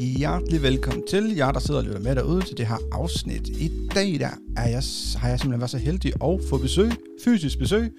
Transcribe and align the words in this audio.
Hjertelig 0.00 0.62
velkommen 0.62 1.06
til 1.06 1.36
jer, 1.36 1.52
der 1.52 1.60
sidder 1.60 1.80
og 1.80 1.86
lytter 1.86 2.00
med 2.00 2.14
derude 2.14 2.42
til 2.42 2.56
det 2.56 2.66
her 2.66 2.76
afsnit. 2.92 3.48
I 3.48 3.88
dag 3.94 4.20
der 4.20 4.30
er 4.56 4.68
jeg, 4.68 4.82
har 5.16 5.28
jeg 5.28 5.40
simpelthen 5.40 5.60
været 5.60 5.70
så 5.70 5.78
heldig 5.78 6.12
at 6.14 6.40
få 6.48 6.58
besøg, 6.58 6.90
fysisk 7.24 7.58
besøg, 7.58 7.92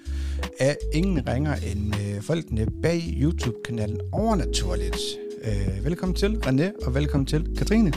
af 0.60 0.76
ingen 0.94 1.28
ringer 1.28 1.54
end 1.54 1.94
øh, 2.00 2.22
folkene 2.22 2.66
bag 2.82 3.14
YouTube-kanalen 3.16 4.00
Overnaturligt. 4.12 4.96
Øh, 5.42 5.84
velkommen 5.84 6.14
til 6.16 6.40
René, 6.46 6.86
og 6.86 6.94
velkommen 6.94 7.26
til 7.26 7.56
Katrine. 7.58 7.92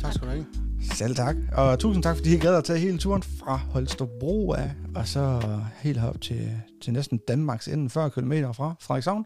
Tak 0.00 0.12
skal 0.12 0.26
du 0.26 0.32
have. 0.32 0.46
Selv 0.94 1.14
tak. 1.14 1.36
Og 1.52 1.78
tusind 1.78 2.02
tak, 2.02 2.16
fordi 2.16 2.34
I 2.34 2.38
gad 2.38 2.54
at 2.54 2.64
tage 2.64 2.78
hele 2.78 2.98
turen 2.98 3.22
fra 3.22 3.56
Holstebro 3.56 4.52
af, 4.52 4.70
og 4.94 5.08
så 5.08 5.42
helt 5.76 6.00
herop 6.00 6.20
til, 6.20 6.50
til 6.82 6.92
næsten 6.92 7.18
Danmarks 7.28 7.68
ende 7.68 7.90
40 7.90 8.10
km 8.10 8.32
fra 8.32 8.74
Frederikshavn. 8.80 9.24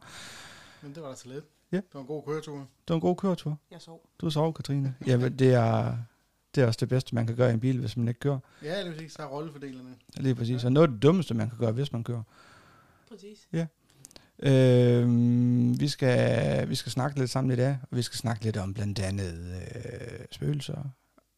Men 0.83 0.95
det 0.95 1.03
var 1.03 1.09
da 1.09 1.17
så 1.17 1.29
let. 1.29 1.43
Ja. 1.75 1.79
Det 1.79 1.95
var 1.95 2.01
en 2.01 2.07
god 2.07 2.23
køretur. 2.27 2.59
Det 2.59 2.89
var 2.89 2.95
en 2.95 3.01
god 3.01 3.17
køretur. 3.17 3.59
Jeg 3.71 3.81
sov. 3.81 4.09
Du 4.19 4.31
sov, 4.31 4.55
Katrine. 4.55 4.95
Ja, 5.07 5.17
men 5.17 5.39
det 5.39 5.55
er, 5.55 5.97
det 6.55 6.63
er 6.63 6.67
også 6.67 6.79
det 6.81 6.89
bedste, 6.89 7.15
man 7.15 7.27
kan 7.27 7.37
gøre 7.37 7.51
i 7.51 7.55
en 7.55 7.61
bil, 7.61 7.81
hvis 7.81 7.97
man 7.97 8.09
ikke 8.09 8.21
kører. 8.21 8.39
Ja, 8.63 8.79
det 8.79 8.91
vil 8.91 8.99
sige, 8.99 9.11
så 9.11 9.23
er 9.23 9.27
rollefordelerne. 9.27 9.95
Lige 10.17 10.35
præcis. 10.35 10.65
Og 10.65 10.73
noget 10.73 10.89
af 10.89 10.93
det 10.93 11.03
dummeste, 11.03 11.35
man 11.35 11.49
kan 11.49 11.59
gøre, 11.59 11.73
hvis 11.73 11.93
man 11.93 12.05
kører. 12.05 12.23
Præcis. 13.09 13.49
Øh, 14.39 15.09
vi, 15.81 15.89
skal, 15.89 16.69
vi 16.69 16.75
skal 16.75 16.93
snakke 16.93 17.19
lidt 17.19 17.31
sammen 17.31 17.53
i 17.53 17.57
dag, 17.57 17.79
og 17.91 17.97
vi 17.97 18.03
skal 18.03 18.19
snakke 18.19 18.45
lidt 18.45 18.57
om 18.57 18.75
blandt 18.75 18.99
andet 18.99 19.63
øh, 19.75 20.27
spøgelser, 20.31 20.85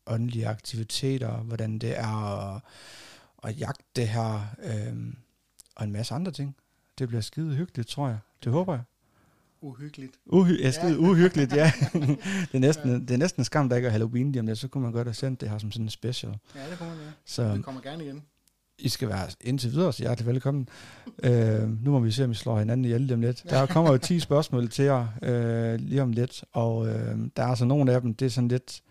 åndelige 0.06 0.48
aktiviteter, 0.48 1.36
hvordan 1.36 1.78
det 1.78 1.98
er 1.98 2.54
at, 2.54 2.62
at 3.42 3.60
jagte 3.60 3.84
det 3.96 4.08
her, 4.08 4.46
øh, 4.62 5.12
og 5.76 5.84
en 5.84 5.92
masse 5.92 6.14
andre 6.14 6.32
ting. 6.32 6.56
Det 6.98 7.08
bliver 7.08 7.20
skide 7.20 7.54
hyggeligt, 7.54 7.88
tror 7.88 8.08
jeg. 8.08 8.18
Det 8.44 8.52
håber 8.52 8.72
jeg. 8.74 8.82
Uhyggeligt. 9.60 10.12
Uhy- 10.32 10.62
ja, 10.62 10.70
skide 10.70 10.98
uhyggeligt, 10.98 11.52
ja. 11.52 11.72
det, 11.92 12.54
er 12.54 12.58
næsten, 12.58 13.00
det 13.00 13.10
er 13.10 13.16
næsten 13.18 13.40
en 13.40 13.44
skam, 13.44 13.68
der 13.68 13.76
ikke 13.76 13.86
er 13.86 13.92
Halloween 13.92 14.32
lige 14.32 14.40
om 14.40 14.46
det, 14.46 14.58
så 14.58 14.68
kunne 14.68 14.82
man 14.82 14.92
godt 14.92 15.06
have 15.06 15.14
sendt 15.14 15.40
det 15.40 15.50
her 15.50 15.58
som 15.58 15.70
sådan 15.72 15.86
en 15.86 15.90
special. 15.90 16.32
Ja, 16.54 16.70
det 16.70 16.78
kommer 16.78 16.94
man 16.94 17.04
ja. 17.04 17.10
Så 17.24 17.54
Det 17.54 17.64
kommer 17.64 17.80
gerne 17.80 18.04
igen. 18.04 18.22
I 18.78 18.88
skal 18.88 19.08
være 19.08 19.26
indtil 19.40 19.72
videre, 19.72 19.92
så 19.92 20.02
hjertelig 20.02 20.26
velkommen. 20.26 20.68
øh, 21.22 21.84
nu 21.84 21.90
må 21.90 22.00
vi 22.00 22.10
se, 22.10 22.24
om 22.24 22.30
vi 22.30 22.34
slår 22.34 22.58
hinanden 22.58 22.84
ihjel 22.84 23.00
lige 23.00 23.14
om 23.14 23.20
lidt. 23.20 23.44
Der 23.50 23.66
kommer 23.66 23.90
jo 23.92 23.98
10 23.98 24.20
spørgsmål 24.28 24.68
til 24.68 24.84
jer 24.84 25.06
øh, 25.22 25.74
lige 25.80 26.02
om 26.02 26.12
lidt, 26.12 26.44
og 26.52 26.88
øh, 26.88 27.18
der 27.36 27.42
er 27.42 27.46
altså 27.46 27.64
nogle 27.64 27.92
af 27.92 28.00
dem, 28.00 28.14
det 28.14 28.26
er 28.26 28.30
sådan 28.30 28.48
lidt 28.48 28.82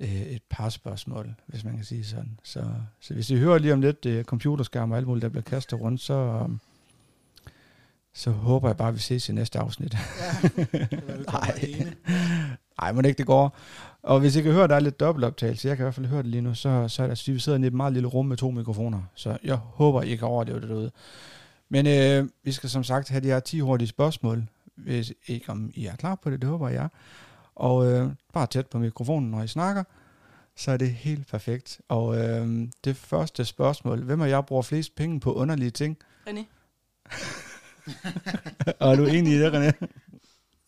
øh, 0.00 0.22
et 0.22 0.42
par 0.50 0.68
spørgsmål, 0.68 1.34
hvis 1.46 1.64
man 1.64 1.74
kan 1.76 1.84
sige 1.84 2.04
sådan. 2.04 2.38
Så, 2.44 2.64
så 3.00 3.14
hvis 3.14 3.30
I 3.30 3.36
hører 3.36 3.58
lige 3.58 3.72
om 3.72 3.80
lidt, 3.80 4.06
er 4.06 4.22
computerskærm 4.22 4.90
og 4.90 4.96
alt 4.96 5.06
muligt, 5.06 5.22
der 5.22 5.28
bliver 5.28 5.42
kastet 5.42 5.80
rundt, 5.80 6.00
så, 6.00 6.14
øh, 6.14 6.56
så 8.18 8.30
håber 8.30 8.68
jeg 8.68 8.76
bare, 8.76 8.88
at 8.88 8.94
vi 8.94 9.00
ses 9.00 9.28
i 9.28 9.32
næste 9.32 9.58
afsnit. 9.58 9.94
Ja, 9.94 10.48
det 10.48 11.26
Nej. 11.32 12.92
det 12.92 13.06
ikke 13.06 13.18
det 13.18 13.26
går. 13.26 13.56
Og 14.02 14.20
hvis 14.20 14.36
I 14.36 14.42
kan 14.42 14.52
høre, 14.52 14.64
at 14.64 14.70
der 14.70 14.76
er 14.76 14.80
lidt 14.80 15.00
dobbeltoptagelse, 15.00 15.68
jeg 15.68 15.76
kan 15.76 15.84
i 15.84 15.86
hvert 15.86 15.94
fald 15.94 16.06
høre 16.06 16.22
det 16.22 16.30
lige 16.30 16.40
nu, 16.40 16.54
så, 16.54 16.88
så 16.88 17.02
er 17.02 17.06
det, 17.06 17.10
altså, 17.10 17.32
vi 17.32 17.38
sidder 17.38 17.58
i 17.58 17.66
et 17.66 17.72
meget 17.72 17.92
lille 17.92 18.08
rum 18.08 18.26
med 18.26 18.36
to 18.36 18.50
mikrofoner. 18.50 19.02
Så 19.14 19.38
jeg 19.44 19.56
håber, 19.56 20.02
I 20.02 20.16
kan 20.16 20.28
overleve 20.28 20.60
det 20.60 20.68
derude. 20.68 20.90
Men 21.68 21.86
øh, 21.86 22.28
vi 22.44 22.52
skal 22.52 22.70
som 22.70 22.84
sagt 22.84 23.08
have 23.08 23.20
de 23.20 23.26
her 23.26 23.40
10 23.40 23.60
hurtige 23.60 23.88
spørgsmål, 23.88 24.44
hvis 24.76 25.12
ikke 25.26 25.50
om 25.50 25.70
I 25.74 25.86
er 25.86 25.96
klar 25.96 26.14
på 26.14 26.30
det, 26.30 26.40
det 26.40 26.48
håber 26.48 26.68
jeg. 26.68 26.88
Og 27.54 27.86
øh, 27.86 28.10
bare 28.32 28.46
tæt 28.46 28.66
på 28.66 28.78
mikrofonen, 28.78 29.30
når 29.30 29.42
I 29.42 29.48
snakker, 29.48 29.84
så 30.56 30.70
er 30.70 30.76
det 30.76 30.90
helt 30.90 31.28
perfekt. 31.30 31.80
Og 31.88 32.18
øh, 32.18 32.68
det 32.84 32.96
første 32.96 33.44
spørgsmål, 33.44 34.02
hvem 34.02 34.20
af 34.20 34.28
jer 34.28 34.40
bruger 34.40 34.62
flest 34.62 34.94
penge 34.94 35.20
på 35.20 35.32
underlige 35.32 35.70
ting? 35.70 35.96
René, 36.28 36.44
Og 38.80 38.92
er 38.92 38.96
du 38.96 39.04
enig 39.04 39.32
i 39.32 39.38
det, 39.38 39.52
René? 39.52 39.86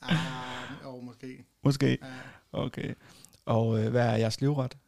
Ah, 0.03 0.87
og 0.87 1.05
måske. 1.05 1.45
Måske. 1.63 1.99
Ja, 2.03 2.13
Okay. 2.53 2.95
Og 3.45 3.85
øh, 3.85 3.91
hvad 3.91 4.07
er 4.07 4.17
jeres 4.17 4.41
livret? 4.41 4.79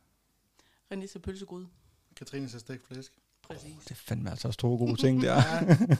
René 0.95 1.07
så 1.07 1.19
pølsegryde. 1.19 1.67
Katrine 2.17 2.49
så 2.49 2.59
stegt 2.59 2.87
flæsk. 2.87 3.13
Præcis. 3.43 3.85
Det 3.85 3.91
er 3.91 3.95
fandme 3.95 4.31
altså 4.31 4.49
også 4.49 4.59
to 4.59 4.77
gode 4.77 4.97
ting, 4.97 5.23
der. 5.23 5.43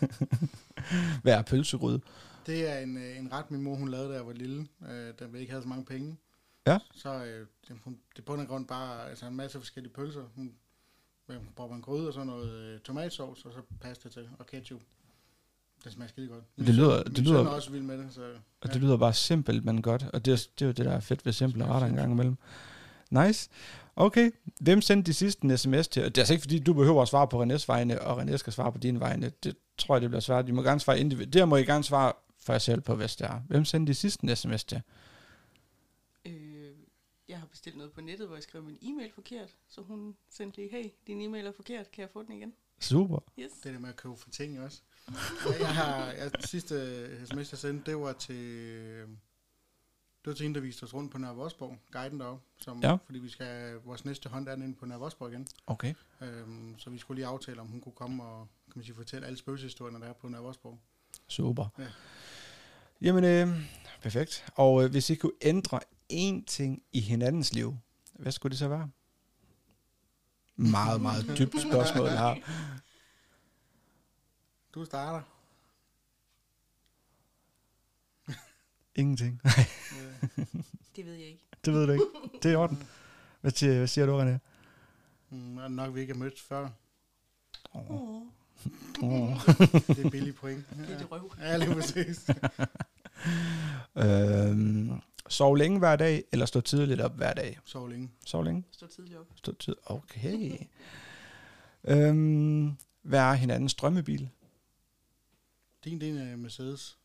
Hvad 1.23 1.35
er 1.35 1.43
pølsegryde? 1.43 2.01
det 2.47 2.71
er 2.71 2.79
en, 2.79 2.97
øh, 2.97 3.19
en 3.19 3.33
ret, 3.33 3.51
min 3.51 3.63
mor 3.63 3.75
hun 3.75 3.89
lavede, 3.89 4.09
da 4.09 4.15
jeg 4.15 4.27
var 4.27 4.33
lille, 4.33 4.69
øh, 4.89 5.15
da 5.19 5.27
vi 5.27 5.39
ikke 5.39 5.51
havde 5.51 5.63
så 5.63 5.69
mange 5.69 5.85
penge. 5.85 6.17
Ja. 6.67 6.79
Så 6.95 7.25
øh, 7.25 7.47
det, 7.69 7.77
hun, 7.85 7.99
det 8.17 8.19
er 8.19 8.27
på 8.27 8.35
en 8.35 8.47
grund 8.47 8.67
bare 8.67 9.11
altså 9.11 9.27
en 9.27 9.37
masse 9.37 9.59
forskellige 9.59 9.93
pølser. 9.93 10.25
Hun, 10.35 10.55
hun 11.29 11.49
bruger 11.57 11.75
en 11.75 11.83
gryde 11.83 12.09
og 12.09 12.15
så 12.15 12.25
noget 12.25 12.53
øh, 12.53 12.81
tomatsauce, 12.81 13.47
og 13.47 13.53
så 13.53 13.63
pasta 13.81 14.09
til, 14.09 14.29
og 14.39 14.47
ketchup. 14.47 14.81
Det 15.85 15.93
smager 15.93 16.09
skide 16.09 16.29
godt. 16.29 16.45
Min 16.57 16.67
Det 16.67 16.75
lyder- 16.75 16.97
søn- 16.97 17.05
det 17.05 17.19
min 17.19 17.25
lyder- 17.27 17.39
søn 17.39 17.47
er 17.47 17.51
også 17.51 17.71
vild 17.71 17.83
med 17.83 17.99
det, 17.99 18.07
så... 18.11 18.21
Og 18.63 18.73
det 18.75 18.83
lyder 18.83 18.97
bare 18.97 19.13
simpelt, 19.15 19.65
men 19.65 19.83
godt. 19.83 20.05
Og 20.13 20.25
det 20.25 20.33
er, 20.33 20.37
det 20.59 20.63
er 20.65 20.67
jo 20.67 20.73
det, 20.73 20.85
der 20.87 20.93
er 20.93 21.01
fedt 21.01 21.27
ved 21.27 21.33
simple 21.33 21.67
retter 21.67 21.89
en 21.89 21.97
gang 21.97 22.13
imellem. 22.13 22.37
Nice. 23.11 23.49
Okay. 23.97 24.31
Hvem 24.61 24.81
sendte 24.83 25.07
de 25.11 25.15
sidste 25.15 25.45
en 25.45 25.59
sms 25.59 25.89
til? 25.89 26.03
Det 26.05 26.19
er 26.19 26.21
altså 26.23 26.35
ikke, 26.35 26.43
fordi 26.43 26.59
du 26.59 26.73
behøver 26.75 27.03
at 27.03 27.09
svare 27.09 27.29
på 27.29 27.43
Renés 27.43 27.65
vegne, 27.69 28.01
og 28.01 28.23
René 28.23 28.37
skal 28.37 28.53
svare 28.53 28.73
på 28.73 28.79
dine 28.79 29.01
vegne. 29.01 29.31
Det 29.45 29.57
tror 29.79 29.95
jeg, 29.95 30.03
det 30.03 30.11
bliver 30.11 30.21
svært. 30.21 30.47
De 30.47 30.53
må 30.53 30.63
gerne 30.63 30.81
svare 30.81 30.99
individuelt. 31.01 31.35
Der 31.35 31.45
må 31.45 31.57
I 31.57 31.65
gerne 31.65 31.85
svare 31.85 32.13
for 32.45 32.53
jer 32.53 32.59
selv 32.59 32.81
på, 32.81 32.95
hvis 32.95 33.17
det 33.17 33.27
er. 33.27 33.41
Hvem 33.49 33.65
sendte 33.65 33.91
de 33.91 33.95
sidste 33.95 34.25
en 34.25 34.37
sms 34.37 34.65
til? 34.65 34.81
Øh, 37.53 37.55
bestilt 37.55 37.77
noget 37.77 37.93
på 37.93 38.01
nettet, 38.01 38.27
hvor 38.27 38.37
jeg 38.37 38.43
skrev 38.43 38.63
min 38.63 38.79
e-mail 38.83 39.13
forkert. 39.13 39.57
Så 39.69 39.81
hun 39.83 40.17
sendte 40.31 40.57
lige, 40.59 40.71
hey, 40.71 40.91
din 41.07 41.21
e-mail 41.21 41.47
er 41.47 41.53
forkert. 41.53 41.91
Kan 41.91 42.03
jeg 42.03 42.11
få 42.11 42.23
den 42.23 42.33
igen? 42.33 42.55
Super. 42.81 43.19
Yes. 43.39 43.53
Det 43.65 43.73
der 43.75 43.79
med 43.81 43.89
at 43.89 43.97
købe 43.97 44.17
for 44.17 44.31
ting 44.31 44.61
også. 44.61 44.81
jeg, 45.09 45.61
jeg 45.61 45.75
har, 45.75 46.05
jeg, 46.13 46.31
sidste 46.41 47.27
sms, 47.27 47.53
jeg 47.53 47.59
sendte, 47.59 47.91
det 47.91 48.01
var 48.01 48.13
til, 48.13 48.37
det 50.25 50.27
var 50.27 50.33
til 50.35 50.43
hende, 50.43 50.55
der 50.55 50.61
viste 50.61 50.85
os 50.85 50.95
rundt 50.95 51.13
på 51.13 51.19
Nørre 51.19 51.35
Vosborg, 51.37 51.79
guiden 51.93 52.21
deroppe, 52.21 52.45
som, 52.61 52.81
Ja. 52.83 52.95
fordi 53.05 53.19
vi 53.19 53.29
skal, 53.29 53.75
vores 53.75 54.05
næste 54.05 54.29
hånd 54.29 54.49
er 54.49 54.55
inde 54.55 54.75
på 54.75 54.87
Nørre 54.87 55.01
Vosborg 55.01 55.31
igen. 55.31 55.47
Okay. 55.67 55.95
Øhm, 56.21 56.75
så 56.79 56.91
vi 56.91 56.99
skulle 56.99 57.19
lige 57.19 57.27
aftale, 57.27 57.61
om 57.61 57.67
hun 57.67 57.81
kunne 57.81 57.93
komme 57.95 58.23
og 58.25 58.49
kan 58.67 58.79
man 58.79 58.85
sige, 58.85 58.95
fortælle 58.97 59.27
alle 59.27 59.37
spøgelseshistorierne, 59.39 60.01
der 60.01 60.07
er 60.07 60.13
på 60.13 60.29
Nørre 60.29 60.43
Vosborg. 60.43 60.79
Super. 61.29 61.67
Ja. 61.79 61.87
Jamen, 63.03 63.25
øh, 63.25 63.49
perfekt. 64.03 64.45
Og 64.55 64.85
øh, 64.85 64.91
hvis 64.91 65.11
I 65.11 65.15
kunne 65.15 65.33
ændre 65.43 65.81
én 66.13 66.45
ting 66.45 66.83
i 66.93 67.01
hinandens 67.01 67.53
liv, 67.55 67.77
hvad 68.13 68.33
skulle 68.33 68.51
det 68.51 68.59
så 68.59 68.69
være? 68.69 68.91
Meget, 70.57 71.01
meget 71.01 71.39
dybt 71.39 71.61
spørgsmål 71.61 72.09
her. 72.09 72.35
Du 74.75 74.85
starter. 74.85 75.23
Ingenting. 78.95 79.41
Det 80.97 81.07
ved 81.07 81.15
jeg 81.15 81.27
ikke. 81.27 81.45
Det 81.65 81.73
ved 81.73 81.87
du 81.87 81.93
ikke. 81.93 82.05
Det 82.43 82.49
er 82.49 82.53
i 82.53 82.57
orden. 82.57 82.83
Hvad 83.41 83.51
siger, 83.51 83.77
hvad 83.79 83.87
siger 83.87 84.07
du, 84.07 84.21
René? 84.23 84.39
mm, 85.31 85.73
nok 85.73 85.95
vi 85.95 86.01
ikke 86.01 86.13
har 86.13 86.19
mødt 86.19 86.41
før. 86.41 86.69
Oh. 87.73 87.91
Oh, 87.91 88.23
Oh. 89.03 89.37
Det 89.87 90.05
er 90.05 90.11
billige 90.11 90.33
point. 90.33 90.65
det 90.77 90.91
er 90.91 90.99
det 90.99 91.11
røv. 91.11 91.33
Ja, 91.41 91.57
lige 91.57 91.75
præcis. 91.75 92.27
øhm, 93.97 95.01
sov 95.33 95.57
længe 95.57 95.79
hver 95.79 95.97
dag, 95.97 96.25
eller 96.33 96.47
stå 96.47 96.61
tidligt 96.61 97.01
op 97.01 97.17
hver 97.17 97.35
dag? 97.35 97.59
Sov 97.65 97.89
længe. 97.89 98.11
Sov 98.27 98.45
længe? 98.45 98.65
Stå 98.71 98.87
tidligt 98.87 99.19
op. 99.19 99.27
Stå 99.37 99.53
tid. 99.53 99.77
Okay. 99.85 100.59
øhm, 101.85 102.77
hvad 103.03 103.21
er 103.21 103.33
hinandens 103.33 103.75
drømmebil? 103.75 104.29
Din, 105.85 106.01
det 106.01 106.09
er 106.21 106.33
en 106.33 106.43
Mercedes. 106.43 106.99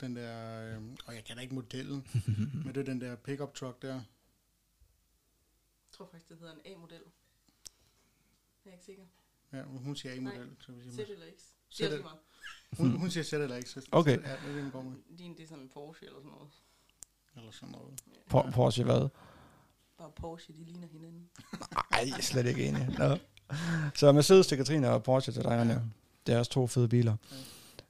Den 0.00 0.16
der, 0.16 0.60
øh, 0.76 0.82
og 1.06 1.14
jeg 1.14 1.24
kan 1.24 1.36
da 1.36 1.42
ikke 1.42 1.54
modellen, 1.54 2.06
men 2.64 2.68
det 2.74 2.76
er 2.76 2.84
den 2.84 3.00
der 3.00 3.16
pickup 3.16 3.54
truck 3.54 3.82
der. 3.82 3.94
Jeg 3.94 4.02
tror 5.92 6.06
faktisk, 6.10 6.28
det 6.28 6.38
hedder 6.38 6.54
en 6.54 6.60
A-model. 6.72 7.00
Jeg 8.64 8.70
er 8.70 8.74
ikke 8.74 8.84
sikker. 8.84 9.04
Ja, 9.52 9.62
hun 9.62 9.96
siger 9.96 10.14
A-model. 10.16 10.50
Så 10.60 10.72
vi 10.72 10.90
Z 10.90 10.94
siger, 10.94 11.06
eller 11.06 11.26
X. 11.38 11.42
Z 11.74 11.78
Det 11.78 11.92
er 11.92 12.18
hun, 12.76 12.90
hun 12.90 13.10
siger 13.10 13.24
Z 13.24 13.32
eller 13.32 13.60
X. 13.60 13.68
så- 13.68 13.88
Okay. 13.92 14.10
Ja, 14.22 14.32
det 14.32 14.48
er 14.50 14.54
det, 14.54 14.64
vi 14.64 14.70
går 14.70 14.82
med. 14.82 15.16
Din, 15.18 15.36
det 15.36 15.42
er 15.42 15.46
sådan 15.46 15.62
en 15.64 15.68
Porsche 15.70 16.06
eller 16.06 16.18
sådan 16.20 16.30
noget. 16.30 16.50
Eller 17.36 17.50
sådan 17.52 17.68
noget. 17.72 18.00
Por- 18.30 18.50
Porsche 18.50 18.84
hvad? 18.84 19.08
Bare 19.98 20.10
Porsche, 20.16 20.54
de 20.54 20.64
ligner 20.64 20.86
hinanden. 20.92 21.28
Nej, 21.90 22.20
slet 22.20 22.46
ikke 22.46 22.66
enig. 22.68 22.88
Nå. 22.98 23.16
Så 23.94 24.12
Mercedes 24.12 24.46
til 24.46 24.56
Katrine 24.56 24.90
og 24.90 25.02
Porsche 25.02 25.32
til 25.32 25.42
dig, 25.42 25.62
René. 25.62 25.80
Det 26.26 26.34
er 26.34 26.38
også 26.38 26.50
to 26.50 26.66
fede 26.66 26.88
biler. 26.88 27.16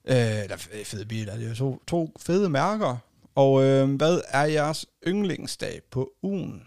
Øh, 0.05 0.14
der 0.14 0.49
er 0.52 0.56
fe- 0.56 0.85
fede 0.85 1.06
biler, 1.06 1.37
det 1.37 1.44
er 1.44 1.49
jo 1.49 1.55
to, 1.55 1.82
to 1.87 2.12
fede 2.19 2.49
mærker. 2.50 2.96
Og 3.35 3.62
øh, 3.62 3.94
hvad 3.96 4.20
er 4.29 4.44
jeres 4.44 4.87
yndlingsdag 5.06 5.82
på 5.90 6.12
ugen? 6.23 6.62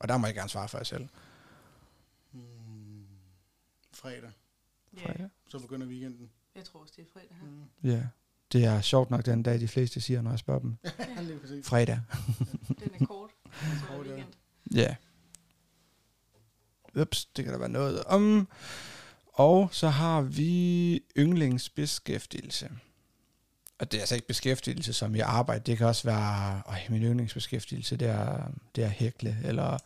Og 0.00 0.08
der 0.08 0.16
må 0.16 0.26
jeg 0.26 0.34
gerne 0.34 0.48
svare 0.48 0.68
for 0.68 0.78
jer 0.78 0.84
selv. 0.84 1.08
Hmm. 2.32 3.06
Fredag. 3.92 4.30
Ja, 4.96 5.02
Fredag. 5.06 5.28
Så 5.48 5.58
begynder 5.58 5.86
weekenden. 5.86 6.30
jeg 6.54 6.64
tror 6.64 6.80
også, 6.80 6.94
det 6.96 7.02
er 7.02 7.06
fredag 7.12 7.36
her. 7.40 7.46
Mm. 7.46 7.90
Ja. 7.90 8.02
Det 8.52 8.64
er 8.64 8.80
sjovt 8.80 9.10
nok 9.10 9.26
den 9.26 9.42
dag, 9.42 9.60
de 9.60 9.68
fleste 9.68 10.00
siger, 10.00 10.22
når 10.22 10.30
jeg 10.30 10.38
spørger 10.38 10.60
dem. 10.60 10.76
Ja. 10.84 11.60
Fredag. 11.62 12.00
Den 12.68 12.90
er 13.00 13.06
kort. 13.06 13.30
og 13.44 14.04
Så 14.04 14.12
er 14.12 14.22
ja. 14.74 14.94
Ups, 17.00 17.24
det 17.24 17.44
kan 17.44 17.52
der 17.52 17.58
være 17.58 17.68
noget 17.68 18.04
om. 18.04 18.48
Og 19.26 19.68
så 19.72 19.88
har 19.88 20.20
vi 20.20 21.00
yndlingsbeskæftigelse. 21.18 22.70
og 23.78 23.92
det 23.92 23.98
er 23.98 24.02
altså 24.02 24.14
ikke 24.14 24.26
beskæftigelse 24.26 24.92
som 24.92 25.14
i 25.14 25.18
arbejde, 25.18 25.64
det 25.66 25.78
kan 25.78 25.86
også 25.86 26.04
være, 26.04 26.62
øj, 26.66 26.78
min 26.88 27.02
yndlingsbeskæftigelse, 27.02 27.96
det 27.96 28.08
er, 28.08 28.50
det 28.76 28.84
er 28.84 28.88
hækle, 28.88 29.38
eller 29.44 29.78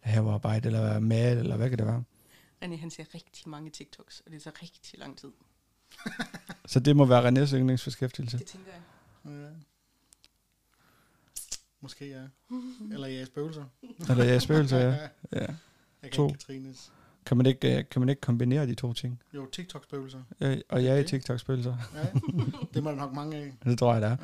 havearbejde, 0.00 0.66
eller 0.66 0.98
male, 0.98 1.40
eller 1.40 1.56
hvad 1.56 1.68
kan 1.68 1.78
det 1.78 1.86
være? 1.86 2.04
René, 2.64 2.76
han 2.76 2.90
ser 2.90 3.04
rigtig 3.14 3.48
mange 3.48 3.70
TikToks, 3.70 4.22
og 4.26 4.32
det 4.32 4.42
tager 4.42 4.62
rigtig 4.62 4.98
lang 4.98 5.18
tid. 5.18 5.28
Så 6.66 6.80
det 6.80 6.96
må 6.96 7.04
være 7.04 7.28
Renés 7.28 7.56
yndlingsbeskæftigelse. 7.56 8.38
Det 8.38 8.46
tænker 8.46 8.70
jeg. 8.72 8.80
Ja. 9.32 9.48
Måske 11.80 12.08
ja. 12.08 12.22
Eller 12.92 13.06
jeres 13.06 13.28
bøvelser. 13.28 13.64
Eller 14.10 14.24
jeg 14.24 14.42
spøgelser, 14.42 14.78
ja. 14.78 14.90
ja. 14.92 14.98
Jeg 15.32 15.46
kan 16.02 16.10
To. 16.12 16.28
Katrines. 16.28 16.92
Kan 17.26 17.36
man 17.36 17.46
ikke, 17.46 17.78
øh, 17.78 17.84
kan 17.90 18.00
man 18.00 18.08
ikke 18.08 18.20
kombinere 18.20 18.66
de 18.66 18.74
to 18.74 18.92
ting? 18.92 19.22
Jo, 19.34 19.46
TikTok-spøgelser. 19.50 20.18
Ja, 20.40 20.56
og 20.68 20.84
jeg 20.84 20.92
er 20.92 20.96
i 20.96 21.00
Okay. 21.00 21.08
TikTok-spøgelser. 21.08 21.76
Ja, 21.94 22.06
det 22.74 22.82
må 22.82 22.90
der 22.90 22.96
nok 22.96 23.12
mange 23.12 23.36
af. 23.36 23.52
Det 23.70 23.78
tror 23.78 23.92
jeg, 23.92 24.02
det 24.02 24.10
er. 24.10 24.16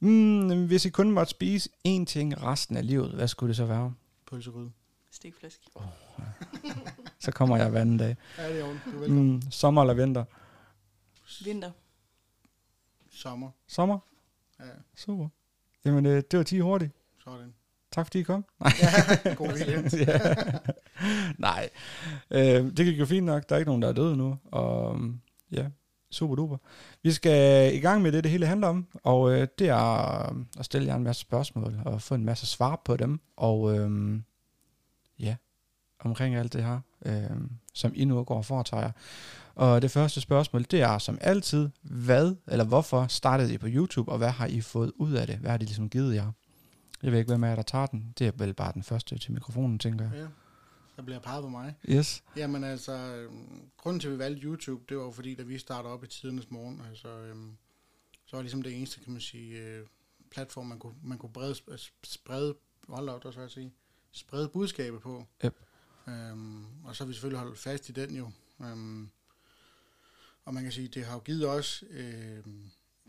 Mm, 0.00 0.66
hvis 0.66 0.84
I 0.84 0.90
kun 0.90 1.10
måtte 1.10 1.30
spise 1.30 1.70
én 1.88 2.04
ting 2.04 2.42
resten 2.42 2.76
af 2.76 2.86
livet, 2.86 3.10
hvad 3.10 3.28
skulle 3.28 3.48
det 3.48 3.56
så 3.56 3.64
være? 3.64 3.94
Pølseryd. 4.30 4.68
Stikflæsk. 5.10 5.60
Så 7.20 7.30
kommer 7.32 7.56
jeg 7.56 7.68
hver 7.68 7.80
anden 7.80 7.98
dag. 7.98 8.16
Ja, 8.38 8.52
det 8.52 8.60
er 8.60 8.64
ondt. 8.64 8.80
Du 8.92 9.02
er. 9.04 9.08
Mm, 9.08 9.42
sommer 9.50 9.82
eller 9.82 9.94
vinter? 9.94 10.24
Vinter. 11.44 11.70
Sommer. 13.10 13.50
Sommer? 13.66 13.98
Ja, 14.60 14.64
Super. 14.96 15.28
Jamen, 15.84 16.06
øh, 16.06 16.22
det 16.30 16.36
var 16.38 16.42
10 16.42 16.58
hurtigt. 16.60 16.92
sådan. 17.24 17.54
Tak 17.92 18.06
fordi 18.06 18.18
I 18.18 18.22
kom. 18.22 18.44
Ja, 18.60 19.34
god 19.34 19.48
weekend. 19.48 19.94
ja. 20.08 20.18
Nej, 21.38 21.70
øh, 22.30 22.76
det 22.76 22.76
gik 22.76 22.98
jo 22.98 23.06
fint 23.06 23.26
nok. 23.26 23.48
Der 23.48 23.54
er 23.54 23.58
ikke 23.58 23.68
nogen, 23.70 23.82
der 23.82 23.88
er 23.88 23.92
døde 23.92 24.16
nu. 24.16 24.38
Og 24.44 24.94
øhm, 24.94 25.20
ja, 25.52 25.66
super 26.10 26.34
duper. 26.34 26.56
Vi 27.02 27.12
skal 27.12 27.74
i 27.74 27.80
gang 27.80 28.02
med 28.02 28.12
det, 28.12 28.24
det 28.24 28.32
hele 28.32 28.46
handler 28.46 28.68
om. 28.68 28.86
Og 29.02 29.32
øh, 29.32 29.48
det 29.58 29.68
er 29.68 30.32
øh, 30.32 30.44
at 30.58 30.64
stille 30.64 30.86
jer 30.88 30.96
en 30.96 31.02
masse 31.04 31.20
spørgsmål 31.20 31.74
og 31.84 32.02
få 32.02 32.14
en 32.14 32.24
masse 32.24 32.46
svar 32.46 32.82
på 32.84 32.96
dem. 32.96 33.20
Og 33.36 33.78
øh, 33.78 34.20
ja, 35.18 35.36
omkring 35.98 36.36
alt 36.36 36.52
det 36.52 36.64
her, 36.64 36.80
øh, 37.06 37.30
som 37.74 37.92
I 37.94 38.04
nu 38.04 38.24
går 38.24 38.36
og 38.36 38.44
foretager. 38.44 38.90
Og 39.58 39.82
det 39.82 39.90
første 39.90 40.20
spørgsmål, 40.20 40.64
det 40.70 40.80
er 40.80 40.98
som 40.98 41.18
altid, 41.20 41.68
hvad 41.82 42.36
eller 42.46 42.64
hvorfor 42.64 43.06
startede 43.06 43.54
I 43.54 43.58
på 43.58 43.66
YouTube, 43.70 44.12
og 44.12 44.18
hvad 44.18 44.30
har 44.30 44.46
I 44.46 44.60
fået 44.60 44.92
ud 44.96 45.12
af 45.12 45.26
det? 45.26 45.36
Hvad 45.36 45.50
har 45.50 45.58
de 45.58 45.64
ligesom 45.64 45.90
givet 45.90 46.14
jer? 46.14 46.32
Jeg 47.02 47.12
ved 47.12 47.18
ikke, 47.18 47.30
hvem 47.30 47.44
jer, 47.44 47.54
der 47.54 47.62
tager 47.62 47.86
den. 47.86 48.14
Det 48.18 48.26
er 48.26 48.32
vel 48.36 48.54
bare 48.54 48.72
den 48.72 48.82
første 48.82 49.18
til 49.18 49.32
mikrofonen, 49.32 49.78
tænker 49.78 50.04
jeg. 50.04 50.14
Ja, 50.14 50.26
der 50.96 51.02
bliver 51.02 51.18
peget 51.20 51.42
på 51.42 51.48
mig. 51.48 51.74
Yes. 51.88 52.22
Jamen 52.36 52.64
altså, 52.64 52.92
øhm, 52.92 53.70
grunden 53.76 54.00
til, 54.00 54.08
at 54.08 54.14
vi 54.14 54.18
valgte 54.18 54.42
YouTube, 54.42 54.82
det 54.88 54.96
var 54.96 55.10
fordi, 55.10 55.34
da 55.34 55.42
vi 55.42 55.58
startede 55.58 55.92
op 55.92 56.04
i 56.04 56.06
tidernes 56.06 56.50
morgen, 56.50 56.82
altså, 56.88 57.08
øhm, 57.08 57.56
så 58.26 58.36
var 58.36 58.42
ligesom 58.42 58.62
det 58.62 58.76
eneste, 58.76 59.00
kan 59.00 59.12
man 59.12 59.20
sige, 59.20 59.58
øh, 59.58 59.86
platform, 60.30 60.66
man 60.66 60.78
kunne, 60.78 60.94
man 61.02 61.18
kunne 61.18 61.32
brede, 61.32 61.52
sp- 61.52 61.90
sprede, 62.04 62.54
hold 62.88 63.08
op, 63.08 63.22
der 63.22 63.30
skal 63.30 63.40
jeg 63.40 63.50
sige, 63.50 63.72
sprede 64.12 64.48
budskabet 64.48 65.00
på. 65.00 65.24
Yep. 65.44 65.54
Øhm, 66.08 66.64
og 66.84 66.96
så 66.96 67.04
har 67.04 67.06
vi 67.06 67.12
selvfølgelig 67.12 67.40
holdt 67.40 67.58
fast 67.58 67.88
i 67.88 67.92
den 67.92 68.14
jo. 68.16 68.30
Øhm, 68.64 69.10
og 70.48 70.54
man 70.54 70.62
kan 70.62 70.72
sige, 70.72 70.88
det 70.88 71.04
har 71.04 71.14
jo 71.14 71.18
givet 71.18 71.48
os, 71.48 71.84
øh, 71.90 72.44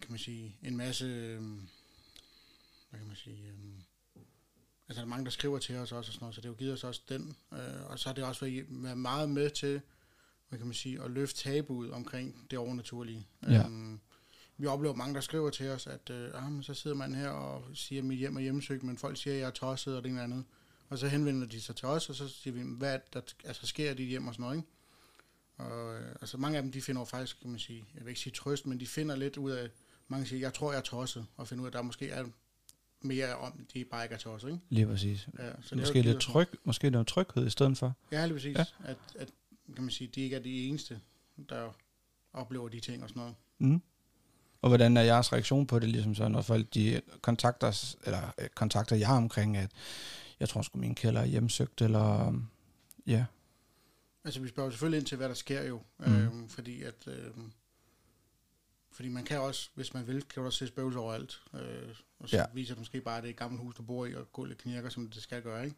kan 0.01 0.09
man 0.09 0.19
sige, 0.19 0.57
en 0.63 0.77
masse, 0.77 1.05
øh, 1.05 1.41
hvad 2.89 2.99
kan 2.99 3.07
man 3.07 3.15
sige, 3.15 3.47
øh, 3.47 4.23
altså 4.87 4.95
der 4.95 5.01
er 5.01 5.05
mange, 5.05 5.25
der 5.25 5.31
skriver 5.31 5.59
til 5.59 5.75
os 5.75 5.91
også 5.91 6.09
og 6.09 6.13
sådan 6.13 6.23
noget, 6.23 6.35
så 6.35 6.41
det 6.41 6.45
har 6.45 6.51
jo 6.51 6.57
givet 6.57 6.73
os 6.73 6.83
også 6.83 7.01
den. 7.09 7.35
Øh, 7.53 7.85
og 7.85 7.99
så 7.99 8.09
har 8.09 8.13
det 8.13 8.23
også 8.23 8.45
været, 8.45 8.65
været 8.69 8.97
meget 8.97 9.29
med 9.29 9.49
til, 9.49 9.81
hvad 10.49 10.59
kan 10.59 10.67
man 10.67 10.73
sige, 10.73 11.03
at 11.03 11.11
løfte 11.11 11.37
tabuet 11.37 11.91
omkring 11.91 12.47
det 12.51 12.59
overnaturlige. 12.59 13.27
Ja. 13.43 13.65
Øhm, 13.65 13.99
vi 14.57 14.65
oplever 14.65 14.95
mange, 14.95 15.15
der 15.15 15.21
skriver 15.21 15.49
til 15.49 15.69
os, 15.69 15.87
at 15.87 16.09
øh, 16.09 16.29
ah, 16.33 16.51
men 16.51 16.63
så 16.63 16.73
sidder 16.73 16.95
man 16.95 17.15
her 17.15 17.29
og 17.29 17.63
siger, 17.73 18.01
at 18.01 18.05
mit 18.05 18.17
hjem 18.17 18.35
er 18.37 18.41
hjemmesøgt, 18.41 18.83
men 18.83 18.97
folk 18.97 19.17
siger, 19.17 19.33
at 19.33 19.39
jeg 19.39 19.47
er 19.47 19.51
tosset 19.51 19.97
og 19.97 20.03
det 20.03 20.09
ene 20.09 20.21
eller 20.21 20.35
andet. 20.35 20.45
Og 20.89 20.97
så 20.97 21.07
henvender 21.07 21.47
de 21.47 21.61
sig 21.61 21.75
til 21.75 21.87
os, 21.87 22.09
og 22.09 22.15
så 22.15 22.27
siger 22.27 22.53
vi, 22.53 22.61
hvad 22.77 22.93
er 22.93 22.99
der 23.13 23.21
altså, 23.43 23.67
sker 23.67 23.91
i 23.91 23.93
dit 23.93 24.07
hjem 24.07 24.27
og 24.27 24.33
sådan 24.33 24.43
noget, 24.43 24.57
ikke? 24.57 24.67
Og 25.59 25.95
øh, 25.95 26.11
altså 26.21 26.37
mange 26.37 26.57
af 26.57 26.63
dem, 26.63 26.71
de 26.71 26.81
finder 26.81 27.01
jo 27.01 27.05
faktisk, 27.05 27.39
kan 27.41 27.49
man 27.49 27.59
sige, 27.59 27.85
jeg 27.95 28.03
vil 28.03 28.09
ikke 28.09 28.21
sige 28.21 28.33
trøst, 28.33 28.65
men 28.65 28.79
de 28.79 28.87
finder 28.87 29.15
lidt 29.15 29.37
ud 29.37 29.51
af, 29.51 29.69
mange 30.07 30.25
siger, 30.25 30.39
jeg 30.39 30.53
tror, 30.53 30.71
jeg 30.71 30.79
er 30.79 30.83
tosset, 30.83 31.25
og 31.37 31.47
finder 31.47 31.61
ud 31.61 31.65
af, 31.65 31.69
at 31.69 31.73
der 31.73 31.81
måske 31.81 32.09
er 32.09 32.25
mere 33.01 33.35
om, 33.35 33.67
de 33.73 33.85
bare 33.85 34.03
ikke 34.03 34.13
er 34.13 34.19
tosset, 34.19 34.47
ikke? 34.47 34.59
Lige 34.69 34.87
præcis. 34.87 35.27
Ja, 35.39 35.51
så 35.61 35.69
det 35.69 35.77
måske 35.77 35.93
givet 35.93 36.05
lidt 36.05 36.21
tryg, 36.21 36.47
måske 36.63 36.89
noget 36.89 37.07
tryghed 37.07 37.47
i 37.47 37.49
stedet 37.49 37.77
for. 37.77 37.93
Ja, 38.11 38.25
lige 38.25 38.33
præcis. 38.33 38.57
Ja. 38.57 38.65
At, 38.83 38.97
at, 39.15 39.29
kan 39.75 39.83
man 39.83 39.91
sige, 39.91 40.11
de 40.15 40.21
ikke 40.21 40.35
er 40.35 40.39
de 40.39 40.67
eneste, 40.67 40.99
der 41.49 41.75
oplever 42.33 42.69
de 42.69 42.79
ting 42.79 43.03
og 43.03 43.09
sådan 43.09 43.19
noget. 43.19 43.35
Mm. 43.57 43.81
Og 44.61 44.69
hvordan 44.69 44.97
er 44.97 45.01
jeres 45.01 45.33
reaktion 45.33 45.67
på 45.67 45.79
det, 45.79 45.89
ligesom 45.89 46.15
så, 46.15 46.27
når 46.27 46.41
folk 46.41 46.73
de 46.73 47.01
kontakter, 47.21 47.67
os, 47.67 47.97
eller, 48.03 48.33
øh, 48.37 48.49
kontakter 48.49 48.95
jer 48.95 49.13
omkring, 49.13 49.57
at 49.57 49.71
jeg 50.39 50.49
tror 50.49 50.61
sgu 50.61 50.79
min 50.79 50.95
kælder 50.95 51.21
er 51.21 51.25
hjemsøgt, 51.25 51.81
eller 51.81 52.33
ja, 53.07 53.25
Altså, 54.23 54.39
vi 54.41 54.47
spørger 54.47 54.69
selvfølgelig 54.69 54.97
ind 54.97 55.07
til, 55.07 55.17
hvad 55.17 55.29
der 55.29 55.35
sker 55.35 55.63
jo. 55.63 55.81
Mm. 55.99 56.15
Øhm, 56.15 56.49
fordi 56.49 56.83
at... 56.83 57.07
Øhm, 57.07 57.51
fordi 58.91 59.09
man 59.09 59.23
kan 59.25 59.39
også, 59.39 59.69
hvis 59.75 59.93
man 59.93 60.07
vil, 60.07 60.23
kan 60.23 60.41
du 60.41 60.45
også 60.45 60.57
se 60.59 60.67
spøgelser 60.67 60.99
overalt. 60.99 61.41
Øh, 61.53 61.95
og 62.19 62.29
så 62.29 62.37
Ja. 62.37 62.45
viser 62.53 62.73
det 62.73 62.79
måske 62.79 63.01
bare, 63.01 63.17
at 63.17 63.23
det 63.23 63.29
er 63.29 63.33
et 63.33 63.37
gammelt 63.37 63.61
hus, 63.63 63.75
du 63.75 63.83
bor 63.83 64.05
i, 64.05 64.13
og 64.15 64.31
gulvet 64.33 64.57
knirker, 64.57 64.89
som 64.89 65.07
det 65.09 65.23
skal 65.23 65.41
gøre, 65.43 65.65
ikke? 65.65 65.77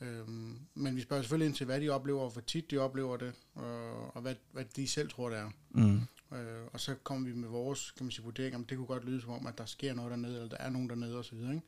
Øhm, 0.00 0.58
men 0.74 0.96
vi 0.96 1.00
spørger 1.00 1.22
selvfølgelig 1.22 1.46
ind 1.46 1.54
til, 1.56 1.66
hvad 1.66 1.80
de 1.80 1.88
oplever, 1.88 2.20
og 2.20 2.30
hvor 2.30 2.40
tit 2.40 2.70
de 2.70 2.78
oplever 2.78 3.16
det, 3.16 3.32
og, 3.54 4.16
og 4.16 4.22
hvad, 4.22 4.34
hvad 4.52 4.64
de 4.64 4.88
selv 4.88 5.10
tror, 5.10 5.28
det 5.30 5.38
er. 5.38 5.50
mm. 5.70 6.00
Øh, 6.36 6.66
og 6.72 6.80
så 6.80 6.94
kommer 6.94 7.28
vi 7.28 7.34
med 7.34 7.48
vores 7.48 7.90
kan 7.90 8.06
man 8.06 8.10
sige, 8.12 8.24
vurdering, 8.24 8.54
om 8.56 8.64
det 8.64 8.76
kunne 8.76 8.86
godt 8.86 9.04
lyde 9.04 9.20
som 9.20 9.30
om, 9.30 9.46
at 9.46 9.58
der 9.58 9.66
sker 9.66 9.94
noget 9.94 10.10
dernede, 10.10 10.34
eller 10.34 10.48
der 10.48 10.56
er 10.56 10.70
nogen 10.70 10.88
dernede 10.88 11.18
osv. 11.18 11.38
Ikke? 11.38 11.60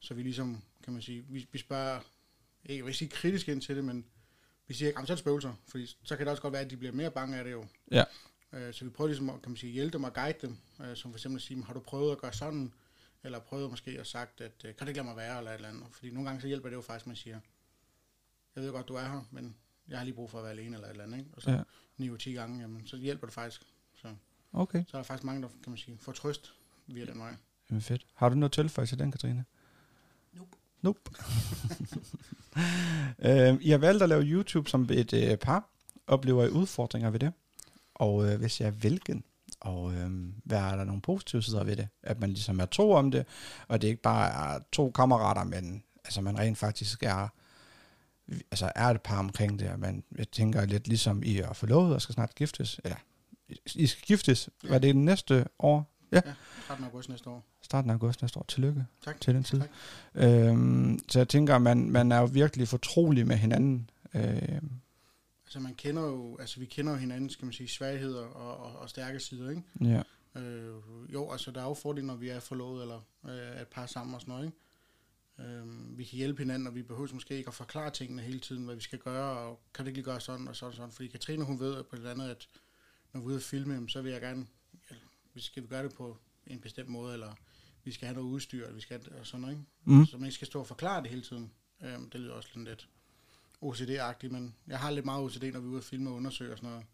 Så 0.00 0.14
vi 0.14 0.22
ligesom, 0.22 0.62
kan 0.82 0.92
man 0.92 1.02
sige, 1.02 1.24
vi, 1.28 1.46
vi 1.52 1.58
spørger, 1.58 2.00
ikke, 2.64 2.78
jeg 2.78 2.86
vil 2.86 2.94
sige 2.94 3.08
kritisk 3.08 3.48
ind 3.48 3.62
til 3.62 3.76
det, 3.76 3.84
men 3.84 4.04
vi 4.68 4.74
siger 4.74 4.88
ikke, 4.88 4.98
"Jamen, 4.98 5.06
så 5.06 5.12
er 5.12 5.14
det 5.14 5.20
spøgelser, 5.22 5.54
fordi 5.68 5.86
så 6.04 6.16
kan 6.16 6.26
det 6.26 6.30
også 6.30 6.42
godt 6.42 6.52
være, 6.52 6.62
at 6.62 6.70
de 6.70 6.76
bliver 6.76 6.92
mere 6.92 7.10
bange 7.10 7.38
af 7.38 7.44
det 7.44 7.52
jo. 7.52 7.66
Ja. 7.90 8.04
Øh, 8.52 8.74
så 8.74 8.84
vi 8.84 8.90
prøver 8.90 9.08
ligesom 9.08 9.30
at, 9.30 9.42
kan 9.42 9.50
man 9.50 9.56
sige, 9.56 9.72
hjælpe 9.72 9.92
dem 9.92 10.04
og 10.04 10.12
guide 10.14 10.38
dem, 10.42 10.56
øh, 10.80 10.96
som 10.96 11.10
for 11.12 11.16
eksempel 11.18 11.38
at 11.38 11.42
sige, 11.42 11.64
har 11.64 11.72
du 11.74 11.80
prøvet 11.80 12.12
at 12.12 12.18
gøre 12.18 12.32
sådan, 12.32 12.72
eller 13.24 13.38
prøvet 13.38 13.70
måske 13.70 13.90
at 14.00 14.06
sagt, 14.06 14.40
at 14.40 14.52
øh, 14.64 14.74
kan 14.76 14.80
det 14.80 14.88
ikke 14.88 14.98
lade 14.98 15.08
mig 15.08 15.16
være, 15.16 15.38
eller 15.38 15.50
et 15.50 15.54
eller 15.54 15.68
andet. 15.68 15.84
Fordi 15.92 16.10
nogle 16.10 16.28
gange 16.28 16.40
så 16.40 16.46
hjælper 16.46 16.68
det 16.68 16.76
jo 16.76 16.80
faktisk, 16.82 17.02
at 17.02 17.06
man 17.06 17.16
siger, 17.16 17.40
jeg 18.56 18.64
ved 18.64 18.72
godt, 18.72 18.88
du 18.88 18.94
er 18.94 19.02
her, 19.08 19.22
men 19.30 19.56
jeg 19.88 19.98
har 19.98 20.04
lige 20.04 20.14
brug 20.14 20.30
for 20.30 20.38
at 20.38 20.44
være 20.44 20.52
alene, 20.52 20.76
eller 20.76 20.86
et 20.88 20.90
eller 20.92 21.04
andet. 21.04 21.18
Ikke? 21.18 21.30
Og 21.32 21.42
så 21.42 21.50
Ja. 21.50 21.56
ja. 21.56 21.62
9 21.96 22.10
ud 22.10 22.18
10 22.18 22.32
gange, 22.32 22.60
jamen, 22.60 22.86
så 22.86 22.96
hjælper 22.96 23.26
det 23.26 23.34
faktisk. 23.34 23.62
Så 23.94 24.14
okay, 24.52 24.84
så 24.88 24.96
er 24.96 24.98
der 24.98 25.04
faktisk 25.06 25.24
mange, 25.24 25.42
der 25.42 25.48
kan 25.48 25.70
man 25.70 25.76
sige, 25.78 25.98
får 26.00 26.12
trøst 26.12 26.52
via 26.86 27.04
den 27.04 27.18
vej. 27.18 27.34
Jamen 27.70 27.82
fedt. 27.82 28.06
Har 28.14 28.28
du 28.28 28.34
noget 28.34 28.52
tilføje 28.52 28.86
til 28.86 28.98
den, 28.98 29.10
Katrine? 29.12 29.44
Nope. 30.82 31.00
Øh, 33.18 33.56
I 33.60 33.70
har 33.70 33.78
valgt 33.78 34.02
at 34.02 34.08
lave 34.08 34.22
YouTube 34.22 34.70
som 34.70 34.88
et 34.90 35.12
øh, 35.12 35.36
par. 35.36 35.68
Oplever 36.06 36.44
I 36.44 36.48
udfordringer 36.48 37.10
ved 37.10 37.20
det? 37.20 37.32
Og 37.94 38.26
øh, 38.28 38.38
hvis 38.38 38.60
jeg 38.60 38.70
hvilken? 38.70 39.24
Og 39.60 39.94
øh, 39.94 40.10
hvad 40.44 40.58
er 40.58 40.76
der 40.76 40.84
nogle 40.84 41.02
positive 41.02 41.42
sider 41.42 41.64
ved 41.64 41.76
det? 41.76 41.88
At 42.02 42.20
man 42.20 42.28
ligesom 42.30 42.60
er 42.60 42.66
to 42.66 42.92
om 42.92 43.10
det, 43.10 43.26
og 43.68 43.82
det 43.82 43.88
ikke 43.88 44.02
bare 44.02 44.54
er 44.54 44.60
to 44.72 44.90
kammerater, 44.90 45.44
men 45.44 45.82
altså 46.04 46.20
man 46.20 46.38
rent 46.38 46.58
faktisk 46.58 47.02
er 47.02 47.28
altså 48.50 48.72
er 48.74 48.86
et 48.86 49.00
par 49.00 49.18
omkring 49.18 49.58
det, 49.58 49.70
og 49.70 49.78
man, 49.78 50.04
jeg 50.18 50.30
tænker 50.30 50.64
lidt 50.66 50.88
ligesom 50.88 51.22
I 51.22 51.38
er 51.38 51.52
forlovet 51.52 51.94
og 51.94 52.02
skal 52.02 52.12
snart 52.12 52.34
giftes, 52.34 52.80
eller 52.84 52.96
I 53.74 53.86
skal 53.86 54.02
giftes, 54.02 54.48
Ja. 54.64 54.68
var 54.68 54.78
det 54.78 54.96
næste 54.96 55.46
år? 55.58 55.95
Ja. 56.24 56.30
Ja, 56.30 56.34
13. 56.66 56.84
august 56.84 57.08
næste 57.08 57.30
år. 57.30 57.44
Starten 57.62 57.90
af 57.90 57.94
august 57.94 58.22
næste 58.22 58.38
år. 58.38 58.44
Tillykke 58.48 58.86
Tak. 59.04 59.20
til 59.20 59.34
den 59.34 59.44
tid. 59.44 59.60
Tak. 59.60 59.68
Øhm, 60.14 60.98
så 61.08 61.18
jeg 61.18 61.28
tænker, 61.28 61.58
man, 61.58 61.90
man 61.90 62.12
er 62.12 62.18
jo 62.18 62.24
virkelig 62.32 62.68
fortrolig 62.68 63.26
med 63.26 63.36
hinanden. 63.36 63.90
Øhm, 64.14 64.70
Altså 65.44 65.60
man 65.60 65.74
kender 65.74 66.02
jo, 66.02 66.36
altså 66.40 66.60
vi 66.60 66.66
kender 66.66 66.92
jo 66.92 66.98
hinanden, 66.98 67.30
skal 67.30 67.44
man 67.46 67.52
sige, 67.52 67.68
svagheder 67.68 68.22
og, 68.26 68.56
og, 68.56 68.78
og 68.78 68.90
stærke 68.90 69.20
sider, 69.20 69.50
ikke? 69.50 69.62
ja. 69.80 70.02
Øh, 70.40 70.74
jo, 71.12 71.30
altså 71.32 71.50
der 71.50 71.60
er 71.60 71.64
jo 71.64 71.74
fordele, 71.74 72.06
når 72.06 72.14
vi 72.16 72.28
er 72.28 72.40
forlovet, 72.40 72.82
eller 72.82 73.00
øh, 73.28 73.60
et 73.62 73.68
par 73.68 73.86
sammen 73.86 74.14
og 74.14 74.20
sådan 74.20 74.32
noget, 74.34 74.44
ikke? 74.46 75.52
Øh, 75.58 75.98
vi 75.98 76.04
kan 76.04 76.16
hjælpe 76.16 76.42
hinanden, 76.42 76.68
og 76.68 76.74
vi 76.74 76.82
behøver 76.82 77.08
måske 77.14 77.36
ikke 77.36 77.48
at 77.48 77.54
forklare 77.54 77.90
tingene 77.90 78.22
hele 78.22 78.38
tiden, 78.40 78.64
hvad 78.64 78.74
vi 78.74 78.80
skal 78.80 78.98
gøre, 78.98 79.38
og 79.38 79.60
kan 79.74 79.84
det 79.84 79.90
ikke 79.90 79.96
lige 79.98 80.04
gøre 80.04 80.20
sådan 80.20 80.48
og 80.48 80.56
sådan 80.56 80.68
og 80.70 80.74
sådan. 80.76 80.90
Fordi 80.92 81.08
Katrine, 81.08 81.44
hun 81.44 81.60
ved 81.60 81.84
på 81.84 81.96
det 81.96 82.06
andet, 82.06 82.28
at 82.30 82.48
når 83.12 83.20
vi 83.20 83.24
er 83.24 83.26
ude 83.28 83.36
at 83.36 83.42
filme, 83.42 83.88
så 83.88 84.02
vil 84.02 84.12
jeg 84.12 84.20
gerne, 84.20 84.46
vi 85.36 85.40
skal 85.40 85.62
vi 85.62 85.68
gøre 85.68 85.82
det 85.82 85.94
på 85.94 86.18
en 86.46 86.60
bestemt 86.60 86.88
måde, 86.88 87.12
eller 87.12 87.34
vi 87.84 87.92
skal 87.92 88.06
have 88.06 88.14
noget 88.16 88.28
udstyr, 88.28 88.62
eller 88.62 88.74
vi 88.74 88.80
skal 88.80 89.00
have, 89.02 89.20
og 89.20 89.26
sådan 89.26 89.40
noget, 89.40 89.54
ikke? 89.54 89.66
Mm. 89.84 90.06
Så 90.06 90.16
man 90.16 90.26
ikke 90.26 90.34
skal 90.34 90.46
stå 90.46 90.60
og 90.60 90.66
forklare 90.66 91.02
det 91.02 91.10
hele 91.10 91.22
tiden. 91.22 91.52
Øhm, 91.82 92.10
det 92.10 92.20
lyder 92.20 92.32
også 92.32 92.48
lidt 92.54 92.68
lidt 92.68 92.88
OCD-agtigt, 93.62 94.32
men 94.32 94.54
jeg 94.66 94.78
har 94.78 94.90
lidt 94.90 95.04
meget 95.04 95.24
OCD, 95.24 95.42
når 95.52 95.60
vi 95.60 95.66
er 95.66 95.70
ude 95.70 95.78
at 95.78 95.84
filme 95.84 96.10
og 96.10 96.16
undersøge 96.16 96.52
og 96.52 96.58
sådan 96.58 96.70
noget. 96.70 96.86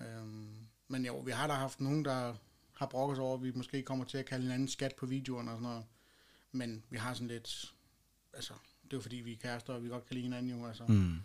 Øhm, 0.00 0.56
men 0.88 1.06
jo, 1.06 1.18
vi 1.18 1.30
har 1.30 1.46
da 1.46 1.52
haft 1.52 1.80
nogen, 1.80 2.04
der 2.04 2.34
har 2.72 2.86
brokket 2.86 3.16
sig 3.16 3.24
over, 3.24 3.36
at 3.36 3.42
vi 3.42 3.52
måske 3.54 3.82
kommer 3.82 4.04
til 4.04 4.18
at 4.18 4.26
kalde 4.26 4.42
hinanden 4.42 4.68
skat 4.68 4.94
på 4.94 5.06
videoerne 5.06 5.50
og 5.50 5.56
sådan 5.56 5.68
noget. 5.70 5.84
Men 6.52 6.84
vi 6.90 6.96
har 6.98 7.14
sådan 7.14 7.28
lidt, 7.28 7.74
altså, 8.32 8.52
det 8.84 8.92
er 8.92 8.96
jo 8.96 9.00
fordi, 9.00 9.16
vi 9.16 9.32
er 9.32 9.36
kærester, 9.36 9.72
og 9.72 9.84
vi 9.84 9.88
godt 9.88 10.06
kan 10.06 10.14
lide 10.14 10.22
hinanden 10.24 10.50
jo, 10.60 10.66
altså. 10.66 10.84
Mm. 10.86 11.16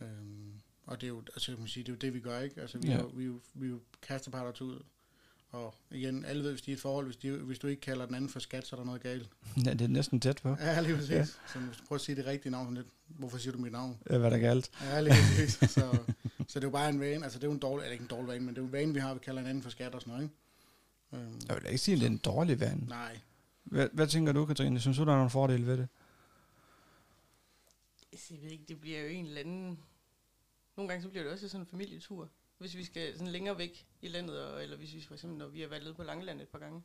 Øhm, 0.00 0.60
og 0.86 1.00
det 1.00 1.06
er 1.06 1.08
jo, 1.08 1.22
altså, 1.34 1.56
kan 1.56 1.68
sige, 1.68 1.84
det 1.84 1.88
er 1.88 1.92
jo 1.92 1.98
det, 1.98 2.14
vi 2.14 2.20
gør, 2.20 2.40
ikke? 2.40 2.60
Altså, 2.60 2.78
vi, 2.78 2.88
Ja. 2.88 2.92
ja. 2.92 2.98
er, 2.98 3.02
jo, 3.02 3.08
vi, 3.08 3.22
er, 3.22 3.26
jo, 3.26 3.40
vi 3.54 3.66
er 3.66 3.70
jo 3.70 3.80
kæresteparter 4.00 4.52
til 4.52 4.66
ud 4.66 4.82
Og 5.52 5.74
igen, 5.90 6.24
alle 6.24 6.42
ved, 6.44 6.50
hvis 6.50 6.62
de 6.62 6.70
er 6.70 6.74
i 6.74 6.76
et 6.76 6.80
forhold, 6.80 7.06
hvis, 7.06 7.16
de, 7.16 7.30
hvis 7.30 7.58
du 7.58 7.66
ikke 7.66 7.80
kalder 7.80 8.06
den 8.06 8.14
anden 8.14 8.30
for 8.30 8.40
skat, 8.40 8.66
så 8.66 8.76
er 8.76 8.80
der 8.80 8.84
noget 8.84 9.02
galt. 9.02 9.28
Ja, 9.66 9.72
det 9.72 9.80
er 9.80 9.88
næsten 9.88 10.20
tæt 10.20 10.40
på. 10.42 10.56
Ja, 10.60 10.80
lige 10.80 10.94
præcis. 10.94 11.10
Ja. 11.10 11.24
Så 11.24 11.58
hvis 11.58 11.76
du 11.76 11.84
prøver 11.86 11.98
at 11.98 12.04
sige 12.04 12.16
det 12.16 12.26
rigtige 12.26 12.52
navn 12.52 12.64
sådan 12.66 12.74
lidt, 12.74 12.86
hvorfor 13.06 13.38
siger 13.38 13.52
du 13.52 13.58
mit 13.58 13.72
navn? 13.72 13.98
Ja, 14.10 14.18
Hvad 14.18 14.30
der 14.30 14.36
er 14.36 14.40
galt. 14.40 14.70
Ja, 14.80 15.00
lige 15.00 15.14
præcis. 15.14 15.52
så, 15.70 15.98
så 16.48 16.60
det 16.60 16.64
er 16.64 16.68
jo 16.68 16.70
bare 16.70 16.88
en 16.88 17.00
vane, 17.00 17.24
altså 17.24 17.38
det 17.38 17.44
er 17.44 17.48
jo 17.48 17.52
en 17.54 17.58
dårlig, 17.58 17.82
eller 17.84 17.92
ikke 17.92 18.02
en 18.02 18.08
dårlig 18.08 18.28
vane, 18.28 18.44
men 18.44 18.54
det 18.54 18.58
er 18.58 18.62
jo 18.62 18.66
en 18.66 18.72
vane, 18.72 18.94
vi 18.94 19.00
har, 19.00 19.14
vi 19.14 19.20
kalder 19.20 19.40
hinanden 19.40 19.62
for 19.62 19.70
skat 19.70 19.94
og 19.94 20.00
sådan 20.00 20.12
noget, 20.12 20.24
ikke? 20.24 20.34
Øhm, 21.26 21.40
Jeg 21.48 21.56
vil 21.56 21.62
da 21.64 21.68
ikke 21.68 21.78
sige, 21.78 21.94
at 21.94 22.00
det 22.00 22.06
er 22.06 22.10
en 22.10 22.18
dårlig 22.18 22.60
vane. 22.60 22.86
nej, 22.88 23.18
Hvad, 23.64 23.88
hvad 23.92 24.06
tænker 24.06 24.32
du, 24.32 24.46
Katrine? 24.46 24.80
Synes 24.80 24.96
du, 24.98 25.04
der 25.04 25.12
er 25.12 25.16
nogle 25.16 25.30
fordele 25.30 25.66
ved 25.66 25.76
det? 25.78 25.88
Altså, 28.12 28.34
Jeg 28.34 28.42
ved 28.42 28.50
ikke, 28.50 28.64
det 28.68 28.80
bliver 28.80 29.00
jo 29.00 29.06
en 29.08 29.26
eller 29.26 29.40
anden... 29.40 29.78
Nogle 30.76 30.88
gange 30.88 31.02
så 31.02 31.08
bliver 31.08 31.22
det 31.22 31.32
også 31.32 31.48
sådan 31.48 31.60
en 31.66 31.66
familietur. 31.70 32.28
Hvis 32.60 32.76
vi 32.76 32.84
skal 32.84 33.12
sådan 33.12 33.26
længere 33.32 33.58
væk 33.58 33.86
i 34.02 34.08
landet, 34.08 34.44
og, 34.44 34.62
eller 34.62 34.76
hvis 34.76 34.94
vi 34.94 35.00
for 35.02 35.14
eksempel, 35.14 35.38
når 35.38 35.46
vi 35.48 35.60
har 35.60 35.68
været 35.68 35.82
lidt 35.82 35.96
på 35.96 36.02
Langeland 36.02 36.40
et 36.40 36.48
par 36.48 36.58
gange, 36.58 36.82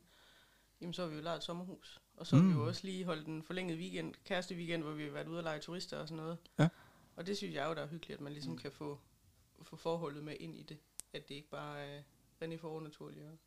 jamen 0.82 0.94
så 0.94 1.02
har 1.02 1.10
vi 1.10 1.16
jo 1.16 1.22
lejet 1.22 1.38
et 1.38 1.44
sommerhus. 1.44 2.02
Og 2.18 2.28
så 2.28 2.36
har 2.36 2.44
Mm. 2.44 2.50
vi 2.50 2.54
jo 2.54 2.68
også 2.68 2.82
lige 2.84 3.06
holdt 3.06 3.28
en 3.28 3.44
forlænget 3.44 3.78
weekend, 3.78 4.14
kæreste 4.26 4.56
weekend, 4.56 4.84
hvor 4.84 4.92
vi 4.92 5.04
har 5.04 5.12
været 5.12 5.28
ude 5.28 5.38
og 5.40 5.44
lege 5.44 5.60
turister 5.60 5.98
og 5.98 6.08
sådan 6.08 6.24
noget. 6.24 6.38
Ja. 6.60 6.68
Og 7.16 7.28
det 7.28 7.38
synes 7.38 7.56
jeg 7.56 7.66
jo, 7.70 7.74
der 7.74 7.82
er 7.82 7.88
hyggeligt, 7.88 8.18
at 8.18 8.22
man 8.24 8.34
ligesom 8.34 8.58
kan 8.58 8.72
få, 8.72 9.00
få 9.64 9.76
forholdet 9.76 10.24
med 10.24 10.36
ind 10.40 10.56
i 10.56 10.64
det. 10.64 10.78
At 11.14 11.30
det 11.30 11.36
ikke 11.36 11.50
bare 11.50 11.80
er 11.80 12.02
René 12.44 12.56
for 12.56 12.70
overnaturligt, 12.70 13.26
og 13.26 13.38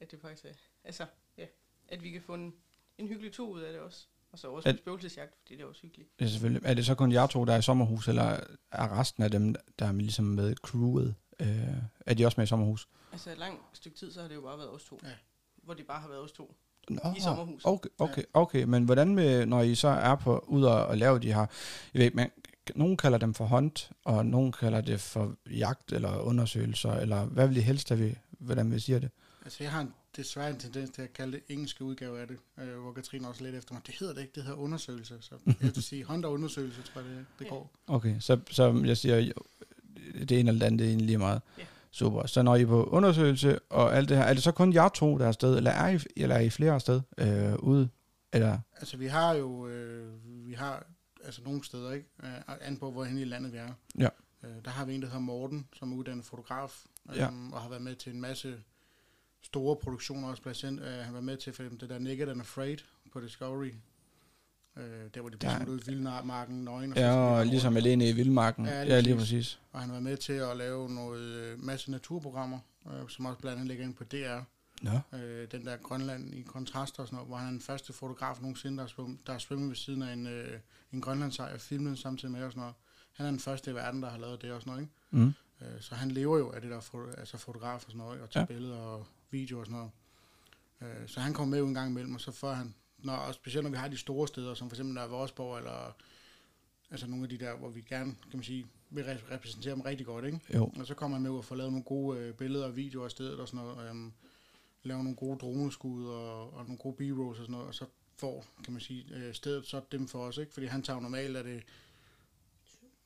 at 0.00 0.10
det 0.10 0.20
faktisk 0.20 0.44
er, 0.44 0.52
altså, 0.84 1.06
ja, 1.36 1.46
at 1.88 2.02
vi 2.02 2.10
kan 2.10 2.22
få 2.22 2.34
en, 2.34 2.54
en 2.98 3.08
hyggelig 3.08 3.32
tur 3.32 3.48
ud 3.48 3.60
af 3.60 3.72
det 3.72 3.80
også. 3.80 4.06
Og 4.32 4.38
så 4.38 4.48
også 4.50 4.68
At- 4.68 4.74
en 4.74 4.78
spøgelsesjagt, 4.78 5.34
fordi 5.40 5.56
det 5.56 5.62
er 5.62 5.66
også 5.66 5.82
hyggeligt. 5.82 6.10
Ja, 6.20 6.26
selvfølgelig. 6.28 6.62
Er 6.64 6.74
det 6.74 6.86
så 6.86 6.94
kun 6.94 7.12
jer 7.12 7.26
to, 7.26 7.44
der 7.44 7.52
er 7.52 7.58
i 7.58 7.62
sommerhus, 7.62 8.08
eller 8.08 8.40
er 8.72 8.98
resten 9.00 9.22
af 9.22 9.30
dem, 9.30 9.54
der 9.78 9.86
er 9.86 9.92
ligesom 9.92 10.24
med 10.24 10.56
crewet, 10.56 11.14
øh, 11.40 11.74
er 12.06 12.14
de 12.14 12.26
også 12.26 12.40
med 12.40 12.46
i 12.46 12.48
sommerhus? 12.48 12.88
Altså 13.12 13.30
et 13.30 13.38
langt 13.38 13.60
stykke 13.72 13.98
tid, 13.98 14.12
så 14.12 14.20
har 14.20 14.28
det 14.28 14.34
jo 14.34 14.40
bare 14.40 14.58
været 14.58 14.70
os 14.70 14.84
to. 14.84 15.00
Ja. 15.04 15.08
Hvor 15.62 15.74
det 15.74 15.86
bare 15.86 16.00
har 16.00 16.08
været 16.08 16.22
os 16.22 16.32
to. 16.32 16.54
Nå, 16.88 17.00
I 17.16 17.20
sommerhus. 17.20 17.62
Okay, 17.64 17.88
okay, 17.98 18.22
okay. 18.34 18.62
Men 18.62 18.84
hvordan 18.84 19.14
med, 19.14 19.46
når 19.46 19.62
I 19.62 19.74
så 19.74 19.88
er 19.88 20.14
på 20.14 20.44
ud 20.48 20.62
og, 20.62 20.86
og 20.86 20.96
lave 20.96 21.18
de 21.18 21.32
her, 21.32 21.46
jeg 21.94 22.02
ved, 22.02 22.10
man, 22.14 22.30
nogen 22.74 22.96
kalder 22.96 23.18
dem 23.18 23.34
for 23.34 23.44
hunt, 23.44 23.90
og 24.04 24.26
nogen 24.26 24.52
kalder 24.52 24.80
det 24.80 25.00
for 25.00 25.36
jagt 25.50 25.92
eller 25.92 26.18
undersøgelser, 26.18 26.92
eller 26.92 27.24
hvad 27.24 27.48
vil 27.48 27.56
I 27.56 27.60
helst 27.60 27.88
have, 27.88 28.00
vi, 28.00 28.18
hvordan 28.30 28.72
vi 28.72 28.78
siger 28.78 28.98
det? 28.98 29.10
altså 29.44 29.64
jeg 29.64 29.72
har 29.72 29.80
en, 29.80 29.94
desværre 30.16 30.50
en 30.50 30.58
tendens 30.58 30.90
til 30.90 31.02
at 31.02 31.12
kalde 31.12 31.32
det 31.32 31.42
engelske 31.48 31.84
udgave 31.84 32.20
af 32.20 32.28
det, 32.28 32.38
øh, 32.58 32.78
hvor 32.78 32.92
Katrine 32.92 33.28
også 33.28 33.44
lidt 33.44 33.54
efter 33.54 33.74
mig, 33.74 33.82
det 33.86 33.94
hedder 34.00 34.14
det 34.14 34.20
ikke, 34.20 34.32
det 34.34 34.42
hedder 34.42 34.58
undersøgelse, 34.58 35.18
så 35.20 35.34
jeg 35.46 35.54
vil 35.74 35.82
sige, 35.82 36.04
Honda 36.04 36.28
undersøgelse, 36.28 36.82
tror 36.82 37.00
jeg, 37.00 37.10
det, 37.10 37.26
det 37.38 37.48
går. 37.48 37.70
Okay, 37.86 38.20
så, 38.20 38.40
så 38.50 38.82
jeg 38.84 38.96
siger, 38.96 39.32
det 40.28 40.40
ene 40.40 40.48
eller 40.48 40.58
det 40.60 40.66
andet, 40.66 40.78
det 40.78 40.84
er 40.84 40.88
egentlig 40.88 41.06
lige 41.06 41.18
meget. 41.18 41.40
Ja. 41.58 41.62
Super. 41.90 42.26
Så 42.26 42.42
når 42.42 42.56
I 42.56 42.62
er 42.62 42.66
på 42.66 42.84
undersøgelse 42.84 43.58
og 43.58 43.96
alt 43.96 44.08
det 44.08 44.16
her, 44.16 44.24
er 44.24 44.34
det 44.34 44.42
så 44.42 44.52
kun 44.52 44.72
jer 44.74 44.88
to, 44.88 45.18
der 45.18 45.24
er 45.24 45.28
afsted, 45.28 45.56
eller 45.56 45.70
er 45.70 45.88
I, 45.88 45.98
eller 46.16 46.34
er 46.36 46.40
I 46.40 46.50
flere 46.50 46.72
afsted 46.72 47.00
øh, 47.18 47.54
ude? 47.58 47.88
Eller, 48.32 48.58
Altså 48.76 48.96
vi 48.96 49.06
har 49.06 49.32
jo, 49.34 49.66
øh, 49.68 50.12
vi 50.46 50.52
har 50.52 50.86
altså 51.24 51.42
nogle 51.44 51.64
steder, 51.64 51.92
ikke? 51.92 52.06
Øh, 52.24 52.30
an 52.60 52.76
på, 52.76 52.90
hvorhen 52.90 53.18
i 53.18 53.24
landet 53.24 53.52
vi 53.52 53.56
er. 53.58 53.72
Ja. 53.98 54.08
Øh, 54.44 54.50
der 54.64 54.70
har 54.70 54.84
vi 54.84 54.94
en, 54.94 55.00
der 55.02 55.06
hedder 55.08 55.20
Morten, 55.20 55.66
som 55.76 55.92
er 55.92 55.96
uddannet 55.96 56.24
fotograf, 56.24 56.84
øh, 57.10 57.16
Ja. 57.16 57.28
og 57.52 57.60
har 57.60 57.68
været 57.68 57.82
med 57.82 57.94
til 57.94 58.12
en 58.14 58.20
masse 58.20 58.54
store 59.42 59.76
produktioner 59.76 60.28
også. 60.28 60.42
Blandt 60.42 60.64
andet, 60.64 60.82
øh, 60.84 60.92
han 60.92 61.04
har 61.04 61.12
været 61.12 61.24
med 61.24 61.36
til 61.36 61.52
for 61.52 61.62
eksempel 61.62 61.80
det 61.80 61.90
der 61.94 61.98
Naked 61.98 62.28
and 62.28 62.40
Afraid 62.40 62.76
på 63.12 63.20
Discovery. 63.20 63.70
Øh, 64.76 64.84
der 65.14 65.20
hvor 65.20 65.28
de 65.30 65.36
bliver 65.36 65.52
Ja. 65.60 65.64
ud 65.64 65.78
i 65.80 65.82
vildmarken, 65.86 66.64
nøgen. 66.64 66.94
så 66.94 67.00
ja, 67.00 67.12
og 67.16 67.46
ligesom 67.46 67.76
alene 67.76 68.08
i 68.08 68.12
Vildmarken. 68.12 68.66
Ja, 68.66 68.72
Ja, 68.78 68.82
lige 68.84 68.94
ja, 68.94 69.00
lige 69.00 69.14
præcis. 69.16 69.30
præcis. 69.32 69.60
Og 69.72 69.80
han 69.80 69.88
har 69.88 69.94
været 69.94 70.02
med 70.02 70.16
til 70.16 70.32
at 70.32 70.56
lave 70.56 70.90
noget 70.90 71.20
øh, 71.22 71.64
masse 71.64 71.90
naturprogrammer, 71.90 72.58
øh, 72.86 73.08
som 73.08 73.26
også 73.26 73.38
blandt 73.38 73.54
andet 73.56 73.68
ligger 73.68 73.84
ind 73.84 73.94
på 73.94 74.04
DR. 74.04 74.40
Nå, 74.82 75.18
øh, 75.18 75.48
den 75.52 75.64
der 75.66 75.76
Grønland 75.76 76.34
i 76.34 76.42
kontraster 76.42 77.00
og 77.02 77.06
sådan 77.06 77.14
noget, 77.16 77.28
hvor 77.28 77.36
han 77.36 77.46
er 77.46 77.50
den 77.50 77.60
første 77.60 77.92
fotograf 77.92 78.36
nogensinde, 78.40 78.78
der 78.78 78.86
svømmet, 78.86 79.18
der 79.26 79.32
har 79.32 79.38
svømmet 79.38 79.68
ved 79.68 79.76
siden 79.76 80.02
af 80.02 80.12
en, 80.12 80.26
øh, 80.26 80.58
en 80.92 81.00
grønlandssej 81.00 81.52
og 81.54 81.60
filmet 81.60 81.98
samtidig 81.98 82.32
med 82.32 82.42
og 82.44 82.52
sådan 82.52 82.60
noget. 82.60 82.74
Han 83.12 83.26
er 83.26 83.30
den 83.30 83.40
første 83.40 83.70
i 83.70 83.74
verden, 83.74 84.02
der 84.02 84.10
har 84.10 84.18
lavet 84.18 84.42
det 84.42 84.52
og 84.52 84.60
sådan 84.60 84.70
noget, 84.70 84.82
ikke? 84.82 84.92
mm. 85.24 85.32
Øh, 85.66 85.80
så 85.80 85.94
han 85.94 86.10
lever 86.10 86.38
jo 86.38 86.50
af 86.50 86.60
det 86.60 86.70
der 86.70 86.80
foto, 86.80 87.10
altså 87.18 87.36
fotograf 87.38 87.74
og 87.84 87.90
sådan 87.90 87.98
noget, 87.98 88.20
og 88.20 88.30
tager 88.30 88.46
Ja. 88.48 88.54
ja. 88.54 88.58
billeder 88.58 88.76
og 88.78 89.06
videoer 89.30 89.60
og 89.60 89.66
sådan 89.66 89.78
noget. 89.78 89.90
Øh, 91.02 91.08
så 91.08 91.20
han 91.20 91.32
kommer 91.34 91.56
med 91.56 91.64
en 91.68 91.74
gang 91.74 91.90
imellem, 91.90 92.14
og 92.14 92.20
så 92.20 92.32
får 92.32 92.52
han, 92.52 92.74
når, 93.02 93.12
og 93.12 93.34
specielt 93.34 93.62
når 93.64 93.70
vi 93.70 93.76
har 93.76 93.88
de 93.88 93.96
store 93.96 94.28
steder, 94.28 94.54
som 94.54 94.70
for 94.70 94.74
eksempel 94.76 94.96
der 94.96 95.02
er 95.02 95.08
Vorsborg, 95.08 95.58
eller 95.58 95.96
altså 96.90 97.06
nogle 97.06 97.22
af 97.24 97.28
de 97.28 97.38
der, 97.38 97.56
hvor 97.56 97.68
vi 97.68 97.80
gerne, 97.80 98.14
kan 98.30 98.38
man 98.38 98.42
sige, 98.42 98.66
vil 98.90 99.02
re- 99.02 99.34
repræsentere 99.34 99.74
dem 99.74 99.80
rigtig 99.80 100.06
godt, 100.06 100.24
ikke? 100.24 100.40
Jo, 100.54 100.72
Og 100.78 100.86
så 100.86 100.94
kommer 100.94 101.16
han 101.16 101.22
med 101.22 101.30
og 101.30 101.44
får 101.44 101.56
lavet 101.56 101.72
nogle 101.72 101.84
gode 101.84 102.18
øh, 102.18 102.34
billeder 102.34 102.64
og 102.66 102.76
videoer 102.76 103.04
af 103.04 103.10
stedet 103.10 103.40
og 103.40 103.48
sådan 103.48 103.66
noget. 103.66 103.88
Øhm, 103.90 104.12
lave 104.82 105.02
nogle 105.02 105.16
gode 105.16 105.38
droneskud 105.38 106.06
og, 106.06 106.52
og 106.54 106.62
nogle 106.64 106.78
gode 106.78 106.94
b-rolls 106.96 107.38
og 107.38 107.44
sådan 107.44 107.52
noget. 107.52 107.66
Og 107.66 107.74
så 107.74 107.84
får, 108.18 108.46
kan 108.64 108.72
man 108.72 108.80
sige, 108.82 109.06
øh, 109.14 109.34
stedet 109.34 109.66
så 109.66 109.80
dem 109.92 110.08
for 110.08 110.18
os, 110.18 110.38
ikke? 110.38 110.52
Fordi 110.52 110.66
han 110.66 110.82
tager 110.82 111.00
normalt, 111.00 111.36
er 111.36 111.42
det 111.42 111.62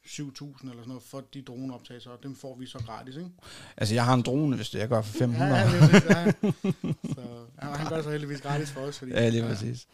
7.000 0.06 0.20
eller 0.62 0.73
sådan 0.73 0.88
noget 0.88 1.02
for 1.02 1.20
de 1.34 1.42
droneoptagelser, 1.42 2.11
og 2.11 2.18
dem 2.23 2.37
får 2.37 2.56
vi 2.58 2.66
så 2.66 2.78
gratis, 2.78 3.16
ikke? 3.16 3.30
altså 3.76 3.94
jeg 3.94 4.04
har 4.04 4.14
en 4.14 4.23
drone, 4.23 4.56
hvis 4.56 4.70
det 4.70 4.78
jeg 4.78 4.88
gør 4.88 5.02
for 5.02 5.18
500. 5.18 5.54
Ja, 5.54 5.61
ja, 5.61 5.66
det 5.87 6.04
er 6.11 6.25
ja. 6.25 6.32
Så 7.14 7.46
ja, 7.62 7.66
han 7.68 7.88
gør 7.88 7.96
det 7.96 8.04
så 8.04 8.11
heldigvis 8.11 8.40
gratis 8.40 8.70
for 8.70 8.80
os. 8.80 8.99
Fordi, 8.99 9.11
Ja, 9.12 9.28
lige 9.28 9.42
præcis. 9.42 9.87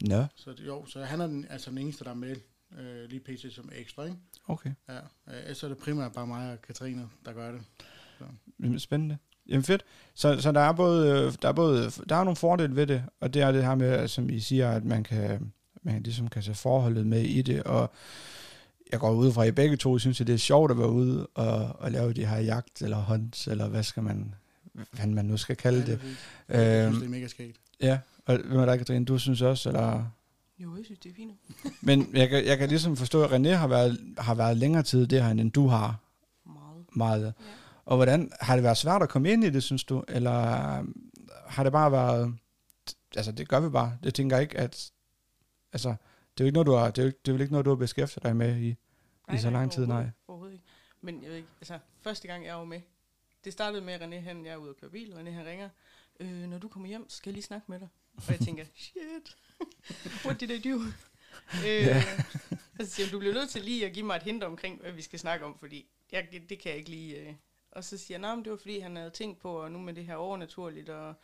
Nå, 0.00 0.24
Så 0.36 0.50
det- 0.50 0.66
jo, 0.66 0.86
så 0.86 1.04
han 1.04 1.20
er 1.20 1.26
den, 1.26 1.46
altså 1.50 1.70
den 1.70 1.78
eneste, 1.78 2.04
der 2.04 2.10
er 2.10 2.14
med 2.14 2.36
øh, 2.78 3.10
lige 3.10 3.20
pt. 3.20 3.54
som 3.54 3.70
ekstra, 3.74 4.04
ikke? 4.04 4.16
okay. 4.48 4.70
Ja, 4.88 4.98
øh, 5.48 5.54
så 5.56 5.66
er 5.66 5.68
det 5.68 5.78
primært 5.78 6.12
bare 6.12 6.26
mig 6.26 6.52
og 6.52 6.62
Katrine, 6.62 7.08
der 7.24 7.32
gør 7.32 7.52
det. 7.52 7.60
Jamen, 8.60 8.80
Spændende. 8.80 9.18
Jamen 9.48 9.64
fedt. 9.64 9.84
Så, 10.14 10.40
så 10.40 10.52
der 10.52 10.60
er 10.60 10.72
både, 10.72 11.10
øh, 11.26 11.32
der 11.42 11.48
er 11.48 11.52
både, 11.52 11.90
der 12.08 12.16
er 12.16 12.24
nogle 12.24 12.36
fordele 12.36 12.76
ved 12.76 12.86
det, 12.86 13.04
og 13.20 13.34
det 13.34 13.42
er 13.42 13.52
det 13.52 13.64
her 13.64 13.74
med, 13.74 14.08
som 14.08 14.30
I 14.30 14.40
siger, 14.40 14.70
at 14.70 14.84
man 14.84 15.04
kan, 15.04 15.52
man 15.82 16.02
ligesom 16.02 16.28
kan 16.28 16.42
tage 16.42 16.54
forholdet 16.54 17.06
med 17.06 17.22
i 17.22 17.42
det, 17.42 17.62
og 17.62 17.92
jeg 18.94 19.00
går 19.00 19.10
ud 19.10 19.32
fra, 19.32 19.42
at 19.42 19.48
I 19.48 19.52
begge 19.52 19.76
to 19.76 19.98
synes, 19.98 20.20
at 20.20 20.26
det 20.26 20.32
er 20.32 20.36
sjovt 20.38 20.70
at 20.70 20.78
være 20.78 20.90
ude 20.90 21.26
og, 21.26 21.76
og 21.78 21.90
lave 21.92 22.12
de 22.12 22.26
her 22.26 22.38
jagt, 22.38 22.82
eller 22.82 22.96
hunt, 22.96 23.46
eller 23.46 23.68
hvad 23.68 23.82
skal 23.82 24.02
man, 24.02 24.34
hvad 24.92 25.06
man 25.06 25.24
nu 25.24 25.36
skal 25.36 25.56
kalde 25.56 25.78
Ja, 25.80 25.86
det. 25.86 25.98
præcis. 26.00 26.18
Jeg 26.48 26.84
synes, 26.84 26.86
Øhm, 26.86 27.00
det 27.00 27.06
er 27.06 27.10
mega 27.10 27.26
skægt. 27.28 27.56
ja, 27.80 27.98
og 28.26 28.36
hvad 28.36 28.58
med 28.58 28.66
dig, 28.66 28.78
Katrine? 28.78 29.04
Du 29.04 29.18
synes 29.18 29.42
også, 29.42 29.68
eller... 29.68 30.04
Jo, 30.58 30.76
jeg 30.76 30.84
synes, 30.84 30.98
det 31.00 31.10
er 31.10 31.14
fint. 31.14 31.32
Men 31.88 32.10
jeg 32.14 32.28
kan, 32.28 32.46
jeg 32.46 32.58
kan 32.58 32.68
ligesom 32.68 32.96
forstå, 32.96 33.22
at 33.24 33.30
René 33.30 33.48
har 33.48 33.66
været, 33.66 33.98
har 34.18 34.34
været 34.34 34.56
længere 34.56 34.82
tid 34.82 35.06
det 35.06 35.22
her, 35.22 35.30
end 35.30 35.52
du 35.52 35.66
har 35.66 36.00
Meget. 36.46 36.84
meget. 36.96 37.24
Ja. 37.24 37.32
Og 37.84 37.96
hvordan, 37.96 38.30
har 38.40 38.54
det 38.56 38.62
været 38.64 38.76
svært 38.76 39.02
at 39.02 39.08
komme 39.08 39.30
ind 39.32 39.44
i 39.44 39.50
det, 39.50 39.62
synes 39.62 39.84
du? 39.84 40.04
Eller 40.08 40.32
har 41.46 41.62
det 41.62 41.72
bare 41.72 41.92
været, 41.92 42.34
altså 43.16 43.32
det 43.32 43.48
gør 43.48 43.60
vi 43.60 43.68
bare. 43.68 43.96
Det 44.04 44.14
tænker 44.14 44.36
jeg 44.36 44.42
ikke, 44.42 44.58
at, 44.58 44.90
altså, 45.72 45.88
det 45.88 46.40
er 46.40 46.44
jo 46.44 46.46
ikke 46.46 46.54
noget, 46.54 46.66
du 46.66 46.72
har, 46.72 46.90
det 46.90 46.98
er, 46.98 47.02
jo 47.02 47.06
ikke- 47.06 47.18
det 47.24 47.28
er 47.30 47.32
vel 47.32 47.40
ikke 47.40 47.52
noget, 47.52 47.64
du 47.64 47.70
har 47.70 47.76
beskæftiget 47.76 48.22
dig 48.22 48.36
med 48.36 48.60
i, 48.60 48.74
i 49.32 49.38
så 49.38 49.50
lang 49.50 49.72
tid, 49.72 49.86
nej. 49.86 49.96
overhovedet- 49.96 50.12
Overhovedet 50.28 50.52
ikke. 50.54 50.64
Men 51.00 51.22
jeg 51.22 51.30
ved 51.30 51.36
ikke, 51.36 51.48
altså, 51.60 51.78
første 52.02 52.28
gang 52.28 52.44
jeg 52.46 52.56
var 52.56 52.64
med, 52.64 52.80
det 53.44 53.52
startede 53.52 53.82
med, 53.82 53.94
at 53.94 54.02
René, 54.02 54.16
han, 54.20 54.46
jeg 54.46 54.52
er 54.52 54.56
ude 54.56 54.70
og 54.70 54.76
køre 54.76 54.90
bil, 54.90 55.12
og 55.14 55.20
René 55.20 55.30
han 55.30 55.46
ringer, 55.46 55.68
øh, 56.20 56.28
når 56.48 56.58
du 56.58 56.68
kommer 56.68 56.88
hjem, 56.88 57.08
skal 57.10 57.30
jeg 57.30 57.34
lige 57.34 57.42
snakke 57.44 57.64
med 57.68 57.80
dig. 57.80 57.88
Og 58.16 58.22
jeg 58.28 58.38
tænker, 58.38 58.64
shit, 58.76 59.36
what 60.24 60.40
did 60.40 60.50
I 60.50 60.70
do? 60.70 60.76
øh, 61.66 61.96
og 62.78 62.84
så 62.86 62.90
siger 62.90 63.10
du 63.10 63.18
bliver 63.18 63.34
nødt 63.34 63.50
til 63.50 63.62
lige 63.62 63.86
at 63.86 63.92
give 63.92 64.06
mig 64.06 64.16
et 64.16 64.22
hint 64.22 64.42
omkring, 64.44 64.80
hvad 64.80 64.92
vi 64.92 65.02
skal 65.02 65.18
snakke 65.18 65.46
om, 65.46 65.58
fordi 65.58 65.86
jeg, 66.12 66.28
det 66.48 66.58
kan 66.58 66.70
jeg 66.70 66.78
ikke 66.78 66.90
lige... 66.90 67.16
Øh. 67.20 67.34
Og 67.70 67.84
så 67.84 67.98
siger 67.98 68.18
han, 68.18 68.20
nej, 68.20 68.34
men 68.34 68.44
det 68.44 68.50
var 68.50 68.56
fordi, 68.58 68.78
han 68.78 68.96
havde 68.96 69.10
tænkt 69.10 69.38
på, 69.40 69.62
og 69.62 69.72
nu 69.72 69.78
med 69.78 69.94
det 69.94 70.06
her 70.06 70.14
overnaturligt, 70.16 70.88
og 70.88 71.14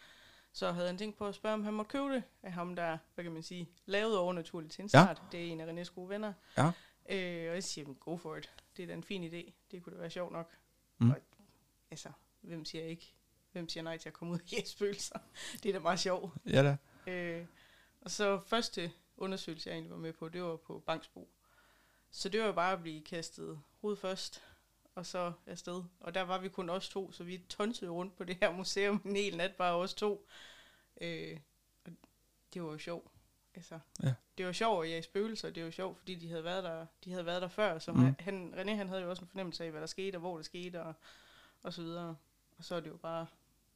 så 0.52 0.72
havde 0.72 0.86
han 0.86 0.98
tænkt 0.98 1.18
på 1.18 1.26
at 1.26 1.34
spørge, 1.34 1.54
om 1.54 1.64
han 1.64 1.74
må 1.74 1.82
købe 1.82 2.14
det 2.14 2.22
af 2.42 2.52
ham, 2.52 2.76
der, 2.76 2.98
hvad 3.14 3.24
kan 3.24 3.32
man 3.32 3.42
sige, 3.42 3.68
lavede 3.86 4.18
overnaturligt 4.20 4.72
til 4.72 4.82
en 4.82 4.86
Ja. 4.86 4.88
start. 4.88 5.22
Det 5.32 5.40
er 5.40 5.52
en 5.52 5.60
af 5.60 5.72
Renés 5.72 5.94
gode 5.94 6.08
venner. 6.08 6.32
Ja. 6.58 6.70
Øh, 7.10 7.48
og 7.48 7.54
jeg 7.54 7.64
siger, 7.64 7.92
go 7.94 8.16
for 8.16 8.36
it. 8.36 8.50
Det 8.76 8.82
er 8.82 8.86
da 8.86 8.92
en 8.92 9.02
fin 9.02 9.24
idé. 9.24 9.52
Det 9.70 9.82
kunne 9.82 9.94
da 9.94 10.00
være 10.00 10.10
sjovt 10.10 10.32
nok. 10.32 10.56
Mm. 10.98 11.10
Og, 11.10 11.16
altså, 11.90 12.12
hvem 12.40 12.64
siger 12.64 12.84
ikke? 12.84 13.14
Hvem 13.52 13.68
siger 13.68 13.82
nej 13.84 13.96
til 13.96 14.08
at 14.08 14.12
komme 14.12 14.34
ud 14.34 14.38
og 14.38 14.52
jage 14.52 14.66
spøgelser? 14.66 15.18
Det 15.62 15.68
er 15.68 15.72
da 15.72 15.78
meget 15.78 16.00
sjovt. 16.00 16.34
Ja 16.46 16.62
da. 16.62 16.76
Øh, 17.12 17.46
og 18.00 18.10
så 18.10 18.40
første 18.46 18.92
undersøgelse, 19.16 19.68
jeg 19.68 19.74
egentlig 19.74 19.90
var 19.90 19.98
med 19.98 20.12
på, 20.12 20.28
det 20.28 20.42
var 20.42 20.56
på 20.56 20.82
Bangsbo. 20.86 21.28
Så 22.10 22.28
det 22.28 22.40
var 22.40 22.46
jo 22.46 22.52
bare 22.52 22.72
at 22.72 22.82
blive 22.82 23.04
kastet 23.04 23.60
hoved 23.80 23.96
først, 23.96 24.42
og 24.94 25.06
så 25.06 25.32
afsted. 25.46 25.82
Og 26.00 26.14
der 26.14 26.22
var 26.22 26.38
vi 26.38 26.48
kun 26.48 26.70
os 26.70 26.88
to, 26.88 27.12
så 27.12 27.24
vi 27.24 27.38
tonsede 27.48 27.90
rundt 27.90 28.16
på 28.16 28.24
det 28.24 28.36
her 28.40 28.52
museum 28.52 29.02
en 29.04 29.16
hel 29.16 29.36
nat, 29.36 29.56
bare 29.56 29.74
os 29.74 29.94
to. 29.94 30.28
Øh, 31.00 31.40
og 31.84 31.92
det 32.54 32.62
var 32.62 32.72
jo 32.72 32.78
sjovt. 32.78 33.12
Altså, 33.60 33.78
Ja. 34.02 34.12
Det 34.38 34.46
var 34.46 34.52
sjovt 34.52 34.84
at 34.84 34.90
jage 34.90 35.02
spøgelser, 35.02 35.50
det 35.50 35.64
var 35.64 35.70
sjovt, 35.70 35.98
fordi 35.98 36.14
de 36.14 36.28
havde 36.28 36.44
været 36.44 36.64
der, 36.64 36.86
de 37.04 37.10
havde 37.10 37.26
været 37.26 37.42
der 37.42 37.48
før. 37.48 37.78
Så 37.78 37.92
Mm. 37.92 38.14
han, 38.18 38.54
René 38.56 38.70
han 38.74 38.88
havde 38.88 39.02
jo 39.02 39.10
også 39.10 39.22
en 39.22 39.28
fornemmelse 39.28 39.64
af, 39.64 39.70
hvad 39.70 39.80
der 39.80 39.86
skete, 39.86 40.16
og 40.16 40.20
hvor 40.20 40.36
det 40.36 40.46
skete, 40.46 40.82
og, 40.82 40.92
og 41.62 41.72
så 41.72 41.82
videre. 41.82 42.16
Og 42.58 42.64
så 42.64 42.74
er 42.74 42.80
det 42.80 42.88
jo 42.90 42.96
bare 42.96 43.26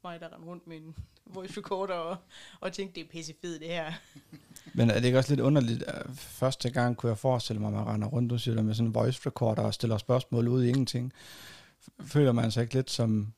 mig, 0.04 0.20
der 0.20 0.32
rendte 0.32 0.48
rundt 0.48 0.66
med 0.66 0.76
en 0.76 0.96
voice 1.34 1.60
recorder 1.60 1.94
og, 1.94 2.16
og 2.60 2.72
tænkte, 2.72 3.00
det 3.00 3.06
er 3.06 3.10
pisse 3.10 3.34
fedt 3.40 3.60
det 3.60 3.68
her. 3.68 3.92
Men 4.74 4.90
er 4.90 4.94
det 4.94 5.04
ikke 5.04 5.18
også 5.18 5.30
lidt 5.30 5.40
underligt? 5.40 5.84
Første 6.14 6.70
gang 6.70 6.96
kunne 6.96 7.10
jeg 7.10 7.18
forestille 7.18 7.60
mig, 7.60 7.68
at 7.68 7.74
man 7.74 7.86
render 7.86 8.08
rundt 8.08 8.32
og 8.32 8.40
siger 8.40 8.62
med 8.62 8.74
sådan 8.74 8.86
en 8.88 8.94
voice 8.94 9.20
recorder 9.26 9.62
og 9.62 9.74
stiller 9.74 9.98
spørgsmål 9.98 10.48
ud 10.48 10.64
i 10.64 10.68
ingenting. 10.68 11.12
Føler 12.00 12.32
man 12.32 12.50
sig 12.50 12.62
ikke 12.62 12.74
lidt 12.74 12.90
som, 12.90 13.34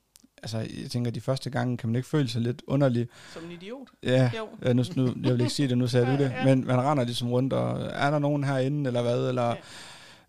altså, 0.55 0.81
jeg 0.83 0.91
tænker, 0.91 1.11
de 1.11 1.21
første 1.21 1.51
gange 1.51 1.77
kan 1.77 1.89
man 1.89 1.97
ikke 1.97 2.09
føle 2.09 2.29
sig 2.29 2.41
lidt 2.43 2.63
underlig. 2.67 3.09
Som 3.33 3.45
en 3.45 3.51
idiot. 3.51 3.89
Ja, 4.03 4.31
Jo. 4.39 4.49
ja 4.65 4.73
nu, 4.73 4.83
nu, 4.97 5.07
jeg 5.23 5.33
vil 5.33 5.41
ikke 5.41 5.53
sige 5.53 5.69
det, 5.69 5.79
nu 5.79 5.87
sagde 5.87 6.07
du 6.11 6.11
Ja, 6.13 6.19
det, 6.25 6.31
ja. 6.31 6.45
men 6.45 6.67
man 6.67 6.81
render 6.81 7.05
ligesom 7.05 7.31
rundt, 7.31 7.53
og 7.53 7.81
er 7.93 8.11
der 8.11 8.19
nogen 8.19 8.45
herinde, 8.45 8.89
eller 8.89 9.03
hvad, 9.03 9.29
eller 9.29 9.57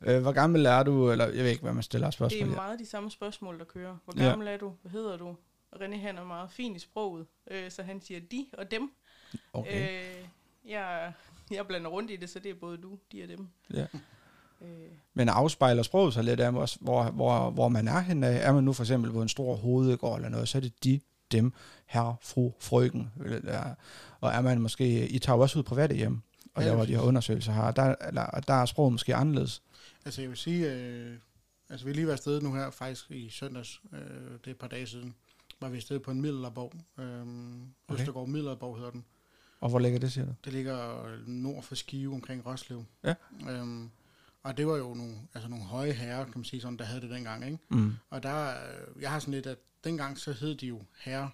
øh, 0.01 0.21
hvor 0.21 0.31
gammel 0.31 0.65
er 0.65 0.83
du, 0.83 1.11
eller 1.11 1.25
jeg 1.25 1.43
ved 1.43 1.49
ikke, 1.51 1.63
hvad 1.63 1.73
man 1.73 1.83
stiller 1.83 2.07
af 2.07 2.11
Det 2.11 2.17
spørgsmål. 2.17 2.41
er 2.41 2.51
ja. 2.51 2.55
meget 2.55 2.79
de 2.79 2.85
samme 2.85 3.11
spørgsmål, 3.11 3.59
der 3.59 3.65
kører. 3.65 3.95
Hvor 4.05 4.13
Ja. 4.17 4.23
gammel 4.29 4.47
er 4.47 4.57
du? 4.57 4.73
Hvad 4.81 4.91
hedder 4.91 5.17
du? 5.17 5.35
René 5.75 5.97
han 5.97 6.17
er 6.17 6.23
meget 6.25 6.51
fin 6.51 6.75
i 6.75 6.79
sproget, 6.79 7.25
øh, 7.51 7.71
så 7.71 7.83
han 7.83 8.01
siger 8.01 8.19
de 8.31 8.45
og 8.57 8.71
dem. 8.71 8.91
Okay. 9.53 9.89
Øh, 9.89 10.69
jeg, 10.71 11.13
jeg 11.51 11.67
blander 11.67 11.89
rundt 11.89 12.11
i 12.11 12.15
det, 12.15 12.29
så 12.29 12.39
det 12.39 12.51
er 12.51 12.55
både 12.55 12.77
du, 12.77 12.97
de 13.11 13.23
og 13.23 13.29
dem. 13.29 13.47
Ja. 13.73 13.85
Øh, 14.61 14.67
Men 15.13 15.29
afspejler 15.29 15.83
sproget 15.83 16.13
sig 16.13 16.23
lidt 16.23 16.39
af, 16.39 16.51
hvor, 16.51 17.11
hvor, 17.11 17.49
hvor 17.49 17.67
man 17.69 17.87
er 17.87 17.99
henne. 17.99 18.27
Er 18.27 18.53
man 18.53 18.63
nu 18.63 18.73
for 18.73 18.83
eksempel 18.83 19.11
på 19.11 19.21
en 19.21 19.29
stor 19.29 19.55
hovedgård 19.55 20.15
eller 20.15 20.29
noget, 20.29 20.47
så 20.49 20.57
er 20.57 20.61
det 20.61 20.83
de, 20.83 20.99
dem, 21.31 21.53
herre, 21.85 22.15
fru, 22.21 22.51
frøken. 22.59 23.11
eller- 23.25 23.75
Og 24.21 24.31
er 24.31 24.41
man 24.41 24.61
måske, 24.61 25.07
I 25.07 25.19
tager 25.19 25.37
også 25.39 25.59
ud 25.59 25.63
private 25.63 25.95
hjem, 25.95 26.21
og 26.55 26.61
Ja, 26.63 26.67
laver 26.67 26.79
de 26.79 26.85
præcis. 26.85 26.95
her 26.95 27.03
undersøgelser 27.03 27.51
her. 27.51 27.71
Der, 27.71 27.95
eller, 28.07 28.25
der 28.47 28.53
er 28.53 28.65
sproget 28.65 28.91
måske 28.91 29.15
anderledes. 29.15 29.61
Altså 30.05 30.21
jeg 30.21 30.29
vil 30.29 30.37
sige, 30.37 30.73
øh, 30.73 31.15
altså 31.69 31.85
vi 31.85 31.91
har 31.91 31.95
lige 31.95 32.05
været 32.07 32.17
afsted 32.17 32.41
nu 32.41 32.53
her, 32.53 32.69
faktisk 32.71 33.11
i 33.11 33.29
søndags, 33.29 33.81
øh, 33.93 33.99
det 34.31 34.47
er 34.47 34.51
et 34.51 34.57
par 34.57 34.67
dage 34.67 34.87
siden, 34.87 35.13
var 35.61 35.69
vi 35.69 35.77
afsted 35.77 35.99
på 35.99 36.11
en 36.11 36.21
middelalderborg. 36.21 36.73
Øh, 36.99 37.21
Okay. 37.87 37.99
Østergaard 38.01 38.27
Middelalderborg 38.27 38.77
hedder 38.77 38.91
den. 38.91 39.05
Og 39.61 39.69
hvor 39.69 39.79
ligger 39.79 39.99
det, 39.99 40.11
siger 40.11 40.25
du? 40.25 40.31
Det 40.45 40.53
ligger 40.53 41.07
nord 41.27 41.63
for 41.63 41.75
Skive 41.75 42.13
omkring 42.13 42.45
Roslev. 42.45 42.83
Ja. 43.03 43.13
Øhm, 43.49 43.89
og 44.47 44.57
det 44.57 44.67
var 44.67 44.77
jo 44.77 44.93
nogle, 44.93 45.15
altså 45.33 45.49
nogle 45.49 45.65
høje 45.65 45.91
herrer, 45.91 46.23
kan 46.23 46.33
man 46.35 46.43
sige 46.43 46.61
sådan, 46.61 46.77
der 46.77 46.85
havde 46.85 47.01
det 47.01 47.09
dengang. 47.09 47.45
Ikke? 47.45 47.57
Mm. 47.69 47.93
Og 48.09 48.23
der, 48.23 48.49
øh, 48.49 49.01
jeg 49.01 49.11
har 49.11 49.19
sådan 49.19 49.33
lidt, 49.33 49.47
at 49.47 49.57
dengang 49.83 50.17
så 50.17 50.33
hed 50.33 50.55
de 50.55 50.67
jo 50.67 50.81
herre. 50.97 51.29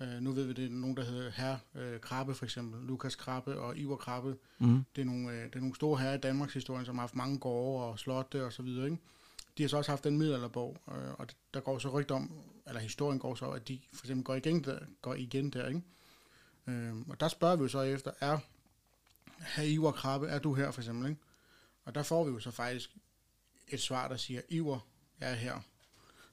Øh, 0.00 0.20
nu 0.20 0.32
ved 0.32 0.44
vi, 0.44 0.52
det 0.52 0.64
er 0.64 0.70
nogen, 0.70 0.96
der 0.96 1.04
hedder 1.04 1.30
herre 1.30 1.58
øh, 1.74 2.00
Krabbe 2.00 2.34
for 2.34 2.44
eksempel. 2.44 2.86
Lukas 2.86 3.16
Krabbe 3.16 3.60
og 3.60 3.78
Ivar 3.78 3.96
Krabbe. 3.96 4.36
Mm. 4.58 4.84
Det 4.96 5.02
er 5.02 5.06
nogle, 5.06 5.30
øh, 5.32 5.44
det 5.44 5.54
er 5.54 5.60
nogle 5.60 5.74
store 5.74 5.98
herrer 5.98 6.14
i 6.14 6.18
Danmarks 6.18 6.54
historie, 6.54 6.84
som 6.84 6.94
har 6.94 7.02
haft 7.02 7.16
mange 7.16 7.38
gårde 7.38 7.86
og 7.86 7.98
slotte 7.98 8.44
og 8.44 8.52
så 8.52 8.62
videre. 8.62 8.84
Ikke? 8.84 8.98
De 9.58 9.62
har 9.62 9.68
så 9.68 9.76
også 9.76 9.90
haft 9.90 10.04
den 10.04 10.18
middelalderborg, 10.18 10.76
øh, 10.88 11.14
og 11.18 11.26
der 11.54 11.60
går 11.60 11.78
så 11.78 11.88
rygt 11.88 12.10
om, 12.10 12.32
eller 12.66 12.80
historien 12.80 13.18
går 13.18 13.34
så, 13.34 13.50
at 13.50 13.68
de 13.68 13.80
for 13.92 14.04
eksempel 14.06 14.24
går 14.24 14.34
igen 14.34 14.64
der, 14.64 14.78
går 15.02 15.14
igen 15.14 15.50
der 15.50 15.68
ikke? 15.68 15.82
Øh, 16.66 16.94
og 17.08 17.20
der 17.20 17.28
spørger 17.28 17.56
vi 17.56 17.62
jo 17.62 17.68
så 17.68 17.80
efter, 17.80 18.10
er 18.20 18.38
herr 19.40 19.64
Ivar 19.64 19.90
Krabbe, 19.90 20.26
er 20.26 20.38
du 20.38 20.54
her 20.54 20.70
for 20.70 20.80
eksempel, 20.80 21.08
ikke? 21.08 21.20
Og 21.84 21.94
der 21.94 22.02
får 22.02 22.24
vi 22.24 22.30
jo 22.30 22.40
så 22.40 22.50
faktisk 22.50 22.90
et 23.68 23.80
svar, 23.80 24.08
der 24.08 24.16
siger, 24.16 24.40
Ivar, 24.48 24.84
jeg 25.20 25.30
er 25.30 25.34
her. 25.34 25.60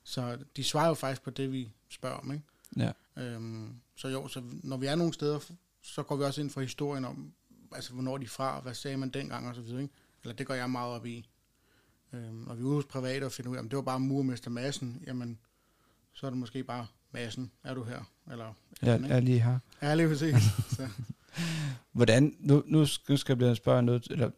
Så 0.03 0.37
de 0.55 0.63
svarer 0.63 0.87
jo 0.87 0.93
faktisk 0.93 1.21
på 1.21 1.29
det, 1.29 1.51
vi 1.51 1.71
spørger 1.89 2.17
om, 2.17 2.31
ikke? 2.31 2.45
Ja. 2.77 2.91
Øhm, 3.17 3.75
så 3.95 4.07
jo, 4.07 4.27
så 4.27 4.43
når 4.63 4.77
vi 4.77 4.85
er 4.85 4.95
nogle 4.95 5.13
steder, 5.13 5.39
så 5.81 6.03
går 6.03 6.15
vi 6.15 6.23
også 6.23 6.41
ind 6.41 6.49
for 6.49 6.61
historien 6.61 7.05
om, 7.05 7.33
altså 7.71 7.93
hvornår 7.93 8.17
de 8.17 8.23
er 8.23 8.29
fra, 8.29 8.59
hvad 8.59 8.73
sagde 8.73 8.97
man 8.97 9.09
dengang 9.09 9.47
og 9.47 9.55
så 9.55 9.61
videre, 9.61 9.81
ikke? 9.81 9.93
Eller 10.23 10.35
det 10.35 10.47
går 10.47 10.53
jeg 10.53 10.69
meget 10.69 10.93
op 10.93 11.05
i. 11.05 11.29
Øhm, 12.13 12.33
når 12.33 12.53
vi 12.53 12.61
er 12.61 12.65
ude 12.65 12.75
hos 12.75 12.85
private 12.85 13.25
og 13.25 13.31
finder 13.31 13.51
ud 13.51 13.55
af, 13.55 13.59
om 13.59 13.69
det 13.69 13.75
var 13.75 13.83
bare 13.83 13.99
murmester 13.99 14.49
Madsen, 14.49 15.03
jamen, 15.07 15.39
så 16.13 16.25
er 16.25 16.29
det 16.29 16.39
måske 16.39 16.63
bare 16.63 16.87
Madsen, 17.11 17.51
er 17.63 17.73
du 17.73 17.83
her? 17.83 18.11
Eller, 18.31 18.53
Ja, 18.81 18.99
er 19.09 19.19
lige 19.19 19.39
her. 19.39 19.59
Ja, 19.81 19.95
lige 19.95 20.07
præcis. 20.07 20.35
så, 20.75 20.89
Hvordan, 21.91 22.35
nu, 22.39 22.63
nu 22.65 22.85
skal, 22.85 23.13
nu 23.13 23.17
skal 23.17 23.33
jeg 23.33 23.37
blive 23.37 23.55
spørge 23.55 23.83
nødt, 23.83 24.07
eller 24.11 24.31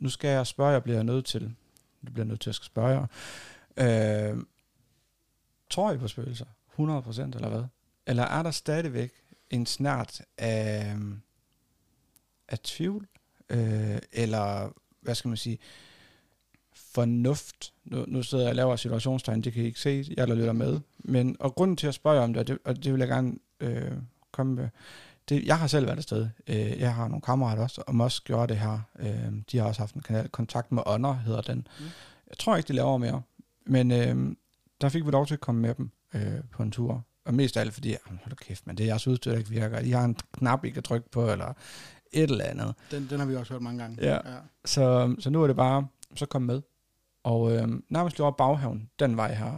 nu 0.00 0.08
skal 0.08 0.28
jeg 0.28 0.46
spørge, 0.46 0.70
jeg 0.70 0.82
bliver 0.82 1.02
nødt 1.02 1.24
til, 1.24 1.54
du 2.06 2.12
bliver 2.12 2.26
nødt 2.26 2.40
til 2.40 2.50
at 2.50 2.54
skal 2.54 2.66
spørge 2.66 2.88
jer. 2.88 3.06
Øh, 4.32 4.42
tror 5.70 5.92
I 5.92 5.98
på 5.98 6.08
spøgelser? 6.08 6.46
100% 6.78 6.78
eller 7.20 7.48
hvad? 7.48 7.64
Eller 8.06 8.22
er 8.22 8.42
der 8.42 8.50
stadigvæk 8.50 9.12
en 9.50 9.66
snart 9.66 10.22
af, 10.38 10.96
af 12.48 12.58
tvivl? 12.58 13.06
Øh, 13.50 13.98
eller, 14.12 14.72
hvad 15.00 15.14
skal 15.14 15.28
man 15.28 15.36
sige, 15.36 15.58
fornuft? 16.72 17.72
Nu, 17.84 18.04
nu 18.08 18.22
sidder 18.22 18.44
jeg 18.44 18.50
og 18.50 18.56
laver 18.56 18.76
situationstegn, 18.76 19.40
det 19.40 19.52
kan 19.52 19.62
I 19.62 19.66
ikke 19.66 19.80
se, 19.80 20.14
jeg 20.16 20.28
der 20.28 20.34
lytter 20.34 20.52
med. 20.52 20.80
Men, 20.98 21.36
og 21.40 21.54
grunden 21.54 21.76
til 21.76 21.86
at 21.86 21.94
spørge 21.94 22.20
om 22.20 22.32
det, 22.32 22.40
og 22.40 22.46
det, 22.48 22.58
og 22.64 22.84
det 22.84 22.92
vil 22.92 22.98
jeg 22.98 23.08
gerne 23.08 23.38
øh, 23.60 23.92
komme 24.32 24.54
med, 24.54 24.68
det, 25.30 25.44
jeg 25.44 25.58
har 25.58 25.66
selv 25.66 25.86
været 25.86 25.98
afsted. 25.98 26.28
Øh, 26.46 26.80
jeg 26.80 26.94
har 26.94 27.08
nogle 27.08 27.22
kammerater 27.22 27.62
også, 27.62 27.82
og 27.86 27.94
også 28.00 28.22
gjorde 28.22 28.52
det 28.52 28.60
her. 28.60 28.80
Øh, 28.98 29.32
de 29.52 29.58
har 29.58 29.64
også 29.64 29.80
haft 29.80 29.94
en 29.94 30.00
kanal, 30.00 30.28
kontakt 30.28 30.72
med 30.72 30.82
Ånder, 30.86 31.14
hedder 31.14 31.40
den. 31.40 31.56
Mm. 31.56 31.84
Jeg 32.28 32.38
tror 32.38 32.56
ikke, 32.56 32.68
de 32.68 32.72
laver 32.72 32.98
mere. 32.98 33.22
Men 33.66 33.90
øh, 33.90 34.36
der 34.80 34.88
fik 34.88 35.06
vi 35.06 35.10
lov 35.10 35.26
til 35.26 35.34
at 35.34 35.40
komme 35.40 35.60
med 35.60 35.74
dem 35.74 35.90
øh, 36.14 36.40
på 36.52 36.62
en 36.62 36.70
tur. 36.70 37.04
Og 37.24 37.34
mest 37.34 37.56
af 37.56 37.60
alt 37.60 37.74
fordi, 37.74 37.96
hold 38.06 38.36
kæft, 38.36 38.66
men 38.66 38.76
det 38.76 38.84
er 38.84 38.88
jeres 38.88 39.06
udstyr, 39.06 39.30
der 39.30 39.38
ikke 39.38 39.50
virker. 39.50 39.82
De 39.82 39.92
har 39.92 40.04
en 40.04 40.16
knap, 40.32 40.64
I 40.64 40.70
kan 40.70 40.82
trykke 40.82 41.10
på, 41.10 41.30
eller 41.30 41.52
et 42.12 42.30
eller 42.30 42.44
andet. 42.44 42.74
den, 42.90 43.06
den 43.10 43.20
har 43.20 43.26
vi 43.26 43.36
også 43.36 43.52
hørt 43.52 43.62
mange 43.62 43.82
gange. 43.82 43.98
Ja. 44.00 44.14
ja. 44.14 44.38
Så, 44.64 45.16
så 45.18 45.30
nu 45.30 45.42
er 45.42 45.46
det 45.46 45.56
bare, 45.56 45.86
så 46.14 46.26
kom 46.26 46.42
med. 46.42 46.62
Og 47.24 47.52
øh, 47.52 47.68
nærmest 47.88 48.16
lige 48.16 48.24
over 48.24 48.32
baghaven, 48.32 48.90
den 48.98 49.16
vej 49.16 49.34
her, 49.34 49.52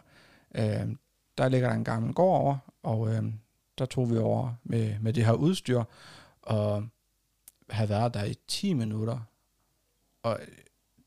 øh, 0.54 0.94
der 1.38 1.48
ligger 1.48 1.68
der 1.68 1.76
en 1.76 1.84
gammel 1.84 2.14
gård 2.14 2.40
over, 2.40 2.56
og 2.82 3.14
øh, 3.14 3.24
der 3.82 3.86
tog 3.86 4.10
vi 4.10 4.18
over 4.18 4.54
med, 4.64 4.98
med 5.00 5.12
det 5.12 5.26
her 5.26 5.32
udstyr, 5.32 5.82
og 6.42 6.84
havde 7.70 7.88
været 7.88 8.14
der 8.14 8.24
i 8.24 8.34
10 8.48 8.72
minutter. 8.72 9.18
Og 10.22 10.40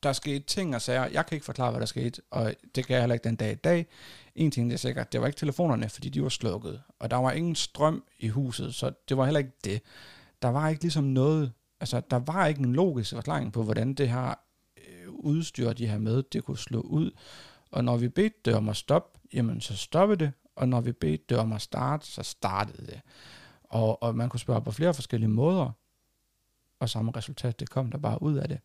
der 0.04 0.14
skete 0.14 0.40
ting 0.40 0.76
og 0.76 0.82
sager. 0.82 1.06
Jeg 1.06 1.26
kan 1.26 1.36
ikke 1.36 1.46
forklare, 1.46 1.72
hvad 1.72 1.80
der 1.80 1.86
skete, 1.86 2.22
og 2.32 2.54
det 2.76 2.88
kan 2.88 2.94
jeg 2.94 3.02
heller 3.02 3.14
ikke 3.14 3.24
den 3.24 3.36
dag 3.36 3.52
i 3.52 3.56
dag. 3.56 3.88
En 4.36 4.52
ting 4.52 4.70
det 4.70 4.74
er 4.74 4.80
sikkert, 4.80 5.14
det 5.14 5.22
var 5.22 5.28
ikke 5.28 5.38
telefonerne, 5.38 5.90
fordi 5.90 6.10
de 6.10 6.24
var 6.24 6.30
slukket, 6.30 6.82
og 7.00 7.12
der 7.12 7.18
var 7.18 7.32
ingen 7.32 7.56
strøm 7.56 8.04
i 8.20 8.28
huset, 8.28 8.76
så 8.76 8.92
det 9.10 9.18
var 9.18 9.26
heller 9.26 9.40
ikke 9.40 9.58
det. 9.64 9.82
Der 10.42 10.48
var 10.48 10.70
ikke 10.70 10.82
ligesom 10.82 11.04
noget, 11.04 11.52
altså 11.80 12.02
der 12.12 12.20
var 12.20 12.48
ikke 12.48 12.60
en 12.60 12.74
logisk 12.74 13.14
forklaring 13.14 13.54
på, 13.54 13.64
hvordan 13.64 13.94
det 13.94 14.10
her 14.10 14.34
øh, 14.78 15.10
udstyr, 15.10 15.74
de 15.74 15.88
har 15.88 15.98
med, 15.98 16.24
det 16.24 16.44
kunne 16.44 16.58
slå 16.58 16.82
ud. 16.82 17.12
Og 17.72 17.84
når 17.84 17.98
vi 17.98 18.08
bedte 18.08 18.38
det 18.46 18.54
om 18.54 18.70
at 18.70 18.76
stoppe, 18.76 19.20
jamen 19.34 19.62
så 19.62 19.78
stoppede 19.78 20.26
det, 20.26 20.32
og 20.56 20.68
når 20.70 20.82
vi 20.82 20.92
bedte 20.92 21.24
det 21.30 21.38
om 21.38 21.54
at 21.54 21.62
starte, 21.62 22.06
så 22.06 22.24
startede 22.24 22.86
det. 22.86 23.02
Og, 23.64 24.04
og 24.04 24.16
man 24.16 24.30
kunne 24.30 24.40
spørge 24.40 24.62
på 24.62 24.72
flere 24.72 24.94
forskellige 24.94 25.30
måder, 25.30 25.72
og 26.80 26.90
samme 26.90 27.12
resultat, 27.16 27.60
det 27.60 27.70
kom 27.70 27.92
der 27.92 27.98
bare 27.98 28.22
ud 28.22 28.36
af 28.38 28.48
det. 28.50 28.60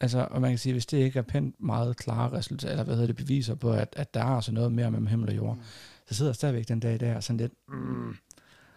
Altså, 0.00 0.28
og 0.30 0.40
man 0.40 0.50
kan 0.50 0.58
sige, 0.58 0.72
hvis 0.72 0.86
det 0.86 0.98
ikke 0.98 1.18
er 1.18 1.22
pænt 1.22 1.60
meget 1.60 1.96
klare 1.96 2.32
resultater, 2.32 2.70
eller 2.72 2.84
hvad 2.84 2.94
hedder 2.94 3.06
det, 3.06 3.16
beviser 3.16 3.54
på, 3.54 3.72
at, 3.72 3.88
at 3.96 4.14
der 4.14 4.20
er 4.20 4.24
altså 4.24 4.52
noget 4.52 4.72
mere 4.72 4.90
mellem 4.90 5.06
himmel 5.06 5.28
og 5.28 5.36
jord, 5.36 5.56
Mm. 5.56 5.62
så 6.06 6.14
sidder 6.14 6.30
jeg 6.30 6.34
stadigvæk 6.36 6.68
den 6.68 6.80
dag 6.80 7.00
der, 7.00 7.16
og 7.16 7.22
sådan 7.22 7.36
lidt, 7.40 7.52
mm, 7.68 8.16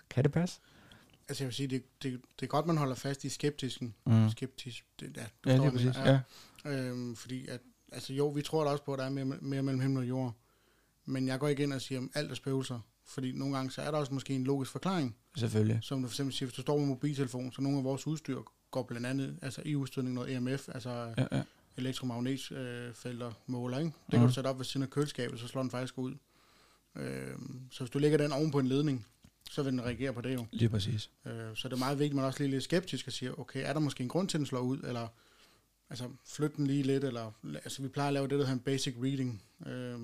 kan 0.10 0.24
det 0.24 0.32
passe? 0.32 0.60
Altså 1.30 1.44
jeg 1.44 1.48
vil 1.48 1.56
sige, 1.56 1.68
det, 1.68 1.84
det, 2.04 2.22
det 2.40 2.46
er 2.46 2.48
godt, 2.48 2.66
man 2.68 2.78
holder 2.78 2.96
fast 2.96 3.24
i 3.24 3.30
skeptisken. 3.30 3.94
Mm. 4.06 4.30
Skeptisk, 4.30 4.86
det, 5.00 5.18
ja, 5.18 5.22
du 5.44 5.50
Ja, 5.50 5.56
lige 5.58 5.62
hvad 5.62 5.72
præcis. 5.72 5.96
Ja. 6.06 6.20
mener. 6.66 6.92
Øhm, 6.92 7.16
fordi 7.16 7.48
at, 7.48 7.60
altså 7.92 8.14
jo, 8.14 8.28
vi 8.28 8.42
tror 8.42 8.64
da 8.64 8.70
også 8.70 8.84
på, 8.84 8.94
at 8.94 9.00
der 9.00 9.06
er 9.06 9.10
mere, 9.10 9.26
mere 9.26 9.62
mellem 9.64 9.80
himmel 9.80 9.98
og 10.04 10.10
jord. 10.10 10.34
Men 11.10 11.28
jeg 11.28 11.40
går 11.40 11.48
ikke 11.48 11.64
ind 11.64 11.74
og 11.74 11.82
siger, 11.82 12.02
at 12.02 12.08
alt 12.14 12.32
er 12.32 12.36
spøgelser. 12.36 12.80
Fordi 13.06 13.32
nogle 13.32 13.56
gange, 13.56 13.72
så 13.72 13.82
er 13.82 13.92
der 13.92 13.98
også 13.98 14.14
måske 14.14 14.34
en 14.36 14.44
logisk 14.44 14.72
forklaring. 14.72 15.16
Selvfølgelig. 15.38 15.80
Som 15.82 16.02
du 16.02 16.08
for 16.08 16.14
eksempel 16.14 16.34
siger, 16.36 16.48
hvis 16.48 16.56
du 16.56 16.62
står 16.62 16.78
med 16.78 16.86
mobiltelefon, 16.88 17.52
så 17.52 17.62
nogle 17.62 17.78
af 17.78 17.84
vores 17.84 18.08
udstyr 18.08 18.40
går 18.72 18.84
blandt 18.84 19.08
andet 19.08 19.40
altså 19.42 19.62
i 19.66 19.76
udstødning 19.76 20.16
noget 20.16 20.36
EMF, 20.36 20.70
altså 20.70 20.90
ja. 21.18 21.26
Ja, 21.32 21.44
elektromagnetfelter 21.78 23.32
måler, 23.48 23.78
ikke? 23.78 23.88
Det 23.88 23.96
Mhm. 24.08 24.20
kan 24.20 24.28
du 24.28 24.34
sætte 24.34 24.48
op 24.48 24.58
ved 24.58 24.66
siden 24.66 24.84
af 24.84 24.90
køleskabet, 24.90 25.40
så 25.40 25.48
slår 25.48 25.62
den 25.62 25.72
faktisk 25.72 25.98
ud. 25.98 26.14
Øhm, 26.96 27.62
så 27.72 27.80
hvis 27.84 27.90
du 27.92 28.00
lægger 28.00 28.18
den 28.18 28.32
oven 28.32 28.52
på 28.52 28.60
en 28.60 28.68
ledning, 28.68 29.06
så 29.52 29.64
vil 29.64 29.72
den 29.72 29.82
reagere 29.82 30.14
på 30.14 30.22
det 30.22 30.34
jo. 30.34 30.46
Lige 30.52 30.70
præcis. 30.70 31.10
Øh, 31.26 31.56
så 31.56 31.68
det 31.68 31.74
er 31.74 31.80
meget 31.80 32.00
vigtigt, 32.00 32.12
at 32.12 32.16
man 32.16 32.26
også 32.26 32.40
lige 32.40 32.48
er 32.48 32.52
lidt 32.52 32.64
skeptisk 32.64 33.08
og 33.08 33.14
siger, 33.14 33.40
okay, 33.40 33.62
er 33.66 33.74
der 33.74 33.80
måske 33.80 34.02
en 34.04 34.10
grund 34.10 34.30
til, 34.30 34.38
at 34.38 34.40
den 34.40 34.46
slår 34.46 34.60
ud, 34.60 34.80
eller 34.80 35.08
altså 35.90 36.10
flyt 36.26 36.56
den 36.56 36.68
lige 36.68 36.84
lidt, 36.84 37.04
eller 37.04 37.32
altså 37.54 37.82
vi 37.82 37.88
plejer 37.88 38.08
at 38.08 38.14
lave 38.14 38.24
det, 38.28 38.32
der 38.32 38.38
hedder 38.38 38.54
en 38.54 38.60
basic 38.60 38.96
reading, 39.04 39.44
øh, 39.66 40.00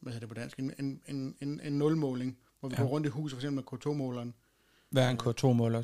hvad 0.00 0.12
hedder 0.12 0.26
det 0.26 0.34
på 0.36 0.40
dansk, 0.40 0.58
en, 0.58 0.72
en, 0.78 1.00
en, 1.08 1.36
en, 1.40 1.60
en 1.64 1.72
nulmåling, 1.78 2.38
hvor 2.60 2.68
vi 2.68 2.74
Ja. 2.78 2.82
går 2.82 2.88
rundt 2.88 3.06
i 3.06 3.10
huset, 3.10 3.36
for 3.36 3.40
eksempel 3.40 3.64
med 3.72 3.80
K2-måleren. 3.86 4.34
Hvad 4.90 5.04
er 5.04 5.10
en 5.10 5.18
K2-måler? 5.22 5.82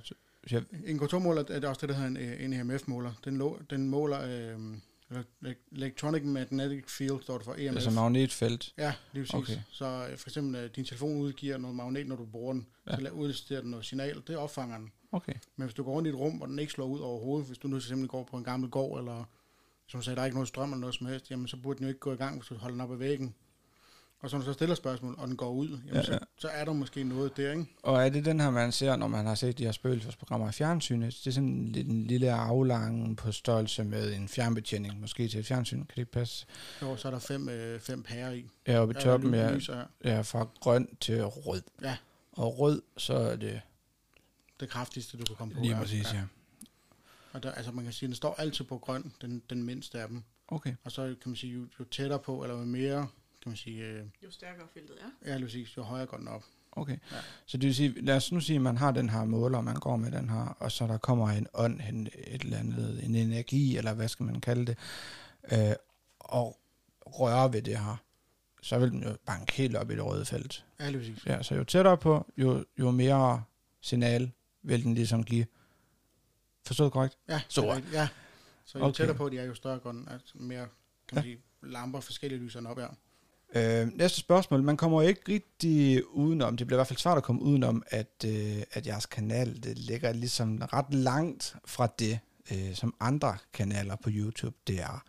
Ja, 0.51 0.61
En 0.87 1.01
K2-måler 1.01 1.45
er 1.49 1.69
også 1.69 1.81
det, 1.81 1.89
der 1.89 1.95
hedder 1.95 2.09
en, 2.09 2.17
øh, 2.17 2.45
en 2.45 2.53
EMF-måler. 2.53 3.13
Den, 3.25 3.37
lo, 3.37 3.59
den 3.71 3.89
måler 3.89 4.21
øh, 4.23 4.75
ele- 5.11 5.55
Electronic 5.73 6.23
Magnetic 6.25 6.85
Field, 6.89 7.23
står 7.23 7.37
det 7.39 7.45
for 7.45 7.55
EMF. 7.59 7.75
altså 7.75 7.91
magnetfelt. 7.91 8.73
Ja, 8.79 8.95
lige 9.13 9.23
præcis. 9.25 9.35
Okay. 9.35 9.61
Så 9.71 10.07
øh, 10.11 10.19
for 10.19 10.29
eksempel, 10.29 10.55
øh, 10.65 10.71
din 10.77 10.85
telefon 10.85 11.17
udgiver 11.21 11.59
noget 11.59 11.77
magnet, 11.77 12.07
når 12.07 12.17
du 12.17 12.25
bruger 12.25 12.53
den. 12.53 12.67
Ja. 12.91 12.97
Så 12.97 13.09
udsteder 13.11 13.61
den 13.61 13.71
noget 13.71 13.87
signal, 13.87 14.23
det 14.27 14.37
opfanger 14.37 14.79
den. 14.79 14.93
Okay. 15.13 15.33
Men 15.57 15.67
hvis 15.67 15.75
du 15.75 15.83
går 15.83 15.93
rundt 15.93 16.07
i 16.07 16.11
et 16.11 16.17
rum, 16.17 16.33
hvor 16.37 16.47
den 16.47 16.59
ikke 16.59 16.73
slår 16.73 16.87
ud 16.87 17.01
overhovedet, 17.01 17.47
hvis 17.47 17.59
du 17.59 17.69
nu 17.69 17.81
simpelthen 17.81 18.09
går 18.09 18.25
på 18.25 18.37
en 18.37 18.45
gammel 18.45 18.71
gård, 18.71 18.99
eller 18.99 19.25
som 19.89 20.03
sagde, 20.03 20.15
der 20.17 20.23
er 20.23 20.27
ikke 20.27 20.37
noget 20.37 20.49
strøm 20.49 20.69
eller 20.71 20.81
noget 20.81 20.95
som 20.95 21.07
helst, 21.07 21.31
jamen 21.31 21.49
så 21.49 21.57
burde 21.57 21.77
den 21.79 21.85
jo 21.85 21.89
ikke 21.89 22.01
gå 22.01 22.13
i 22.13 22.17
gang, 22.17 22.37
hvis 22.39 22.49
du 22.49 22.55
holder 22.55 22.75
den 22.75 22.81
op 22.81 22.93
ad 22.93 22.97
væggen. 22.97 23.35
Og 24.23 24.31
så 24.31 24.37
når 24.37 24.45
du 24.45 24.51
så 24.51 24.53
stiller 24.53 24.75
spørgsmål, 24.75 25.15
og 25.19 25.29
den 25.29 25.37
går 25.37 25.51
ud, 25.51 25.69
jamen 25.69 25.87
Ja, 25.93 25.97
ja, 25.97 26.03
så, 26.05 26.13
ja. 26.13 26.19
så 26.39 26.49
er 26.49 26.65
der 26.65 26.73
måske 26.73 27.05
noget 27.05 27.37
der, 27.37 27.51
ikke? 27.53 27.67
Og 27.83 28.05
er 28.05 28.09
det 28.09 28.25
den 28.25 28.41
her, 28.41 28.51
man 28.51 28.73
ser, 28.73 28.97
når 28.97 29.07
man 29.09 29.27
har 29.27 29.35
set 29.35 29.59
de 29.59 29.65
her 29.65 29.73
spøgelsesprogrammer 29.73 30.49
i 30.49 30.53
fjernsynet? 30.53 31.15
Det 31.15 31.27
er 31.27 31.31
sådan 31.31 31.49
en, 31.49 31.73
lidt- 31.73 31.87
en 31.89 32.07
lille 32.07 32.33
aflang 32.33 33.17
på 33.17 33.33
størrelse 33.33 33.85
med 33.85 34.15
en 34.15 34.29
fjernbetjening, 34.29 35.01
måske 35.01 35.29
til 35.29 35.41
et 35.41 35.47
fjernsyn. 35.47 35.79
Kan 35.79 35.87
det 35.89 35.99
ikke 35.99 36.13
passe? 36.13 36.47
Jo, 36.83 36.97
så 36.97 37.09
er 37.09 37.13
der 37.13 37.19
fem, 37.19 37.49
øh, 37.49 37.81
fem 37.81 38.03
pærer 38.03 38.33
i. 38.33 38.45
Ja, 38.67 38.81
oppe 38.81 38.95
i 38.99 39.03
toppen, 39.03 39.35
ja. 39.35 39.41
ja, 39.49 39.55
Lyser 39.55 39.85
ja, 40.05 40.21
fra 40.21 40.49
grøn 40.61 40.89
til 41.01 41.25
rød. 41.25 41.63
Ja. 41.83 41.97
Og 42.33 42.59
rød, 42.59 42.83
så 42.97 43.15
er 43.15 43.37
det 43.37 43.61
Det 44.61 44.69
kraftigste, 44.69 45.17
du 45.19 45.25
kan 45.25 45.37
komme 45.37 45.55
på. 45.55 45.61
lige 45.61 45.75
ja. 45.75 45.81
præcis, 45.83 46.15
ja. 46.15 46.23
Og 47.33 47.43
der, 47.43 47.53
altså 47.53 47.73
man 47.73 47.85
kan 47.85 47.93
sige, 47.93 48.07
den 48.07 48.15
står 48.17 48.35
altid 48.39 48.65
på 48.65 48.79
grøn, 48.79 49.13
den, 49.21 49.43
den 49.51 49.63
mindste 49.63 50.01
af 50.01 50.09
dem. 50.09 50.23
Okay. 50.49 50.75
Og 50.85 50.93
så 50.93 51.03
kan 51.07 51.17
man 51.31 51.37
sige, 51.37 51.53
jo, 51.53 51.67
jo 51.81 51.85
tættere 51.85 52.19
på, 52.19 52.43
eller 52.43 52.59
jo 52.59 52.65
mere, 52.65 53.09
kan 53.43 53.51
man 53.51 53.57
sige, 53.57 53.85
øh, 53.85 54.05
Jo 54.25 54.31
stærkere 54.31 54.67
feltet 54.75 54.97
er. 55.01 55.29
ja, 55.31 55.37
lige 55.37 55.47
præcis, 55.47 55.77
jo 55.77 55.83
højere 55.83 56.07
går 56.07 56.17
den 56.17 56.29
op. 56.29 56.45
Okay. 56.73 56.97
Ja. 57.13 57.17
Så 57.47 57.57
det 57.57 57.67
vil 57.67 57.75
sige, 57.75 58.05
lad 58.05 58.17
os 58.17 58.33
nu 58.33 58.41
sige, 58.41 58.57
at 58.57 58.63
man 58.63 58.77
har 58.77 58.91
den 58.91 59.09
her 59.11 59.25
måler, 59.25 59.61
man 59.61 59.75
går 59.77 59.97
med 59.97 60.11
den 60.13 60.29
her, 60.31 60.57
og 60.59 60.73
så 60.73 60.87
der 60.87 60.99
kommer 60.99 61.29
en 61.29 61.47
ånd, 61.55 61.81
hen, 61.81 62.07
et 62.07 62.43
eller 62.43 62.59
andet, 62.59 63.05
en 63.05 63.15
energi, 63.15 63.77
eller 63.77 63.95
hvad 63.95 64.09
skal 64.09 64.27
man 64.27 64.41
kalde 64.41 64.67
det, 64.67 64.79
øh, 65.53 65.75
og 66.19 66.61
rører 67.07 67.49
ved 67.49 67.63
det 67.63 67.79
her, 67.79 67.97
så 68.63 68.79
vil 68.79 68.91
den 68.91 69.03
jo 69.03 69.17
banke 69.27 69.53
helt 69.53 69.77
op 69.77 69.91
i 69.91 69.95
det 69.95 70.05
røde 70.05 70.25
felt. 70.25 70.65
Ja, 70.81 70.91
lige 70.91 70.99
præcis. 70.99 71.27
Ja, 71.27 71.43
så 71.43 71.55
jo 71.55 71.65
tættere 71.65 71.97
på, 71.97 72.33
jo, 72.37 72.65
jo 72.79 72.91
mere 72.91 73.43
signal 73.81 74.31
vil 74.63 74.85
den 74.85 74.95
ligesom 74.95 75.25
give. 75.25 75.47
Forstået 76.67 76.93
korrekt? 76.93 77.19
Ja, 77.29 77.43
Så. 77.49 77.83
ja. 77.93 78.09
Så 78.65 78.79
jo 78.79 78.85
Okay. 78.85 78.97
tættere 78.97 79.17
på 79.17 79.29
de 79.29 79.39
er, 79.39 79.45
jo 79.45 79.55
større 79.55 79.79
går 79.79 79.93
den, 79.93 80.09
altså 80.11 80.35
mere, 80.39 80.69
kan 81.09 81.15
man 81.17 81.25
sige, 81.25 81.39
lamper, 81.63 82.01
forskellige 82.01 82.41
lyser 82.41 82.69
op 82.69 82.79
her. 82.79 82.89
Øh, 83.55 83.89
næste 83.97 84.21
spørgsmål. 84.21 84.63
Man 84.63 84.77
kommer 84.77 85.03
ikke 85.03 85.21
rigtig 85.29 86.03
udenom, 86.15 86.57
det 86.57 86.67
bliver 86.67 86.77
i 86.77 86.81
hvert 86.81 86.87
fald 86.87 86.99
svært 86.99 87.17
at 87.17 87.23
komme 87.23 87.43
udenom, 87.43 87.83
at, 87.87 88.25
øh, 88.27 88.63
at 88.73 88.87
jeres 88.87 89.07
kanal 89.07 89.63
det 89.63 89.79
ligger 89.79 90.13
ligesom 90.13 90.63
ret 90.73 90.95
langt 90.95 91.57
fra 91.67 91.89
det, 91.99 92.19
øh, 92.53 92.75
som 92.75 92.95
andre 93.01 93.37
kanaler 93.53 93.97
på 93.97 94.11
YouTube 94.13 94.57
det 94.67 94.81
er. 94.81 95.03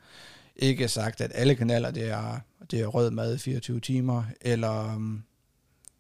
Ikke 0.56 0.88
sagt, 0.88 1.22
at 1.22 1.32
alle 1.36 1.56
kanaler 1.56 1.92
det 1.92 2.10
er, 2.10 2.40
det 2.72 2.80
er 2.80 2.88
rød 2.88 3.12
mad 3.12 3.36
i 3.36 3.38
24 3.38 3.80
timer, 3.80 4.24
eller 4.42 4.98
mm, 4.98 5.22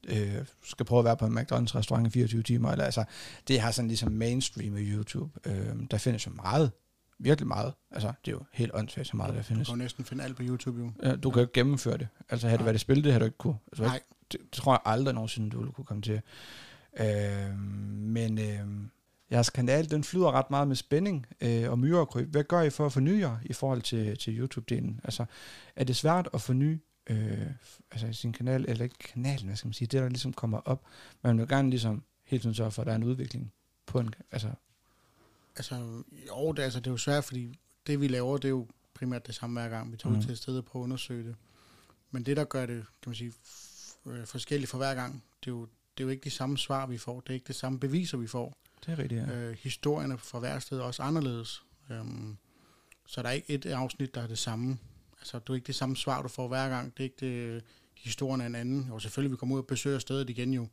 øh, 0.07 0.45
skal 0.63 0.85
prøve 0.85 0.99
at 0.99 1.05
være 1.05 1.17
på 1.17 1.25
en 1.25 1.37
McDonald's 1.37 1.75
restaurant 1.75 2.07
i 2.07 2.09
24 2.09 2.43
timer, 2.43 2.71
eller 2.71 2.85
altså, 2.85 3.03
det 3.47 3.59
har 3.59 3.71
sådan 3.71 3.87
ligesom 3.87 4.11
mainstream 4.11 4.75
af 4.75 4.81
YouTube. 4.83 5.39
Øh, 5.45 5.75
der 5.91 5.97
findes 5.97 6.25
jo 6.25 6.31
meget, 6.31 6.71
virkelig 7.23 7.47
meget. 7.47 7.73
Altså, 7.91 8.13
det 8.25 8.31
er 8.31 8.35
jo 8.35 8.43
helt 8.53 8.71
åndssvagt 8.73 9.07
så 9.07 9.17
meget, 9.17 9.33
der 9.33 9.39
Du 9.39 9.43
findes. 9.43 9.67
kan 9.67 9.77
jo 9.77 9.83
næsten 9.83 10.05
finde 10.05 10.23
alt 10.23 10.35
på 10.37 10.43
YouTube, 10.45 10.79
jo. 10.81 10.91
Ja, 11.03 11.15
du 11.15 11.29
kan 11.29 11.39
jo 11.39 11.41
ikke 11.41 11.53
gennemføre 11.53 11.97
det. 11.97 12.07
Altså, 12.29 12.47
havde 12.47 12.57
det 12.57 12.61
Nej. 12.61 12.65
været 12.65 12.75
et 12.75 12.81
spil, 12.81 13.03
det 13.03 13.11
havde 13.11 13.19
du 13.19 13.25
ikke 13.25 13.37
kunne. 13.37 13.57
Altså, 13.71 13.83
Nej, 13.83 13.99
det, 14.31 14.39
det 14.41 14.51
tror 14.51 14.73
jeg 14.73 14.79
aldrig 14.85 15.13
nogensinde, 15.15 15.49
du 15.49 15.57
ville 15.57 15.71
kunne 15.73 15.85
komme 15.85 16.01
til. 16.03 16.21
Øh, 16.99 17.59
men 17.99 18.37
øh, 18.39 18.67
jeres 19.31 19.49
kanal, 19.49 19.91
den 19.91 20.03
flyder 20.03 20.31
ret 20.31 20.49
meget 20.49 20.67
med 20.67 20.75
spænding 20.75 21.25
øh, 21.41 21.71
og 21.71 21.79
myrekryb. 21.79 22.31
Hvad 22.31 22.43
gør 22.43 22.61
I 22.61 22.69
for 22.69 22.85
at 22.85 22.91
forny 22.93 23.19
jer 23.19 23.37
i 23.45 23.53
forhold 23.53 23.81
til, 23.81 24.17
til 24.17 24.39
YouTube-delen? 24.41 24.99
Altså, 25.03 25.25
er 25.75 25.83
det 25.83 25.95
svært 25.95 26.29
at 26.33 26.41
forny 26.41 26.81
øh, 27.09 27.47
altså 27.91 28.13
sin 28.13 28.33
kanal, 28.33 28.65
eller 28.67 28.83
ikke 28.83 28.97
kanalen, 28.97 29.45
hvad 29.47 29.55
skal 29.55 29.67
man 29.67 29.73
sige, 29.73 29.87
det 29.87 30.01
der 30.01 30.09
ligesom 30.09 30.33
kommer 30.33 30.57
op. 30.65 30.83
Man 31.23 31.37
vil 31.39 31.47
gerne 31.47 31.69
ligesom 31.69 32.03
hele 32.25 32.41
tiden 32.43 32.55
sørge 32.55 32.71
for, 32.71 32.81
at 32.81 32.85
der 32.85 32.91
er 32.91 32.95
en 32.97 33.03
udvikling 33.03 33.53
på 33.85 33.99
en, 33.99 34.13
altså, 34.31 34.49
altså, 35.55 36.03
jo, 36.27 36.51
det, 36.51 36.63
altså, 36.63 36.79
det 36.79 36.87
er 36.87 36.91
jo 36.91 36.97
svært, 36.97 37.23
fordi 37.25 37.59
det, 37.87 38.01
vi 38.01 38.07
laver, 38.07 38.37
det 38.37 38.45
er 38.45 38.49
jo 38.49 38.67
primært 38.93 39.27
det 39.27 39.35
samme 39.35 39.59
hver 39.61 39.69
gang. 39.69 39.91
Vi 39.91 39.97
tager 39.97 40.13
Mhm. 40.13 40.21
til 40.21 40.31
et 40.31 40.37
sted 40.37 40.57
og 40.57 40.65
prøver 40.65 40.83
at 40.83 40.87
undersøge 40.87 41.27
det. 41.27 41.35
Men 42.11 42.23
det, 42.25 42.37
der 42.37 42.43
gør 42.43 42.65
det, 42.65 42.85
kan 43.01 43.09
man 43.09 43.15
sige, 43.15 43.33
øh, 44.05 44.25
forskelligt 44.25 44.69
for 44.71 44.77
hver 44.77 44.95
gang, 44.95 45.23
det 45.43 45.47
er, 45.47 45.55
jo, 45.55 45.61
det 45.97 46.03
er 46.03 46.03
jo 46.03 46.09
ikke 46.09 46.23
de 46.23 46.29
samme 46.29 46.57
svar, 46.57 46.85
vi 46.85 46.97
får. 46.97 47.19
Det 47.21 47.29
er 47.29 47.33
ikke 47.33 47.47
det 47.47 47.55
samme 47.55 47.79
beviser, 47.79 48.17
vi 48.17 48.27
får. 48.27 48.57
det 48.85 48.91
er 48.91 48.99
rigtigt, 48.99 49.21
ja. 49.27 49.33
Øh, 49.35 49.57
historierne 49.61 50.17
fra 50.17 50.39
hver 50.39 50.59
sted 50.59 50.79
er 50.79 50.83
også 50.83 51.03
anderledes. 51.03 51.63
Øhm, 51.89 52.37
så 53.05 53.21
der 53.21 53.29
er 53.29 53.33
ikke 53.33 53.53
et 53.53 53.65
afsnit, 53.65 54.15
der 54.15 54.21
er 54.21 54.27
det 54.27 54.37
samme. 54.37 54.77
Altså, 55.19 55.39
du 55.39 55.51
er 55.51 55.55
ikke 55.55 55.67
det 55.67 55.75
samme 55.75 55.95
svar, 55.97 56.21
du 56.21 56.27
får 56.27 56.47
hver 56.47 56.69
gang. 56.69 56.93
Det 56.97 56.99
er 56.99 57.03
ikke 57.03 57.15
det, 57.19 57.63
historien 57.97 58.41
er 58.41 58.45
en 58.45 58.55
anden. 58.55 58.87
Jo, 58.89 58.99
selvfølgelig, 58.99 59.31
vi 59.31 59.37
kommer 59.37 59.55
ud 59.55 59.59
og 59.61 59.67
besøger 59.67 59.99
stedet 59.99 60.29
igen 60.29 60.53
jo. 60.53 60.67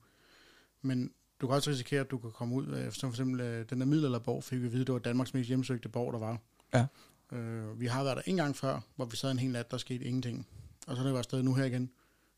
Men 0.82 1.12
du 1.40 1.46
kan 1.46 1.57
også 1.57 1.70
risikere, 1.70 2.00
at 2.00 2.11
du 2.11 2.18
kan 2.18 2.31
komme 2.31 2.55
ud, 2.55 2.66
øh, 2.66 2.92
som 2.92 3.11
for 3.11 3.14
eksempel 3.14 3.40
øh, 3.40 3.70
den 3.70 3.81
der 3.81 3.87
middelalderborg, 3.87 4.44
fik 4.44 4.61
vi 4.61 4.66
at 4.66 4.72
vide, 4.72 4.85
det 4.85 4.92
var 4.92 4.98
Danmarks 4.98 5.35
mest 5.35 5.48
hjemsøgte 5.48 5.88
borg, 5.88 6.12
der 6.12 6.18
var. 6.18 6.38
Ja. 6.74 6.87
Øh, 7.37 7.81
vi 7.81 7.87
har 7.87 8.05
været 8.05 8.16
der 8.16 8.22
en 8.26 8.37
gang 8.37 8.57
før, 8.57 8.81
hvor 8.96 9.05
vi 9.05 9.16
sad 9.16 9.31
en 9.31 9.38
hel 9.38 9.50
nat, 9.50 9.70
der 9.70 9.76
skete 9.76 10.05
ingenting. 10.05 10.46
Og 10.87 10.96
så 10.96 11.03
er 11.03 11.05
det 11.05 11.12
været 11.12 11.18
afsted 11.18 11.42
nu 11.42 11.55
her 11.55 11.64
igen. 11.64 11.90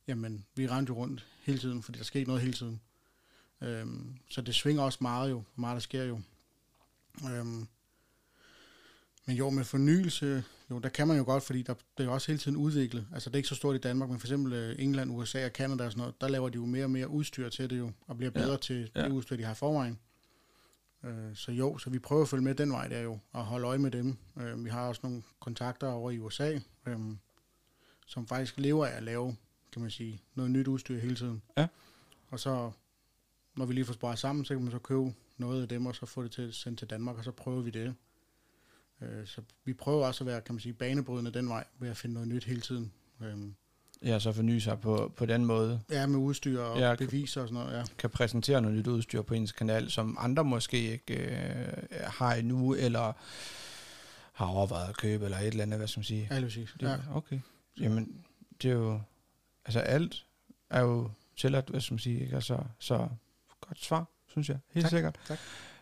Jamen, 0.08 0.44
vi 0.54 0.68
rendte 0.68 0.90
jo 0.90 0.96
rundt 0.96 1.26
hele 1.42 1.58
tiden, 1.58 1.82
fordi 1.82 1.98
der 1.98 2.04
skete 2.04 2.24
noget 2.24 2.42
hele 2.42 2.52
tiden. 2.52 2.80
Øhm, 3.60 4.16
så 4.30 4.40
det 4.40 4.54
svinger 4.54 4.82
også 4.82 4.98
meget 5.00 5.30
jo, 5.30 5.42
meget 5.56 5.74
der 5.74 5.80
sker 5.80 6.04
jo. 6.04 6.20
Øhm, 7.30 7.66
men 9.26 9.36
jo, 9.36 9.50
med 9.50 9.64
fornyelse, 9.64 10.44
jo, 10.74 10.78
der 10.78 10.88
kan 10.88 11.08
man 11.08 11.16
jo 11.16 11.24
godt, 11.24 11.42
fordi 11.42 11.62
der, 11.62 11.74
det 11.74 11.82
er 11.98 12.04
jo 12.04 12.12
også 12.12 12.26
hele 12.32 12.38
tiden 12.38 12.56
udviklet. 12.56 13.06
Altså, 13.12 13.30
det 13.30 13.34
er 13.34 13.38
ikke 13.38 13.48
så 13.48 13.54
stort 13.54 13.74
i 13.76 13.78
Danmark, 13.78 14.10
men 14.10 14.18
for 14.20 14.26
eksempel 14.26 14.52
øh, 14.52 14.76
England, 14.78 15.12
USA 15.12 15.44
og 15.44 15.50
Canada 15.50 15.84
og 15.84 15.92
sådan 15.92 16.00
noget, 16.00 16.20
der 16.20 16.28
laver 16.28 16.48
de 16.48 16.54
jo 16.56 16.66
mere 16.66 16.84
og 16.84 16.90
mere 16.90 17.08
udstyr 17.08 17.48
til 17.48 17.70
det 17.70 17.78
jo, 17.78 17.92
og 18.06 18.16
bliver 18.16 18.32
Ja. 18.34 18.40
bedre 18.40 18.56
til 18.58 18.90
Ja. 18.96 19.04
det 19.04 19.10
udstyr, 19.12 19.36
de 19.36 19.44
har 19.44 19.54
forvejen. 19.54 19.98
Øh, 21.04 21.34
så 21.36 21.52
jo, 21.52 21.78
så 21.78 21.90
vi 21.90 21.98
prøver 21.98 22.22
at 22.22 22.28
følge 22.28 22.44
med 22.44 22.54
den 22.54 22.72
vej 22.72 22.88
der 22.88 23.00
jo, 23.00 23.18
og 23.32 23.44
holde 23.44 23.66
øje 23.66 23.78
med 23.78 23.90
dem. 23.90 24.16
Øh, 24.40 24.64
vi 24.64 24.70
har 24.70 24.88
også 24.88 25.00
nogle 25.04 25.22
kontakter 25.40 25.86
over 25.88 26.10
i 26.10 26.18
USA, 26.18 26.58
øh, 26.86 26.98
som 28.06 28.26
faktisk 28.26 28.58
lever 28.58 28.86
af 28.86 28.96
at 28.96 29.02
lave, 29.02 29.36
kan 29.72 29.82
man 29.82 29.90
sige, 29.90 30.22
noget 30.34 30.50
nyt 30.50 30.68
udstyr 30.68 30.98
hele 30.98 31.14
tiden. 31.16 31.42
Ja. 31.56 31.66
Og 32.30 32.40
så, 32.40 32.70
når 33.56 33.66
vi 33.66 33.74
lige 33.74 33.84
får 33.84 33.92
sparet 33.92 34.18
sammen, 34.18 34.44
så 34.44 34.54
kan 34.54 34.62
man 34.62 34.70
så 34.72 34.78
købe 34.78 35.12
noget 35.36 35.62
af 35.62 35.68
dem, 35.68 35.86
og 35.86 35.94
så 35.94 36.06
få 36.06 36.22
det 36.22 36.30
til 36.32 36.52
sendt 36.52 36.78
til 36.78 36.90
Danmark, 36.90 37.16
og 37.18 37.24
så 37.24 37.30
prøver 37.30 37.62
vi 37.62 37.70
det. 37.70 37.94
Øh, 39.02 39.26
så 39.26 39.40
vi 39.64 39.72
prøver 39.72 40.06
også 40.06 40.24
at 40.24 40.28
være, 40.28 40.40
kan 40.40 40.54
man 40.54 40.60
sige, 40.60 40.72
banebrydende 40.72 41.30
den 41.32 41.48
vej, 41.48 41.64
ved 41.78 41.88
at 41.90 41.96
finde 41.96 42.12
noget 42.12 42.28
nyt 42.28 42.44
hele 42.44 42.60
tiden. 42.60 42.92
Øh, 43.20 43.36
Ja, 44.04 44.18
så 44.18 44.32
forny 44.32 44.58
sig 44.58 44.80
på, 44.80 45.12
på 45.16 45.26
den 45.26 45.44
måde. 45.44 45.80
ja, 45.90 46.06
med 46.06 46.18
udstyr 46.18 46.60
og 46.60 46.78
Ja, 46.78 46.94
beviser 46.94 47.42
og 47.42 47.48
sådan 47.48 47.64
noget, 47.64 47.78
ja. 47.78 47.84
kan 47.98 48.10
præsentere 48.10 48.60
noget 48.62 48.76
nyt 48.76 48.86
udstyr 48.86 49.22
på 49.22 49.34
ens 49.34 49.52
kanal, 49.52 49.90
som 49.90 50.16
andre 50.20 50.44
måske 50.44 50.78
ikke 50.92 51.14
øh, 51.14 52.00
har 52.06 52.34
endnu, 52.34 52.74
eller 52.74 53.12
har 54.32 54.46
overvejet 54.46 54.88
at 54.88 54.96
købe, 54.96 55.24
eller 55.24 55.38
et 55.38 55.46
eller 55.46 55.62
andet, 55.62 55.78
hvad 55.78 55.88
skal 55.88 55.98
man 56.00 56.04
sige. 56.04 56.28
Ja, 56.30 56.40
præcis. 56.40 56.74
Det, 56.80 56.86
Ja. 56.86 56.96
Okay. 57.14 57.40
Jamen, 57.80 58.24
det 58.62 58.70
er 58.70 58.74
jo... 58.74 59.00
Altså, 59.64 59.80
alt 59.80 60.24
er 60.70 60.80
jo 60.80 61.10
tilladt, 61.36 61.68
hvad 61.70 61.80
skal 61.80 61.92
man 61.94 61.98
sige, 61.98 62.20
ikke? 62.20 62.34
Altså, 62.34 62.58
så 62.78 63.08
godt 63.60 63.84
svar, 63.84 64.06
synes 64.28 64.48
jeg. 64.48 64.58
Helt 64.70 64.84
Tak, 64.84 64.90
sikkert. 64.90 65.18
tak. 65.28 65.38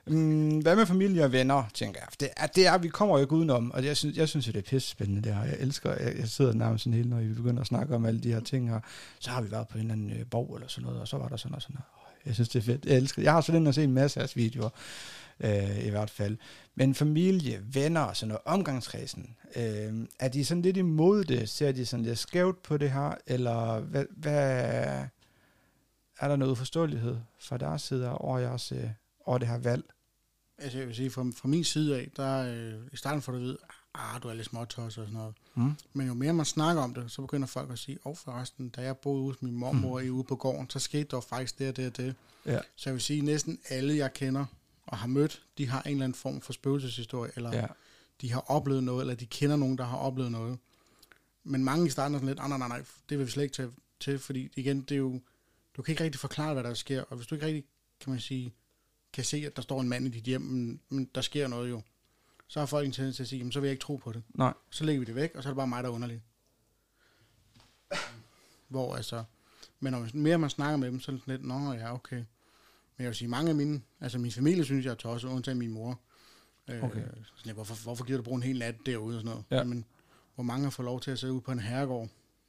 Mm, 0.07 0.59
hvad 0.59 0.77
med 0.77 0.87
familie 0.87 1.25
og 1.25 1.33
venner, 1.33 1.65
tænker 1.75 2.01
jeg. 2.01 2.09
For 2.11 2.17
Det 2.21 2.29
er, 2.37 2.47
det 2.47 2.67
er, 2.67 2.79
vi 2.79 2.89
kommer 2.89 3.19
jo 3.19 3.21
ikke 3.21 3.33
udenom, 3.33 3.71
og 3.71 3.85
jeg 3.85 3.97
synes, 3.97 4.17
jeg 4.17 4.29
synes 4.29 4.47
det 4.47 4.57
er 4.57 4.63
pisse 4.63 4.89
spændende 4.89 5.23
det 5.23 5.35
her. 5.35 5.45
Jeg 5.45 5.57
elsker, 5.59 5.91
jeg, 5.91 6.19
jeg 6.19 6.29
sidder 6.29 6.53
nærmest 6.53 6.85
sådan 6.85 6.97
hele, 6.97 7.11
når 7.11 7.21
vi 7.21 7.35
begynder 7.35 7.61
at 7.61 7.67
snakke 7.67 7.95
om 7.95 8.05
alle 8.07 8.21
de 8.21 8.33
her 8.33 8.41
ting 8.41 8.71
her. 8.71 8.81
Så 9.19 9.31
har 9.31 9.43
vi 9.43 9.51
været 9.51 9.69
på 9.69 9.79
en 9.79 9.85
eller 9.85 9.93
anden 9.93 10.11
øh, 10.11 10.27
borg 10.31 10.55
eller 10.55 10.69
sådan 10.69 10.87
noget, 10.87 11.01
og 11.01 11.09
så 11.09 11.17
var 11.17 11.29
der 11.29 11.37
sådan 11.37 11.55
og 11.55 11.63
sådan 11.63 11.75
noget. 11.75 11.87
Jeg 12.27 12.35
synes, 12.35 12.49
det 12.49 12.59
er 12.59 12.63
fedt. 12.63 12.87
Jeg 12.87 12.97
elsker 12.97 13.23
Jeg 13.23 13.33
har 13.33 13.41
sådan 13.41 13.67
at 13.67 13.75
se 13.75 13.85
en 13.85 13.93
masse 13.93 14.21
af 14.21 14.23
jeres 14.23 14.37
videoer, 14.37 14.71
øh, 15.41 15.87
i 15.87 15.91
hvert 15.91 16.11
fald. 16.11 16.37
Men 16.75 16.95
familie, 16.95 17.61
venner 17.73 18.01
og 18.01 18.17
sådan 18.17 18.29
noget, 18.29 18.41
omgangskredsen, 18.45 19.37
øh, 19.57 19.95
er 20.21 20.29
de 20.29 20.45
sådan 20.45 20.63
lidt 20.63 20.77
imod 20.77 21.25
det? 21.25 21.49
Ser 21.49 21.73
de 21.73 21.87
sådan 21.87 22.07
lidt 22.07 22.19
skævt 22.19 22.63
på 22.63 22.77
det 22.77 22.91
her? 22.91 23.15
Eller 23.27 23.81
hvad, 23.81 24.05
hvad 24.17 25.07
er 26.21 26.29
der 26.29 26.37
noget 26.37 26.59
forståelighed 26.59 27.17
fra 27.39 27.57
deres 27.57 27.83
side 27.83 28.11
over, 28.11 28.39
jeres, 28.39 28.73
øh, 28.73 28.91
over 29.31 29.39
det 29.39 29.49
her 29.49 29.59
valg? 29.59 29.85
Altså, 30.59 30.79
jeg 30.79 30.87
vil 30.87 30.97
sige, 30.97 31.11
fra, 31.11 31.23
fra 31.37 31.49
min 31.49 31.65
side 31.65 31.97
af, 31.97 32.11
der 32.17 32.55
øh, 32.55 32.87
i 32.93 32.97
starten 32.97 33.23
får 33.23 33.33
du 33.33 33.39
at 33.39 33.45
vide, 33.45 33.59
ah, 33.95 34.23
du 34.23 34.29
er 34.29 34.35
lidt 34.35 34.47
småtosset 34.47 34.83
og 35.03 35.09
sådan 35.09 35.13
noget. 35.21 35.35
Mm. 35.55 35.73
Men 35.93 36.07
jo 36.07 36.15
mere 36.15 36.33
man 36.33 36.47
snakker 36.47 36.83
om 36.83 36.95
det, 36.95 37.11
så 37.11 37.23
begynder 37.23 37.47
folk 37.47 37.71
at 37.73 37.79
sige, 37.79 37.99
åh 38.05 38.11
oh, 38.11 38.17
forresten, 38.17 38.69
da 38.69 38.83
jeg 38.83 38.97
boede 38.99 39.23
hos 39.25 39.43
min 39.43 39.55
mormor 39.55 40.01
mm. 40.03 40.11
ude 40.11 40.25
på 40.25 40.37
gården, 40.37 40.71
så 40.71 40.79
skete 40.79 41.05
der 41.11 41.21
faktisk 41.21 41.59
det 41.59 41.69
og 41.69 41.77
det 41.77 41.87
og 41.87 41.97
det. 41.97 42.15
Ja. 42.47 42.59
Så 42.77 42.91
jeg 42.91 42.95
vil 42.95 43.03
sige, 43.03 43.21
næsten 43.23 43.59
alle, 43.69 43.97
jeg 43.97 44.13
kender 44.13 44.45
og 44.87 44.99
har 44.99 45.07
mødt, 45.09 45.43
de 45.59 45.69
har 45.69 45.83
en 45.83 45.91
eller 45.91 46.05
anden 46.05 46.15
form 46.19 46.41
for 46.41 46.53
spøgelseshistorie, 46.53 47.31
eller 47.37 47.57
Ja. 47.57 47.67
de 48.21 48.33
har 48.33 48.41
oplevet 48.41 48.85
noget, 48.85 49.01
eller 49.01 49.15
de 49.15 49.27
kender 49.27 49.57
nogen, 49.57 49.79
der 49.79 49.85
har 49.85 49.97
oplevet 49.97 50.33
noget. 50.33 50.59
Men 51.45 51.65
mange 51.65 51.87
i 51.87 51.91
starten 51.91 52.15
er 52.15 52.19
sådan 52.19 52.29
lidt, 52.29 52.41
"Ah, 52.41 52.49
nej, 52.49 52.59
nej, 52.59 52.69
nej, 52.69 52.83
det 53.09 53.19
vil 53.19 53.27
vi 53.27 53.31
slet 53.31 53.43
ikke 53.43 53.55
tage 53.55 53.71
til, 54.01 54.19
fordi 54.19 54.51
igen, 54.57 54.81
det 54.81 54.93
er 54.93 54.97
jo, 54.99 55.21
du 55.77 55.83
kan 55.83 55.93
ikke 55.93 56.05
rigtig 56.05 56.21
forklare, 56.21 56.53
hvad 56.55 56.65
der 56.65 56.75
sker, 56.75 57.03
og 57.03 57.17
hvis 57.17 57.27
du 57.27 57.35
ikke 57.35 57.47
rigtig, 57.47 57.65
kan 58.01 58.11
man 58.11 58.21
sige, 58.21 58.55
kan 59.13 59.25
se, 59.25 59.37
at 59.47 59.57
der 59.57 59.63
står 59.63 59.81
en 59.81 59.89
mand 59.89 60.07
i 60.07 60.09
dit 60.09 60.25
hjem, 60.25 60.41
men, 60.41 60.81
men 60.89 61.11
der 61.15 61.21
sker 61.21 61.49
noget 61.49 61.71
jo, 61.71 61.83
så 62.47 62.59
har 62.59 62.67
folk 62.67 62.87
en 62.87 62.93
tendens 62.93 63.17
til 63.17 63.23
at 63.23 63.29
sige, 63.29 63.39
jamen, 63.39 63.53
så 63.53 63.61
vil 63.61 63.67
jeg 63.69 63.73
ikke 63.73 63.83
tro 63.83 63.97
på 63.97 64.13
det. 64.13 64.23
Nej. 64.35 64.55
Så 64.71 64.85
lægger 64.85 65.01
vi 65.01 65.07
det 65.07 65.15
væk, 65.15 65.35
og 65.35 65.43
så 65.43 65.49
er 65.49 65.51
det 65.51 65.57
bare 65.57 65.67
mig, 65.67 65.83
der 65.83 65.89
er 65.89 65.95
underlig. 65.95 66.23
Hvor 68.69 68.97
altså, 68.97 69.25
men 69.81 69.93
når 69.93 70.09
mere 70.15 70.39
man 70.39 70.51
snakker 70.51 70.77
med 70.77 70.91
dem, 70.91 71.01
så 71.01 71.13
er 71.13 71.15
det 71.15 71.23
sådan 71.23 71.37
lidt, 71.37 71.49
nå 71.49 71.73
ja, 71.73 71.95
okay. 71.95 72.17
Men 72.17 73.05
jeg 73.05 73.07
vil 73.07 73.15
sige, 73.15 73.29
mange 73.29 73.49
af 73.49 73.55
mine, 73.55 73.83
altså 74.01 74.19
min 74.19 74.33
familie 74.33 74.65
synes, 74.65 74.85
jeg 74.85 74.91
er 74.91 74.95
tosset, 74.95 75.29
undtagen 75.29 75.59
min 75.59 75.71
mor. 75.71 76.01
Øh, 76.69 76.85
Okay. 76.85 77.01
sådan 77.01 77.45
lidt, 77.45 77.57
hvorfor, 77.57 77.83
hvorfor 77.83 78.05
giver 78.05 78.17
du 78.19 78.23
bruge 78.23 78.37
en 78.37 78.43
hel 78.43 78.59
nat 78.59 78.75
derude 78.87 79.17
og 79.17 79.21
sådan 79.21 79.31
noget? 79.31 79.45
Ja. 79.51 79.65
Men 79.65 79.85
hvor 80.35 80.45
mange 80.45 80.65
har 80.65 80.71
fået 80.71 80.85
lov 80.85 81.01
til 81.01 81.11
at 81.11 81.19
sidde 81.19 81.33
ude 81.33 81.41
på 81.41 81.53
en 81.53 81.59
herregård 81.59 82.09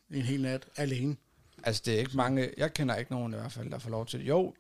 en 0.10 0.22
hel 0.22 0.42
nat 0.42 0.70
alene? 0.76 1.16
Altså, 1.64 1.82
det 1.86 1.94
er 1.96 2.00
ikke 2.00 2.18
mange... 2.18 2.54
Jeg 2.58 2.74
kender 2.74 2.96
ikke 2.96 3.12
nogen 3.12 3.34
i 3.34 3.36
hvert 3.36 3.52
fald, 3.52 3.70
der 3.72 3.80
får 3.80 3.90
lov 3.90 4.06
til 4.06 4.20
det. 4.20 4.28
Jo, 4.28 4.56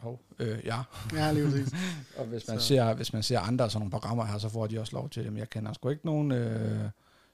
hov, 0.00 0.20
øh, 0.38 0.60
ja. 0.64 0.82
Ja, 1.12 1.32
lige 1.32 1.44
præcis. 1.50 1.72
Og 2.18 2.26
hvis 2.26 2.48
man, 2.48 2.60
Så- 2.60 2.66
ser, 2.66 2.94
hvis 2.94 3.12
man 3.12 3.22
ser 3.22 3.40
andre 3.40 3.70
sådan 3.70 3.80
nogle 3.80 3.90
programmer 3.90 4.24
her, 4.24 4.38
så 4.38 4.48
får 4.48 4.66
de 4.66 4.80
også 4.80 4.96
lov 4.96 5.10
til 5.10 5.24
det. 5.24 5.32
Men 5.32 5.38
jeg 5.38 5.50
kender 5.50 5.72
sgu 5.72 5.88
ikke 5.88 6.06
nogen... 6.06 6.32
Øh, 6.32 6.90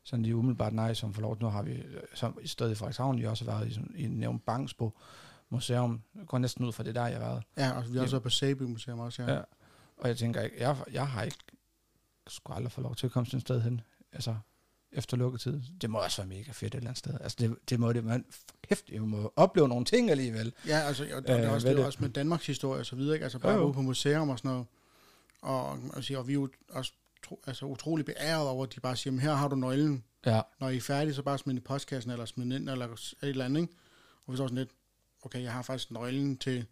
sådan 0.06 0.22
lige 0.22 0.36
umiddelbart 0.36 0.72
nej, 0.72 0.94
som 0.94 1.14
får 1.14 1.22
lov 1.22 1.36
til. 1.36 1.42
Nu 1.44 1.50
har 1.50 1.62
vi, 1.62 1.72
øh, 1.72 2.02
som 2.14 2.38
i 2.42 2.48
stedet 2.48 2.72
i 2.72 2.74
Frederikshavn, 2.74 3.18
de 3.18 3.22
har 3.22 3.30
også 3.30 3.44
været 3.44 3.68
i, 3.68 3.74
sådan- 3.74 3.94
i 3.96 4.06
Nævn 4.06 4.38
Bangsbo 4.38 4.92
Museum. 5.50 6.00
Jeg 6.14 6.26
går 6.26 6.38
næsten 6.38 6.64
ud 6.66 6.72
fra 6.72 6.82
det 6.82 6.94
der, 6.94 7.06
jeg 7.06 7.18
har 7.18 7.26
været. 7.28 7.42
Ja, 7.56 7.70
og 7.70 7.84
vi 7.92 7.96
har 7.96 8.02
også 8.02 8.14
været 8.16 8.22
på 8.22 8.28
Sæby 8.30 8.62
Museum 8.62 8.98
også, 9.00 9.22
ja. 9.22 9.34
Ja. 9.34 9.40
Og 9.96 10.08
jeg 10.08 10.16
tænker, 10.16 10.40
ikke, 10.40 10.56
jeg, 10.60 10.76
jeg 10.92 11.08
har 11.08 11.22
ikke 11.22 11.36
sgu 12.26 12.52
aldrig 12.52 12.72
få 12.72 12.80
lov 12.80 12.94
til 12.94 13.06
at 13.06 13.12
komme 13.12 13.26
sådan 13.26 13.36
et 13.38 13.42
sted 13.42 13.60
hen. 13.60 13.80
Altså, 14.12 14.34
efter 14.94 15.16
lukketid. 15.16 15.60
Det 15.80 15.90
må 15.90 15.98
også 15.98 16.22
være 16.22 16.28
mega 16.28 16.50
fedt 16.52 16.74
et 16.74 16.78
eller 16.78 16.88
andet 16.90 16.98
sted. 16.98 17.14
Altså, 17.20 17.36
det, 17.40 17.56
det 17.70 17.80
må 17.80 17.92
det, 17.92 18.04
man, 18.04 18.24
kæft, 18.68 18.90
jeg 18.90 19.02
må 19.02 19.32
opleve 19.36 19.68
nogle 19.68 19.84
ting 19.84 20.10
alligevel. 20.10 20.52
Ja, 20.66 20.78
altså, 20.78 21.04
og, 21.10 21.16
og 21.16 21.22
det 21.28 21.34
Øh, 21.34 21.40
er 21.40 21.48
også, 21.48 21.66
hvad 21.66 21.70
det 21.74 21.76
er 21.78 21.80
det- 21.80 21.86
også 21.86 21.98
med 22.02 22.08
Danmarks 22.08 22.46
historie 22.46 22.80
og 22.80 22.86
så 22.86 22.96
videre, 22.96 23.14
ikke? 23.14 23.24
Altså 23.24 23.38
bare 23.38 23.52
Jo, 23.54 23.64
ude 23.64 23.72
på 23.74 23.82
museum 23.82 24.28
og 24.28 24.38
sådan 24.38 24.50
noget. 24.50 24.66
Og, 25.42 25.78
altså, 25.96 26.18
og 26.18 26.28
vi 26.28 26.32
er 26.32 26.34
jo 26.34 26.48
også 26.70 26.92
tro, 27.26 27.40
altså, 27.46 27.66
utrolig 27.66 28.04
beæret 28.06 28.48
over, 28.48 28.66
at 28.66 28.74
de 28.74 28.80
bare 28.80 28.96
siger, 28.96 29.12
"Men 29.12 29.20
her 29.20 29.34
har 29.34 29.48
du 29.48 29.56
nøglen. 29.56 30.04
Ja, 30.26 30.40
Når 30.60 30.68
I 30.68 30.76
er 30.76 30.80
færdige, 30.80 31.14
så 31.14 31.22
bare 31.22 31.38
smid 31.38 31.54
i 31.56 31.60
postkassen, 31.60 32.10
eller 32.12 32.24
smid 32.24 32.44
den 32.44 32.52
ind, 32.52 32.68
eller 32.70 32.86
et 32.86 33.14
eller 33.22 33.44
andet, 33.44 33.60
ikke? 33.60 33.72
Og 34.26 34.32
vi 34.32 34.36
så 34.36 34.42
sådan 34.44 34.58
lidt, 34.58 34.70
okay, 35.22 35.42
jeg 35.42 35.52
har 35.52 35.62
faktisk 35.62 35.90
nøglen 35.90 36.36
til 36.38 36.66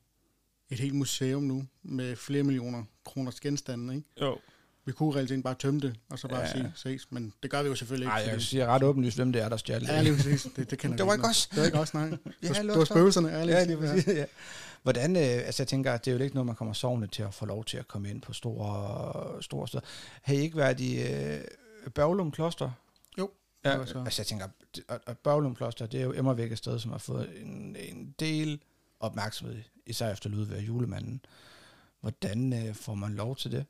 et 0.70 0.78
helt 0.78 0.94
museum 0.94 1.42
nu, 1.42 1.66
med 1.82 2.16
flere 2.16 2.42
millioner 2.42 2.84
kroners 3.04 3.40
genstande, 3.40 3.94
ikke? 3.94 4.08
jo. 4.20 4.38
Vi 4.84 4.92
kunne 4.92 5.14
reelt 5.16 5.44
bare 5.44 5.54
tømme 5.54 5.80
det, 5.80 5.96
og 6.10 6.18
så 6.18 6.28
bare 6.28 6.40
Ja. 6.40 6.46
ja. 6.46 6.52
sige, 6.52 6.72
ses, 6.76 7.06
men 7.12 7.32
det 7.42 7.50
gør 7.50 7.62
vi 7.62 7.68
jo 7.68 7.74
selvfølgelig 7.74 8.04
ikke. 8.06 8.10
Nej, 8.14 8.22
jeg 8.22 8.30
fordi- 8.32 8.44
siger 8.44 8.66
ret 8.66 8.82
åbenlyst, 8.82 9.16
hvem 9.16 9.32
det 9.32 9.42
er, 9.42 9.48
der 9.48 9.56
stjal 9.56 9.80
det. 9.80 9.88
Ja, 9.88 10.02
lige 10.02 10.16
præcis. 10.16 10.46
Det, 10.56 10.70
det 10.70 10.78
kender 10.78 10.96
Det 10.96 11.06
var 11.06 11.12
ikke 11.12 11.26
os. 11.26 11.46
Det 11.46 11.58
var 11.58 11.64
ikke 11.64 11.78
os, 11.78 11.94
nej. 11.94 12.08
Det 12.10 12.18
var, 12.42 12.54
hallo, 12.54 12.72
det 12.72 12.78
var 12.78 12.84
spøgelserne. 12.84 13.28
Ja, 13.28 13.44
Ja, 13.44 13.64
lige 13.64 13.76
præcis. 13.76 14.06
Ja. 14.06 14.24
Hvordan, 14.82 15.16
øh, 15.16 15.22
altså 15.22 15.62
jeg 15.62 15.68
tænker, 15.68 15.96
det 15.96 16.08
er 16.12 16.16
jo 16.16 16.22
ikke 16.22 16.34
noget, 16.34 16.46
man 16.46 16.56
kommer 16.56 16.74
sovende 16.74 17.06
til 17.06 17.22
at 17.22 17.34
få 17.34 17.46
lov 17.46 17.64
til 17.64 17.76
at 17.76 17.88
komme 17.88 18.10
ind 18.10 18.20
på 18.22 18.32
store, 18.32 19.42
store 19.42 19.68
steder. 19.68 19.84
Har 20.22 20.34
I 20.34 20.36
ikke 20.36 20.56
været 20.56 20.80
i 20.80 21.02
øh, 21.02 21.40
Børglum 21.94 22.30
Kloster? 22.30 22.70
Jo, 23.18 23.30
Ja, 23.64 23.70
det 23.70 23.78
var 23.78 23.84
så. 23.86 23.98
altså 23.98 24.22
jeg 24.22 24.26
tænker, 24.26 24.46
at, 25.06 25.18
Børglum 25.18 25.54
Kloster, 25.54 25.86
det 25.86 26.00
er 26.00 26.04
jo 26.04 26.12
Emmervæk 26.12 26.52
et 26.52 26.58
sted, 26.58 26.78
som 26.78 26.90
har 26.90 26.98
fået 26.98 27.30
en, 27.42 27.76
en 27.78 28.14
del 28.20 28.60
opmærksomhed, 29.00 29.56
især 29.86 30.12
efter 30.12 30.30
Ludvig 30.30 30.56
og 30.56 30.62
julemanden. 30.62 31.24
Hvordan 32.00 32.52
øh, 32.68 32.74
får 32.74 32.94
man 32.94 33.14
lov 33.14 33.36
til 33.36 33.52
det? 33.52 33.64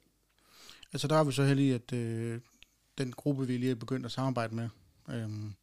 Altså 0.92 1.08
der 1.08 1.16
er 1.16 1.24
vi 1.24 1.32
så 1.32 1.44
heldige, 1.44 1.74
at 1.74 1.92
øh, 1.92 2.40
den 2.98 3.12
gruppe, 3.12 3.46
vi 3.46 3.56
lige 3.56 3.70
er 3.70 3.74
begyndt 3.74 4.06
at 4.06 4.12
samarbejde 4.12 4.54
med, 4.54 4.68
øhm, 5.08 5.54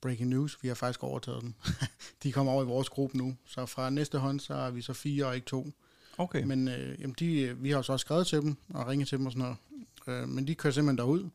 Breaking 0.00 0.28
News, 0.28 0.62
vi 0.62 0.68
har 0.68 0.74
faktisk 0.74 1.02
overtaget 1.02 1.42
den. 1.42 1.56
de 2.22 2.32
kommer 2.32 2.52
over 2.52 2.62
i 2.62 2.66
vores 2.66 2.88
gruppe 2.88 3.18
nu, 3.18 3.36
så 3.46 3.66
fra 3.66 3.90
næste 3.90 4.18
hånd, 4.18 4.40
så 4.40 4.54
er 4.54 4.70
vi 4.70 4.82
så 4.82 4.92
fire 4.92 5.26
og 5.26 5.34
ikke 5.34 5.46
to. 5.46 5.72
Okay. 6.18 6.42
Men 6.42 6.68
øh, 6.68 7.00
jamen 7.00 7.16
de, 7.18 7.40
øh, 7.40 7.62
vi 7.62 7.70
har 7.70 7.76
jo 7.76 7.82
så 7.82 7.92
også 7.92 8.04
skrevet 8.04 8.26
til 8.26 8.42
dem 8.42 8.56
og 8.68 8.86
ringet 8.86 9.08
til 9.08 9.18
dem 9.18 9.26
og 9.26 9.32
sådan 9.32 9.42
noget. 9.42 9.56
Øh, 10.22 10.28
men 10.28 10.46
de 10.46 10.54
kørte 10.54 10.74
simpelthen 10.74 10.98
derud, 10.98 11.30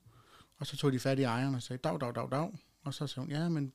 og 0.58 0.68
så 0.68 0.78
tog 0.78 0.92
de 0.92 1.00
fat 1.00 1.20
i 1.20 1.24
ejeren 1.24 1.56
og 1.56 1.62
sagde, 1.62 1.82
dag, 1.82 2.00
dag, 2.00 2.16
dag, 2.16 2.28
dag. 2.32 2.60
Og 2.84 2.94
så 2.94 3.08
sagde 3.08 3.26
hun, 3.26 3.36
ja, 3.36 3.50
men 3.50 3.74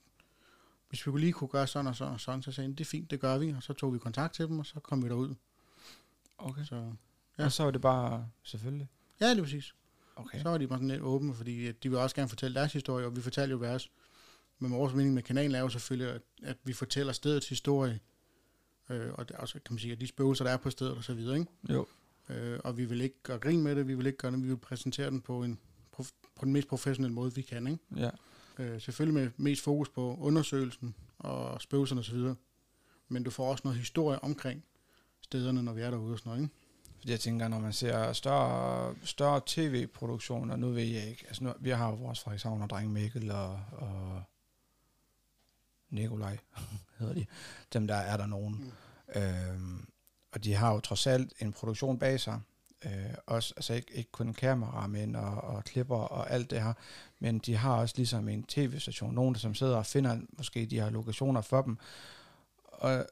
hvis 0.88 1.06
vi 1.06 1.10
kunne 1.10 1.20
lige 1.20 1.32
kunne 1.32 1.48
gøre 1.48 1.66
sådan 1.66 1.86
og 1.86 1.96
sådan 1.96 2.14
og 2.14 2.20
sådan, 2.20 2.42
så 2.42 2.52
sagde 2.52 2.68
hun, 2.68 2.74
det 2.74 2.84
er 2.84 2.88
fint, 2.88 3.10
det 3.10 3.20
gør 3.20 3.38
vi. 3.38 3.50
Og 3.50 3.62
så 3.62 3.72
tog 3.72 3.94
vi 3.94 3.98
kontakt 3.98 4.34
til 4.34 4.46
dem, 4.46 4.58
og 4.58 4.66
så 4.66 4.80
kom 4.80 5.04
vi 5.04 5.08
derud. 5.08 5.34
okay. 6.38 6.64
Så, 6.64 6.92
Ja. 7.38 7.44
Og 7.44 7.52
så 7.52 7.64
var 7.64 7.70
det 7.70 7.80
bare, 7.80 8.28
selvfølgelig. 8.42 8.88
Ja, 9.20 9.30
det 9.30 9.38
er 9.38 9.42
præcis. 9.42 9.74
Okay. 10.16 10.42
Så 10.42 10.48
var 10.48 10.58
de 10.58 10.66
bare 10.66 10.78
sådan 10.78 10.88
lidt 10.88 11.02
åbne, 11.02 11.34
fordi 11.34 11.66
at 11.66 11.82
de 11.82 11.90
vil 11.90 11.98
også 11.98 12.16
gerne 12.16 12.28
fortælle 12.28 12.54
deres 12.54 12.72
historie, 12.72 13.06
og 13.06 13.16
vi 13.16 13.20
fortæller 13.20 13.56
jo 13.56 13.58
vores. 13.58 13.90
Men 14.58 14.72
vores 14.72 14.94
mening 14.94 15.14
med 15.14 15.22
kanalen 15.22 15.54
er 15.54 15.60
jo 15.60 15.68
selvfølgelig, 15.68 16.14
at, 16.14 16.22
at 16.42 16.56
vi 16.64 16.72
fortæller 16.72 17.12
stedets 17.12 17.48
historie, 17.48 18.00
øh, 18.90 19.12
og 19.12 19.28
det, 19.28 19.36
også, 19.36 19.54
kan 19.54 19.62
man 19.70 19.78
sige, 19.78 19.92
at 19.92 20.00
de 20.00 20.06
spøgelser, 20.06 20.44
der 20.44 20.52
er 20.52 20.56
på 20.56 20.70
stedet 20.70 20.94
og 20.94 21.04
så 21.04 21.14
videre, 21.14 21.38
ikke? 21.38 21.50
Jo. 21.70 21.86
Øh, 22.28 22.60
og 22.64 22.76
vi 22.76 22.84
vil 22.84 23.00
ikke 23.00 23.22
gøre 23.22 23.38
grin 23.38 23.62
med 23.62 23.76
det, 23.76 23.88
vi 23.88 23.94
vil 23.94 24.06
ikke 24.06 24.18
gøre 24.18 24.32
det, 24.32 24.42
vi 24.42 24.48
vil 24.48 24.56
præsentere 24.56 25.10
den 25.10 25.20
på, 25.20 25.42
en, 25.42 25.58
prof, 25.92 26.10
på 26.36 26.44
den 26.44 26.52
mest 26.52 26.68
professionelle 26.68 27.14
måde, 27.14 27.34
vi 27.34 27.42
kan, 27.42 27.66
ikke? 27.66 27.82
Ja. 27.96 28.10
Øh, 28.58 28.80
selvfølgelig 28.80 29.22
med 29.22 29.30
mest 29.36 29.62
fokus 29.62 29.88
på 29.88 30.16
undersøgelsen 30.20 30.94
og 31.18 31.62
spøgelserne 31.62 32.00
og 32.00 32.04
så 32.04 32.12
videre. 32.12 32.34
Men 33.08 33.22
du 33.22 33.30
får 33.30 33.50
også 33.50 33.62
noget 33.64 33.78
historie 33.78 34.24
omkring 34.24 34.64
stederne, 35.22 35.62
når 35.62 35.72
vi 35.72 35.80
er 35.80 35.90
derude 35.90 36.12
og 36.12 36.18
sådan 36.18 36.30
noget, 36.30 36.42
ikke? 36.42 36.54
Fordi 37.06 37.12
jeg 37.12 37.20
tænker, 37.20 37.48
når 37.48 37.58
man 37.58 37.72
ser 37.72 38.12
større, 38.12 38.94
større 39.04 39.40
tv-produktioner, 39.46 40.56
nu 40.56 40.68
ved 40.68 40.82
jeg 40.82 41.08
ikke, 41.08 41.24
altså 41.28 41.44
nu, 41.44 41.52
vi 41.60 41.70
har 41.70 41.88
jo 41.88 41.94
vores 41.94 42.20
Frederikshavn 42.20 42.62
og 42.62 42.70
drenge 42.70 42.92
Mikkel 42.92 43.30
og, 43.30 43.60
og 43.72 44.22
Nikolaj, 45.90 46.38
hedder 46.98 47.14
de, 47.14 47.26
dem 47.72 47.86
der 47.86 47.94
er 47.94 48.16
der 48.16 48.26
nogen. 48.26 48.72
Mm. 49.14 49.20
Øhm, 49.20 49.86
og 50.32 50.44
de 50.44 50.54
har 50.54 50.72
jo 50.72 50.80
trods 50.80 51.06
alt 51.06 51.32
en 51.40 51.52
produktion 51.52 51.98
bag 51.98 52.20
sig, 52.20 52.40
øh, 52.84 53.14
også, 53.26 53.54
altså 53.56 53.74
ikke, 53.74 53.94
ikke 53.94 54.10
kun 54.12 54.34
kameramænd 54.34 55.16
og, 55.16 55.40
og 55.40 55.64
klipper 55.64 55.96
og 55.96 56.30
alt 56.30 56.50
det 56.50 56.62
her, 56.62 56.72
men 57.18 57.38
de 57.38 57.56
har 57.56 57.76
også 57.76 57.94
ligesom 57.96 58.28
en 58.28 58.44
tv-station, 58.44 59.14
nogen 59.14 59.34
der 59.34 59.40
som 59.40 59.54
sidder 59.54 59.76
og 59.76 59.86
finder 59.86 60.20
måske 60.38 60.66
de 60.66 60.80
her 60.80 60.90
lokationer 60.90 61.40
for 61.40 61.62
dem, 61.62 61.78
og 62.64 63.06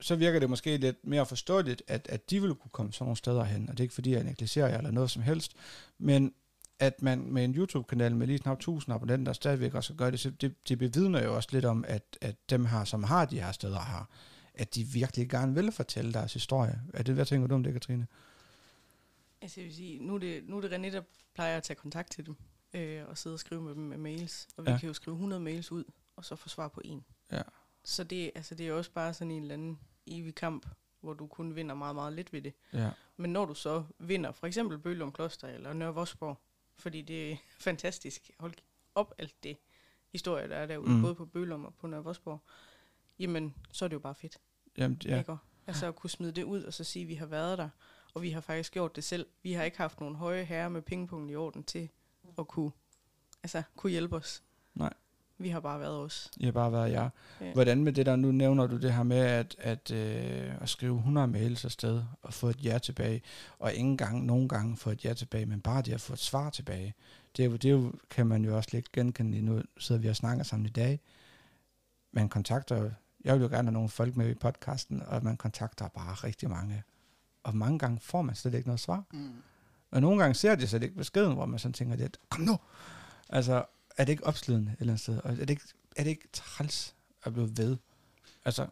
så 0.00 0.16
virker 0.16 0.40
det 0.40 0.50
måske 0.50 0.76
lidt 0.76 1.06
mere 1.06 1.26
forståeligt, 1.26 1.82
at, 1.86 2.08
at 2.08 2.30
de 2.30 2.42
vil 2.42 2.54
kunne 2.54 2.70
komme 2.72 2.92
sådan 2.92 3.04
nogle 3.04 3.16
steder 3.16 3.44
hen, 3.44 3.68
og 3.68 3.72
det 3.72 3.80
er 3.80 3.84
ikke 3.84 3.94
fordi, 3.94 4.12
jeg 4.12 4.24
negligerer 4.24 4.68
jer 4.68 4.78
eller 4.78 4.90
noget 4.90 5.10
som 5.10 5.22
helst, 5.22 5.56
men 5.98 6.32
at 6.78 7.02
man 7.02 7.32
med 7.32 7.44
en 7.44 7.54
YouTube-kanal 7.54 8.16
med 8.16 8.26
lige 8.26 8.38
knap 8.38 8.56
1000 8.56 8.94
abonnenter 8.94 9.32
stadigvæk 9.32 9.74
også 9.74 9.94
gør 9.94 10.10
det, 10.10 10.20
så 10.20 10.30
det, 10.30 10.68
det 10.68 10.78
bevidner 10.78 11.24
jo 11.24 11.36
også 11.36 11.48
lidt 11.52 11.64
om, 11.64 11.84
at, 11.88 12.18
at 12.20 12.50
dem 12.50 12.64
her, 12.64 12.84
som 12.84 13.02
har 13.02 13.24
de 13.24 13.40
her 13.40 13.52
steder 13.52 13.80
her, 13.80 14.08
at 14.54 14.74
de 14.74 14.84
virkelig 14.84 15.28
gerne 15.28 15.54
vil 15.54 15.72
fortælle 15.72 16.12
deres 16.12 16.32
historie. 16.32 16.80
Er 16.94 17.02
det, 17.02 17.14
hvad 17.14 17.26
tænker 17.26 17.46
du 17.46 17.54
om 17.54 17.62
det, 17.62 17.72
Katrine? 17.72 18.06
Altså 19.42 19.60
jeg 19.60 19.66
vil 19.66 19.74
sige, 19.74 20.06
nu 20.06 20.14
er 20.14 20.18
det, 20.18 20.48
nu 20.48 20.56
er 20.56 20.60
det 20.60 20.72
René, 20.72 20.92
der 20.92 21.02
plejer 21.34 21.56
at 21.56 21.62
tage 21.62 21.76
kontakt 21.76 22.10
til 22.10 22.26
dem, 22.26 22.36
øh, 22.74 23.08
og 23.08 23.18
sidde 23.18 23.34
og 23.34 23.40
skrive 23.40 23.62
med 23.62 23.74
dem 23.74 23.82
med 23.82 23.98
mails. 23.98 24.48
Og 24.56 24.66
vi 24.66 24.70
ja. 24.70 24.78
kan 24.78 24.86
jo 24.86 24.92
skrive 24.92 25.14
100 25.14 25.42
mails 25.42 25.72
ud, 25.72 25.84
og 26.16 26.24
så 26.24 26.36
få 26.36 26.48
svar 26.48 26.68
på 26.68 26.80
en. 26.84 27.04
Ja. 27.32 27.42
Så 27.84 28.04
det, 28.04 28.30
altså, 28.34 28.54
det 28.54 28.68
er 28.68 28.72
også 28.72 28.90
bare 28.90 29.14
sådan 29.14 29.30
en 29.30 29.42
eller 29.42 29.54
anden 29.54 29.78
evig 30.06 30.34
kamp, 30.34 30.66
hvor 31.00 31.12
du 31.12 31.26
kun 31.26 31.56
vinder 31.56 31.74
meget, 31.74 31.94
meget 31.94 32.12
lidt 32.12 32.32
ved 32.32 32.42
det. 32.42 32.52
Ja. 32.72 32.90
Men 33.16 33.32
når 33.32 33.44
du 33.44 33.54
så 33.54 33.84
vinder, 33.98 34.32
for 34.32 34.46
eksempel 34.46 34.78
Bølum 34.78 35.12
Kloster 35.12 35.48
eller 35.48 35.72
Nørre 35.72 35.94
Vosborg, 35.94 36.40
fordi 36.76 37.02
det 37.02 37.32
er 37.32 37.36
fantastisk, 37.68 38.30
hold 38.38 38.54
op 38.94 39.14
alt 39.18 39.34
det 39.44 39.56
historie, 40.12 40.48
der 40.48 40.56
er 40.56 40.66
derude, 40.66 40.90
Mm. 40.90 41.02
både 41.02 41.14
på 41.14 41.26
Bølum 41.26 41.64
og 41.64 41.74
på 41.74 41.86
Nørre 41.86 42.04
Vosborg, 42.04 42.40
jamen, 43.18 43.54
så 43.72 43.84
er 43.84 43.88
det 43.88 43.94
jo 43.94 44.00
bare 44.00 44.14
fedt. 44.14 44.38
Jamen, 44.78 45.00
Ja. 45.04 45.10
ja. 45.10 45.18
Ikke? 45.18 45.36
Altså 45.66 45.86
at 45.86 45.96
kunne 45.96 46.10
smide 46.10 46.32
det 46.32 46.42
ud 46.44 46.62
og 46.62 46.74
så 46.74 46.84
sige, 46.84 47.02
at 47.02 47.08
vi 47.08 47.14
har 47.14 47.26
været 47.26 47.58
der, 47.58 47.68
og 48.14 48.22
vi 48.22 48.30
har 48.30 48.40
faktisk 48.40 48.72
gjort 48.72 48.96
det 48.96 49.04
selv. 49.04 49.26
Vi 49.42 49.52
har 49.52 49.64
ikke 49.64 49.76
haft 49.78 50.00
nogen 50.00 50.14
høje 50.16 50.44
herrer 50.44 50.68
med 50.68 50.82
pengepunkten 50.82 51.30
i 51.30 51.34
orden 51.36 51.64
til 51.64 51.88
at 52.38 52.48
kunne, 52.48 52.70
altså, 53.42 53.62
kunne 53.76 53.90
hjælpe 53.90 54.16
os. 54.16 54.42
Nej. 54.74 54.92
Vi 55.40 55.48
har 55.48 55.60
bare 55.60 55.80
været 55.80 55.98
os. 55.98 56.30
I 56.36 56.44
har 56.44 56.52
bare 56.52 56.72
været 56.72 56.92
jer. 56.92 57.10
Ja. 57.40 57.52
Hvordan 57.52 57.84
med 57.84 57.92
det 57.92 58.06
der, 58.06 58.16
nu 58.16 58.32
nævner 58.32 58.66
du 58.66 58.76
det 58.76 58.92
her 58.92 59.02
med 59.02 59.16
at, 59.16 59.56
at, 59.58 59.90
øh, 59.90 60.62
at 60.62 60.68
skrive 60.68 60.96
100 60.96 61.26
mails 61.26 61.64
afsted 61.64 62.02
og 62.22 62.34
få 62.34 62.48
et 62.48 62.64
ja 62.64 62.78
tilbage, 62.78 63.22
og 63.58 63.74
ingen 63.74 63.96
gang, 63.96 64.24
nogen 64.26 64.48
gange 64.48 64.76
få 64.76 64.90
et 64.90 65.04
ja 65.04 65.12
tilbage, 65.12 65.46
men 65.46 65.60
bare 65.60 65.82
det 65.82 65.92
at 65.92 66.00
få 66.00 66.12
et 66.12 66.18
svar 66.18 66.50
tilbage. 66.50 66.94
Det, 67.36 67.44
er 67.44 67.48
jo, 67.48 67.52
det 67.56 67.64
er 67.64 67.72
jo, 67.72 67.92
kan 68.10 68.26
man 68.26 68.44
jo 68.44 68.56
også 68.56 68.68
lidt 68.72 68.92
genkende 68.92 69.40
nu, 69.40 69.62
sidder 69.78 70.00
vi 70.00 70.08
og 70.08 70.16
snakker 70.16 70.44
sammen 70.44 70.66
i 70.66 70.70
dag. 70.70 71.00
Man 72.12 72.28
kontakter 72.28 72.90
jeg 73.24 73.34
vil 73.34 73.42
jo 73.42 73.48
gerne 73.48 73.66
have 73.68 73.72
nogle 73.72 73.88
folk 73.88 74.16
med 74.16 74.30
i 74.30 74.34
podcasten, 74.34 75.02
og 75.06 75.24
man 75.24 75.36
kontakter 75.36 75.88
bare 75.88 76.14
rigtig 76.14 76.50
mange. 76.50 76.82
Og 77.42 77.56
mange 77.56 77.78
gange 77.78 78.00
får 78.00 78.22
man 78.22 78.34
slet 78.34 78.54
ikke 78.54 78.68
noget 78.68 78.80
svar. 78.80 79.04
Mm. 79.12 79.32
Og 79.90 80.00
nogle 80.00 80.20
gange 80.20 80.34
ser 80.34 80.54
de 80.54 80.66
slet 80.66 80.82
ikke 80.82 80.94
beskeden, 80.94 81.34
hvor 81.34 81.46
man 81.46 81.58
sådan 81.58 81.72
tænker 81.72 81.96
lidt, 81.96 82.18
kom 82.28 82.40
nu! 82.40 82.58
Altså, 83.28 83.64
er 84.00 84.04
det 84.04 84.12
ikke 84.12 84.26
opslidende 84.26 84.72
et 84.72 84.80
eller 84.80 84.92
andet 84.92 85.02
sted? 85.02 85.18
Og 85.24 85.30
er 85.30 85.34
det 85.34 85.50
ikke, 85.50 85.62
er 85.96 86.02
det 86.02 86.10
ikke 86.10 86.28
træls 86.32 86.94
at 87.24 87.32
blive 87.32 87.50
ved? 87.56 87.76
Altså, 88.44 88.66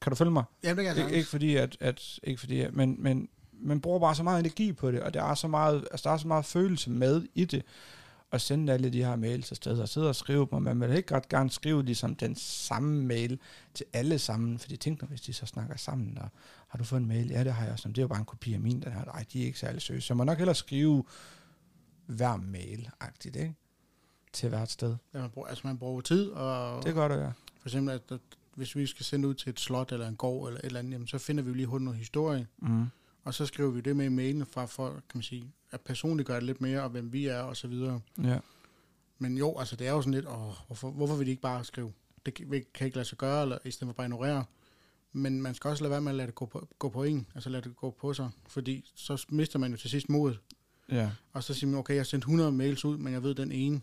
kan 0.00 0.10
du 0.10 0.16
følge 0.16 0.30
mig? 0.30 0.44
Ja, 0.62 0.68
det 0.68 0.76
kan 0.76 0.96
jeg 0.96 1.06
Ik- 1.08 1.12
ikke 1.12 1.28
fordi, 1.28 1.56
at, 1.56 1.76
at 1.80 2.18
ikke 2.22 2.40
fordi, 2.40 2.60
at, 2.60 2.74
men, 2.74 2.96
men 3.02 3.28
man 3.52 3.80
bruger 3.80 3.98
bare 3.98 4.14
så 4.14 4.22
meget 4.22 4.40
energi 4.40 4.72
på 4.72 4.90
det, 4.90 5.00
og 5.02 5.14
der 5.14 5.22
er 5.24 5.34
så 5.34 5.48
meget, 5.48 5.88
altså 5.90 6.08
der 6.08 6.14
er 6.14 6.18
så 6.18 6.28
meget 6.28 6.44
følelse 6.44 6.90
med 6.90 7.26
i 7.34 7.44
det, 7.44 7.62
at 8.32 8.40
sende 8.40 8.72
alle 8.72 8.90
de 8.90 9.04
her 9.04 9.16
mails 9.16 9.50
afsted, 9.50 9.78
og 9.78 9.88
sidde 9.88 10.08
og 10.08 10.16
skrive 10.16 10.40
dem, 10.50 10.52
og 10.52 10.62
man 10.62 10.80
vil 10.80 10.96
ikke 10.96 11.14
ret 11.14 11.28
gerne 11.28 11.50
skrive 11.50 11.82
ligesom 11.84 12.14
den 12.14 12.36
samme 12.36 13.02
mail 13.02 13.38
til 13.74 13.86
alle 13.92 14.18
sammen, 14.18 14.58
fordi 14.58 14.76
tænk 14.76 15.02
nu, 15.02 15.08
hvis 15.08 15.20
de 15.20 15.32
så 15.32 15.46
snakker 15.46 15.76
sammen, 15.76 16.18
og 16.18 16.28
har 16.68 16.78
du 16.78 16.84
fået 16.84 17.00
en 17.00 17.08
mail? 17.08 17.28
Ja, 17.28 17.44
det 17.44 17.52
har 17.54 17.64
jeg 17.64 17.72
også, 17.72 17.88
det 17.88 17.98
er 17.98 18.02
jo 18.02 18.08
bare 18.08 18.18
en 18.18 18.24
kopi 18.24 18.54
af 18.54 18.60
min, 18.60 18.80
den 18.82 18.92
her, 18.92 19.04
nej, 19.04 19.24
de 19.32 19.42
er 19.42 19.46
ikke 19.46 19.58
særlig 19.58 19.82
søge, 19.82 20.00
så 20.00 20.14
man 20.14 20.26
nok 20.26 20.38
hellere 20.38 20.54
skrive 20.54 21.04
hver 22.06 22.36
mail-agtigt, 22.36 23.36
ikke? 23.36 23.54
Til 24.36 24.48
hvert 24.48 24.70
sted. 24.70 24.96
Ja, 25.14 25.18
man 25.20 25.30
bruger, 25.30 25.48
altså 25.48 25.66
man 25.66 25.78
bruger 25.78 26.00
tid, 26.00 26.30
og 26.30 26.82
Det 26.84 26.94
gør 26.94 27.08
det, 27.08 27.16
ja. 27.16 27.26
for 27.60 27.68
eksempel, 27.68 27.94
at, 27.94 28.12
hvis 28.54 28.76
vi 28.76 28.86
skal 28.86 29.04
sende 29.06 29.28
ud 29.28 29.34
til 29.34 29.50
et 29.50 29.60
slot 29.60 29.92
eller 29.92 30.08
en 30.08 30.16
gård 30.16 30.48
eller 30.48 30.60
et 30.60 30.64
eller 30.66 30.78
andet, 30.78 30.92
jamen, 30.92 31.06
så 31.06 31.18
finder 31.18 31.42
vi 31.42 31.48
jo 31.50 31.54
lige 31.54 31.66
hurtigt 31.66 31.84
noget 31.84 31.98
historie, 31.98 32.46
Mm. 32.58 32.84
og 33.24 33.34
så 33.34 33.46
skriver 33.46 33.70
vi 33.70 33.80
det 33.80 33.96
med 33.96 34.04
i 34.06 34.08
mailen 34.08 34.46
fra 34.46 34.66
for, 34.66 34.88
kan 34.90 35.02
man 35.14 35.22
sige, 35.22 35.52
at 35.70 35.80
personligt 35.80 36.26
gør 36.26 36.34
det 36.34 36.42
lidt 36.42 36.60
mere, 36.60 36.82
og 36.82 36.90
hvem 36.90 37.12
vi 37.12 37.26
er, 37.26 37.40
og 37.40 37.56
så 37.56 37.68
videre. 37.68 38.00
Ja. 38.22 38.38
Men 39.18 39.38
jo, 39.38 39.58
altså 39.58 39.76
det 39.76 39.86
er 39.86 39.90
jo 39.92 40.00
sådan 40.02 40.14
lidt, 40.14 40.26
åh, 40.26 40.52
hvorfor, 40.66 40.90
hvorfor 40.90 41.14
vil 41.16 41.26
de 41.26 41.30
ikke 41.30 41.42
bare 41.42 41.64
skrive 41.64 41.92
det 42.26 42.34
kan 42.34 42.64
kan 42.74 42.84
ikke 42.84 42.96
lade 42.96 43.08
sig 43.08 43.18
gøre, 43.18 43.42
eller 43.42 43.58
i 43.64 43.70
stedet 43.70 43.88
for 43.88 43.92
bare 43.96 44.06
ignorere. 44.06 44.44
Men 45.12 45.42
man 45.42 45.54
skal 45.54 45.70
også 45.70 45.82
lade 45.84 45.90
være 45.90 46.00
med 46.00 46.10
at 46.12 46.16
lade 46.16 46.26
det 46.26 46.34
gå 46.34 46.46
på, 46.46 46.68
gå 46.78 46.88
på 46.88 47.02
en, 47.04 47.26
altså 47.34 47.50
lade 47.50 47.62
det 47.62 47.76
gå 47.76 47.90
på 47.90 48.12
sig, 48.14 48.30
fordi 48.48 48.90
så 48.94 49.26
mister 49.28 49.58
man 49.58 49.70
jo 49.70 49.76
til 49.76 49.90
sidst 49.90 50.08
modet. 50.08 50.38
Ja, 50.92 51.10
Og 51.32 51.42
så 51.44 51.54
siger 51.54 51.70
man, 51.70 51.78
okay, 51.78 51.94
jeg 51.94 52.00
har 52.00 52.04
sendt 52.04 52.22
100 52.22 52.52
mails 52.52 52.84
ud, 52.84 52.98
men 52.98 53.12
jeg 53.12 53.22
ved, 53.22 53.34
den 53.34 53.52
ene, 53.52 53.80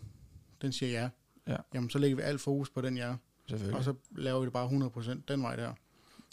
den 0.64 0.72
siger 0.72 1.00
ja. 1.00 1.08
Ja. 1.52 1.56
Jamen, 1.74 1.90
så 1.90 1.98
lægger 1.98 2.16
vi 2.16 2.22
alt 2.22 2.40
fokus 2.40 2.70
på 2.70 2.80
den 2.80 2.96
ja, 2.96 3.14
selvfølgelig. 3.48 3.78
og 3.78 3.84
så 3.84 3.94
laver 4.10 4.38
vi 4.40 4.44
det 4.44 4.52
bare 4.52 4.68
100% 5.16 5.20
den 5.28 5.42
vej 5.42 5.56
der. 5.56 5.74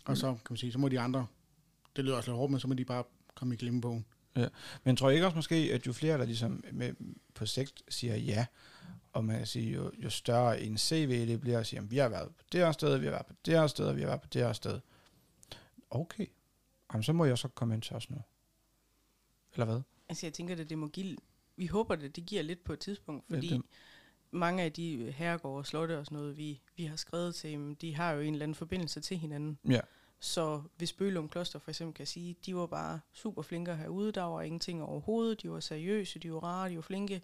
Og 0.06 0.18
så, 0.18 0.28
kan 0.28 0.46
man 0.50 0.58
sige, 0.58 0.72
så 0.72 0.80
må 0.80 0.90
de 0.90 1.00
andre, 1.00 1.28
det 1.96 2.06
lyder 2.06 2.16
også 2.16 2.32
lidt 2.32 2.38
hårdt, 2.38 2.52
men 2.52 2.60
så 2.60 2.68
må 2.68 2.74
de 2.74 2.86
bare 2.86 3.04
komme 3.36 3.54
i 3.54 3.58
glemmebogen. 3.58 4.06
Men 4.84 4.96
tror 4.96 5.10
I 5.10 5.14
ikke 5.14 5.26
også 5.26 5.36
måske, 5.36 5.56
at 5.56 5.88
jo 5.88 5.94
flere, 5.94 6.18
der 6.18 6.26
ligesom 6.26 6.64
med, 6.72 6.94
på 7.34 7.46
sigt 7.46 7.84
siger 7.90 8.16
ja, 8.16 8.46
og 9.14 9.26
man 9.26 9.38
kan 9.38 9.48
sige, 9.48 9.72
jo, 9.74 9.92
jo 10.04 10.10
større 10.10 10.62
en 10.62 10.78
CV 10.78 11.28
det 11.28 11.42
bliver, 11.42 11.60
at 11.60 11.68
sige, 11.68 11.80
at 11.80 11.92
vi 11.92 11.98
har 11.98 12.10
været 12.10 12.28
på 12.36 12.44
det 12.52 12.60
her 12.60 12.72
sted, 12.72 12.98
vi 12.98 13.06
har 13.06 13.12
været 13.12 13.26
på 13.26 13.34
det 13.46 13.54
her 13.54 13.68
sted, 13.68 13.86
og 13.86 13.96
vi 13.96 14.02
har 14.02 14.08
været 14.08 14.22
på 14.22 14.28
det 14.34 14.42
her 14.42 14.54
sted. 14.54 14.80
Okay. 15.90 16.26
Jamen, 16.94 17.04
så 17.04 17.14
må 17.14 17.26
jeg 17.26 17.38
så 17.38 17.48
komme 17.48 17.74
ind 17.74 17.82
til 17.82 17.96
os 17.96 18.10
nu. 18.10 18.18
Eller 19.54 19.66
hvad? 19.66 19.82
Altså 20.10 20.26
jeg 20.26 20.34
tænker, 20.34 20.56
at 20.56 20.70
det 20.70 20.78
må 20.78 20.88
give... 20.88 21.18
Vi 21.56 21.66
håber, 21.68 21.94
at 21.96 22.16
det 22.16 22.26
giver 22.26 22.42
lidt 22.42 22.64
på 22.64 22.74
et 22.74 22.80
tidspunkt, 22.80 23.26
Ja, 23.30 23.36
fordi 23.36 23.50
det- 23.50 23.62
mange 24.32 24.64
af 24.64 24.74
de 24.74 25.12
herregårde 25.12 25.58
og 25.58 25.66
slotte 25.66 26.00
og 26.00 26.06
sådan 26.06 26.18
noget, 26.18 26.38
vi, 26.38 26.62
vi 26.76 26.86
har 26.86 26.96
skrevet 26.96 27.36
til 27.36 27.52
dem, 27.52 27.76
de 27.76 27.96
har 27.96 28.12
jo 28.12 28.22
en 28.22 28.34
eller 28.34 28.44
anden 28.44 28.56
forbindelse 28.56 29.02
til 29.02 29.18
hinanden. 29.18 29.60
Ja. 29.70 29.80
Så 30.20 30.62
hvis 30.78 30.94
Bølum 30.94 31.30
Kloster 31.30 31.60
for 31.60 31.72
eksempel 31.72 31.94
kan 31.94 32.08
sige, 32.08 32.36
de 32.46 32.56
var 32.56 32.66
bare 32.66 33.00
super 33.14 33.42
flinke 33.42 33.76
herude, 33.76 34.12
der 34.12 34.24
var 34.24 34.42
ingenting 34.42 34.84
overhovedet, 34.84 35.42
de 35.42 35.52
var 35.52 35.60
seriøse, 35.60 36.20
de 36.20 36.34
var 36.34 36.40
rare, 36.40 36.70
de 36.70 36.76
var 36.76 36.82
flinke. 36.82 37.22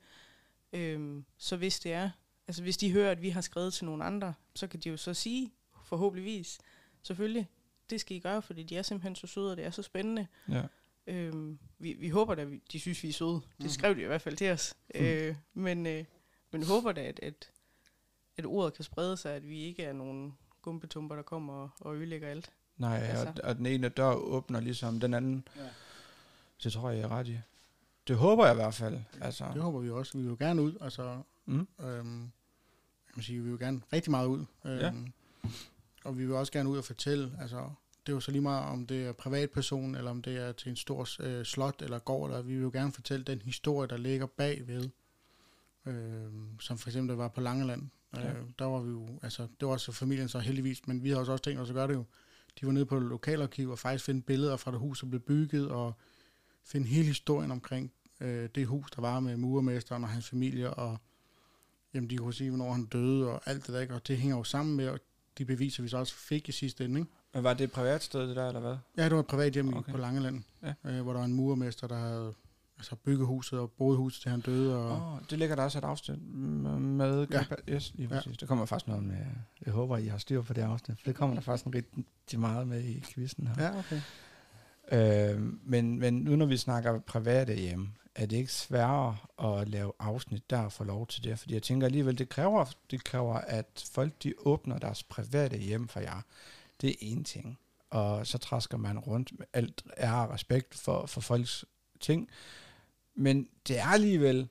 Øhm, 0.73 1.25
så 1.37 1.57
hvis 1.57 1.79
det 1.79 1.93
er, 1.93 2.09
altså 2.47 2.61
hvis 2.61 2.77
de 2.77 2.91
hører, 2.91 3.11
at 3.11 3.21
vi 3.21 3.29
har 3.29 3.41
skrevet 3.41 3.73
til 3.73 3.85
nogle 3.85 4.03
andre, 4.03 4.33
så 4.55 4.67
kan 4.67 4.79
de 4.79 4.89
jo 4.89 4.97
så 4.97 5.13
sige, 5.13 5.53
forhåbentligvis, 5.83 6.59
selvfølgelig, 7.03 7.49
det 7.89 8.01
skal 8.01 8.17
I 8.17 8.19
gøre, 8.19 8.41
fordi 8.41 8.63
de 8.63 8.77
er 8.77 8.81
simpelthen 8.81 9.15
så 9.15 9.27
søde, 9.27 9.51
og 9.51 9.57
det 9.57 9.65
er 9.65 9.71
så 9.71 9.83
spændende. 9.83 10.27
Ja. 10.49 10.63
Øhm, 11.07 11.59
vi, 11.79 11.93
vi 11.93 12.09
håber 12.09 12.35
da, 12.35 12.47
de 12.71 12.79
synes, 12.79 13.03
vi 13.03 13.09
er 13.09 13.13
søde. 13.13 13.41
Det 13.61 13.71
skrev 13.71 13.95
de 13.95 14.01
i 14.01 14.05
hvert 14.05 14.21
fald 14.21 14.37
til 14.37 14.51
os. 14.51 14.75
Mhm. 14.95 15.03
Øh, 15.03 15.35
men, 15.53 15.85
øh, 15.85 16.05
men 16.51 16.63
håber 16.63 16.91
da, 16.91 17.01
at, 17.01 17.19
at, 17.23 17.51
at 18.37 18.45
ordet 18.45 18.73
kan 18.73 18.83
sprede 18.83 19.17
sig, 19.17 19.33
at 19.35 19.47
vi 19.47 19.59
ikke 19.63 19.83
er 19.83 19.93
nogle 19.93 20.31
gumpetumper, 20.61 21.15
der 21.15 21.23
kommer 21.23 21.53
og, 21.53 21.69
og 21.79 21.95
ødelægger 21.95 22.27
alt. 22.29 22.51
Nej, 22.77 22.97
Altså. 22.97 23.27
og, 23.27 23.33
og 23.49 23.55
den 23.55 23.65
ene 23.65 23.89
dør 23.89 24.13
åbner 24.13 24.59
ligesom 24.59 24.99
den 24.99 25.13
anden. 25.13 25.47
Ja. 25.55 25.61
Det 26.63 26.73
tror 26.73 26.89
jeg, 26.89 26.97
jeg 26.99 27.05
er 27.05 27.11
ret 27.11 27.27
i. 27.27 27.39
Det 28.07 28.15
håber 28.17 28.45
jeg 28.45 28.53
i 28.53 28.55
hvert 28.55 28.73
fald. 28.73 28.99
Altså, 29.21 29.45
Det 29.53 29.61
håber 29.61 29.79
vi 29.79 29.89
også. 29.89 30.17
Vi 30.17 30.23
vil 30.23 30.29
jo 30.29 30.35
gerne 30.39 30.61
ud, 30.61 30.77
altså, 30.81 31.21
mm, 31.45 31.67
øhm, 31.81 32.21
jeg 33.07 33.13
kan 33.13 33.23
sige, 33.23 33.37
vi 33.37 33.43
vil 33.43 33.51
jo 33.51 33.57
gerne 33.59 33.81
rigtig 33.93 34.11
meget 34.11 34.27
ud. 34.27 34.45
Øhm, 34.65 34.77
Ja. 34.79 34.93
Og 36.03 36.17
vi 36.17 36.25
vil 36.25 36.35
også 36.35 36.51
gerne 36.51 36.69
ud 36.69 36.77
og 36.77 36.83
fortælle, 36.83 37.31
altså, 37.41 37.69
det 38.05 38.11
er 38.11 38.15
jo 38.15 38.19
så 38.19 38.31
lige 38.31 38.41
meget, 38.41 38.65
om 38.65 38.87
det 38.87 39.05
er 39.05 39.11
privatperson, 39.11 39.95
eller 39.95 40.11
om 40.11 40.21
det 40.21 40.37
er 40.37 40.51
til 40.51 40.69
en 40.69 40.75
stor 40.75 41.07
øh, 41.19 41.45
slot 41.45 41.81
eller 41.81 41.99
gård, 41.99 42.29
eller 42.29 42.41
vi 42.41 42.53
vil 42.53 42.61
jo 42.61 42.69
gerne 42.73 42.91
fortælle 42.91 43.25
den 43.25 43.41
historie, 43.41 43.87
der 43.87 43.97
ligger 43.97 44.25
bagved. 44.25 44.89
Øhm, 45.87 46.59
som 46.59 46.77
for 46.77 46.89
eksempel, 46.89 47.09
der 47.09 47.15
var 47.15 47.27
på 47.27 47.41
Langeland. 47.41 47.89
Ja. 48.15 48.29
Øh, 48.29 48.43
der 48.59 48.65
var 48.65 48.81
vi 48.81 48.91
jo, 48.91 49.07
altså, 49.21 49.41
det 49.59 49.67
var 49.67 49.73
også 49.73 49.91
familien 49.91 50.29
så 50.29 50.39
heldigvis, 50.39 50.87
men 50.87 51.03
vi 51.03 51.09
har 51.09 51.17
også, 51.17 51.31
også 51.31 51.43
tænkt 51.43 51.61
os 51.61 51.69
at 51.69 51.73
gøre 51.75 51.87
det 51.87 51.93
jo. 51.93 52.05
De 52.59 52.65
var 52.65 52.71
nede 52.71 52.85
på 52.85 52.99
lokalarkiv 52.99 53.69
og 53.69 53.79
faktisk 53.79 54.05
finde 54.05 54.21
billeder 54.21 54.57
fra 54.57 54.71
det 54.71 54.79
hus, 54.79 54.99
der 54.99 55.07
blev 55.07 55.21
bygget, 55.21 55.69
og 55.69 55.93
finde 56.63 56.87
hele 56.87 57.07
historien 57.07 57.51
omkring 57.51 57.91
øh, 58.19 58.49
det 58.55 58.67
hus, 58.67 58.91
der 58.91 59.01
var 59.01 59.19
med 59.19 59.37
murermesteren 59.37 60.03
og 60.03 60.09
hans 60.09 60.29
familie, 60.29 60.73
og 60.73 60.97
jamen, 61.93 62.09
de 62.09 62.17
kunne 62.17 62.33
sige, 62.33 62.49
hvornår 62.49 62.71
han 62.71 62.85
døde, 62.85 63.29
og 63.31 63.41
alt 63.45 63.67
det 63.67 63.73
der, 63.73 63.81
ikke? 63.81 63.93
og 63.93 64.07
det 64.07 64.17
hænger 64.17 64.37
jo 64.37 64.43
sammen 64.43 64.75
med 64.75 64.87
og 64.89 64.99
de 65.37 65.45
beviser, 65.45 65.83
vi 65.83 65.89
så 65.89 65.97
også 65.97 66.15
fik 66.15 66.49
i 66.49 66.51
sidste 66.51 66.85
ende. 66.85 66.99
Ikke? 66.99 67.11
men 67.33 67.43
var 67.43 67.53
det 67.53 67.63
et 67.63 67.71
privat 67.71 68.03
sted, 68.03 68.27
det 68.27 68.35
der, 68.35 68.47
eller 68.47 68.59
hvad? 68.59 68.77
Ja, 68.97 69.03
det 69.03 69.13
var 69.13 69.19
et 69.19 69.27
privat 69.27 69.53
hjem 69.53 69.73
okay. 69.73 69.91
på 69.91 69.97
Langeland, 69.97 70.43
Ja. 70.63 70.73
øh, 70.85 71.01
hvor 71.01 71.13
der 71.13 71.19
var 71.19 71.25
en 71.25 71.33
murermester, 71.33 71.87
der 71.87 71.97
havde 71.97 72.33
altså, 72.77 72.95
bygget 72.95 73.27
huset 73.27 73.59
og 73.59 73.71
boet 73.71 73.95
i 73.95 73.97
huset, 73.97 74.21
til 74.21 74.31
han 74.31 74.41
døde. 74.41 74.77
Og, 74.77 75.13
oh, 75.13 75.19
det 75.29 75.39
ligger 75.39 75.55
der 75.55 75.63
også 75.63 75.77
et 75.77 75.83
afsnit 75.83 76.21
med. 76.23 77.27
Ja. 77.31 77.45
Ja. 77.67 77.73
Yes, 77.73 77.93
lige 77.95 78.09
Ja. 78.11 78.15
præcis. 78.15 78.37
Det 78.37 78.47
kommer 78.47 78.65
faktisk 78.65 78.87
noget 78.87 79.03
med. 79.03 79.25
Jeg 79.65 79.73
håber, 79.73 79.97
I 79.97 80.07
har 80.07 80.17
styr 80.17 80.41
på 80.41 80.53
det 80.53 80.61
afsnit. 80.61 80.97
For 80.99 81.05
det 81.05 81.15
kommer 81.15 81.35
der 81.35 81.41
faktisk 81.41 81.65
en 81.65 81.73
rigtig 81.75 82.39
meget 82.39 82.67
med 82.67 82.83
i 82.83 83.03
quizzen 83.13 83.47
her. 83.47 83.63
Ja, 83.63 83.79
okay. 83.79 84.01
Øh, 84.91 85.41
men, 85.63 85.99
men 85.99 86.13
nu 86.13 86.35
når 86.35 86.45
vi 86.45 86.57
snakker 86.57 86.99
private 86.99 87.55
hjem, 87.55 87.89
er 88.15 88.25
det 88.25 88.35
ikke 88.37 88.53
sværere 88.53 89.17
at 89.43 89.69
lave 89.69 89.91
afsnit 89.99 90.49
der 90.49 90.59
og 90.61 90.71
få 90.71 90.83
lov 90.83 91.07
til 91.07 91.23
det? 91.23 91.39
Fordi 91.39 91.53
jeg 91.53 91.63
tænker 91.63 91.87
alligevel, 91.87 92.17
det 92.17 92.29
kræver, 92.29 92.65
det 92.91 93.03
kræver, 93.03 93.33
at 93.35 93.89
folk 93.91 94.23
de 94.23 94.33
åbner 94.37 94.77
deres 94.77 95.03
private 95.03 95.57
hjem 95.57 95.87
for 95.87 95.99
jer. 95.99 96.21
Det 96.81 96.89
er 96.89 96.93
en 96.99 97.23
ting. 97.23 97.59
Og 97.89 98.27
så 98.27 98.37
træsker 98.37 98.77
man 98.77 98.99
rundt 98.99 99.39
med 99.39 99.45
alt 99.53 99.83
er 99.97 100.33
respekt 100.33 100.75
for, 100.75 101.05
for 101.05 101.21
folks 101.21 101.65
ting. 101.99 102.29
Men 103.17 103.47
det 103.67 103.79
er 103.79 103.85
alligevel, 103.85 104.47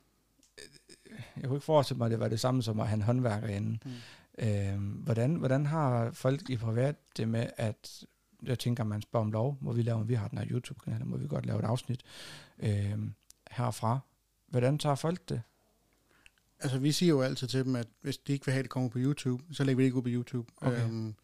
øh, 0.58 1.18
jeg 1.36 1.44
kunne 1.44 1.56
ikke 1.56 1.64
forestille 1.64 1.98
mig, 1.98 2.04
at 2.04 2.10
det 2.10 2.20
var 2.20 2.28
det 2.28 2.40
samme 2.40 2.62
som 2.62 2.80
at 2.80 2.88
have 2.88 2.94
en 2.94 3.02
håndværker 3.02 3.48
inde. 3.48 3.78
Mm. 3.84 3.92
Øh, 4.38 5.02
hvordan, 5.04 5.34
hvordan 5.34 5.66
har 5.66 6.10
folk 6.10 6.50
i 6.50 6.56
privat 6.56 6.96
det 7.16 7.28
med, 7.28 7.46
at 7.56 8.04
jeg 8.42 8.58
tænker, 8.58 8.84
man 8.84 9.02
spørger 9.02 9.26
om 9.26 9.32
lov, 9.32 9.58
må 9.60 9.72
vi 9.72 9.82
lave, 9.82 10.06
vi 10.06 10.14
har 10.14 10.28
den 10.28 10.38
her 10.38 10.46
YouTube-kanal, 10.50 11.06
må 11.06 11.16
vi 11.16 11.26
godt 11.26 11.46
lave 11.46 11.58
et 11.58 11.64
afsnit 11.64 12.02
øh, 12.58 12.98
herfra. 13.50 13.98
Hvordan 14.48 14.78
tager 14.78 14.94
folk 14.94 15.28
det? 15.28 15.42
Altså, 16.60 16.78
vi 16.78 16.92
siger 16.92 17.10
jo 17.10 17.22
altid 17.22 17.48
til 17.48 17.64
dem, 17.64 17.76
at 17.76 17.86
hvis 18.00 18.18
de 18.18 18.32
ikke 18.32 18.46
vil 18.46 18.52
have, 18.52 18.58
at 18.58 18.64
det 18.64 18.70
kommer 18.70 18.88
på 18.88 18.98
YouTube, 18.98 19.42
så 19.52 19.64
lægger 19.64 19.76
vi 19.76 19.82
det 19.82 19.86
ikke 19.86 19.96
ud 19.96 20.02
på 20.02 20.08
YouTube. 20.08 20.52
Okay. 20.56 20.84
Øhm, 20.84 21.14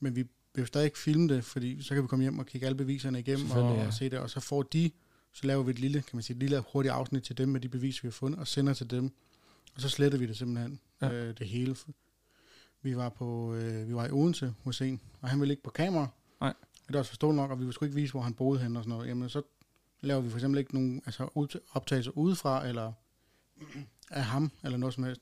men 0.00 0.16
vi 0.16 0.22
vil 0.54 0.62
jo 0.62 0.66
stadig 0.66 0.84
ikke 0.84 0.98
filme 0.98 1.28
det, 1.28 1.44
fordi 1.44 1.82
så 1.82 1.94
kan 1.94 2.02
vi 2.02 2.08
komme 2.08 2.22
hjem 2.22 2.38
og 2.38 2.46
kigge 2.46 2.66
alle 2.66 2.76
beviserne 2.76 3.18
igennem 3.20 3.50
og, 3.50 3.76
ja. 3.76 3.86
og 3.86 3.94
se 3.94 4.10
det, 4.10 4.18
og 4.18 4.30
så 4.30 4.40
får 4.40 4.62
de, 4.62 4.90
så 5.36 5.46
laver 5.46 5.62
vi 5.62 5.70
et 5.70 5.78
lille, 5.78 6.02
kan 6.02 6.16
man 6.16 6.22
sige, 6.22 6.34
et 6.34 6.40
lille 6.40 6.64
hurtigt 6.72 6.92
afsnit 6.92 7.22
til 7.22 7.38
dem 7.38 7.48
med 7.48 7.60
de 7.60 7.68
beviser, 7.68 7.98
vi 8.02 8.06
har 8.08 8.12
fundet, 8.12 8.40
og 8.40 8.46
sender 8.46 8.74
til 8.74 8.90
dem. 8.90 9.10
Og 9.74 9.80
så 9.80 9.88
sletter 9.88 10.18
vi 10.18 10.26
det 10.26 10.36
simpelthen, 10.36 10.80
Ja. 11.02 11.12
øh, 11.12 11.38
det 11.38 11.46
hele. 11.48 11.76
Vi 12.82 12.96
var, 12.96 13.08
på, 13.08 13.54
øh, 13.54 13.88
vi 13.88 13.94
var 13.94 14.06
i 14.06 14.10
Odense 14.10 14.54
hos 14.64 14.80
en, 14.80 15.00
og 15.20 15.28
han 15.28 15.40
ville 15.40 15.52
ikke 15.52 15.62
på 15.62 15.70
kamera. 15.70 16.08
Nej. 16.40 16.54
Det 16.88 16.94
er 16.94 16.98
også 16.98 17.08
forståeligt 17.10 17.36
nok, 17.36 17.50
og 17.50 17.58
vi 17.58 17.64
ville 17.64 17.72
sgu 17.72 17.84
ikke 17.84 17.94
vise, 17.94 18.12
hvor 18.12 18.20
han 18.20 18.34
boede 18.34 18.60
hen 18.60 18.76
og 18.76 18.82
sådan 18.84 18.96
noget. 18.96 19.08
Jamen, 19.08 19.28
så 19.28 19.42
laver 20.00 20.20
vi 20.20 20.30
for 20.30 20.36
eksempel 20.36 20.58
ikke 20.58 20.74
nogen 20.74 21.02
altså, 21.06 21.50
optagelser 21.72 22.10
udefra, 22.18 22.66
eller 22.68 22.92
af 24.10 24.24
ham, 24.24 24.52
eller 24.64 24.78
noget 24.78 24.94
som 24.94 25.04
helst. 25.04 25.20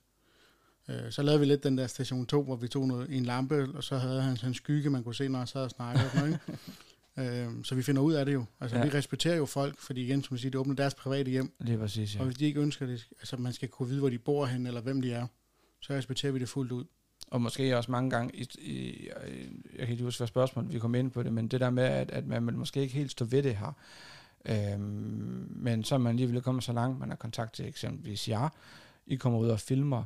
Øh, 0.89 1.13
Så 1.13 1.23
lavede 1.23 1.41
vi 1.41 1.47
lidt 1.47 1.63
den 1.65 1.79
der 1.79 1.87
station 1.87 2.27
2, 2.27 2.43
hvor 2.43 2.57
vi 2.57 2.69
tog 2.69 2.89
noget, 2.89 3.17
en 3.17 3.25
lampe, 3.25 3.69
og 3.75 3.85
så 3.85 3.99
havde 3.99 4.23
han 4.23 4.37
sådan 4.37 4.51
en 4.51 4.55
skygge, 4.55 4.91
man 4.91 5.05
kunne 5.05 5.15
se, 5.15 5.29
når 5.29 5.39
han 5.39 5.47
sad 5.49 5.63
og 5.63 5.71
snakkede. 5.71 6.05
Og 6.05 6.11
sådan 6.11 6.29
noget, 6.29 6.41
ikke? 6.49 6.61
Øh, 7.19 7.49
så 7.65 7.75
vi 7.75 7.83
finder 7.83 8.03
ud 8.03 8.13
af 8.13 8.27
det 8.27 8.33
jo. 8.35 8.45
Altså, 8.61 8.77
Ja. 8.77 8.85
vi 8.85 8.91
respekterer 8.91 9.37
jo 9.37 9.47
folk, 9.47 9.81
fordi 9.81 10.01
igen, 10.05 10.23
som 10.23 10.39
siger, 10.39 10.51
det 10.51 10.59
åbner 10.61 10.75
deres 10.75 10.95
private 10.95 11.31
hjem. 11.31 11.53
Lige 11.61 11.79
præcis, 11.79 12.15
Ja. 12.15 12.21
Og 12.21 12.27
hvis 12.27 12.37
de 12.37 12.45
ikke 12.45 12.61
ønsker 12.61 12.87
det, 12.87 13.09
altså 13.21 13.37
man 13.37 13.53
skal 13.53 13.69
kunne 13.69 13.89
vide, 13.89 14.01
hvor 14.01 14.09
de 14.09 14.19
bor 14.19 14.47
hen, 14.47 14.67
eller 14.67 14.81
hvem 14.81 15.03
de 15.03 15.13
er, 15.13 15.27
så 15.81 15.93
respekterer 15.93 16.33
vi 16.33 16.39
det 16.39 16.49
fuldt 16.49 16.73
ud. 16.73 16.85
Og 17.31 17.43
måske 17.43 17.77
også 17.77 17.91
mange 17.91 18.11
gange, 18.11 18.37
i, 18.37 18.49
i, 18.59 19.09
jeg 19.79 19.87
kan 19.87 19.89
ikke 19.89 20.05
huske, 20.05 20.19
hvad 20.19 20.27
spørgsmål 20.29 20.73
vi 20.73 20.79
kom 20.79 20.95
ind 20.95 21.11
på 21.11 21.23
det, 21.23 21.33
men 21.33 21.49
det 21.49 21.61
der 21.61 21.71
med, 21.71 21.85
at, 21.85 22.11
at 22.11 22.27
man 22.27 22.47
vil 22.47 22.55
måske 22.55 22.81
ikke 22.81 22.95
helt 22.95 23.11
stå 23.11 23.25
ved 23.25 23.43
det 23.43 23.57
her. 23.57 23.73
Øhm, 24.49 25.47
men 25.51 25.85
så 25.85 25.95
er 25.95 25.99
man 25.99 26.11
alligevel 26.11 26.43
kommet 26.43 26.65
så 26.65 26.73
langt, 26.73 26.99
man 27.01 27.09
har 27.09 27.17
kontakt 27.17 27.55
til 27.55 27.69
eksempelvis 27.69 28.29
jer, 28.29 28.49
I 29.07 29.15
kommer 29.17 29.39
ud 29.39 29.49
og 29.49 29.61
filmer, 29.61 30.05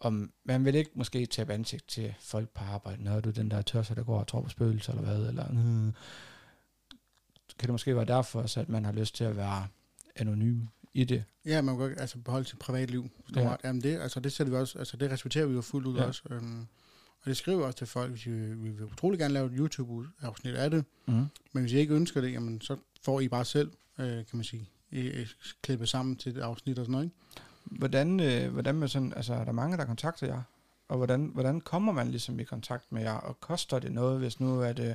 om 0.00 0.32
man 0.44 0.64
vil 0.64 0.74
ikke 0.74 0.90
måske 0.94 1.26
tabe 1.26 1.52
ansigt 1.52 1.88
til 1.88 2.14
folk 2.20 2.48
på 2.48 2.64
arbejde, 2.64 3.04
når 3.04 3.20
du 3.20 3.28
er 3.28 3.32
den 3.32 3.50
der 3.50 3.62
tørser, 3.62 3.94
der 3.94 4.02
går 4.02 4.18
og 4.18 4.26
tror 4.26 4.40
på 4.42 4.48
spøgelser, 4.48 4.92
eller 4.92 5.04
hvad, 5.04 5.28
eller 5.28 5.46
øh, 5.86 5.92
kan 7.60 7.66
det 7.66 7.72
måske 7.74 7.96
være 7.96 8.04
derfor, 8.04 8.46
så 8.46 8.60
at 8.60 8.68
man 8.68 8.84
har 8.84 8.92
lyst 8.92 9.14
til 9.14 9.24
at 9.24 9.36
være 9.36 9.66
anonym 10.16 10.60
i 10.94 11.04
det. 11.04 11.24
Ja, 11.46 11.62
man 11.62 11.78
kan 11.78 11.88
godt 11.88 12.00
altså, 12.00 12.18
beholde 12.18 12.44
sit 12.48 12.58
privatliv. 12.58 13.10
Ja. 13.36 13.42
Ja. 13.42 13.54
Jamen 13.64 13.82
det, 13.82 14.00
altså, 14.00 14.20
det, 14.20 14.32
sætter 14.32 14.52
vi 14.52 14.56
også, 14.58 14.78
altså, 14.78 14.96
det 14.96 15.10
respekterer 15.10 15.46
vi 15.46 15.54
jo 15.54 15.60
fuldt 15.60 15.86
ud 15.86 15.94
Ja. 15.96 16.02
ja. 16.02 16.08
også. 16.08 16.22
Øhm, 16.30 16.60
og 17.22 17.26
det 17.26 17.36
skriver 17.36 17.58
vi 17.58 17.64
også 17.64 17.78
til 17.78 17.86
folk, 17.86 18.10
hvis 18.10 18.26
I, 18.26 18.30
vi 18.30 18.70
vil 18.70 18.84
utrolig 18.84 19.18
gerne 19.18 19.34
lave 19.34 19.46
et 19.46 19.52
YouTube-afsnit 19.58 20.54
af 20.54 20.70
det, 20.70 20.84
Mm. 21.06 21.14
men 21.52 21.62
hvis 21.62 21.72
I 21.72 21.76
ikke 21.76 21.94
ønsker 21.94 22.20
det, 22.20 22.32
jamen, 22.32 22.60
så 22.60 22.76
får 23.02 23.20
I 23.20 23.28
bare 23.28 23.44
selv, 23.44 23.70
øh, 23.98 24.06
kan 24.06 24.24
man 24.32 24.44
sige, 24.44 24.68
I, 24.90 25.00
I, 25.22 25.26
klippet 25.62 25.88
sammen 25.88 26.16
til 26.16 26.36
et 26.36 26.40
afsnit 26.42 26.78
og 26.78 26.84
sådan 26.84 26.92
noget. 26.92 27.04
Ikke? 27.04 27.16
Hvordan, 27.64 28.20
øh, 28.20 28.52
hvordan 28.52 28.74
med 28.74 28.88
sådan, 28.88 29.12
altså 29.16 29.34
er 29.34 29.44
der 29.44 29.52
mange, 29.52 29.76
der 29.76 29.84
kontakter 29.84 30.26
jer? 30.26 30.42
Og 30.88 30.96
hvordan, 30.96 31.30
hvordan 31.34 31.60
kommer 31.60 31.92
man 31.92 32.10
ligesom 32.10 32.40
i 32.40 32.44
kontakt 32.44 32.92
med 32.92 33.02
jer? 33.02 33.12
Og 33.12 33.40
koster 33.40 33.78
det 33.78 33.92
noget, 33.92 34.18
hvis 34.18 34.40
nu 34.40 34.60
at, 34.62 34.78
øh, 34.78 34.94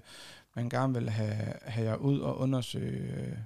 man 0.55 0.69
gerne 0.69 0.93
vil 0.93 1.09
have, 1.09 1.53
have 1.63 1.89
jer 1.89 1.95
ud 1.95 2.19
og 2.19 2.37
undersøge, 2.39 3.13
øh, 3.21 3.37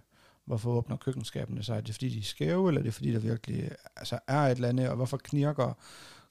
hvorfor 0.45 0.69
åbner 0.71 0.97
køkkenskabene 0.97 1.63
sig? 1.63 1.77
Er 1.77 1.81
det 1.81 1.95
fordi, 1.95 2.09
de 2.09 2.19
er 2.19 2.23
skæve, 2.23 2.67
eller 2.69 2.79
er 2.81 2.83
det 2.83 2.93
fordi, 2.93 3.13
der 3.13 3.19
virkelig 3.19 3.71
altså, 3.95 4.19
er 4.27 4.39
et 4.39 4.51
eller 4.51 4.67
andet? 4.69 4.89
Og 4.89 4.95
hvorfor 4.95 5.17
knirker 5.17 5.73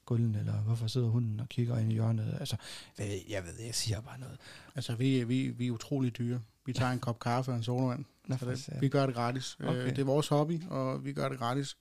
gulden, 0.07 0.35
eller 0.35 0.53
hvorfor 0.53 0.87
sidder 0.87 1.09
hunden 1.09 1.41
og 1.41 1.49
kigger 1.49 1.79
ind 1.79 1.91
i 1.91 1.95
hjørnet? 1.95 2.37
Altså, 2.41 2.57
hvad 2.97 3.07
ved- 3.07 3.21
jeg 3.29 3.43
ved, 3.45 3.65
jeg 3.67 3.75
siger 3.75 4.01
bare 4.01 4.19
noget. 4.19 4.37
Altså, 4.75 4.95
vi, 4.95 5.25
vi, 5.25 5.49
vi 5.49 5.67
er 5.67 5.71
utrolig 5.71 6.19
dyre. 6.19 6.41
Vi 6.67 6.73
tager 6.73 6.93
en 6.93 6.99
kop 6.99 7.19
kaffe 7.19 7.51
og 7.51 7.57
en 7.57 7.63
sodavand. 7.63 8.05
Nå, 8.27 8.35
Så 8.35 8.39
for 8.39 8.47
det, 8.51 8.59
satan. 8.59 8.81
vi 8.81 8.89
gør 8.89 9.07
det 9.07 9.15
gratis. 9.15 9.57
Okay. 9.61 9.71
Okay. 9.71 9.83
Øh, 9.83 9.91
det 9.91 9.99
er 9.99 10.05
vores 10.05 10.29
hobby, 10.29 10.63
og 10.71 11.05
vi 11.05 11.13
gør 11.13 11.29
det 11.29 11.39
gratis. 11.39 11.77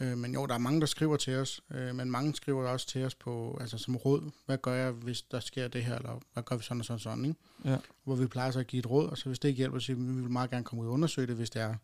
Øh, 0.00 0.18
men 0.18 0.34
jo, 0.34 0.46
der 0.46 0.54
er 0.54 0.58
mange, 0.58 0.80
der 0.80 0.86
skriver 0.86 1.16
til 1.16 1.36
os, 1.36 1.60
øh, 1.70 1.94
men 1.94 2.10
mange 2.10 2.34
skriver 2.34 2.68
også 2.68 2.86
til 2.86 3.04
os 3.04 3.14
på, 3.14 3.58
altså 3.60 3.78
som 3.78 3.96
råd, 3.96 4.30
hvad 4.46 4.58
gør 4.58 4.74
jeg, 4.74 4.90
hvis 4.90 5.22
der 5.22 5.40
sker 5.40 5.68
det 5.68 5.84
her, 5.84 5.96
eller 5.96 6.20
hvad 6.32 6.42
gør 6.42 6.56
vi 6.56 6.62
sådan 6.62 6.80
og 6.80 6.84
sådan 6.84 6.94
og 6.94 7.00
sådan, 7.00 7.24
ikke? 7.24 7.40
Ja. 7.64 7.76
Hvor 8.04 8.14
vi 8.14 8.26
plejer 8.26 8.50
så 8.50 8.60
at 8.60 8.66
give 8.66 8.80
et 8.80 8.90
råd, 8.90 9.08
og 9.08 9.18
så 9.18 9.28
hvis 9.28 9.38
det 9.38 9.48
ikke 9.48 9.58
hjælper, 9.58 9.78
så 9.78 9.86
siger 9.86 9.96
vi, 9.96 10.02
vi 10.02 10.20
vil 10.20 10.30
meget 10.30 10.50
gerne 10.50 10.64
komme 10.64 10.82
ud 10.82 10.88
og 10.88 10.92
undersøge 10.92 11.26
det, 11.26 11.36
hvis 11.36 11.50
det 11.50 11.62
er. 11.62 11.74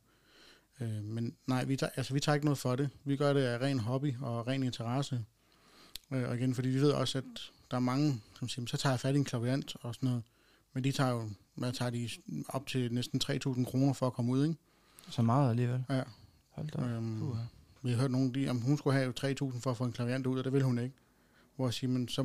Øh, 0.81 1.05
men 1.05 1.37
nej, 1.47 1.65
vi 1.65 1.77
tager, 1.77 1.91
altså, 1.97 2.15
vi 2.15 2.21
tager 2.21 2.35
ikke 2.35 2.47
noget 2.47 2.59
for 2.59 2.77
det. 2.77 2.91
Vi 3.05 3.17
gør 3.17 3.33
det 3.33 3.41
af 3.41 3.59
ren 3.59 3.79
hobby 3.79 4.15
og 4.21 4.47
ren 4.47 4.63
interesse. 4.63 5.25
Øh, 6.13 6.29
og 6.29 6.37
igen, 6.37 6.55
fordi 6.55 6.69
vi 6.69 6.81
ved 6.81 6.93
også, 6.93 7.19
at 7.19 7.25
der 7.71 7.77
er 7.77 7.81
mange, 7.81 8.21
som 8.39 8.49
siger, 8.49 8.67
så 8.67 8.77
tager 8.77 8.93
jeg 8.93 9.01
fat 9.01 9.15
i 9.15 9.19
en 9.19 9.25
klaviant 9.25 9.77
og 9.81 9.95
sådan 9.95 10.09
noget. 10.09 10.23
Men 10.75 10.85
de 10.85 10.93
tager 10.93 11.11
jo, 11.11 11.31
hvad 11.55 11.73
tager 11.73 11.91
de 11.91 12.09
op 12.49 12.67
til 12.67 12.93
næsten 12.93 13.21
3.000 13.25 13.65
kroner 13.65 13.93
for 13.93 14.07
at 14.07 14.13
komme 14.13 14.33
ud, 14.33 14.45
ikke? 14.45 14.57
Så 15.11 15.23
meget 15.23 15.51
alligevel. 15.51 15.85
Ja. 15.89 16.03
Hold 16.51 16.69
da. 16.69 16.83
Øhm. 16.83 17.33
Vi 17.83 17.91
har 17.91 17.97
hørt 18.01 18.11
nogen, 18.11 18.35
de, 18.35 18.49
om 18.49 18.61
hun 18.61 18.79
skulle 18.79 18.97
have 18.99 19.13
3.000 19.21 19.61
for 19.61 19.71
at 19.71 19.77
få 19.77 19.85
en 19.85 19.93
klaviant 19.93 20.27
ud, 20.27 20.39
og 20.39 20.45
det 20.45 20.53
vil 20.53 20.63
hun 20.63 20.79
ikke. 20.79 20.95
Hvor 21.57 21.67
jeg 21.67 21.75
siger, 21.75 21.91
men 21.91 22.09
så, 22.09 22.23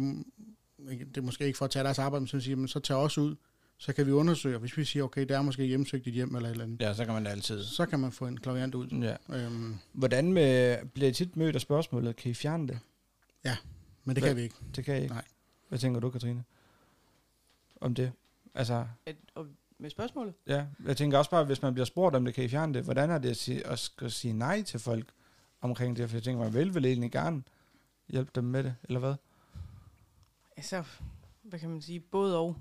det 0.90 1.18
er 1.18 1.22
måske 1.22 1.46
ikke 1.46 1.58
for 1.58 1.66
at 1.66 1.72
tage 1.72 1.84
deres 1.84 2.00
arbejde, 2.00 2.22
men 2.22 2.28
så 2.28 2.40
siger, 2.40 2.56
men 2.56 2.68
så 2.68 2.80
tag 2.80 2.96
os 2.98 3.18
ud, 3.18 3.36
så 3.78 3.94
kan 3.94 4.06
vi 4.08 4.12
undersøge, 4.12 4.56
og 4.56 4.60
hvis 4.60 4.78
vi 4.78 4.86
siger, 4.86 5.04
okay, 5.04 5.22
det 5.22 5.32
er 5.32 5.42
måske 5.42 5.66
hjemsøgt 5.66 6.06
dit 6.06 6.14
hjem 6.14 6.36
eller 6.36 6.50
et 6.50 6.52
eller 6.52 6.64
andet, 6.66 6.82
Ja, 6.82 6.94
så 6.94 7.06
kan 7.06 7.14
man 7.14 7.28
altid. 7.28 7.64
så 7.64 7.86
kan 7.86 8.00
man 8.00 8.12
få 8.12 8.28
en 8.28 8.38
klaviant 8.38 8.76
ud. 8.76 8.88
Ja. 8.88 9.46
Øhm, 9.46 9.76
Hvordan 9.94 10.34
med, 10.34 10.78
bliver 10.94 11.10
I 11.10 11.14
tit 11.14 11.36
mødt 11.36 11.56
af 11.56 11.62
spørgsmålet, 11.62 12.16
kan 12.16 12.32
I 12.32 12.34
fjerne 12.34 12.68
det? 12.68 12.80
men 14.08 14.16
det 14.16 14.22
Hvad- 14.24 14.30
kan 14.30 14.38
vi 14.38 14.42
ikke. 14.42 14.56
Det 14.76 14.86
kan 14.86 14.98
I 14.98 15.02
ikke. 15.02 15.14
Nej. 15.14 15.24
Hvad 15.70 15.80
tænker 15.80 16.00
du, 16.00 16.10
Katrine? 16.10 16.44
Om 17.82 17.96
det? 17.96 18.12
Altså, 18.56 18.86
At, 19.06 19.16
og 19.36 19.46
med 19.80 19.90
spørgsmålet? 19.90 20.34
ja, 20.48 20.66
jeg 20.86 20.98
tænker 20.98 21.18
også 21.18 21.32
bare, 21.32 21.44
hvis 21.46 21.62
man 21.62 21.74
bliver 21.74 21.86
spurgt 21.86 22.16
om 22.16 22.26
det, 22.26 22.34
kan 22.34 22.44
I 22.44 22.48
fjerne 22.48 22.74
det? 22.74 22.84
Hvordan 22.84 23.10
er 23.10 23.18
det 23.18 23.30
at 23.30 23.38
sige, 23.38 23.68
at 23.68 23.80
skulle 23.80 24.12
sige 24.12 24.34
nej 24.34 24.62
til 24.62 24.80
folk 24.80 25.06
omkring 25.70 25.98
det? 25.98 26.10
For 26.10 26.18
jeg 26.18 26.24
tænker, 26.24 26.50
vil 26.50 26.74
vel 26.74 26.86
egentlig 26.86 27.12
gerne 27.12 27.44
hjælpe 28.08 28.32
dem 28.36 28.44
med 28.44 28.64
det, 28.64 28.76
eller 28.84 29.00
hvad? 29.00 29.16
Altså, 30.58 30.84
hvad 31.42 31.60
kan 31.60 31.70
man 31.70 31.82
sige? 31.82 32.00
Både 32.00 32.40
og. 32.40 32.56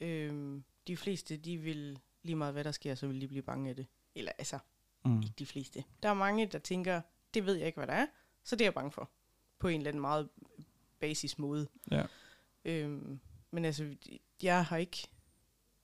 Øhm, 0.00 0.64
de 0.86 0.96
fleste, 0.96 1.36
de 1.36 1.56
vil 1.58 1.98
lige 2.22 2.36
meget 2.36 2.52
hvad 2.52 2.64
der 2.64 2.72
sker, 2.72 2.94
så 2.94 3.06
vil 3.06 3.20
de 3.20 3.28
blive 3.28 3.42
bange 3.42 3.70
af 3.70 3.76
det. 3.76 3.86
Eller 4.14 4.32
altså, 4.38 4.58
Mm. 5.06 5.22
ikke 5.22 5.34
de 5.38 5.46
fleste. 5.46 5.84
Der 6.02 6.08
er 6.08 6.14
mange, 6.14 6.46
der 6.46 6.58
tænker, 6.58 7.00
det 7.34 7.46
ved 7.46 7.54
jeg 7.54 7.66
ikke, 7.66 7.76
hvad 7.76 7.86
der 7.86 7.92
er, 7.92 8.06
så 8.44 8.56
det 8.56 8.60
er 8.60 8.66
jeg 8.66 8.74
bange 8.74 8.90
for. 8.90 9.10
På 9.58 9.68
en 9.68 9.80
eller 9.80 9.88
anden 9.88 10.00
meget 10.00 10.28
basis 11.00 11.38
måde. 11.38 11.68
Ja. 11.90 12.06
Øhm, 12.64 13.20
men 13.50 13.64
altså, 13.64 13.96
jeg 14.42 14.64
har 14.64 14.76
ikke, 14.76 15.08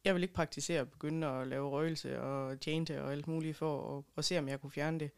jeg 0.05 0.15
vil 0.15 0.23
ikke 0.23 0.35
praktisere 0.35 0.81
at 0.81 0.91
begynde 0.91 1.27
at 1.27 1.49
lave 1.49 1.69
røgelse 1.71 2.21
og 2.21 2.57
chante 2.63 3.03
og 3.03 3.13
alt 3.13 3.27
muligt 3.27 3.57
for 3.57 3.99
at, 3.99 4.05
at 4.17 4.25
se, 4.25 4.39
om 4.39 4.49
jeg 4.49 4.61
kunne 4.61 4.71
fjerne 4.71 5.01
det. 5.01 5.11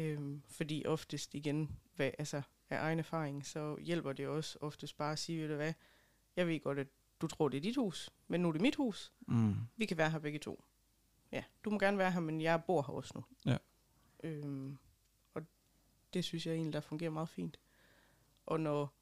Øhm, 0.00 0.42
fordi 0.48 0.86
oftest 0.86 1.34
igen, 1.34 1.78
hvad, 1.96 2.10
altså 2.18 2.42
af 2.70 2.78
egen 2.78 2.98
erfaring, 2.98 3.46
så 3.46 3.76
hjælper 3.76 4.12
det 4.12 4.26
også 4.28 4.58
oftest 4.60 4.96
bare 4.96 5.12
at 5.12 5.18
sige, 5.18 5.42
ved 5.42 5.48
du 5.48 5.54
hvad, 5.54 5.72
jeg 6.36 6.46
ved 6.46 6.60
godt, 6.60 6.78
at 6.78 6.86
du 7.20 7.26
tror, 7.26 7.48
det 7.48 7.56
er 7.56 7.62
dit 7.62 7.76
hus, 7.76 8.10
men 8.28 8.40
nu 8.40 8.48
er 8.48 8.52
det 8.52 8.60
mit 8.60 8.76
hus. 8.76 9.12
Mm. 9.28 9.54
Vi 9.76 9.86
kan 9.86 9.96
være 9.96 10.10
her 10.10 10.18
begge 10.18 10.38
to. 10.38 10.64
Ja, 11.32 11.44
du 11.64 11.70
må 11.70 11.78
gerne 11.78 11.98
være 11.98 12.12
her, 12.12 12.20
men 12.20 12.40
jeg 12.40 12.62
bor 12.66 12.82
her 12.82 12.94
også 12.94 13.12
nu. 13.14 13.24
Ja. 13.46 13.56
Øhm, 14.24 14.78
og 15.34 15.42
det 16.14 16.24
synes 16.24 16.46
jeg 16.46 16.54
egentlig, 16.54 16.72
der 16.72 16.80
fungerer 16.80 17.10
meget 17.10 17.28
fint. 17.28 17.58
Og 18.46 18.60
når, 18.60 18.94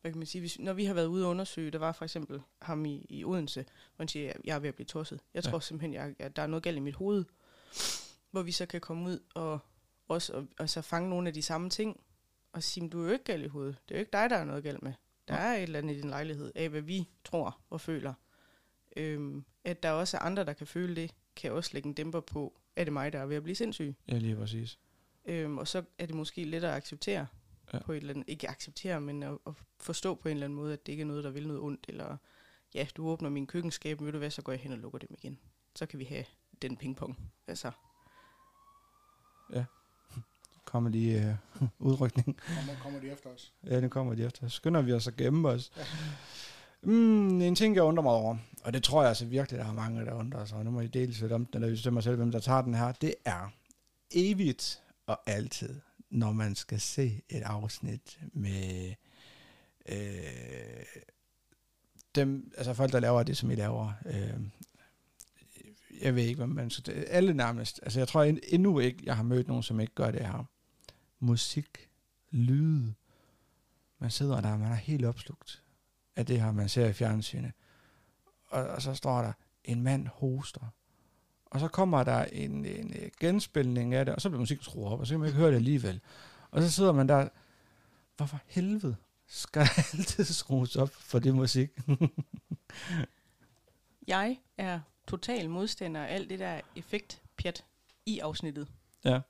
hvad 0.00 0.12
kan 0.12 0.18
man 0.18 0.26
sige, 0.26 0.40
hvis, 0.42 0.58
når 0.58 0.72
vi 0.72 0.84
har 0.84 0.94
været 0.94 1.06
ude 1.06 1.24
og 1.24 1.30
undersøge, 1.30 1.70
der 1.70 1.78
var 1.78 1.92
for 1.92 2.04
eksempel 2.04 2.42
ham 2.62 2.84
i, 2.84 3.06
i 3.08 3.24
Odense, 3.24 3.62
hvor 3.62 4.02
han 4.02 4.08
siger, 4.08 4.32
jeg 4.44 4.54
er 4.54 4.58
ved 4.58 4.68
at 4.68 4.74
blive 4.74 4.86
tosset. 4.86 5.20
Jeg 5.34 5.44
Ja. 5.44 5.50
tror 5.50 5.58
simpelthen, 5.58 5.94
jeg, 5.94 6.14
at 6.18 6.36
der 6.36 6.42
er 6.42 6.46
noget 6.46 6.62
galt 6.62 6.76
i 6.76 6.80
mit 6.80 6.94
hoved. 6.94 7.24
Hvor 8.30 8.42
vi 8.42 8.52
så 8.52 8.66
kan 8.66 8.80
komme 8.80 9.08
ud 9.08 9.18
og 9.34 9.58
også 10.08 10.32
og, 10.32 10.46
og 10.58 10.70
så 10.70 10.82
fange 10.82 11.10
nogle 11.10 11.28
af 11.28 11.34
de 11.34 11.42
samme 11.42 11.70
ting, 11.70 12.00
og 12.52 12.62
sige, 12.62 12.82
"Men 12.84 12.90
du 12.90 13.00
er 13.02 13.06
jo 13.06 13.12
ikke 13.12 13.24
galt 13.24 13.44
i 13.44 13.48
hovedet. 13.48 13.76
Det 13.88 13.94
er 13.94 13.98
jo 13.98 14.00
ikke 14.00 14.12
dig, 14.12 14.30
der 14.30 14.36
er 14.36 14.44
noget 14.44 14.62
galt 14.64 14.82
med. 14.82 14.92
Der 15.28 15.34
er 15.34 15.56
et 15.56 15.62
eller 15.62 15.78
andet 15.78 15.94
i 15.94 16.00
din 16.00 16.10
lejlighed, 16.10 16.52
af 16.54 16.68
hvad 16.68 16.80
vi 16.80 17.08
tror 17.24 17.58
og 17.70 17.80
føler. 17.80 18.14
Øhm, 18.96 19.44
at 19.64 19.82
der 19.82 19.90
også 19.90 20.16
er 20.16 20.20
andre, 20.20 20.44
der 20.44 20.52
kan 20.52 20.66
føle 20.66 20.96
det, 20.96 21.14
kan 21.36 21.52
også 21.52 21.70
lægge 21.72 21.86
en 21.88 21.94
dæmper 21.94 22.20
på, 22.20 22.60
er 22.76 22.84
det 22.84 22.92
mig, 22.92 23.12
der 23.12 23.18
er 23.18 23.26
ved 23.26 23.36
at 23.36 23.42
blive 23.42 23.54
sindssyg. 23.56 23.94
Ja, 24.08 24.18
lige 24.18 24.36
præcis. 24.36 24.78
Øhm, 25.24 25.58
og 25.58 25.68
så 25.68 25.84
er 25.98 26.06
det 26.06 26.14
måske 26.14 26.44
lettere 26.44 26.70
at 26.70 26.76
acceptere 26.76 27.26
Ja. 27.72 27.76
ja. 27.78 27.82
på 27.82 27.92
et 27.92 27.96
eller 27.96 28.14
andet, 28.14 28.24
ikke 28.28 28.48
acceptere, 28.50 29.00
men 29.00 29.22
at, 29.22 29.38
at 29.46 29.52
forstå 29.80 30.14
på 30.14 30.28
en 30.28 30.32
eller 30.36 30.44
anden 30.44 30.56
måde, 30.56 30.72
at 30.72 30.86
det 30.86 30.92
ikke 30.92 31.00
er 31.02 31.06
noget, 31.06 31.24
der 31.24 31.30
vil 31.30 31.46
noget 31.46 31.62
ondt, 31.62 31.84
eller 31.88 32.16
ja, 32.74 32.86
du 32.96 33.08
åbner 33.08 33.28
min 33.30 33.46
køkkenskab, 33.46 34.00
ved 34.00 34.12
du 34.12 34.18
hvad, 34.18 34.30
så 34.30 34.42
går 34.42 34.52
jeg 34.52 34.60
hen 34.60 34.72
og 34.72 34.78
lukker 34.78 34.98
dem 34.98 35.08
igen. 35.10 35.38
Så 35.74 35.86
kan 35.86 35.98
vi 35.98 36.04
have 36.04 36.24
den 36.62 36.76
pingpong. 36.76 37.32
Altså, 37.46 37.70
Kommer 40.76 40.90
lige 40.90 41.38
uh, 41.60 41.68
udrykning. 41.90 42.36
Kommer, 42.56 42.72
kommer 42.82 43.00
de 43.00 43.10
efter 43.10 43.30
os? 43.30 43.52
Ja, 43.66 43.80
det 43.80 43.90
kommer 43.90 44.14
de 44.14 44.24
efter. 44.24 44.48
Skynder 44.48 44.82
vi 44.82 44.92
os 44.92 45.06
at 45.08 45.16
gemme 45.16 45.48
os. 45.48 45.70
Mm, 46.82 47.40
en 47.40 47.54
ting, 47.54 47.74
jeg 47.74 47.82
undrer 47.82 48.02
mig 48.02 48.12
over, 48.12 48.36
og 48.64 48.72
det 48.72 48.82
tror 48.82 49.00
jeg 49.02 49.08
altså 49.08 49.24
virkelig, 49.26 49.58
der 49.60 49.66
er 49.66 49.72
mange, 49.72 50.04
der 50.04 50.12
undrer 50.14 50.44
sig, 50.44 50.58
og 50.58 50.64
nu 50.64 50.70
må 50.70 50.80
I 50.80 50.86
dele 50.86 51.12
lidt 51.12 51.32
om 51.32 51.46
den, 51.46 51.62
eller 51.62 51.74
bestemmer 51.74 52.00
selv, 52.00 52.16
hvem 52.16 52.30
der 52.30 52.40
tager 52.40 52.62
den 52.62 52.74
her, 52.74 52.92
det 52.92 53.14
er 53.24 53.52
evigt 54.10 54.82
og 55.06 55.20
altid, 55.26 55.80
når 56.10 56.32
man 56.32 56.54
skal 56.54 56.80
se 56.80 57.22
et 57.28 57.42
afsnit 57.42 58.18
med 58.32 58.94
øh, 59.88 59.96
dem, 62.14 62.52
altså 62.56 62.74
folk, 62.74 62.92
der 62.92 63.00
laver 63.00 63.22
det, 63.22 63.36
som 63.36 63.50
I 63.50 63.54
laver. 63.54 63.92
Øh, 64.06 64.40
jeg 66.02 66.14
ved 66.14 66.22
ikke, 66.22 66.36
hvad 66.36 66.46
man 66.46 66.70
skal... 66.70 66.94
Alle 67.08 67.34
nærmest. 67.34 67.80
Altså, 67.82 68.00
jeg 68.00 68.08
tror 68.08 68.22
en- 68.22 68.40
endnu 68.48 68.78
ikke, 68.78 69.02
jeg 69.04 69.16
har 69.16 69.22
mødt 69.22 69.48
nogen, 69.48 69.62
som 69.62 69.80
ikke 69.80 69.94
gør 69.94 70.10
det 70.10 70.20
her. 70.26 70.44
Musik, 71.18 71.90
lyde, 72.30 72.94
man 73.98 74.10
sidder 74.10 74.40
der, 74.40 74.56
man 74.56 74.72
er 74.72 74.76
helt 74.76 75.04
opslugt 75.04 75.62
af 76.16 76.26
det 76.26 76.40
her, 76.40 76.52
man 76.52 76.68
ser 76.68 76.86
i 76.86 76.92
fjernsynet. 76.92 77.52
Og, 78.48 78.66
og 78.66 78.82
så 78.82 78.94
står 78.94 79.22
der, 79.22 79.32
en 79.64 79.82
mand 79.82 80.06
hoster. 80.06 80.72
Og 81.46 81.60
så 81.60 81.68
kommer 81.68 82.04
der 82.04 82.24
en, 82.24 82.64
en 82.64 82.94
øh, 82.96 83.10
genspilning 83.20 83.94
af 83.94 84.04
det, 84.04 84.14
og 84.14 84.20
så 84.20 84.28
bliver 84.28 84.40
musikken 84.40 84.64
skruet 84.64 84.92
op, 84.92 85.00
og 85.00 85.06
så 85.06 85.12
kan 85.12 85.20
man 85.20 85.28
ikke 85.28 85.38
høre 85.38 85.50
det 85.50 85.56
alligevel. 85.56 86.00
Og 86.50 86.62
så 86.62 86.70
sidder 86.70 86.92
man 86.92 87.08
der, 87.08 87.28
hvorfor 88.16 88.38
helvede 88.46 88.96
skal 89.26 89.62
der 89.62 89.82
altid 89.98 90.24
skrues 90.24 90.76
op 90.76 90.90
for 90.90 91.18
det 91.18 91.34
musik? 91.34 91.70
jeg 94.08 94.38
er 94.58 94.80
total 95.06 95.50
modstander 95.50 96.04
af 96.04 96.14
alt 96.14 96.30
det 96.30 96.38
der 96.38 96.60
effektpjat 96.76 97.64
i 98.06 98.18
afsnittet. 98.18 98.68
Ja. 99.04 99.20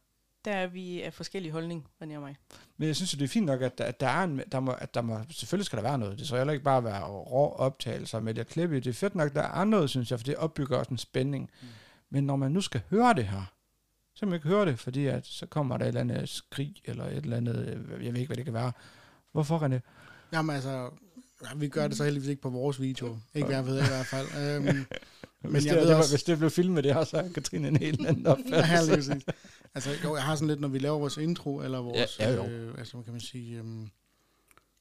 Der 0.46 0.52
er 0.52 0.66
vi 0.66 1.02
af 1.02 1.14
forskellige 1.14 1.52
holdning, 1.52 1.86
René 2.02 2.14
og 2.16 2.20
mig. 2.20 2.36
Men 2.76 2.88
jeg 2.88 2.96
synes 2.96 3.14
jo, 3.14 3.16
det 3.18 3.24
er 3.24 3.28
fint 3.28 3.46
nok, 3.46 3.62
at 3.62 3.78
der, 3.78 3.84
at 3.84 4.00
der 4.00 4.08
er 4.08 4.24
en, 4.24 4.42
der 4.52 4.60
må, 4.60 4.72
at 4.72 4.94
der 4.94 5.02
må, 5.02 5.20
selvfølgelig 5.30 5.66
skal 5.66 5.76
der 5.76 5.82
være 5.82 5.98
noget. 5.98 6.18
Det 6.18 6.26
skal 6.26 6.38
heller 6.38 6.52
ikke 6.52 6.64
bare 6.64 6.84
være 6.84 7.04
rå 7.04 7.48
optagelser 7.48 8.20
med 8.20 8.34
det 8.34 8.46
klip 8.46 8.72
i. 8.72 8.80
Det 8.80 8.86
er 8.86 8.92
fedt 8.92 9.14
nok, 9.14 9.34
der 9.34 9.42
er 9.42 9.64
noget, 9.64 9.90
synes 9.90 10.10
jeg, 10.10 10.18
for 10.18 10.24
det 10.24 10.36
opbygger 10.36 10.76
også 10.76 10.90
en 10.90 10.98
spænding. 10.98 11.50
Mm. 11.62 11.68
Men 12.10 12.24
når 12.24 12.36
man 12.36 12.52
nu 12.52 12.60
skal 12.60 12.82
høre 12.90 13.14
det 13.14 13.24
her, 13.24 13.52
så 14.14 14.20
kan 14.20 14.28
man 14.28 14.36
ikke 14.36 14.48
høre 14.48 14.66
det, 14.66 14.78
fordi 14.78 15.06
at, 15.06 15.26
så 15.26 15.46
kommer 15.46 15.76
der 15.76 15.84
et 15.84 15.88
eller 15.88 16.00
andet 16.00 16.28
skrig, 16.28 16.74
eller 16.84 17.04
et 17.04 17.16
eller 17.16 17.36
andet, 17.36 17.68
øh, 17.68 18.04
jeg 18.04 18.12
ved 18.12 18.20
ikke, 18.20 18.28
hvad 18.28 18.36
det 18.36 18.44
kan 18.44 18.54
være. 18.54 18.72
Hvorfor, 19.32 19.58
René? 19.58 19.80
Jamen 20.32 20.54
altså, 20.54 20.90
ja, 21.44 21.48
vi 21.56 21.68
gør 21.68 21.88
det 21.88 21.96
så 21.96 22.04
heldigvis 22.04 22.28
ikke 22.28 22.42
på 22.42 22.50
vores 22.50 22.80
video. 22.80 23.18
Ikke 23.34 23.46
hvad 23.46 23.56
jeg 23.56 23.66
ved 23.66 23.78
i 23.78 23.86
hvert 23.86 24.06
fald. 24.06 24.26
Øhm, 24.42 24.86
Hvis, 25.50 25.66
jeg 25.66 25.74
det, 25.74 25.80
ved 25.80 25.88
det 25.88 25.94
var, 25.94 26.00
også- 26.02 26.12
hvis 26.12 26.22
det 26.22 26.38
blev 26.38 26.50
filmet 26.50 26.84
det 26.84 26.94
her, 26.94 27.04
så 27.04 27.16
har 27.16 27.28
Katrine 27.34 27.68
en 27.68 27.76
helt 27.76 28.06
anden 28.06 28.26
opfattelse. 28.36 29.10
Ja, 29.10 29.14
lige. 29.14 29.22
Altså, 29.74 29.90
jo, 30.04 30.14
jeg 30.16 30.24
har 30.24 30.34
sådan 30.34 30.48
lidt, 30.48 30.60
når 30.60 30.68
vi 30.68 30.78
laver 30.78 30.98
vores 30.98 31.16
intro, 31.16 31.60
eller 31.60 31.78
vores, 31.78 32.18
Ja, 32.20 32.30
ja, 32.30 32.36
jo. 32.36 32.44
Øh, 32.50 32.74
altså, 32.78 33.02
kan 33.02 33.12
man 33.12 33.20
sige, 33.20 33.58
øhm, 33.58 33.88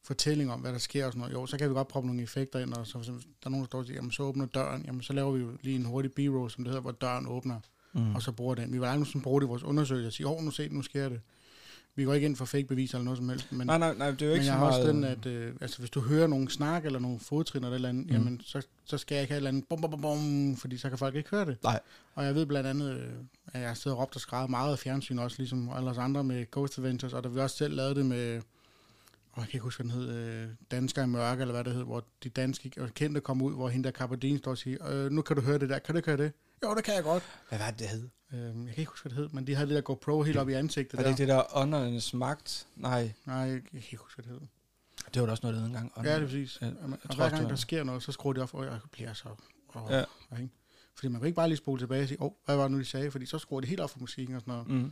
fortælling 0.04 0.52
om, 0.52 0.60
hvad 0.60 0.72
der 0.72 0.78
sker 0.78 1.06
og 1.06 1.12
sådan 1.12 1.20
noget. 1.20 1.34
Jo, 1.34 1.46
så 1.46 1.58
kan 1.58 1.70
vi 1.70 1.74
godt 1.74 1.88
proppe 1.88 2.08
nogle 2.08 2.22
effekter 2.24 2.60
ind, 2.60 2.74
og 2.74 2.88
så, 2.88 2.98
hvis 2.98 3.08
der 3.08 3.14
er 3.46 3.50
nogen, 3.50 3.64
der 3.64 3.68
står 3.68 3.80
og 3.80 3.86
siger, 3.86 3.96
jamen, 3.96 4.12
så 4.12 4.24
åbner 4.24 4.46
døren. 4.46 4.84
Jamen, 4.86 5.02
så 5.02 5.14
laver 5.14 5.32
vi 5.32 5.40
jo 5.42 5.50
lige 5.62 5.76
en 5.76 5.86
hurtig 5.86 6.12
b-roll, 6.12 6.52
som 6.52 6.64
det 6.64 6.72
hedder, 6.72 6.82
hvor 6.82 6.92
døren 6.92 7.28
åbner, 7.28 7.60
Mm. 7.94 8.16
og 8.16 8.22
så 8.22 8.32
bruger 8.32 8.56
den. 8.56 8.74
Vi 8.74 8.78
vil 8.80 8.86
aldrig 8.86 9.08
sådan 9.08 9.22
bruge 9.22 9.42
det 9.42 9.48
i 9.48 9.50
vores 9.50 9.64
undersøgelse 9.64 10.08
og 10.08 10.14
sige, 10.14 10.28
åh, 10.28 10.44
nu 10.44 10.52
se, 10.52 10.70
nu 10.72 10.82
sker 10.82 11.10
det. 11.10 11.22
Vi 11.98 12.04
går 12.04 12.14
ikke 12.14 12.26
ind 12.26 12.36
for 12.36 12.46
fake 12.46 12.64
beviser 12.68 12.98
eller 12.98 13.04
noget 13.06 13.18
som 13.18 13.30
helst, 13.30 13.52
men, 13.52 13.68
Nej, 13.68 13.78
nej, 13.78 13.94
nej, 13.94 14.12
det 14.12 14.22
er 14.22 14.26
jo 14.26 14.32
ikke 14.32 14.40
men 14.40 14.46
så 14.46 14.52
jeg 14.52 14.60
har 14.60 14.66
meget... 14.66 14.80
også 14.82 14.92
den, 14.92 15.04
at 15.04 15.26
øh, 15.26 15.54
altså, 15.62 15.80
hvis 15.80 15.90
du 15.90 16.02
hører 16.02 16.28
nogle 16.28 16.50
snak 16.52 16.86
eller 16.86 17.00
nogle 17.00 17.20
fodtrin 17.20 17.64
eller 17.64 17.72
et 17.72 17.76
eller 17.76 17.90
andet, 17.90 18.06
Mm. 18.06 18.12
jamen, 18.12 18.42
så, 18.44 18.62
så 18.86 18.98
skal 18.98 19.16
jeg 19.16 19.22
ikke 19.22 19.32
have 19.32 19.38
et 19.38 19.40
eller 19.40 19.50
andet 19.50 19.66
bum, 19.70 19.82
bum, 19.82 19.92
bum, 19.92 20.02
bum, 20.02 20.56
fordi 20.58 20.78
så 20.78 20.90
kan 20.90 20.98
folk 20.98 21.16
ikke 21.16 21.30
høre 21.30 21.46
det. 21.46 21.58
Nej. 21.64 21.80
Og 22.16 22.26
jeg 22.26 22.36
ved 22.36 22.46
blandt 22.46 22.70
andet, 22.70 22.92
øh, 22.98 23.10
at 23.54 23.60
jeg 23.62 23.70
har 23.70 23.76
siddet 23.76 23.98
og 23.98 24.02
råbt 24.02 24.16
og 24.16 24.22
skrevet 24.22 24.50
meget 24.50 24.72
af 24.72 24.80
fjernsyn 24.80 25.20
også, 25.20 25.36
ligesom 25.40 25.70
alle 25.76 25.90
os 25.90 25.98
andre 25.98 26.24
med 26.24 26.46
Ghost 26.52 26.78
Adventures, 26.78 27.14
og 27.14 27.24
da 27.24 27.30
vi 27.30 27.40
også 27.40 27.58
selv 27.58 27.76
lavede 27.76 27.96
det 27.96 28.06
med, 28.06 28.36
åh, 28.38 28.42
jeg 29.38 29.44
kan 29.48 29.54
ikke 29.54 29.64
huske, 29.64 29.84
hvad 29.84 29.94
den 29.94 30.02
hed, 30.02 30.16
øh, 30.44 30.48
Dansker 30.72 31.04
i 31.04 31.08
mørke, 31.08 31.42
eller 31.42 31.54
hvad 31.54 31.64
det 31.64 31.74
hed, 31.74 31.84
hvor 31.84 32.04
de 32.24 32.30
danske 32.30 32.72
og 32.78 32.90
kendte 32.94 33.22
kom 33.22 33.42
ud, 33.42 33.54
hvor 33.54 33.70
hende 33.70 33.84
der 33.86 33.92
Carpadine 33.92 34.38
står 34.38 34.52
og 34.52 34.58
siger, 34.58 34.90
øh, 34.92 35.12
nu 35.12 35.22
kan 35.22 35.36
du 35.36 35.42
høre 35.42 35.58
det 35.60 35.70
der, 35.70 35.80
kan 35.80 35.94
du 35.96 35.98
ikke 35.98 36.10
høre 36.10 36.18
det? 36.24 36.32
Jo, 36.64 36.76
det 36.76 36.84
kan 36.84 36.94
jeg 36.96 37.04
godt. 37.04 37.24
Hvad 37.50 37.60
var 37.60 37.72
det, 37.72 37.80
det 37.80 37.88
hed? 37.88 38.10
Øh, 38.34 38.40
jeg 38.40 38.54
kan 38.54 38.68
ikke 38.78 38.86
huske, 38.92 39.04
hvad 39.04 39.10
det 39.10 39.18
hed, 39.18 39.30
men 39.30 39.48
de 39.48 39.56
havde 39.56 39.68
det 39.70 39.76
der 39.76 39.82
GoPro 39.82 40.24
helt 40.24 40.38
op 40.38 40.50
i 40.50 40.54
ansigtet 40.54 40.98
Var 40.98 41.04
det 41.04 41.06
der. 41.06 41.12
ikke 41.12 41.22
det 41.22 41.28
der 41.28 41.58
åndernes 41.58 42.14
magt? 42.14 42.68
Nej, 42.76 43.12
Nej, 43.26 43.36
jeg 43.36 43.62
kan 43.64 43.70
ikke 43.74 43.98
huske, 43.98 44.22
hvad 44.24 44.34
det 44.34 44.42
hed. 44.42 44.48
det 45.14 45.22
var 45.22 45.26
da 45.26 45.32
også 45.32 45.42
noget, 45.44 45.54
der 45.56 45.60
hed 45.60 45.68
engang. 45.68 45.92
Ja, 45.98 46.02
det 46.16 46.22
er 46.22 46.26
præcis. 46.26 46.58
Jeg 46.62 46.74
og 46.82 47.00
tror 47.10 47.16
hver 47.16 47.30
det 47.30 47.38
gang 47.38 47.50
der 47.50 47.56
sker 47.56 47.84
noget, 47.84 48.04
så 48.04 48.12
skruer 48.12 48.34
de 48.34 48.42
op, 48.42 48.54
og 48.54 48.66
jeg 48.66 48.80
bliver 48.92 49.14
så... 49.14 49.30
Og, 49.68 49.92
Ja. 49.92 50.04
ikke? 50.38 50.50
Fordi 50.96 51.08
man 51.08 51.22
kan 51.22 51.26
ikke 51.28 51.36
bare 51.36 51.48
lige 51.48 51.58
spole 51.58 51.82
tilbage 51.82 52.02
og 52.04 52.08
sige, 52.08 52.22
åh, 52.22 52.26
oh, 52.26 52.32
hvad 52.46 52.56
var 52.56 52.64
det 52.64 52.72
nu, 52.72 52.80
de 52.80 52.86
sagde? 52.86 53.12
Fordi 53.12 53.26
så 53.26 53.40
skruer 53.40 53.62
de 53.62 53.68
helt 53.68 53.80
op 53.80 53.90
for 53.90 54.00
musikken 54.00 54.36
og 54.36 54.42
sådan 54.42 54.54
noget. 54.54 54.68
Mm. 54.68 54.92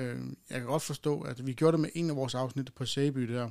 Øh, 0.00 0.36
jeg 0.50 0.58
kan 0.58 0.66
godt 0.68 0.82
forstå, 0.82 1.20
at 1.20 1.46
vi 1.46 1.52
gjorde 1.52 1.72
det 1.72 1.80
med 1.80 1.90
en 1.94 2.10
af 2.10 2.16
vores 2.16 2.34
afsnit 2.34 2.74
på 2.74 2.86
Sæby 2.86 3.32
der, 3.34 3.50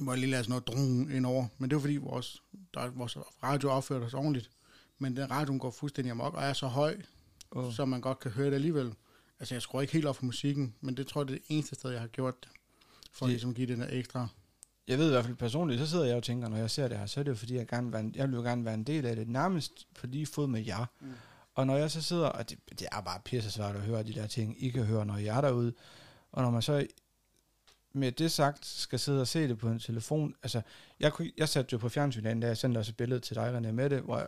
hvor 0.00 0.12
jeg 0.12 0.18
lige 0.20 0.30
lavede 0.30 0.44
sådan 0.44 0.50
noget 0.50 0.66
drung 0.66 1.12
indover. 1.14 1.46
Men 1.58 1.70
det 1.70 1.76
var 1.76 1.80
fordi, 1.80 1.96
vores, 1.96 2.42
der, 2.74 2.90
vores 2.90 3.16
radio 3.42 3.70
opførte 3.70 4.04
os 4.04 4.14
ordentligt. 4.14 4.50
Men 4.98 5.16
den 5.16 5.30
radioen 5.30 5.58
går 5.58 5.70
fuldstændig 5.70 6.10
amok, 6.10 6.34
og 6.34 6.42
er 6.42 6.52
så 6.52 6.66
høj, 6.66 6.96
Oh. 7.50 7.72
så 7.72 7.84
man 7.84 8.00
godt 8.00 8.18
kan 8.18 8.30
høre 8.30 8.46
det 8.46 8.54
alligevel. 8.54 8.94
Altså, 9.40 9.54
jeg 9.54 9.62
skruer 9.62 9.82
ikke 9.82 9.92
helt 9.92 10.06
op 10.06 10.16
for 10.16 10.24
musikken, 10.24 10.74
men 10.80 10.96
det 10.96 11.06
tror 11.06 11.20
jeg, 11.20 11.28
det 11.28 11.34
er 11.34 11.38
det 11.38 11.46
eneste 11.48 11.74
sted, 11.74 11.90
jeg 11.90 12.00
har 12.00 12.08
gjort 12.08 12.34
det. 12.44 12.48
For 13.12 13.26
Det- 13.26 13.30
ligesom 13.32 13.50
at 13.50 13.56
give 13.56 13.66
den 13.66 13.80
der 13.80 13.86
ekstra. 13.90 14.28
Jeg 14.88 14.98
ved 14.98 15.06
i 15.06 15.10
hvert 15.10 15.24
fald 15.24 15.36
personligt, 15.36 15.80
så 15.80 15.86
sidder 15.86 16.04
jeg 16.04 16.16
og 16.16 16.22
tænker, 16.22 16.48
når 16.48 16.56
jeg 16.56 16.70
ser 16.70 16.88
det 16.88 16.98
her, 16.98 17.06
så 17.06 17.20
er 17.20 17.24
det 17.24 17.30
jo 17.30 17.36
fordi, 17.36 17.54
jeg, 17.54 17.66
gerne 17.68 17.90
vil 17.92 18.00
en, 18.00 18.14
jeg 18.16 18.28
vil 18.28 18.34
jo 18.36 18.42
gerne 18.42 18.64
være 18.64 18.74
en 18.74 18.84
del 18.84 19.06
af 19.06 19.16
det, 19.16 19.28
nærmest 19.28 19.86
på 20.00 20.06
lige 20.06 20.26
fod 20.26 20.46
med 20.46 20.64
jer. 20.66 20.86
Mm. 21.00 21.12
Og 21.54 21.66
når 21.66 21.76
jeg 21.76 21.90
så 21.90 22.02
sidder, 22.02 22.26
og 22.26 22.50
det, 22.50 22.58
det 22.70 22.88
er 22.92 23.00
bare 23.00 23.20
pisse 23.24 23.50
svært 23.50 23.76
at 23.76 23.82
høre 23.82 24.02
de 24.02 24.14
der 24.14 24.26
ting, 24.26 24.62
I 24.64 24.68
kan 24.68 24.84
høre, 24.84 25.06
når 25.06 25.16
jeg 25.16 25.36
er 25.36 25.40
derude, 25.40 25.72
og 26.32 26.42
når 26.42 26.50
man 26.50 26.62
så 26.62 26.86
med 27.92 28.12
det 28.12 28.32
sagt 28.32 28.66
skal 28.66 28.98
sidde 28.98 29.20
og 29.20 29.28
se 29.28 29.48
det 29.48 29.58
på 29.58 29.68
en 29.68 29.78
telefon, 29.78 30.34
altså, 30.42 30.62
jeg, 31.00 31.12
kunne, 31.12 31.30
jeg 31.36 31.48
satte 31.48 31.72
jo 31.72 31.78
på 31.78 31.88
fjernsynet, 31.88 32.42
da 32.42 32.46
jeg 32.46 32.56
sendte 32.58 32.78
også 32.78 32.90
et 32.92 32.96
billede 32.96 33.20
til 33.20 33.36
dig, 33.36 33.58
René, 33.58 33.70
med 33.72 33.90
det, 33.90 34.00
hvor 34.00 34.18
jeg, 34.18 34.26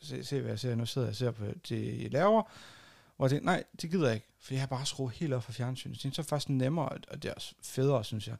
se, 0.00 0.24
se, 0.24 0.40
hvad 0.40 0.50
jeg 0.50 0.58
ser, 0.58 0.74
nu 0.74 0.86
sidder 0.86 1.06
jeg 1.06 1.12
og 1.12 1.16
ser 1.16 1.30
på 1.30 1.44
det, 1.68 1.94
I 2.04 2.08
laver, 2.10 2.42
hvor 3.16 3.26
jeg 3.26 3.30
tænkte, 3.30 3.46
nej, 3.46 3.64
det 3.82 3.90
gider 3.90 4.06
jeg 4.06 4.14
ikke, 4.14 4.26
for 4.40 4.54
jeg 4.54 4.60
har 4.62 4.66
bare 4.66 4.86
skruet 4.86 5.12
helt 5.14 5.32
op 5.32 5.42
for 5.42 5.52
fjernsynet. 5.52 6.02
Det 6.02 6.08
er 6.08 6.14
så 6.14 6.22
faktisk 6.22 6.48
nemmere, 6.48 6.88
og 6.88 7.22
det 7.22 7.24
er 7.28 7.34
også 7.34 7.54
federe, 7.62 8.04
synes 8.04 8.28
jeg, 8.28 8.36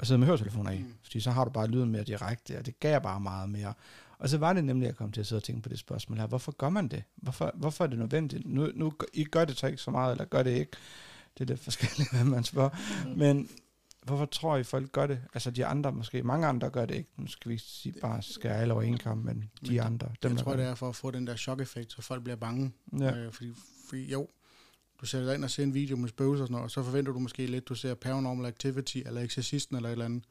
at 0.00 0.06
sidde 0.06 0.18
med 0.18 0.26
høretelefoner 0.26 0.70
i, 0.70 0.78
mm. 0.78 0.84
Mm. 0.84 0.94
fordi 1.02 1.20
så 1.20 1.30
har 1.30 1.44
du 1.44 1.50
bare 1.50 1.66
lyden 1.66 1.90
mere 1.90 2.04
direkte, 2.04 2.58
og 2.58 2.66
det 2.66 2.80
gav 2.80 3.00
bare 3.00 3.20
meget 3.20 3.50
mere. 3.50 3.74
Og 4.18 4.28
så 4.28 4.38
var 4.38 4.52
det 4.52 4.64
nemlig, 4.64 4.86
at 4.86 4.88
jeg 4.88 4.96
kom 4.96 5.12
til 5.12 5.20
at 5.20 5.26
sidde 5.26 5.38
og 5.38 5.42
tænke 5.44 5.62
på 5.62 5.68
det 5.68 5.78
spørgsmål 5.78 6.18
her. 6.18 6.26
Hvorfor 6.26 6.52
gør 6.52 6.68
man 6.68 6.88
det? 6.88 7.02
Hvorfor, 7.16 7.50
hvorfor 7.54 7.84
er 7.84 7.88
det 7.88 7.98
nødvendigt? 7.98 8.46
Nu, 8.46 8.68
nu 8.74 8.90
gør- 8.90 9.06
I 9.12 9.24
gør 9.24 9.44
det 9.44 9.56
så 9.58 9.66
ikke 9.66 9.78
så 9.82 9.90
meget, 9.90 10.12
eller 10.12 10.24
gør 10.24 10.42
det 10.42 10.50
ikke. 10.50 10.72
Det 11.38 11.44
er 11.44 11.48
lidt 11.48 11.60
forskelligt, 11.60 12.10
hvad 12.14 12.24
man 12.24 12.44
spørger. 12.44 12.70
Men 13.16 13.48
hvorfor 14.02 14.24
tror 14.24 14.56
I, 14.56 14.62
folk 14.62 14.92
gør 14.92 15.06
det? 15.06 15.20
Altså 15.34 15.50
de 15.50 15.66
andre 15.66 15.92
måske. 15.92 16.22
Mange 16.22 16.46
andre 16.46 16.70
gør 16.70 16.86
det 16.86 16.94
ikke. 16.94 17.10
Nu 17.16 17.26
skal 17.26 17.50
vi 17.50 17.58
sige 17.58 17.94
bare 18.00 18.22
skære 18.22 18.56
alle 18.56 18.74
over 18.74 18.82
en 18.82 18.98
kamp, 18.98 19.24
men 19.24 19.50
de 19.66 19.70
Men 19.70 19.80
andre. 19.80 20.06
Dem, 20.06 20.30
jeg 20.30 20.38
der 20.38 20.44
tror, 20.44 20.56
det 20.56 20.64
er 20.64 20.74
for 20.74 20.88
at 20.88 20.96
få 20.96 21.10
den 21.10 21.26
der 21.26 21.36
chok-effekt, 21.36 21.92
så 21.92 22.02
folk 22.02 22.22
bliver 22.22 22.36
bange. 22.36 22.72
Ja. 23.00 23.16
Øh, 23.16 23.32
fordi, 23.32 23.52
fordi, 23.88 24.12
jo, 24.12 24.28
du 25.00 25.06
sætter 25.06 25.26
dig 25.26 25.34
ind 25.34 25.44
og 25.44 25.50
ser 25.50 25.62
en 25.62 25.74
video 25.74 25.96
med 25.96 26.08
spøgelser 26.08 26.42
og 26.42 26.46
sådan 26.46 26.52
noget, 26.52 26.64
og 26.64 26.70
så 26.70 26.82
forventer 26.82 27.12
du 27.12 27.18
måske 27.18 27.46
lidt, 27.46 27.68
du 27.68 27.74
ser 27.74 27.94
Paranormal 27.94 28.46
Activity, 28.46 28.98
eller 29.06 29.20
Exorcisten, 29.20 29.76
eller 29.76 29.88
et 29.88 29.92
eller 29.92 30.04
andet. 30.04 30.24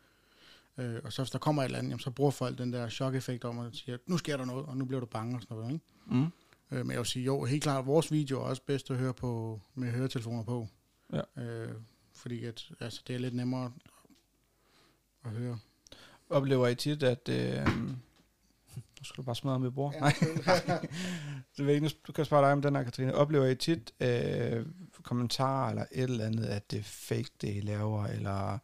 Øh, 0.77 0.99
og 1.03 1.13
så 1.13 1.21
hvis 1.21 1.31
der 1.31 1.39
kommer 1.39 1.61
et 1.61 1.65
eller 1.65 1.79
andet, 1.79 1.89
jamen, 1.89 1.99
så 1.99 2.11
bruger 2.11 2.31
folk 2.31 2.57
den 2.57 2.73
der 2.73 2.89
chok-effekt 2.89 3.45
om, 3.45 3.59
at 3.59 3.75
sige, 3.75 3.97
nu 4.07 4.17
sker 4.17 4.37
der 4.37 4.45
noget, 4.45 4.65
og 4.65 4.77
nu 4.77 4.85
bliver 4.85 4.99
du 4.99 5.05
bange 5.05 5.35
og 5.35 5.41
sådan 5.41 5.57
noget. 5.57 5.73
Ikke? 5.73 5.85
Mm. 6.05 6.27
Øh, 6.71 6.85
men 6.85 6.91
jeg 6.91 6.97
vil 6.97 7.05
sige, 7.05 7.25
jo, 7.25 7.45
helt 7.45 7.63
klart, 7.63 7.85
vores 7.85 8.11
video 8.11 8.37
er 8.39 8.43
også 8.43 8.61
bedst 8.65 8.91
at 8.91 8.97
høre 8.97 9.13
på 9.13 9.61
med 9.75 9.91
høretelefoner 9.91 10.43
på. 10.43 10.67
Ja. 11.13 11.43
Øh, 11.43 11.73
fordi 12.21 12.45
at, 12.45 12.69
altså, 12.79 13.01
det 13.07 13.15
er 13.15 13.19
lidt 13.19 13.33
nemmere 13.33 13.73
at 15.25 15.31
høre. 15.31 15.59
Oplever 16.29 16.67
I 16.67 16.75
tit, 16.75 17.03
at... 17.03 17.29
Øh, 17.29 17.65
nu 18.75 19.03
skal 19.03 19.17
du 19.17 19.23
bare 19.23 19.35
smadre 19.35 19.59
mit 19.59 19.73
bord. 19.75 19.93
Nej, 19.99 20.13
du, 21.57 21.63
ved 21.63 21.73
ikke, 21.73 21.85
nu, 21.85 21.91
du 22.07 22.11
kan 22.11 22.25
spørge 22.25 22.43
dig 22.43 22.51
om 22.53 22.61
den 22.61 22.75
her, 22.75 22.83
Katrine. 22.83 23.15
Oplever 23.15 23.45
I 23.45 23.55
tit 23.55 23.93
øh, 23.99 24.65
kommentarer 25.03 25.69
eller 25.69 25.85
et 25.91 26.03
eller 26.03 26.25
andet, 26.25 26.45
at 26.45 26.71
det 26.71 26.79
er 26.79 26.83
fake, 26.83 27.29
det 27.41 27.55
I 27.55 27.59
laver, 27.59 28.05
eller 28.05 28.57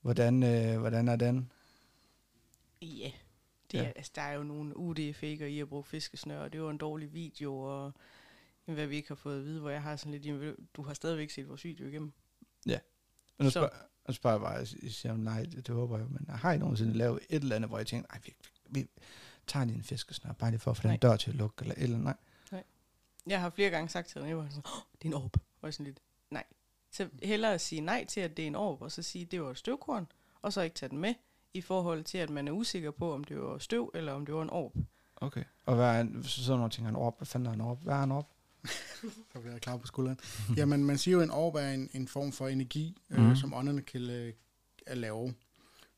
hvordan, 0.00 0.42
øh, 0.42 0.78
hvordan 0.80 1.08
er 1.08 1.16
den? 1.16 1.52
Ja. 2.82 3.10
Det 3.72 3.78
Ja. 3.78 3.84
er, 3.84 3.92
altså, 3.96 4.12
der 4.14 4.22
er 4.22 4.32
jo 4.32 4.42
nogle 4.42 4.76
UD-faker 4.76 5.46
i 5.46 5.60
at 5.60 5.68
bruge 5.68 5.84
fiskesnør, 5.84 6.40
og 6.40 6.52
det 6.52 6.62
var 6.62 6.70
en 6.70 6.78
dårlig 6.78 7.14
video, 7.14 7.58
og 7.60 7.92
hvad 8.64 8.86
vi 8.86 8.96
ikke 8.96 9.08
har 9.08 9.14
fået 9.14 9.38
at 9.38 9.44
vide, 9.44 9.60
hvor 9.60 9.70
jeg 9.70 9.82
har 9.82 9.96
sådan 9.96 10.18
lidt, 10.20 10.56
du 10.76 10.82
har 10.82 10.94
stadigvæk 10.94 11.30
set 11.30 11.48
vores 11.48 11.64
video 11.64 11.86
igennem. 11.86 12.12
Og 13.38 13.44
nu 13.44 13.50
Så- 13.50 13.60
spørger, 13.60 13.68
nu 14.08 14.14
spørger 14.14 14.36
jeg 14.36 14.40
bare, 14.40 14.66
I 14.82 14.88
siger 14.88 15.12
om 15.12 15.18
nej, 15.18 15.42
det, 15.42 15.66
det 15.66 15.74
håber 15.74 15.98
jeg, 15.98 16.06
men 16.10 16.26
har 16.28 16.52
I 16.52 16.58
nogensinde 16.58 16.92
lavet 16.92 17.20
et 17.30 17.42
eller 17.42 17.56
andet, 17.56 17.70
hvor 17.70 17.78
I 17.78 17.84
tænker, 17.84 18.08
nej, 18.12 18.20
vi, 18.24 18.34
vi 18.66 18.86
tager 19.46 19.64
lige 19.64 19.76
en 19.76 19.82
fiskesnør, 19.82 20.32
bare 20.32 20.50
lige 20.50 20.60
for 20.60 20.70
at 20.70 20.76
få 20.76 20.82
den 20.82 20.90
Nej. 20.90 20.96
dør 20.96 21.16
til 21.16 21.30
at 21.30 21.36
lukke, 21.36 21.62
eller 21.62 21.74
et 21.74 21.82
eller 21.82 21.98
andet. 21.98 22.16
Nej. 22.52 22.62
Jeg 23.26 23.40
har 23.40 23.50
flere 23.50 23.70
gange 23.70 23.88
sagt 23.88 24.08
til 24.08 24.18
René, 24.18 24.32
hvor 24.32 24.42
han 24.42 24.50
sådan, 24.50 24.62
oh, 24.74 24.80
det 25.02 25.04
er 25.12 25.16
en 25.16 25.22
orb. 25.22 25.36
Og 25.36 25.66
jeg 25.66 25.74
sådan 25.74 25.86
lidt, 25.86 26.00
nej. 26.30 26.44
Så 26.92 27.08
hellere 27.22 27.54
at 27.54 27.60
sige 27.60 27.80
nej 27.80 28.04
til, 28.04 28.20
at 28.20 28.36
det 28.36 28.42
er 28.42 28.46
en 28.46 28.54
orb, 28.54 28.82
og 28.82 28.92
så 28.92 29.02
sige, 29.02 29.24
det 29.24 29.42
var 29.42 29.50
et 29.50 29.58
støvkorn, 29.58 30.06
og 30.42 30.52
så 30.52 30.60
ikke 30.60 30.74
tage 30.76 30.90
den 30.90 30.98
med, 30.98 31.14
i 31.54 31.60
forhold 31.60 32.04
til, 32.04 32.18
at 32.18 32.30
man 32.30 32.48
er 32.48 32.52
usikker 32.52 32.90
på, 32.90 33.12
om 33.14 33.24
det 33.24 33.40
var 33.40 33.58
støv, 33.58 33.90
eller 33.94 34.12
om 34.12 34.26
det 34.26 34.34
var 34.34 34.42
en 34.42 34.50
orb. 34.50 34.72
Okay. 35.16 35.44
Og 35.66 35.74
hvad 35.74 35.84
er 35.96 36.00
en, 36.00 36.24
så 36.24 36.50
nogen 36.52 36.64
og 36.64 36.72
tænker, 36.72 36.88
en 36.88 36.96
orb, 36.96 37.16
hvad 37.18 37.26
fanden 37.26 37.46
er 37.48 37.52
en 37.52 37.60
orb? 37.60 37.82
Hvad 37.82 37.94
er 37.94 38.02
en 38.02 38.12
orb? 38.12 38.26
Så 39.32 39.40
bliver 39.40 39.52
jeg 39.52 39.60
klar 39.60 39.76
på 39.76 39.86
skulderen. 39.86 40.18
Jamen, 40.56 40.84
man 40.84 40.98
siger 40.98 41.12
jo, 41.12 41.20
at 41.20 41.24
en 41.24 41.30
orb 41.30 41.54
er 41.54 41.70
en, 41.70 41.90
en 41.92 42.08
form 42.08 42.32
for 42.32 42.48
energi, 42.48 42.96
øh, 43.10 43.18
Mhm. 43.26 43.36
som 43.36 43.54
ånderne 43.54 43.82
kan 43.82 44.10
øh, 44.10 44.32
lave. 44.92 45.34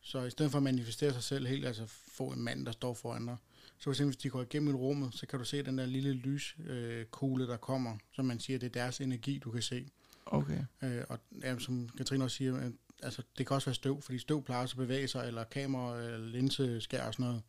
Så 0.01 0.23
i 0.25 0.31
stedet 0.31 0.51
for 0.51 0.59
at 0.59 0.63
manifestere 0.63 1.13
sig 1.13 1.23
selv 1.23 1.47
helt, 1.47 1.67
altså 1.67 1.85
få 1.87 2.29
en 2.29 2.43
mand, 2.43 2.67
der 2.67 2.73
står 2.73 2.95
foran 2.95 3.27
dig, 3.27 3.37
så 3.79 3.85
for 3.85 3.91
eksempel, 3.91 4.15
hvis 4.15 4.23
de 4.23 4.31
går 4.31 4.43
igennem 4.43 4.69
et 4.69 4.75
rummet, 4.81 5.15
så 5.15 5.27
kan 5.27 5.39
du 5.39 5.45
se 5.45 5.63
den 5.63 5.79
der 5.79 5.87
lille 5.87 6.13
lyskugle, 6.13 7.45
øh, 7.45 7.51
der 7.51 7.57
kommer, 7.57 7.97
som 8.13 8.25
man 8.25 8.41
siger, 8.41 8.59
det 8.59 8.67
er 8.67 8.71
deres 8.71 9.01
energi, 9.01 9.39
du 9.39 9.51
kan 9.51 9.63
se. 9.63 9.89
Okay. 10.27 10.59
Øh, 10.83 11.05
og 11.09 11.19
ja, 11.43 11.59
som 11.59 11.89
Katrine 11.97 12.25
også 12.25 12.37
siger, 12.37 12.57
øh, 12.67 12.71
altså, 13.03 13.23
det 13.39 13.47
kan 13.47 13.55
også 13.55 13.67
være 13.67 13.75
støv, 13.75 14.03
fordi 14.03 14.19
støv 14.19 14.43
plejer 14.45 14.63
at 14.65 14.75
bevæge 14.77 15.09
sig, 15.09 15.27
eller 15.27 15.45
kamera, 15.45 15.99
eller 16.03 16.19
linseskær 16.19 17.07
og 17.07 17.15
sådan 17.15 17.27
noget. 17.27 17.43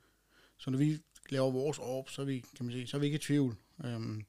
Så 0.58 0.72
når 0.72 0.78
vi 0.78 1.00
laver 1.30 1.52
vores 1.52 1.80
orb, 1.80 2.10
så 2.10 2.22
er 2.22 2.26
vi, 2.26 2.44
kan 2.58 2.66
man 2.66 2.74
sige, 2.74 2.88
så 2.88 2.98
er 2.98 3.00
vi 3.00 3.06
ikke 3.06 3.16
i 3.16 3.20
tvivl. 3.22 3.56
Øhm, 3.86 4.26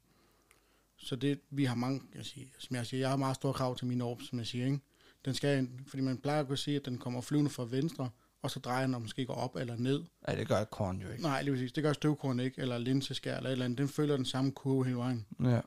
så 1.03 1.17
det, 1.17 1.41
vi 1.51 1.65
har 1.65 1.75
mange, 1.75 2.03
jeg 2.15 2.25
siger, 2.27 2.47
som 2.59 2.77
jeg 2.77 2.87
siger, 2.87 3.01
jeg 3.01 3.09
har 3.11 3.17
meget 3.17 3.37
store 3.37 3.53
krav 3.53 3.77
til 3.77 3.87
min 3.87 4.01
orb, 4.01 4.23
som 4.23 4.39
jeg 4.39 4.47
siger, 4.47 4.67
ikke? 4.67 4.81
Den 5.25 5.35
skal, 5.35 5.69
fordi 5.87 6.03
man 6.03 6.19
plejer 6.19 6.41
at 6.41 6.47
kunne 6.47 6.59
sige, 6.59 6.77
at 6.77 6.85
den 6.85 6.99
kommer 6.99 7.21
flyvende 7.21 7.51
fra 7.51 7.67
venstre, 7.71 8.11
og 8.43 8.51
så 8.51 8.61
drejer 8.61 8.87
den, 8.87 8.95
og 8.95 9.03
måske 9.03 9.27
går 9.27 9.35
op 9.35 9.57
eller 9.57 9.77
ned. 9.77 10.05
Nej, 10.27 10.37
det 10.37 10.49
gør 10.49 10.57
et 10.57 10.71
korn 10.71 11.01
jo 11.01 11.11
ikke. 11.11 11.23
Nej, 11.23 11.43
lige 11.43 11.55
præcis. 11.55 11.73
Det 11.73 11.83
gør 11.83 11.93
støvkorn 11.93 12.41
ikke, 12.41 12.61
eller 12.61 12.79
linseskær, 12.79 13.37
eller 13.37 13.49
et 13.49 13.53
eller 13.53 13.65
andet. 13.65 13.79
Den 13.79 13.89
følger 13.89 14.17
den 14.17 14.25
samme 14.25 14.53
kurve 14.53 14.85
hele 14.85 14.97
vejen. 14.97 15.27
Ja. 15.45 15.61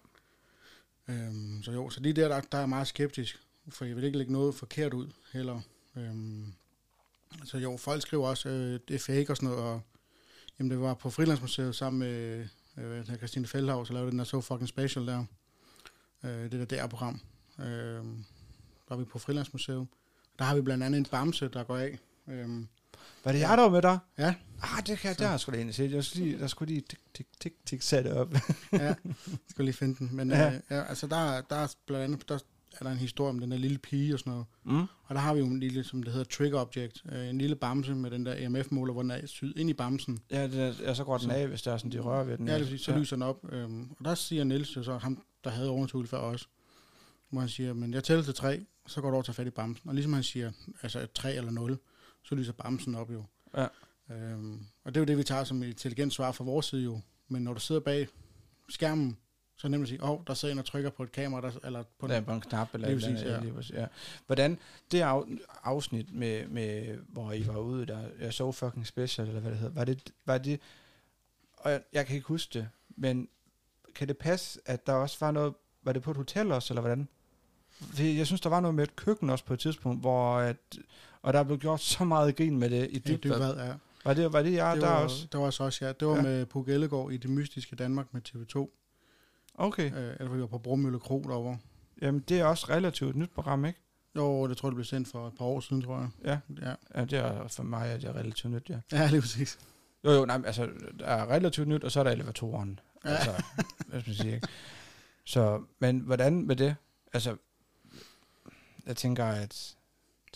Øhm, 1.07 1.63
så 1.63 1.71
jo, 1.71 1.89
så 1.89 1.99
lige 1.99 2.13
der, 2.13 2.27
der, 2.27 2.41
der 2.41 2.57
er 2.57 2.61
jeg 2.61 2.69
meget 2.69 2.87
skeptisk, 2.87 3.39
for 3.69 3.85
jeg 3.85 3.95
vil 3.95 4.03
ikke 4.03 4.17
lægge 4.17 4.33
noget 4.33 4.55
forkert 4.55 4.93
ud 4.93 5.07
heller. 5.33 5.61
Øhm, 5.95 6.53
så 7.45 7.57
jo, 7.57 7.77
folk 7.77 8.01
skriver 8.01 8.27
også, 8.27 8.49
øh, 8.49 8.79
det 8.87 8.95
er 8.95 8.99
fake 8.99 9.29
og 9.29 9.37
sådan 9.37 9.49
noget, 9.49 9.63
og 9.63 9.81
jamen, 10.59 10.71
det 10.71 10.79
var 10.79 10.93
på 10.93 11.09
Frilandsmuseet 11.09 11.75
sammen 11.75 11.99
med 11.99 12.47
øh, 12.77 12.97
hedder, 12.97 13.17
Christine 13.17 13.47
Feldhaus, 13.47 13.89
og 13.89 13.93
lavede 13.93 14.11
den 14.11 14.19
der 14.19 14.25
So 14.25 14.41
Fucking 14.41 14.67
Special 14.67 15.07
der, 15.07 15.25
øh, 16.23 16.51
det 16.51 16.69
der 16.69 16.77
DR-program. 16.77 17.21
Øh, 17.59 17.65
der 17.65 18.89
var 18.89 18.95
vi 18.95 19.03
på 19.05 19.19
Frilandsmuseet. 19.19 19.87
Der 20.39 20.45
har 20.45 20.55
vi 20.55 20.61
blandt 20.61 20.83
andet 20.83 20.97
en 20.99 21.05
bamse, 21.05 21.47
der 21.47 21.63
går 21.63 21.77
af. 21.77 21.99
Øhm, 22.27 22.67
Var 23.23 23.31
det 23.31 23.39
jeg, 23.39 23.57
der 23.57 23.63
var 23.63 23.69
med 23.69 23.81
dig? 23.81 23.99
Ja. 24.17 24.35
Ah, 24.61 24.77
det 24.87 24.99
kan 24.99 25.07
jeg, 25.07 25.15
Så. 25.15 25.19
der 25.19 25.25
har 25.25 25.33
jeg 25.33 25.39
sgu 25.39 25.51
da 25.51 25.55
egentlig 25.57 25.75
set. 25.75 25.91
Jeg 25.91 26.03
skulle 26.03 26.25
lige, 26.25 26.39
der 26.39 26.47
skulle 26.47 26.73
lige 26.73 26.81
tik, 26.89 26.99
tik, 27.13 27.27
tik, 27.39 27.53
tik, 27.65 27.81
sætte 27.81 28.13
op. 28.13 28.33
ja, 28.73 28.93
skal 29.49 29.65
lige 29.65 29.73
finde 29.75 29.95
den. 29.99 30.09
Men 30.15 30.29
Ja. 30.31 30.37
ja. 30.43 30.53
Øh, 30.55 30.59
ja, 30.69 30.83
altså 30.83 31.07
der, 31.07 31.41
der 31.41 31.55
er 31.55 31.67
blandt 31.85 32.03
andet, 32.03 32.29
der 32.29 32.39
er 32.79 32.83
der 32.83 32.91
en 32.91 32.97
historie 32.97 33.29
om 33.29 33.39
den 33.39 33.51
der 33.51 33.57
lille 33.57 33.77
pige 33.77 34.13
og 34.13 34.19
sådan 34.19 34.31
noget. 34.31 34.45
Mm. 34.63 34.81
Og 35.03 35.15
der 35.15 35.21
har 35.21 35.33
vi 35.33 35.39
jo 35.39 35.45
en 35.45 35.59
lille, 35.59 35.83
som 35.83 36.03
det 36.03 36.11
hedder, 36.13 36.25
trigger 36.25 36.59
object. 36.59 37.03
Øh, 37.11 37.27
en 37.29 37.37
lille 37.37 37.55
bamse 37.55 37.95
med 37.95 38.11
den 38.11 38.25
der 38.25 38.35
EMF-måler, 38.37 38.93
hvor 38.93 39.01
den 39.01 39.11
er 39.11 39.25
syet 39.25 39.57
ind 39.57 39.69
i 39.69 39.73
bamsen. 39.73 40.19
Ja, 40.31 40.47
det 40.47 40.59
er, 40.61 40.73
ja, 40.81 40.93
så 40.93 41.03
går 41.03 41.17
den 41.17 41.27
Så- 41.27 41.33
af, 41.35 41.47
hvis 41.47 41.61
der 41.61 41.73
er 41.73 41.77
sådan, 41.77 41.91
de 41.91 41.99
rører 41.99 42.23
ved 42.23 42.37
den. 42.37 42.47
Ja, 42.47 42.59
det 42.59 42.71
vil 42.71 42.79
så 42.79 42.97
lyser 42.97 43.15
den 43.15 43.23
op. 43.23 43.45
Øhm, 43.51 43.91
og 43.99 44.05
der 44.05 44.15
siger 44.15 44.43
Niels 44.43 44.75
jo 44.75 44.83
så, 44.83 44.97
ham 44.97 45.21
der 45.43 45.49
havde 45.49 45.69
overnaturligt 45.69 46.09
før 46.09 46.17
os, 46.17 46.49
hvor 47.29 47.39
han 47.39 47.49
siger, 47.49 47.73
men 47.73 47.93
jeg 47.93 48.03
tæller 48.03 48.23
til 48.23 48.33
tre, 48.33 48.65
så 48.87 49.01
går 49.01 49.09
du 49.09 49.13
over 49.13 49.23
til 49.23 49.33
fat 49.33 49.47
i 49.47 49.49
bamsen. 49.49 49.89
Og 49.89 49.95
ligesom 49.95 50.13
han 50.13 50.23
siger, 50.23 50.51
altså 50.81 51.07
tre 51.15 51.35
eller 51.35 51.51
nul, 51.51 51.77
så 52.23 52.35
lyser 52.35 52.53
bamsen 52.53 52.95
op 52.95 53.11
jo. 53.13 53.23
Ja. 53.57 53.67
Øhm, 54.11 54.59
og 54.85 54.93
det 54.95 54.97
er 54.97 55.01
jo 55.01 55.05
det, 55.05 55.17
vi 55.17 55.23
tager 55.23 55.43
som 55.43 55.63
et 55.63 55.67
intelligent 55.67 56.13
svar 56.13 56.31
fra 56.31 56.43
vores 56.43 56.65
side 56.65 56.83
jo. 56.83 56.99
Men 57.29 57.41
når 57.43 57.53
du 57.53 57.59
sidder 57.59 57.81
bag 57.81 58.07
skærmen, 58.69 59.17
så 59.57 59.67
er 59.67 59.69
nemt 59.69 59.81
at 59.81 59.89
sige, 59.89 60.03
åh, 60.03 60.09
oh, 60.09 60.19
der 60.27 60.33
sidder 60.33 60.51
en 60.53 60.59
og 60.59 60.65
trykker 60.65 60.89
på 60.89 61.03
et 61.03 61.11
kamera, 61.11 61.41
der, 61.41 61.51
eller 61.63 61.83
på 61.99 62.07
ja, 62.11 62.19
på 62.21 62.31
en 62.31 62.41
knap 62.41 62.73
eller 62.73 62.89
Lige 62.89 62.99
præcis, 62.99 63.25
ja. 63.25 63.39
lige 63.39 63.53
præcis, 63.53 63.75
ja. 63.75 63.85
Hvordan, 64.25 64.57
det 64.91 65.01
af, 65.01 65.23
afsnit 65.63 66.13
med, 66.13 66.47
med, 66.47 66.97
hvor 67.07 67.31
I 67.31 67.47
var 67.47 67.57
ude, 67.57 67.85
der 67.85 67.99
jeg 68.19 68.33
så 68.33 68.51
fucking 68.51 68.87
special, 68.87 69.27
eller 69.27 69.41
hvad 69.41 69.51
det 69.51 69.59
hedder, 69.59 69.73
var 69.73 69.85
det, 69.85 70.13
var 70.25 70.37
det, 70.37 70.59
og 71.53 71.71
jeg, 71.71 71.81
jeg 71.93 72.05
kan 72.05 72.15
ikke 72.15 72.27
huske 72.27 72.59
det, 72.59 72.69
men 72.89 73.27
kan 73.95 74.07
det 74.07 74.17
passe, 74.17 74.59
at 74.65 74.87
der 74.87 74.93
også 74.93 75.17
var 75.19 75.31
noget, 75.31 75.53
var 75.83 75.93
det 75.93 76.01
på 76.01 76.11
et 76.11 76.17
hotel 76.17 76.51
også, 76.51 76.73
eller 76.73 76.81
hvordan? 76.81 77.07
Fordi 77.71 78.17
jeg 78.17 78.27
synes, 78.27 78.41
der 78.41 78.49
var 78.49 78.59
noget 78.59 78.75
med 78.75 78.83
et 78.83 78.95
køkken 78.95 79.29
også 79.29 79.45
på 79.45 79.53
et 79.53 79.59
tidspunkt, 79.59 80.01
hvor 80.01 80.37
at, 80.37 80.57
og 81.21 81.33
der 81.33 81.43
blev 81.43 81.57
gjort 81.57 81.81
så 81.81 82.03
meget 82.03 82.35
grin 82.35 82.59
med 82.59 82.69
det 82.69 82.87
i 82.91 82.99
det, 82.99 83.23
dybvad. 83.23 83.39
det, 83.39 83.55
hvad 83.55 83.65
er. 83.65 83.75
Var 84.05 84.13
det, 84.13 84.33
var 84.33 84.41
det 84.41 84.53
jeg 84.53 84.75
det 84.75 84.81
der 84.81 84.89
var, 84.89 85.03
også? 85.03 85.27
Det 85.31 85.39
var 85.39 85.49
så 85.49 85.63
også, 85.63 85.85
ja. 85.85 85.91
Det 85.91 86.07
var 86.07 86.13
Ja. 86.13 86.17
ja. 86.17 86.23
med 86.23 86.45
Puk 86.45 86.69
Ellegaard 86.69 87.11
i 87.11 87.17
det 87.17 87.29
mystiske 87.29 87.75
Danmark 87.75 88.13
med 88.13 88.21
TV2. 88.29 88.69
Okay, 89.55 89.91
Øh, 89.93 90.15
eller 90.19 90.31
vi 90.33 90.39
var 90.41 90.47
på 90.47 90.57
Bromølle 90.57 90.99
Kro 90.99 91.21
derovre. 91.27 91.57
jamen 92.01 92.21
det 92.29 92.39
er 92.39 92.45
også 92.45 92.65
relativt 92.69 93.15
nyt 93.15 93.31
program, 93.31 93.65
ikke? 93.65 93.79
Jo, 94.15 94.47
det 94.47 94.57
tror 94.57 94.67
jeg, 94.67 94.71
det 94.71 94.75
blev 94.75 94.85
sendt 94.85 95.07
for 95.07 95.27
et 95.27 95.33
par 95.37 95.45
år 95.45 95.59
siden, 95.59 95.81
tror 95.81 95.99
jeg. 95.99 96.09
Ja, 96.23 96.39
Ja, 96.67 96.75
ja 96.95 97.05
det 97.05 97.19
er 97.19 97.47
for 97.47 97.63
mig 97.63 97.91
er 97.91 97.97
det 97.97 98.15
relativt 98.15 98.53
nyt, 98.53 98.69
ja. 98.69 98.79
ja 98.91 99.07
lige 99.09 99.21
præcis. 99.21 99.59
Jo, 100.03 100.11
jo, 100.11 100.25
nej, 100.25 100.41
altså, 100.45 100.69
der 100.99 101.05
er 101.05 101.25
relativt 101.29 101.67
nyt, 101.67 101.83
og 101.83 101.91
så 101.91 101.99
er 101.99 102.03
der 102.03 102.11
elevatoren. 102.11 102.79
Ja. 103.05 103.09
Altså, 103.09 103.43
hvad 103.87 104.01
skal 104.01 104.09
man 104.09 104.15
sige, 104.15 104.35
ikke? 104.35 104.47
Så, 105.25 105.63
men 105.79 105.99
hvordan 105.99 106.45
med 106.47 106.55
det? 106.55 106.75
Altså, 107.13 107.37
jeg 108.85 108.97
tænker, 108.97 109.25
at 109.25 109.75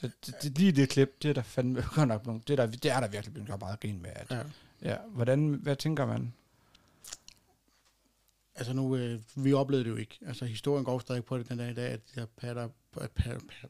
det, 0.02 0.14
det, 0.26 0.36
det, 0.44 0.58
lige 0.58 0.72
det 0.72 0.90
klip, 0.90 1.22
det 1.22 1.30
er 1.30 1.34
der 1.34 1.42
fandme 1.42 1.84
godt 1.96 2.08
nok 2.08 2.26
nogle, 2.26 2.42
det 2.48 2.60
er 2.60 2.66
der, 2.66 2.72
det 2.72 2.92
er 2.92 3.00
der 3.00 3.08
virkelig 3.08 3.34
blevet 3.34 3.48
gjort 3.48 3.60
meget 3.60 3.80
grin 3.80 4.02
med. 4.02 4.12
At, 4.16 4.32
Ja. 4.32 4.42
ja. 4.90 4.98
hvordan, 5.08 5.48
hvad 5.54 5.76
tænker 5.76 6.06
man? 6.06 6.34
Altså 8.58 8.74
nu, 8.74 8.96
øh, 8.96 9.20
vi 9.36 9.54
oplevede 9.54 9.84
det 9.86 9.90
jo 9.92 9.96
ikke. 9.96 10.18
Altså 10.26 10.46
historien 10.46 10.86
går 10.86 11.00
stadig 11.00 11.26
på 11.26 11.38
det 11.38 11.50
den 11.50 11.58
dag 11.58 11.72
i 11.72 11.74
dag, 11.74 11.88
at 11.92 12.00
de 12.16 12.20
her 12.20 12.26
patter, 12.38 12.70
pa, 12.92 13.08
pa, 13.16 13.30
pa, 13.34 13.68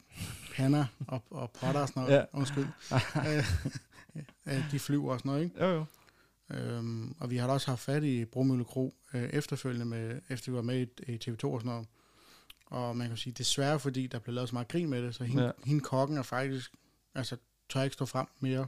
panner 0.55 0.85
og, 1.07 1.23
og 1.29 1.51
potter 1.51 1.81
og 1.81 1.87
sådan 1.87 2.03
noget, 2.03 2.15
Ja. 2.15 2.23
undskyld, 2.33 2.67
øh, 3.27 3.43
øh, 4.45 4.71
de 4.71 4.79
flyver 4.79 5.13
og 5.13 5.19
sådan 5.19 5.29
noget, 5.29 5.43
ikke? 5.43 5.65
Jo, 5.65 5.71
jo. 5.71 5.85
Øhm, 6.55 7.15
og 7.19 7.29
vi 7.31 7.37
har 7.37 7.47
da 7.47 7.53
også 7.53 7.67
haft 7.67 7.81
fat 7.81 8.03
i 8.03 8.25
Bromølle 8.25 8.65
Kro 8.65 8.95
øh, 9.13 9.23
efterfølgende, 9.29 9.85
med, 9.85 10.21
efter 10.29 10.51
vi 10.51 10.55
var 10.55 10.61
med 10.61 10.87
i, 11.07 11.13
i 11.13 11.15
TV2 11.15 11.43
og 11.45 11.61
sådan 11.61 11.65
noget. 11.65 11.87
Og 12.65 12.97
man 12.97 13.07
kan 13.07 13.17
sige, 13.17 13.33
desværre 13.33 13.79
fordi 13.79 14.07
der 14.07 14.19
blev 14.19 14.33
lavet 14.35 14.49
så 14.49 14.55
meget 14.55 14.67
grin 14.67 14.89
med 14.89 15.01
det, 15.03 15.15
så 15.15 15.23
hende, 15.23 15.43
Ja. 15.43 15.51
hende 15.65 15.81
kokken 15.81 16.17
er 16.17 16.21
faktisk, 16.23 16.71
altså 17.15 17.37
tør 17.69 17.81
ikke 17.83 17.93
stå 17.93 18.05
frem 18.05 18.27
mere, 18.39 18.67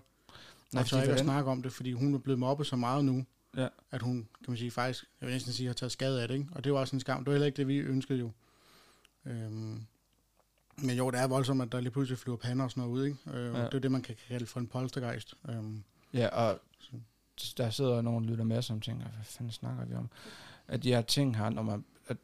Nej, 0.74 0.82
og 0.82 0.88
tør 0.90 1.02
ikke 1.02 1.14
at 1.14 1.20
snakke 1.20 1.52
om 1.52 1.62
det, 1.62 1.74
fordi 1.74 1.92
hun 1.94 2.14
er 2.14 2.18
blevet 2.20 2.40
mobbet 2.40 2.68
så 2.68 2.76
meget 2.76 3.06
nu, 3.06 3.26
Ja. 3.58 3.68
at 3.92 4.02
hun, 4.02 4.16
kan 4.44 4.52
man 4.52 4.58
sige, 4.58 4.72
faktisk, 4.72 5.06
jeg 5.22 5.28
vil 5.28 5.34
næsten 5.36 5.54
sige, 5.54 5.68
har 5.68 5.74
taget 5.74 5.92
skade 5.92 6.22
af 6.22 6.28
det, 6.28 6.36
ikke? 6.36 6.48
Og 6.52 6.64
det 6.64 6.74
var 6.74 6.80
også 6.80 6.96
en 6.96 7.00
skam. 7.00 7.18
Det 7.20 7.26
var 7.26 7.32
heller 7.32 7.46
ikke 7.46 7.58
det, 7.58 7.68
vi 7.68 7.78
ønskede 7.78 8.20
jo. 8.20 8.32
Øhm, 9.26 9.86
men 10.78 10.98
jo, 10.98 11.10
det 11.12 11.20
er 11.20 11.28
voldsomt, 11.28 11.62
at 11.62 11.72
der 11.72 11.80
lige 11.80 11.92
pludselig 11.92 12.18
flyver 12.20 12.38
pander 12.38 12.66
og 12.66 12.72
sådan 12.72 12.82
noget 12.84 12.94
ud, 13.00 13.06
ikke? 13.06 13.18
Øh, 13.34 13.54
Ja. 13.54 13.66
Det 13.66 13.74
er 13.74 13.80
det, 13.80 13.92
man 13.92 14.02
kan 14.02 14.16
kalde 14.28 14.46
for 14.46 14.60
en 14.60 14.68
poltergeist. 14.68 15.34
Øhm, 15.50 15.84
Ja, 16.14 16.28
og 16.28 16.60
der 17.58 17.70
sidder 17.70 18.02
nogen 18.02 18.24
og 18.26 18.30
lytter 18.32 18.44
med, 18.44 18.62
som 18.62 18.82
tænker, 18.82 19.06
hvad 19.06 19.24
fanden 19.24 19.52
snakker 19.52 19.86
vi 19.86 19.96
om? 19.96 20.10
At 20.68 20.84
de 20.84 20.90
her 20.94 21.02
ting 21.02 21.38
her, 21.38 21.50
når 21.50 21.62
man, 21.62 21.86
at 22.08 22.18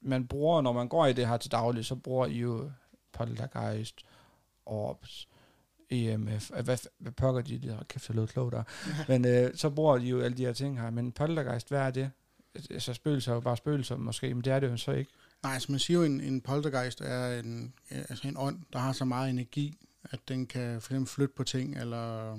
man 0.00 0.26
bruger, 0.26 0.60
når 0.60 0.72
man 0.72 0.88
går 0.88 1.06
i 1.06 1.12
det 1.12 1.28
her 1.28 1.36
til 1.36 1.50
daglig, 1.50 1.84
så 1.84 1.94
bruger 1.94 2.26
I 2.26 2.38
jo 2.38 2.70
Poltergeist, 3.12 4.00
Orbs, 4.66 5.28
EMF, 5.90 6.50
øh, 6.56 6.64
hvad, 6.64 6.78
hvad 6.98 7.12
pokker 7.12 7.42
de, 7.42 7.58
der 7.58 7.84
kæft, 7.88 8.08
jeg 8.08 8.16
lød 8.16 8.26
klog 8.26 8.52
der. 8.52 8.62
Men 9.08 9.24
øh, 9.24 9.50
så 9.54 9.70
bruger 9.70 9.98
de 9.98 10.04
jo 10.04 10.20
alle 10.20 10.36
de 10.36 10.44
her 10.44 10.52
ting 10.52 10.80
her. 10.80 10.90
Men 10.90 11.12
Poltergeist, 11.12 11.68
hvad 11.68 11.80
er 11.80 11.90
det? 11.90 12.10
Altså 12.70 12.94
spøgelser 12.94 13.32
er 13.32 13.34
jo 13.34 13.40
bare 13.40 13.56
spøgelser 13.56 13.96
måske, 13.96 14.34
men 14.34 14.44
det 14.44 14.52
er 14.52 14.60
det 14.60 14.70
jo 14.70 14.76
så 14.76 14.92
ikke. 14.92 15.10
Nej, 15.42 15.52
altså 15.52 15.72
man 15.72 15.78
siger 15.78 15.98
jo, 15.98 16.04
en, 16.04 16.20
en 16.20 16.40
poltergeist 16.40 17.00
er 17.00 17.38
en, 17.38 17.74
ja, 17.90 17.96
altså 17.96 18.28
en 18.28 18.36
ånd, 18.38 18.62
der 18.72 18.78
har 18.78 18.92
så 18.92 19.04
meget 19.04 19.30
energi, 19.30 19.78
at 20.04 20.20
den 20.28 20.46
kan 20.46 20.80
for 20.80 20.92
eksempel 20.92 21.08
flytte 21.08 21.34
på 21.36 21.44
ting, 21.44 21.78
eller 21.78 22.32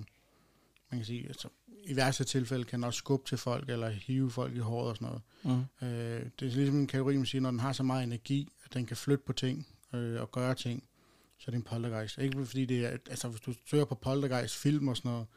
man 0.89 0.99
kan 0.99 1.05
sige, 1.05 1.27
altså, 1.27 1.47
i 1.83 1.95
værste 1.95 2.23
tilfælde 2.23 2.63
kan 2.63 2.79
den 2.79 2.83
også 2.83 2.97
skubbe 2.97 3.29
til 3.29 3.37
folk, 3.37 3.69
eller 3.69 3.89
hive 3.89 4.31
folk 4.31 4.55
i 4.55 4.59
håret 4.59 4.89
og 4.89 4.95
sådan 4.95 5.07
noget. 5.07 5.21
Mm. 5.81 5.87
Øh, 5.87 6.25
det 6.39 6.47
er 6.47 6.55
ligesom 6.55 6.79
en 6.79 6.87
kategori, 6.87 7.17
man 7.17 7.25
siger, 7.25 7.41
når 7.41 7.51
den 7.51 7.59
har 7.59 7.73
så 7.73 7.83
meget 7.83 8.03
energi, 8.03 8.51
at 8.65 8.73
den 8.73 8.85
kan 8.85 8.97
flytte 8.97 9.23
på 9.25 9.33
ting 9.33 9.67
øh, 9.93 10.21
og 10.21 10.31
gøre 10.31 10.55
ting, 10.55 10.83
så 11.39 11.45
er 11.47 11.51
det 11.51 11.57
en 11.57 11.63
poltergeist. 11.63 12.17
Ikke 12.17 12.45
fordi 12.45 12.65
det 12.65 12.85
er, 12.85 12.89
altså 12.89 13.27
hvis 13.27 13.41
du 13.41 13.53
søger 13.65 13.85
på 13.85 13.95
poltergeist 13.95 14.55
film 14.55 14.87
og 14.87 14.97
sådan 14.97 15.11
noget, 15.11 15.27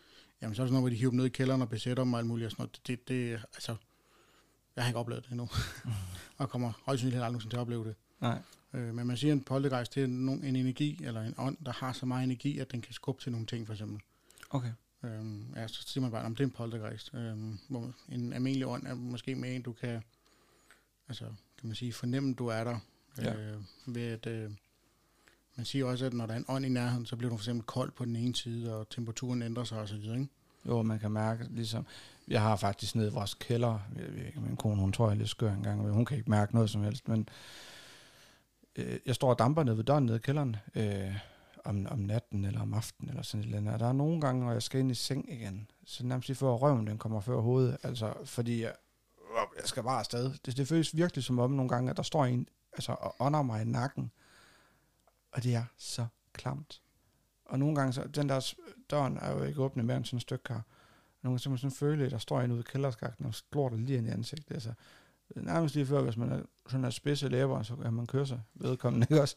jamen 0.43 0.55
så 0.55 0.63
er 0.63 0.65
det 0.65 0.69
sådan 0.69 0.73
noget, 0.73 0.83
hvor 0.83 0.89
de 0.89 0.97
hiver 0.97 1.11
dem 1.11 1.17
ned 1.17 1.27
i 1.27 1.29
kælderen 1.29 1.63
og 1.63 1.69
besætter 1.69 2.05
dem 2.05 2.13
og 2.13 2.19
alt 2.19 2.29
muligt 2.29 2.47
og 2.47 2.51
sådan 2.51 2.63
noget. 2.63 2.81
Det, 2.87 3.09
det, 3.09 3.33
altså, 3.33 3.77
jeg 4.77 4.85
har 4.85 4.89
ikke 4.89 4.99
oplevet 4.99 5.25
det 5.25 5.31
endnu. 5.31 5.49
og 6.39 6.51
kommer 6.51 6.69
højst 6.69 7.01
sandsynligt 7.01 7.17
aldrig 7.17 7.33
nogensinde 7.33 7.53
til 7.53 7.57
at 7.57 7.61
opleve 7.61 7.85
det. 7.85 7.95
Nej. 8.21 8.39
Øh, 8.73 8.95
men 8.95 9.07
man 9.07 9.17
siger, 9.17 9.33
at 9.33 9.37
en 9.37 9.45
poltergeist, 9.45 9.95
det 9.95 10.03
er 10.03 10.07
nogen, 10.07 10.45
en 10.45 10.57
energi, 10.57 11.01
eller 11.05 11.23
en 11.23 11.35
ånd, 11.39 11.57
der 11.67 11.73
har 11.73 11.93
så 11.93 12.07
meget 12.07 12.25
energi, 12.25 12.59
at 12.59 12.73
den 12.73 12.81
kan 12.81 12.95
skubbe 12.95 13.23
til 13.23 13.33
nogle 13.33 13.47
ting, 13.47 13.67
for 13.67 13.75
eksempel. 13.75 14.01
Okay. 14.51 14.73
Øhm, 15.05 15.55
ja, 15.57 15.69
så 15.69 15.83
siger 15.83 16.03
man 16.03 16.11
bare, 16.11 16.25
om 16.25 16.35
det 16.35 16.45
er 16.45 16.47
en 16.47 16.51
poltergeist. 16.51 17.15
Øhm, 17.15 17.59
hvor 17.69 17.95
en 18.09 18.33
almindelig 18.33 18.67
ånd 18.67 18.87
er 18.87 18.95
måske 18.95 19.35
mere 19.35 19.53
en, 19.53 19.63
du 19.63 19.73
kan, 19.73 20.03
altså, 21.09 21.25
kan 21.59 21.67
man 21.67 21.75
sige, 21.75 21.93
fornemme, 21.93 22.35
du 22.35 22.47
er 22.47 22.65
der. 22.65 22.79
Ja. 23.19 23.35
Øh, 23.35 23.57
ved 23.87 24.03
at, 24.03 24.27
øh, 24.27 24.51
man 25.57 25.67
siger 25.67 25.85
også, 25.85 26.07
at 26.07 26.13
når 26.13 26.27
der 26.27 26.35
er 26.35 26.39
en 26.39 26.45
ånd 26.49 26.67
i 26.67 26.69
nærheden, 26.69 27.07
så 27.07 27.17
bliver 27.17 27.31
du 27.31 27.37
for 27.37 27.43
eksempel 27.43 27.67
kold 27.67 27.91
på 27.91 28.05
den 28.05 28.17
ene 28.17 28.35
side, 28.35 28.77
og 28.77 28.89
temperaturen 28.89 29.43
ændrer 29.43 29.65
sig 29.65 29.79
osv., 29.79 29.95
ikke? 29.95 30.29
Jo, 30.67 30.83
man 30.83 30.99
kan 30.99 31.11
mærke, 31.11 31.47
ligesom, 31.51 31.87
jeg 32.29 32.43
har 32.43 32.57
faktisk 32.57 32.95
nede 32.95 33.09
i 33.09 33.13
vores 33.13 33.35
kælder, 33.35 33.79
jeg 33.97 34.15
ved 34.15 34.27
ikke, 34.27 34.41
min 34.41 34.57
kone, 34.57 34.81
hun 34.81 34.93
tror, 34.93 35.07
jeg 35.07 35.15
er 35.15 35.19
lidt 35.19 35.29
skør 35.29 35.53
engang, 35.53 35.83
men 35.83 35.93
hun 35.93 36.05
kan 36.05 36.17
ikke 36.17 36.31
mærke 36.31 36.55
noget 36.55 36.71
som 36.71 36.83
helst, 36.83 37.09
men 37.09 37.29
øh, 38.77 38.99
jeg 39.07 39.15
står 39.15 39.31
og 39.31 39.39
damper 39.39 39.63
nede 39.63 39.77
ved 39.77 39.85
døren 39.85 40.07
nede 40.07 40.17
i 40.17 40.21
kælderen, 40.21 40.57
øh, 40.75 41.17
om, 41.65 41.87
om 41.91 41.99
natten 41.99 42.45
eller 42.45 42.61
om 42.61 42.75
aftenen 42.75 43.11
eller 43.11 43.23
sådan 43.23 43.41
et 43.41 43.45
eller 43.45 43.59
andet, 43.59 43.75
og 43.75 43.81
der 43.81 43.87
er 43.87 43.93
nogle 43.93 44.21
gange, 44.21 44.45
når 44.45 44.53
jeg 44.53 44.63
skal 44.63 44.81
ind 44.81 44.91
i 44.91 44.95
seng 44.95 45.33
igen, 45.33 45.71
så 45.87 46.07
nærmest 46.07 46.29
lige 46.29 46.37
før 46.37 46.49
røven, 46.49 46.87
den 46.87 46.99
kommer 46.99 47.21
før 47.21 47.41
hovedet, 47.41 47.77
altså, 47.83 48.15
fordi 48.25 48.63
jeg, 48.63 48.73
jeg 49.57 49.65
skal 49.65 49.83
bare 49.83 49.99
afsted. 49.99 50.33
Det, 50.47 50.57
det 50.57 50.69
føles 50.69 50.97
virkelig 50.97 51.25
som 51.25 51.39
om 51.39 51.51
nogle 51.51 51.69
gange, 51.69 51.91
at 51.91 51.97
der 51.97 52.03
står 52.03 52.25
en, 52.25 52.49
altså, 52.73 52.93
og 52.93 53.17
ånder 53.19 53.43
mig 53.43 53.63
i 53.63 53.65
nakken, 53.65 54.11
og 55.33 55.43
det 55.43 55.55
er 55.55 55.65
så 55.77 56.07
klamt. 56.33 56.81
Og 57.45 57.59
nogle 57.59 57.75
gange, 57.75 57.93
så, 57.93 58.05
den 58.05 58.29
der 58.29 58.55
døren 58.91 59.17
er 59.17 59.33
jo 59.33 59.43
ikke 59.43 59.63
åbnet 59.63 59.85
mere 59.85 59.97
end 59.97 60.05
sådan 60.05 60.17
et 60.17 60.23
stykke 60.23 60.45
her. 60.49 60.61
Nogle 61.23 61.33
gange 61.33 61.39
så 61.39 61.49
man 61.49 61.59
sådan 61.59 61.77
føle, 61.77 62.05
at 62.05 62.11
der 62.11 62.19
står 62.19 62.41
en 62.41 62.53
ude 62.53 62.61
i 62.61 62.63
kælderskakten 62.63 63.27
og 63.27 63.35
slår 63.35 63.69
dig 63.69 63.79
lige 63.79 63.99
ind 63.99 64.07
i 64.07 64.11
ansigtet. 64.11 64.55
Altså, 64.55 64.73
nærmest 65.37 65.75
lige 65.75 65.87
før, 65.87 66.03
hvis 66.03 66.17
man 66.17 66.33
er 66.33 66.43
sådan 66.67 66.85
er 66.85 66.91
spidse 66.91 67.29
læber, 67.29 67.63
så 67.63 67.77
kan 67.77 67.93
man 67.93 68.07
køre 68.07 68.27
sig 68.27 68.41
vedkommende, 68.55 69.07
ikke 69.11 69.23
også? 69.23 69.37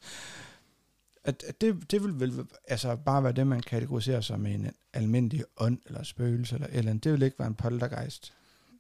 At, 1.24 1.44
at 1.44 1.62
det, 1.62 1.92
det 1.92 2.04
vil 2.04 2.20
vel 2.20 2.48
altså 2.68 2.96
bare 2.96 3.24
være 3.24 3.32
det, 3.32 3.48
man 3.48 3.62
kategoriserer 3.62 4.22
som 4.22 4.46
en 4.46 4.72
almindelig 4.94 5.44
ånd, 5.58 5.80
eller 5.86 6.04
spøgelse, 6.04 6.56
eller 6.56 6.68
eller 6.72 6.92
andet. 6.92 7.04
Det 7.04 7.12
vil 7.12 7.22
ikke 7.22 7.40
være 7.40 7.48
en 7.48 7.56
poltergeist. 7.56 8.34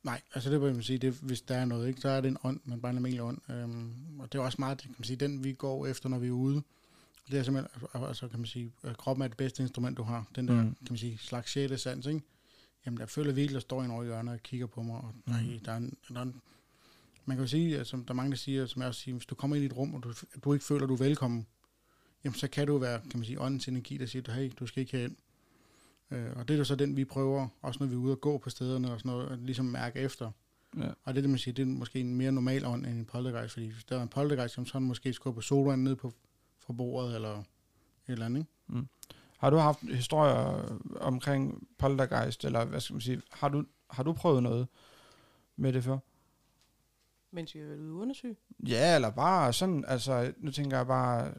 Nej, 0.03 0.22
altså 0.34 0.49
det 0.49 0.61
vil 0.61 0.74
man 0.74 0.84
sige, 0.84 0.99
det, 0.99 1.13
hvis 1.13 1.41
der 1.41 1.55
er 1.55 1.66
noget, 1.66 1.88
ikke, 1.88 2.01
så 2.01 2.09
er 2.09 2.22
det 2.22 2.28
en 2.28 2.38
ånd, 2.43 2.59
men 2.66 2.82
bare 2.82 2.89
en 2.89 2.97
almindelig 2.97 3.24
ånd. 3.24 3.38
Øhm, 3.49 4.20
og 4.20 4.34
det 4.34 4.39
er 4.39 4.43
også 4.43 4.55
meget, 4.59 4.78
kan 4.78 4.95
man 4.97 5.03
sige, 5.03 5.18
den 5.18 5.43
vi 5.43 5.53
går 5.53 5.88
efter, 5.88 6.09
når 6.09 6.20
vi 6.20 6.28
er 6.28 6.32
ude. 6.32 6.63
Det 7.32 7.39
er 7.39 7.43
simpelthen, 7.43 7.82
altså 7.93 8.28
kan 8.28 8.39
man 8.39 8.45
sige, 8.45 8.71
at 8.84 8.97
kroppen 8.97 9.23
er 9.23 9.28
det 9.28 9.38
bedste 9.38 9.63
instrument, 9.63 9.97
du 9.97 10.03
har. 10.03 10.28
Den 10.36 10.47
der, 10.47 10.53
Mm. 10.53 10.59
mm. 10.59 10.76
kan 10.76 10.88
man 10.89 10.97
sige, 10.97 11.17
slags 11.17 11.51
sjette 11.51 11.78
sans, 11.78 12.05
ikke? 12.05 12.21
Jamen, 12.86 12.99
der 12.99 13.05
føler 13.05 13.34
virkelig, 13.34 13.53
der 13.53 13.59
står 13.59 13.84
en 13.84 13.91
over 13.91 14.03
i 14.03 14.05
hjørnet 14.05 14.34
og 14.34 14.39
kigger 14.39 14.67
på 14.67 14.82
mig. 14.82 14.95
Og, 14.97 15.13
nej, 15.26 15.59
der 15.65 15.71
er, 15.71 15.78
en, 15.78 15.97
der 16.09 16.19
er 16.19 16.23
en, 16.23 16.41
man 17.26 17.38
kan 17.38 17.43
jo 17.43 17.47
sige, 17.47 17.80
at, 17.80 17.88
som 17.88 18.05
der 18.05 18.11
er 18.11 18.15
mange, 18.15 18.32
der 18.32 18.38
siger, 18.38 18.65
som 18.65 18.82
jeg 18.82 18.88
også 18.89 19.01
siger, 19.01 19.15
hvis 19.15 19.26
du 19.26 19.36
kommer 19.36 19.55
ind 19.55 19.63
i 19.63 19.65
et 19.65 19.78
rum, 19.78 19.93
og 19.95 20.03
du, 20.03 20.13
du 20.43 20.53
ikke 20.53 20.65
føler, 20.65 20.86
du 20.88 20.93
er 20.93 20.97
velkommen, 20.97 21.47
jamen 22.23 22.36
så 22.36 22.47
kan 22.47 22.67
du 22.67 22.78
være, 22.78 22.99
kan 22.99 23.19
man 23.19 23.26
sige, 23.26 23.41
åndens 23.41 23.67
energi, 23.67 23.97
der 23.97 24.05
siger, 24.05 24.32
hey, 24.32 24.51
du 24.59 24.67
skal 24.67 24.82
ikke 24.82 24.97
herind. 24.97 25.15
Øh, 26.11 26.26
og 26.36 26.47
det 26.47 26.53
er 26.53 26.57
jo 26.57 26.63
så 26.63 26.76
den, 26.76 26.95
vi 26.97 27.05
prøver, 27.05 27.47
også 27.61 27.80
når 27.80 27.88
vi 27.88 27.93
er 27.93 27.97
ude 27.99 28.11
og 28.11 28.21
gå 28.21 28.38
på 28.38 28.49
stederne 28.49 28.91
og 28.91 28.99
sådan 28.99 29.11
noget, 29.11 29.32
at 29.32 29.39
ligesom 29.39 29.65
mærke 29.65 29.99
efter. 29.99 30.32
Ja. 30.78 30.88
Og 31.03 31.13
det 31.13 31.17
er 31.17 31.21
det, 31.21 31.30
man 31.30 31.39
siger, 31.39 31.53
det 31.53 31.61
er 31.61 31.65
måske 31.65 31.99
en 31.99 32.15
mere 32.15 32.32
normal 32.32 32.65
ånd 32.65 32.86
end 32.86 32.97
en 32.97 33.05
poltergeist, 33.05 33.53
fordi 33.53 33.67
hvis 33.67 33.84
der 33.84 33.97
er 33.97 34.01
en 34.01 34.07
poltergeist, 34.07 34.53
så 34.53 34.61
er 34.61 34.80
den 34.80 34.88
måske 34.88 35.13
skubber 35.13 35.41
sodavand 35.41 35.82
ned 35.82 35.95
på, 35.95 36.13
fra 36.66 36.74
bordet, 36.74 37.16
eller 37.16 37.38
et 37.38 37.43
eller 38.07 38.26
andet, 38.26 38.39
ikke? 38.39 38.88
Har 39.38 39.49
du 39.49 39.57
haft 39.57 39.80
historier 39.82 40.78
omkring 40.99 41.68
poltergeist, 41.78 42.45
eller 42.45 42.66
hvad 42.66 42.80
skal 42.80 42.93
man 42.93 43.01
sige, 43.01 43.22
har 43.32 43.49
du, 43.49 43.63
har 43.89 44.03
du 44.03 44.13
prøvet 44.13 44.43
noget 44.43 44.68
med 45.55 45.74
det 45.74 45.84
før? 45.84 45.97
Mens 47.32 47.55
vi 47.55 47.59
har 47.59 47.68
været 47.68 47.80
ude 47.80 47.93
undersøge. 47.93 48.36
Ja, 48.68 48.95
eller 48.95 49.09
bare 49.09 49.53
sådan, 49.53 49.86
altså, 49.88 50.34
nu 50.38 50.51
tænker 50.51 50.78
jeg 50.78 50.88
bare, 50.88 51.34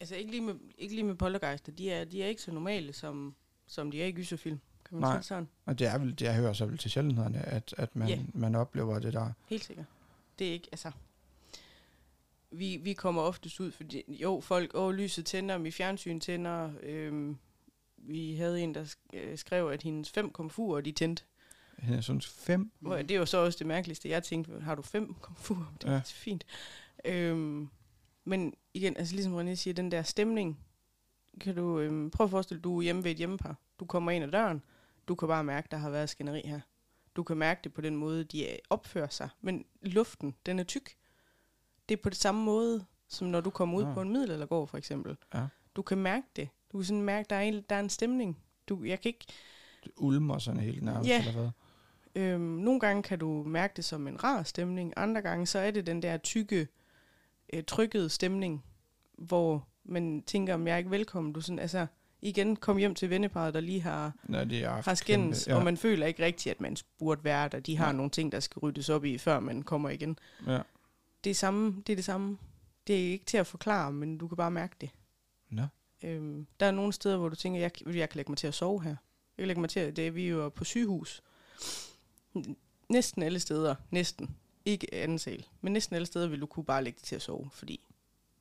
Altså 0.00 0.14
ikke 0.14 0.30
lige 0.30 0.40
med, 0.42 0.54
ikke 0.78 0.94
lige 0.94 1.04
med 1.04 1.14
poltergeister. 1.14 1.72
De 1.72 1.90
er, 1.90 2.04
de 2.04 2.22
er 2.22 2.26
ikke 2.26 2.42
så 2.42 2.52
normale, 2.52 2.92
som, 2.92 3.34
som 3.66 3.90
de 3.90 4.02
er 4.02 4.06
i 4.06 4.12
gyserfilm. 4.12 4.60
Kan 4.88 4.98
man 4.98 5.00
Nej. 5.00 5.16
sige 5.16 5.22
sådan? 5.22 5.48
og 5.64 5.78
det 5.78 5.86
er 5.86 5.98
vel, 5.98 6.10
det 6.10 6.22
jeg 6.22 6.34
hører 6.36 6.52
så 6.52 6.66
vel 6.66 6.78
til 6.78 6.90
sjældenhederne, 6.90 7.38
at, 7.42 7.74
at 7.78 7.96
man, 7.96 8.08
Ja. 8.08 8.18
man 8.34 8.54
oplever 8.54 8.98
det 8.98 9.12
der. 9.12 9.32
Helt 9.46 9.64
sikkert. 9.64 9.86
Det 10.38 10.48
er 10.48 10.52
ikke, 10.52 10.68
altså... 10.72 10.90
Vi, 12.52 12.76
vi 12.76 12.92
kommer 12.92 13.22
oftest 13.22 13.60
ud, 13.60 13.70
fordi 13.72 14.02
jo, 14.22 14.40
folk, 14.40 14.70
åh, 14.74 14.92
lyset 14.94 15.26
tænder, 15.26 15.58
mit 15.58 15.74
fjernsyn 15.74 16.20
tænder. 16.20 16.70
Øhm, 16.82 17.36
vi 17.96 18.34
havde 18.36 18.60
en, 18.62 18.74
der 18.74 18.94
øh, 19.12 19.38
skrev, 19.38 19.68
at 19.68 19.82
hendes 19.82 20.10
fem 20.10 20.30
komfurer, 20.30 20.80
de 20.80 20.92
tændte. 20.92 21.22
Jeg 21.88 22.04
synes 22.04 22.28
fem. 22.28 22.70
Det 22.84 23.10
er 23.10 23.18
jo 23.18 23.26
så 23.26 23.38
også 23.38 23.58
det 23.58 23.66
mærkeligste. 23.66 24.08
Jeg 24.08 24.22
tænkte, 24.22 24.60
har 24.60 24.74
du 24.74 24.82
fem 24.82 25.14
komfurer? 25.14 25.72
Det 25.80 25.88
er 25.88 25.92
Ja. 25.92 26.00
fint. 26.04 26.46
Øhm, 27.04 27.68
men 28.24 28.54
igen, 28.74 28.96
altså 28.96 29.14
ligesom 29.14 29.38
René 29.40 29.54
siger, 29.54 29.74
den 29.74 29.90
der 29.92 30.02
stemning, 30.02 30.60
kan 31.40 31.54
du 31.56 31.78
øhm, 31.80 32.10
prøve 32.10 32.24
at 32.26 32.30
forestille 32.30 32.58
dig, 32.58 32.64
du 32.64 32.78
er 32.78 32.82
hjemme 32.82 33.04
ved 33.04 33.10
et 33.10 33.16
hjemmepar. 33.16 33.56
Du 33.80 33.84
kommer 33.86 34.10
ind 34.10 34.24
ad 34.24 34.30
døren, 34.30 34.62
du 35.08 35.14
kan 35.14 35.28
bare 35.28 35.44
mærke, 35.44 35.68
der 35.70 35.76
har 35.76 35.90
været 35.90 36.08
skænderi 36.10 36.42
her. 36.44 36.60
Du 37.16 37.22
kan 37.22 37.36
mærke 37.36 37.60
det 37.64 37.72
på 37.72 37.80
den 37.80 37.96
måde, 37.96 38.24
de 38.24 38.46
opfører 38.70 39.08
sig. 39.08 39.28
Men 39.40 39.64
luften, 39.82 40.34
den 40.46 40.58
er 40.58 40.64
tyk. 40.64 40.96
Det 41.92 41.98
er 41.98 42.02
på 42.02 42.08
det 42.08 42.18
samme 42.18 42.44
måde, 42.44 42.84
som 43.08 43.26
når 43.26 43.40
du 43.40 43.50
kommer 43.50 43.78
ud 43.78 43.84
Ah. 43.84 43.94
på 43.94 44.00
en 44.00 44.12
middelaldergård, 44.12 44.68
for 44.68 44.78
eksempel. 44.78 45.16
Ja. 45.34 45.46
Du 45.76 45.82
kan 45.82 45.98
mærke 45.98 46.26
det. 46.36 46.48
Du 46.72 46.78
kan 46.78 46.84
sådan 46.84 47.02
mærke, 47.02 47.26
der 47.30 47.36
er 47.36 47.40
en, 47.40 47.62
der 47.70 47.76
er 47.76 47.80
en 47.80 47.88
stemning. 47.90 48.38
Du, 48.68 48.84
jeg 48.84 49.00
kan 49.00 49.08
ikke, 49.08 49.24
Det 49.84 49.92
ulmer 49.96 50.38
sådan 50.38 50.60
helt 50.60 50.82
nærmest, 50.82 51.08
Ja. 51.10 51.18
eller 51.28 51.32
hvad? 51.40 51.50
Øhm, 52.14 52.40
nogle 52.40 52.80
gange 52.80 53.02
kan 53.02 53.18
du 53.18 53.42
mærke 53.46 53.72
det 53.76 53.84
som 53.84 54.08
en 54.08 54.24
rar 54.24 54.42
stemning, 54.42 54.92
andre 54.96 55.22
gange 55.22 55.46
så 55.46 55.58
er 55.58 55.70
det 55.70 55.86
den 55.86 56.02
der 56.02 56.16
tykke, 56.16 56.68
øh, 57.52 57.64
trykkede 57.64 58.08
stemning, 58.10 58.64
hvor 59.18 59.66
man 59.84 60.22
tænker, 60.26 60.54
om 60.54 60.66
jeg 60.66 60.74
er 60.74 60.78
ikke 60.78 60.90
velkommen. 60.90 61.32
Du 61.32 61.40
sådan, 61.40 61.58
altså, 61.58 61.86
igen, 62.22 62.56
kom 62.56 62.76
hjem 62.76 62.94
til 62.94 63.10
venneparet, 63.10 63.54
der 63.54 63.60
lige 63.60 63.80
har, 63.80 64.12
Når 64.24 64.44
de 64.44 64.62
er 64.62 64.82
har 64.82 64.94
skændes, 64.94 65.46
ja. 65.46 65.52
ja. 65.52 65.58
og 65.58 65.64
man 65.64 65.76
føler 65.76 66.06
ikke 66.06 66.24
rigtigt, 66.24 66.54
at 66.54 66.60
man 66.60 66.76
burde 66.98 67.24
være 67.24 67.48
der. 67.48 67.60
De 67.60 67.76
har 67.76 67.86
Ja. 67.86 67.92
nogle 67.92 68.10
ting, 68.10 68.32
der 68.32 68.40
skal 68.40 68.60
ryddes 68.60 68.88
op 68.88 69.04
i, 69.04 69.18
før 69.18 69.40
man 69.40 69.62
kommer 69.62 69.90
igen. 69.90 70.18
ja. 70.46 70.60
Det 71.24 71.30
er, 71.30 71.34
samme, 71.34 71.82
det 71.86 71.92
er 71.92 71.96
det 71.96 72.04
samme. 72.04 72.38
det 72.86 72.94
er 73.06 73.10
ikke 73.12 73.24
til 73.24 73.36
at 73.36 73.46
forklare, 73.46 73.92
men 73.92 74.18
du 74.18 74.28
kan 74.28 74.36
bare 74.36 74.50
mærke 74.50 74.74
det. 74.80 74.90
Nå. 75.50 75.62
Øhm, 76.04 76.46
der 76.60 76.66
er 76.66 76.70
nogle 76.70 76.92
steder, 76.92 77.16
hvor 77.16 77.28
du 77.28 77.36
tænker, 77.36 77.60
jeg, 77.60 77.70
jeg 77.86 78.08
kan 78.08 78.16
lægge 78.16 78.30
mig 78.30 78.38
til 78.38 78.46
at 78.46 78.54
sove 78.54 78.82
her. 78.82 78.90
Jeg 78.90 79.42
kan 79.42 79.46
lægge 79.46 79.60
mig 79.60 79.70
til 79.70 79.80
at, 79.80 79.96
det 79.96 80.06
er, 80.06 80.10
vi 80.10 80.24
er 80.24 80.28
jo 80.28 80.48
på 80.48 80.64
sygehus. 80.64 81.22
Næsten 82.88 83.22
alle 83.22 83.40
steder, 83.40 83.74
næsten, 83.90 84.36
ikke 84.64 84.94
anden 84.94 85.18
sal, 85.18 85.46
men 85.60 85.72
næsten 85.72 85.96
alle 85.96 86.06
steder 86.06 86.26
vil 86.28 86.40
du 86.40 86.46
kunne 86.46 86.64
bare 86.64 86.84
lægge 86.84 86.96
dig 86.96 87.04
til 87.06 87.16
at 87.16 87.22
sove, 87.22 87.50
fordi 87.52 87.80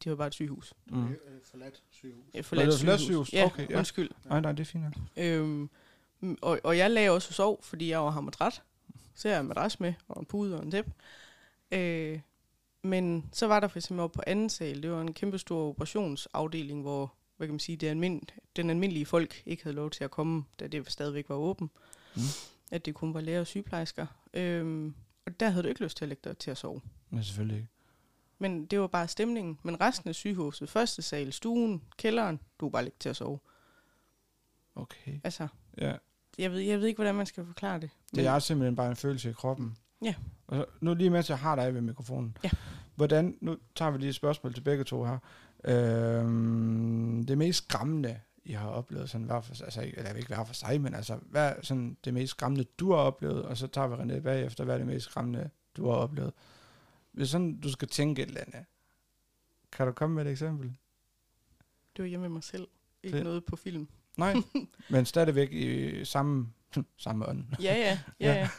det 0.03 0.09
var 0.09 0.15
bare 0.15 0.27
et 0.27 0.33
sygehus. 0.33 0.73
Mm. 0.85 1.07
Øh, 1.07 1.15
Forladt 1.43 1.83
sygehus. 1.89 2.25
Et 2.33 2.51
Nå, 2.51 2.61
det 2.61 2.67
var 2.67 2.73
forladt 2.77 3.01
sygehus? 3.01 3.33
Ja, 3.33 3.45
Okay, 3.45 3.69
ja. 3.69 3.77
undskyld. 3.77 4.09
Nej, 4.25 4.39
nej, 4.41 4.51
det 4.51 4.59
er 4.59 4.65
fint 4.65 4.83
nok. 4.83 4.93
Øhm, 5.17 5.69
og, 6.41 6.59
og 6.63 6.77
jeg 6.77 6.91
lagde 6.91 7.09
også 7.09 7.29
og 7.29 7.33
sov, 7.33 7.63
fordi 7.63 7.89
jeg 7.89 7.99
var 7.99 8.09
hammertræt. 8.09 8.61
Så 9.15 9.29
jeg 9.29 9.39
en 9.39 9.47
madras 9.47 9.79
med, 9.79 9.93
og 10.07 10.19
en 10.19 10.25
pude 10.25 10.57
og 10.57 10.63
en 10.63 10.71
tæp. 10.71 10.85
Øh, 11.71 12.19
men 12.83 13.29
så 13.33 13.47
var 13.47 13.59
der 13.59 13.67
for 13.67 13.79
eksempel 13.79 14.03
oppe 14.03 14.15
på 14.15 14.23
anden 14.27 14.49
sal, 14.49 14.83
det 14.83 14.91
var 14.91 15.01
en 15.01 15.13
kæmpe 15.13 15.37
stor 15.37 15.69
operationsafdeling, 15.69 16.81
hvor 16.81 17.13
hvad 17.37 17.47
kan 17.47 17.53
man 17.53 17.59
sige, 17.59 17.75
det 17.77 17.87
almind- 17.87 18.39
den 18.55 18.69
almindelige 18.69 19.05
folk 19.05 19.43
ikke 19.45 19.63
havde 19.63 19.75
lov 19.75 19.89
til 19.89 20.03
at 20.03 20.11
komme, 20.11 20.43
da 20.59 20.67
det 20.67 20.91
stadigvæk 20.91 21.29
var 21.29 21.35
åben. 21.35 21.69
Mm. 22.15 22.21
At 22.71 22.85
det 22.85 22.95
kun 22.95 23.13
var 23.13 23.21
læger 23.21 23.39
og 23.39 23.47
sygeplejersker. 23.47 24.07
Øhm, 24.33 24.95
og 25.25 25.39
der 25.39 25.49
havde 25.49 25.63
du 25.63 25.67
ikke 25.69 25.83
lyst 25.83 25.97
til 25.97 26.05
at 26.05 26.09
lægge 26.09 26.21
dig 26.29 26.37
til 26.37 26.51
at 26.51 26.57
sove. 26.57 26.81
Men 27.09 27.23
selvfølgelig 27.23 27.57
ikke. 27.57 27.69
Men 28.39 28.65
det 28.65 28.79
var 28.79 28.87
bare 28.87 29.07
stemningen. 29.07 29.59
Men 29.63 29.81
resten 29.81 30.09
af 30.09 30.15
sygehuset, 30.15 30.69
første 30.69 31.01
sal, 31.01 31.33
stuen, 31.33 31.83
kælderen, 31.97 32.39
du 32.59 32.65
var 32.65 32.69
bare 32.69 32.83
lægge 32.83 32.97
til 32.99 33.09
at 33.09 33.15
sove. 33.15 33.39
Okay. 34.75 35.19
Altså, 35.23 35.47
Ja. 35.77 35.95
jeg 36.37 36.51
ved, 36.51 36.59
jeg 36.59 36.79
ved 36.79 36.87
ikke, 36.87 36.97
hvordan 36.97 37.15
man 37.15 37.25
skal 37.25 37.45
forklare 37.45 37.79
det. 37.79 37.89
Det 38.15 38.25
er 38.25 38.39
simpelthen 38.39 38.75
bare 38.75 38.89
en 38.89 38.95
følelse 38.95 39.29
i 39.29 39.33
kroppen. 39.33 39.77
Ja. 40.01 40.15
Og 40.47 40.55
så, 40.57 40.65
nu 40.81 40.93
lige 40.93 41.09
mens 41.09 41.29
jeg 41.29 41.37
har 41.39 41.55
dig 41.55 41.73
ved 41.73 41.81
mikrofonen. 41.81 42.37
Ja. 42.43 42.49
Hvordan, 42.95 43.37
nu 43.41 43.57
tager 43.75 43.91
vi 43.91 43.97
lige 43.97 44.09
et 44.09 44.15
spørgsmål 44.15 44.53
til 44.53 44.61
begge 44.61 44.83
to 44.83 45.03
her. 45.05 45.17
Øhm, 45.63 47.25
det 47.27 47.37
mest 47.37 47.63
skræmmende, 47.63 48.19
I 48.43 48.51
har 48.51 48.69
oplevet, 48.69 49.09
sådan 49.09 49.27
hver 49.27 49.41
for, 49.41 49.63
altså, 49.63 49.81
eller 49.93 50.13
ikke 50.13 50.27
hver 50.27 50.43
for 50.45 50.53
sig, 50.53 50.81
men 50.81 50.93
altså, 50.93 51.15
hvad 51.15 51.49
er 51.49 51.53
sådan 51.61 51.97
det 52.05 52.13
mest 52.13 52.29
skræmmende, 52.31 52.63
du 52.63 52.91
har 52.91 52.99
oplevet, 52.99 53.43
og 53.43 53.57
så 53.57 53.67
tager 53.67 53.87
vi 53.87 53.95
René 53.95 54.19
bagefter, 54.19 54.63
hvad 54.63 54.73
er 54.73 54.77
det 54.77 54.87
mest 54.87 55.05
skræmmende, 55.05 55.49
du 55.77 55.85
har 55.89 55.95
oplevet. 55.95 56.33
Hvis 57.11 57.29
sådan, 57.29 57.59
du 57.59 57.71
skal 57.71 57.87
tænke 57.87 58.21
et 58.21 58.27
eller 58.27 58.41
andet, 58.41 58.65
kan 59.71 59.85
du 59.87 59.91
komme 59.93 60.15
med 60.15 60.25
et 60.25 60.31
eksempel? 60.31 60.67
Det 61.95 62.03
var 62.03 62.05
hjemme 62.09 62.21
med 62.23 62.29
mig 62.29 62.43
selv. 62.43 62.67
Ikke 63.03 63.17
Det- 63.17 63.23
noget 63.25 63.45
på 63.45 63.55
film. 63.55 63.87
Nej, 64.17 64.35
men 64.91 65.05
stadigvæk 65.05 65.51
i 65.51 66.05
samme, 66.05 66.53
samme 66.97 67.25
ånd. 67.25 67.45
Ja, 67.61 67.73
ja. 67.75 67.99
Ja. 68.19 68.27
ja, 68.33 68.39
ja. 68.39 68.49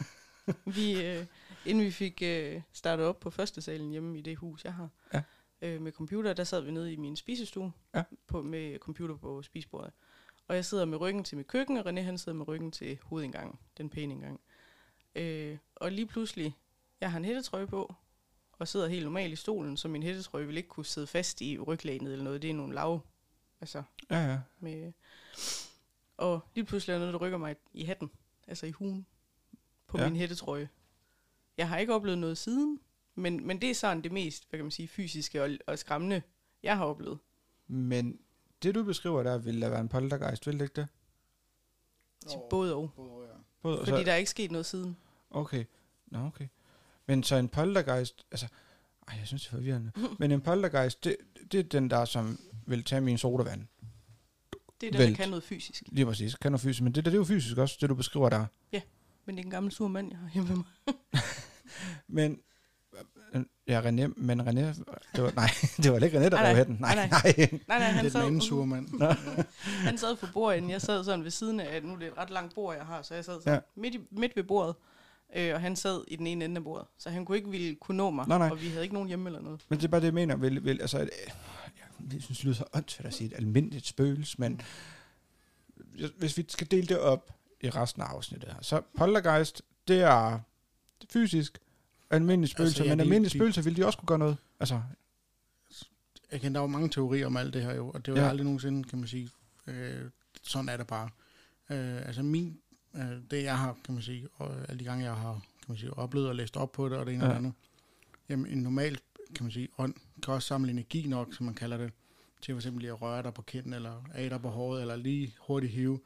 Vi, 0.74 1.04
øh, 1.04 1.26
inden 1.66 1.84
vi 1.84 1.90
fik 1.90 2.22
øh, 2.22 2.62
startet 2.72 3.06
op 3.06 3.20
på 3.20 3.30
første 3.30 3.62
salen 3.62 3.90
hjemme 3.90 4.18
i 4.18 4.20
det 4.20 4.36
hus, 4.36 4.64
jeg 4.64 4.74
har, 4.74 4.88
Ja. 5.14 5.22
øh, 5.62 5.80
med 5.82 5.92
computer, 5.92 6.32
der 6.32 6.44
sad 6.44 6.60
vi 6.60 6.70
nede 6.70 6.92
i 6.92 6.96
min 6.96 7.16
spisestue 7.16 7.72
Ja. 7.94 8.02
på, 8.26 8.42
med 8.42 8.78
computer 8.78 9.16
på 9.16 9.42
spisebordet. 9.42 9.92
Og 10.48 10.56
jeg 10.56 10.64
sidder 10.64 10.84
med 10.84 11.00
ryggen 11.00 11.24
til 11.24 11.36
mit 11.38 11.46
køkken, 11.46 11.76
og 11.76 11.86
René 11.88 12.00
han 12.00 12.18
sidder 12.18 12.38
med 12.38 12.48
ryggen 12.48 12.70
til 12.72 12.98
hovedindgangen, 13.02 13.58
den 13.78 13.90
pæne 13.90 14.14
indgang. 14.14 14.40
Øh, 15.14 15.58
og 15.76 15.92
lige 15.92 16.06
pludselig, 16.06 16.56
jeg 17.00 17.10
har 17.10 17.18
en 17.18 17.24
hættetrøje 17.24 17.66
på, 17.66 17.94
og 18.52 18.68
sidder 18.68 18.88
helt 18.88 19.04
normalt 19.04 19.32
i 19.32 19.36
stolen, 19.36 19.76
så 19.76 19.88
min 19.88 20.02
hættetrøje 20.02 20.46
vil 20.46 20.56
ikke 20.56 20.68
kunne 20.68 20.86
sidde 20.86 21.06
fast 21.06 21.40
i 21.40 21.58
ryglænet 21.58 22.12
eller 22.12 22.24
noget. 22.24 22.42
Det 22.42 22.50
er 22.50 22.54
nogle 22.54 22.74
lav, 22.74 23.00
altså 23.60 23.82
Ja, 24.10 24.26
ja. 24.30 24.38
med, 24.60 24.92
og 26.16 26.40
lige 26.54 26.64
pludselig 26.64 26.92
er 26.94 26.98
der 26.98 27.06
noget, 27.06 27.12
der 27.20 27.26
rykker 27.26 27.38
mig 27.38 27.56
i 27.72 27.84
hatten, 27.84 28.10
altså 28.46 28.66
i 28.66 28.70
hugen, 28.70 29.06
på 29.92 29.98
Ja. 29.98 30.04
ja. 30.04 30.10
min 30.10 30.18
hættetrøje. 30.18 30.68
Jeg 31.56 31.68
har 31.68 31.78
ikke 31.78 31.94
oplevet 31.94 32.18
noget 32.18 32.38
siden, 32.38 32.80
men, 33.14 33.46
men 33.46 33.60
det 33.60 33.70
er 33.70 33.74
sådan 33.74 34.02
det 34.02 34.12
mest, 34.12 34.48
hvad 34.48 34.58
kan 34.58 34.64
man 34.64 34.70
sige, 34.70 34.88
fysiske 34.88 35.42
og, 35.42 35.50
og 35.66 35.78
skræmmende, 35.78 36.22
jeg 36.62 36.76
har 36.76 36.84
oplevet. 36.84 37.18
Men 37.66 38.18
det, 38.62 38.74
du 38.74 38.84
beskriver 38.84 39.22
der, 39.22 39.38
vil 39.38 39.60
der 39.60 39.68
være 39.68 39.80
en 39.80 39.88
poltergeist, 39.88 40.46
vil 40.46 40.54
det 40.58 40.62
ikke 40.62 40.80
det? 40.80 40.88
Til 42.28 42.38
både 42.50 42.74
og. 42.74 42.90
Både, 42.96 43.26
ja. 43.26 43.32
Både, 43.62 43.80
og 43.80 43.86
Fordi 43.86 44.00
så, 44.00 44.06
der 44.06 44.12
er 44.12 44.16
ikke 44.16 44.30
sket 44.30 44.50
noget 44.50 44.66
siden. 44.66 44.96
Okay. 45.30 45.64
Nå, 46.06 46.18
okay. 46.18 46.48
Men 47.06 47.22
så 47.22 47.36
en 47.36 47.48
poltergeist, 47.48 48.26
altså, 48.30 48.46
ej, 49.08 49.16
jeg 49.18 49.26
synes, 49.26 49.42
det 49.42 49.48
er 49.48 49.56
forvirrende. 49.56 49.92
Men 50.18 50.32
en 50.32 50.40
poltergeist, 50.40 51.04
det, 51.04 51.16
det 51.52 51.60
er 51.60 51.64
den 51.64 51.90
der, 51.90 52.04
som 52.04 52.38
vil 52.66 52.84
tage 52.84 53.00
min 53.00 53.18
sodavand. 53.18 53.66
Det 54.80 54.86
er 54.86 54.90
den, 54.90 54.98
Vælt. 54.98 55.10
der 55.10 55.22
kan 55.22 55.28
noget 55.30 55.44
fysisk. 55.44 55.82
Lige 55.86 56.06
præcis. 56.06 56.34
Kan 56.34 56.52
noget 56.52 56.60
fysisk. 56.60 56.82
Men 56.82 56.94
det, 56.94 57.04
der, 57.04 57.10
det 57.10 57.16
er 57.16 57.20
jo 57.20 57.24
fysisk 57.24 57.56
også, 57.56 57.78
det 57.80 57.88
du 57.88 57.94
beskriver 57.94 58.28
der. 58.28 58.46
Men 59.24 59.36
det 59.36 59.42
er 59.42 59.44
en 59.46 59.50
gammel 59.50 59.72
sur 59.72 59.88
mand, 59.88 60.10
jeg 60.10 60.18
har 60.18 60.30
hjemme 60.34 60.48
med 60.48 60.56
mig. 60.56 60.94
Men, 62.08 62.38
øh, 63.34 63.42
ja, 63.66 63.80
René, 63.80 64.12
men 64.16 64.40
René, 64.40 64.60
det 65.16 65.22
var, 65.22 65.32
nej, 65.36 65.48
det 65.82 65.92
var 65.92 65.98
ikke 65.98 66.18
René, 66.18 66.22
der 66.24 66.30
Nej, 66.30 66.48
rev 66.48 66.56
hætten. 66.56 66.76
Nej, 66.80 66.94
Nej, 66.94 67.08
nej. 67.08 67.20
Nej, 67.68 67.78
nej, 67.78 67.78
Det 67.78 67.94
han 67.94 68.06
er 68.06 68.10
den 68.10 68.22
anden 68.22 68.40
sure 68.40 68.66
mand. 68.66 68.88
han 69.88 69.98
sad 69.98 70.16
for 70.16 70.28
bordet, 70.32 70.68
jeg 70.68 70.80
sad 70.82 71.04
sådan 71.04 71.24
ved 71.24 71.30
siden 71.30 71.60
af, 71.60 71.82
nu 71.82 71.92
er 71.94 71.98
det 71.98 72.08
et 72.08 72.18
ret 72.18 72.30
langt 72.30 72.54
bord, 72.54 72.76
jeg 72.76 72.86
har, 72.86 73.02
så 73.02 73.14
jeg 73.14 73.24
sad 73.24 73.40
sådan 73.40 73.52
Ja. 73.54 73.60
midt, 73.80 73.94
i, 73.94 74.00
midt 74.10 74.36
ved 74.36 74.44
bordet, 74.44 74.74
øh, 75.36 75.54
og 75.54 75.60
han 75.60 75.76
sad 75.76 76.04
i 76.08 76.16
den 76.16 76.26
ene 76.26 76.44
ende 76.44 76.56
af 76.56 76.64
bordet, 76.64 76.86
så 76.98 77.10
han 77.10 77.24
kunne 77.24 77.36
ikke 77.36 77.50
ville 77.50 77.74
kunne 77.74 77.96
nå 77.96 78.10
mig, 78.10 78.28
Nej, 78.28 78.38
nej. 78.38 78.50
og 78.50 78.60
vi 78.60 78.68
havde 78.68 78.82
ikke 78.82 78.94
nogen 78.94 79.08
hjemme 79.08 79.28
eller 79.28 79.40
noget. 79.40 79.64
Men 79.68 79.78
det 79.78 79.84
er 79.84 79.88
bare 79.88 80.00
det, 80.00 80.06
jeg 80.06 80.14
mener. 80.14 80.36
Vil, 80.36 80.64
vil, 80.64 80.80
altså, 80.80 80.98
et, 81.00 81.10
jeg 82.12 82.22
synes, 82.22 82.38
det 82.38 82.44
lyder 82.44 82.56
så 82.56 82.64
åndssvagt 82.74 83.06
at 83.06 83.14
sige 83.14 83.26
et 83.30 83.36
almindeligt 83.36 83.86
spøgelse, 83.86 84.36
men 84.40 84.60
hvis 86.18 86.36
vi 86.38 86.44
skal 86.48 86.70
dele 86.70 86.86
det 86.86 86.98
op 86.98 87.30
i 87.62 87.70
resten 87.70 88.02
af 88.02 88.06
afsnittet 88.06 88.52
her, 88.52 88.58
så 88.62 88.80
poltergeist, 88.98 89.62
det 89.88 90.00
er 90.00 90.38
fysisk, 91.10 91.58
almindelige 92.10 92.50
spøgelser, 92.50 92.62
Altså, 92.64 92.82
altså, 92.82 92.84
ja, 92.84 92.90
men 92.90 92.98
de- 92.98 93.02
almindelige 93.02 93.30
de- 93.30 93.38
spøgelser 93.38 93.62
ville 93.62 93.76
de 93.82 93.86
også 93.86 93.98
kunne 93.98 94.06
gøre 94.06 94.18
noget. 94.18 94.36
Altså, 94.60 94.82
Jeg 96.32 96.40
kender, 96.40 96.52
der 96.52 96.60
er 96.60 96.62
jo 96.62 96.66
mange 96.72 96.88
teorier 96.88 97.26
om 97.26 97.36
alt 97.36 97.54
det 97.54 97.62
her 97.62 97.74
jo, 97.74 97.90
og 97.90 98.06
det 98.06 98.12
er 98.12 98.16
jo 98.16 98.22
ja. 98.22 98.28
aldrig 98.30 98.44
nogensinde, 98.44 98.84
kan 98.88 98.98
man 98.98 99.08
sige, 99.08 99.30
øh, 99.66 100.04
sådan 100.42 100.68
er 100.68 100.76
det 100.76 100.86
bare. 100.86 101.08
Øh, 101.70 102.06
altså 102.06 102.22
min, 102.22 102.58
øh, 102.94 103.10
det 103.30 103.42
jeg 103.42 103.58
har, 103.58 103.76
kan 103.84 103.94
man 103.94 104.02
sige, 104.02 104.28
og 104.34 104.54
alle 104.68 104.78
de 104.78 104.84
gange 104.84 105.04
jeg 105.04 105.14
har, 105.14 105.32
kan 105.32 105.64
man 105.68 105.76
sige, 105.78 105.94
oplevet 105.94 106.28
og 106.28 106.34
læst 106.34 106.56
op 106.56 106.72
på 106.72 106.88
det, 106.88 106.98
og 106.98 107.06
det 107.06 107.14
ene 107.14 107.24
Ja. 107.24 107.28
og 107.28 107.34
det 107.34 107.38
andet, 107.38 107.52
jamen 108.28 108.46
en 108.46 108.58
normal, 108.58 108.98
kan 109.34 109.44
man 109.44 109.50
sige, 109.52 109.68
ånd 109.78 109.94
kan 110.22 110.34
også 110.34 110.48
samle 110.48 110.70
energi 110.70 111.06
nok, 111.06 111.34
som 111.34 111.46
man 111.46 111.54
kalder 111.54 111.76
det, 111.76 111.92
til 112.42 112.54
for 112.54 112.58
eksempel 112.58 112.80
lige 112.82 112.92
at 112.92 113.02
røre 113.02 113.22
dig 113.22 113.34
på 113.34 113.42
kinden, 113.42 113.72
eller 113.72 114.02
af 114.14 114.30
dig 114.30 114.42
på 114.42 114.48
håret, 114.50 114.80
eller 114.80 114.96
lige 114.96 115.34
hurtigt 115.40 115.72
hive, 115.72 116.00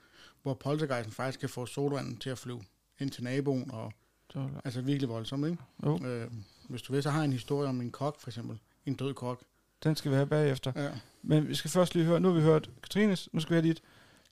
hvor 0.47 0.55
poltergeisten 0.55 1.13
faktisk 1.13 1.41
kan 1.41 1.49
få 1.49 1.67
sodavanden 1.67 2.17
til 2.17 2.31
at 2.31 2.39
flyve 2.39 2.63
ind 3.01 3.11
til 3.11 3.25
naboen, 3.25 3.71
og 3.71 3.93
så, 4.31 4.49
altså 4.65 4.81
virkelig 4.81 5.09
voldsomt, 5.09 5.47
ikke? 5.47 5.59
jo, 5.87 5.99
Øh, 6.05 6.31
hvis 6.69 6.83
du 6.83 6.93
vil, 6.93 7.03
så 7.03 7.11
har 7.11 7.19
jeg 7.19 7.25
en 7.25 7.33
historie 7.33 7.69
om 7.69 7.81
en 7.81 7.91
kok, 7.91 8.21
for 8.21 8.31
eksempel. 8.31 8.59
En 8.87 8.95
død 8.95 9.15
kok. 9.15 9.43
den 9.85 9.97
skal 9.97 10.11
vi 10.11 10.17
have 10.17 10.27
bagefter. 10.27 10.73
Ja. 10.77 10.91
Men 11.23 11.49
vi 11.49 11.55
skal 11.55 11.71
først 11.71 11.95
lige 11.95 12.05
høre, 12.07 12.21
nu 12.21 12.29
har 12.29 12.35
vi 12.35 12.43
hørt 12.43 12.71
Katrines, 12.83 13.29
nu 13.33 13.41
skal 13.41 13.51
vi 13.51 13.55
have 13.61 13.69
dit, 13.69 13.83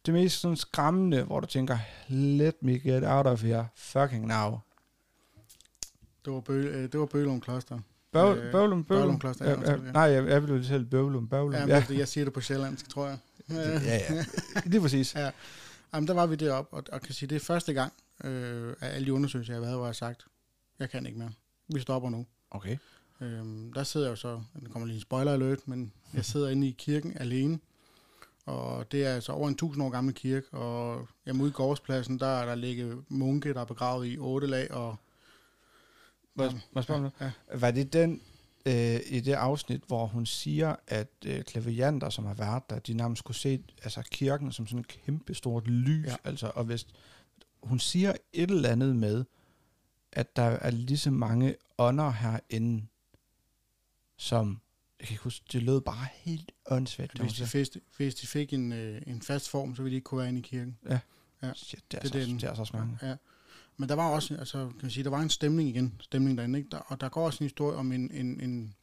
det 0.07 0.15
mest 0.15 0.41
sådan 0.41 0.57
skræmmende, 0.57 1.23
hvor 1.23 1.41
du 1.41 1.47
tænker, 1.47 1.79
let 2.09 2.55
me 2.62 2.73
get 2.79 3.03
out 3.07 3.27
of 3.27 3.43
here 3.43 3.67
fucking 3.77 4.27
now. 4.27 4.59
Det 6.25 6.33
var, 6.33 6.41
bø, 6.41 6.61
øh, 6.69 6.93
det 6.93 7.01
var 7.01 7.07
Bølum 7.07 7.41
Kloster. 7.41 7.75
Øh, 7.77 7.81
bøvlum, 8.12 8.51
bøvlum. 8.53 8.85
Bøvlum 8.85 9.19
Kloster, 9.19 9.45
ja, 9.51 9.61
ja, 9.61 9.71
ja, 9.71 9.93
nej, 9.93 10.03
jeg, 10.03 10.27
jeg 10.29 10.49
jo 10.49 10.62
selv 10.62 10.85
bøvlum, 10.85 11.29
bøvlum. 11.29 11.53
Ja, 11.55 11.67
Ja, 11.67 11.85
ja. 11.91 11.99
jeg 11.99 12.09
siger 12.09 12.25
det 12.25 12.33
på 12.33 12.41
sjællandsk, 12.41 12.89
tror 12.89 13.07
jeg. 13.07 13.19
ja, 13.51 13.81
ja. 14.15 14.25
Lige 14.65 14.81
præcis. 14.81 15.15
Ja. 15.15 15.31
Jamen, 15.95 16.09
der 16.09 16.14
var 16.14 16.26
vi 16.26 16.36
deroppe, 16.36 16.76
og, 16.76 16.84
og 16.92 17.01
kan 17.01 17.14
sige, 17.14 17.28
det 17.28 17.36
er 17.36 17.40
første 17.40 17.72
gang 17.72 17.92
øh, 18.24 18.74
af 18.80 18.95
alle 18.95 19.07
de 19.07 19.12
undersøgelser, 19.12 19.53
jeg 19.53 19.57
har 19.59 19.64
været, 19.66 19.76
hvor 19.76 19.84
jeg 19.84 19.88
har 19.88 19.92
sagt, 19.92 20.26
jeg 20.78 20.90
kan 20.90 21.07
ikke 21.07 21.18
mere. 21.18 21.32
Vi 21.68 21.80
stopper 21.80 22.11
nu. 22.11 22.26
Okay. 22.51 22.76
Øhm, 23.20 23.72
der 23.72 23.84
sidder 23.84 24.07
jeg 24.07 24.11
jo 24.11 24.16
så, 24.16 24.42
der 24.62 24.68
kommer 24.70 24.86
lige 24.86 24.95
en 24.97 25.01
spoiler 25.01 25.32
alert, 25.32 25.68
men 25.68 25.92
jeg 26.14 26.24
sidder 26.24 26.49
inde 26.49 26.68
i 26.68 26.74
kirken 26.78 27.16
alene. 27.18 27.59
Og 28.47 28.92
det 28.92 29.07
er 29.07 29.14
altså 29.14 29.32
over 29.32 29.49
en 29.49 29.57
tusind 29.57 29.84
år 29.84 29.90
gammel 29.90 30.14
kirke, 30.14 30.47
og 30.53 31.09
hjemme 31.24 31.42
ude 31.42 31.51
i 31.51 31.53
gårdspladsen, 31.53 32.18
der 32.20 32.26
er 32.26 32.47
der 32.47 32.55
ligget 32.55 33.05
munke, 33.09 33.55
der 33.55 33.61
er 33.61 33.64
begravet 33.64 34.07
i 34.07 34.18
otte 34.18 34.47
lag, 34.47 34.70
og 34.70 34.97
Må 36.34 36.42
jeg, 36.45 36.53
må 36.72 36.80
jeg 36.80 36.84
Ja. 36.88 36.97
noget? 36.97 37.12
Var 37.55 37.70
det 37.70 37.92
den 37.92 38.22
øh, 38.67 39.01
i 39.07 39.21
det 39.21 39.33
afsnit, 39.33 39.83
hvor 39.87 40.07
hun 40.07 40.27
siger, 40.27 40.77
at 40.87 41.09
øh, 41.27 41.43
klavianter, 41.43 42.11
som 42.11 42.25
har 42.25 42.35
været 42.35 42.71
der, 42.71 42.79
de 42.79 42.95
nærmest 42.95 43.19
skulle 43.19 43.37
se 43.37 43.65
altså, 43.83 44.03
kirken 44.11 44.53
som 44.53 44.67
sådan 44.67 44.81
et 44.81 44.89
kæmpe 44.89 45.35
stort 45.35 45.67
lys. 45.67 46.07
Ja. 46.07 46.11
Ja. 46.11 46.17
Altså, 46.25 46.53
og 46.55 46.65
hvis 46.65 46.87
hun 47.62 47.79
siger 47.79 48.12
et 48.33 48.51
eller 48.51 48.69
andet 48.69 48.97
med, 48.97 49.25
at 50.12 50.37
der 50.37 50.43
er 50.43 50.71
lige 50.71 50.99
så 50.99 51.11
mange 51.11 51.57
ånder 51.79 52.11
herinde, 52.11 52.87
som, 54.19 54.61
jeg 55.01 55.07
kan 55.09 55.15
ikke 55.15 55.25
huske, 55.25 55.45
det 55.53 55.62
lød 55.62 55.81
bare 55.81 56.07
helt 56.15 56.53
åndssvagt. 56.67 57.19
hvis 57.21 57.33
de, 57.33 57.47
fik, 57.47 57.67
hvis 57.97 58.15
de 58.15 58.27
fik 58.27 58.53
en, 58.53 58.73
øh, 58.73 59.03
en 59.07 59.23
fast 59.23 59.49
form, 59.49 59.77
så 59.77 59.83
ville 59.83 59.93
de 59.93 59.97
ikke 59.97 60.05
kunne 60.05 60.19
være 60.19 60.29
inde 60.29 60.39
i 60.39 60.43
kirken. 60.43 60.79
ja. 60.91 60.99
Shit, 61.55 61.93
det 61.93 61.99
er, 61.99 62.03
det 62.03 62.15
er 62.15 62.25
så, 62.25 62.31
den. 62.31 62.37
det 62.41 62.45
er 62.45 62.55
så 62.55 62.71
mange. 62.75 62.99
Ja. 63.03 63.17
Men 63.77 63.89
der 63.89 63.95
var 63.95 64.09
også, 64.09 64.35
altså, 64.35 64.59
kan 64.59 64.79
man 64.83 64.91
sige, 64.91 65.05
der 65.05 65.11
var 65.11 65.20
en 65.20 65.31
stemning 65.31 65.68
igen, 65.68 65.95
stemning 66.01 66.39
derinde, 66.39 66.59
ikke? 66.59 66.70
Der, 66.70 66.79
og 66.79 67.01
der 67.01 67.09
går 67.09 67.27
også 67.27 67.45
en 67.45 67.45
historie 67.45 67.77
om 67.77 67.93
en, 67.93 68.11
en, 68.11 68.41
en 68.41 68.75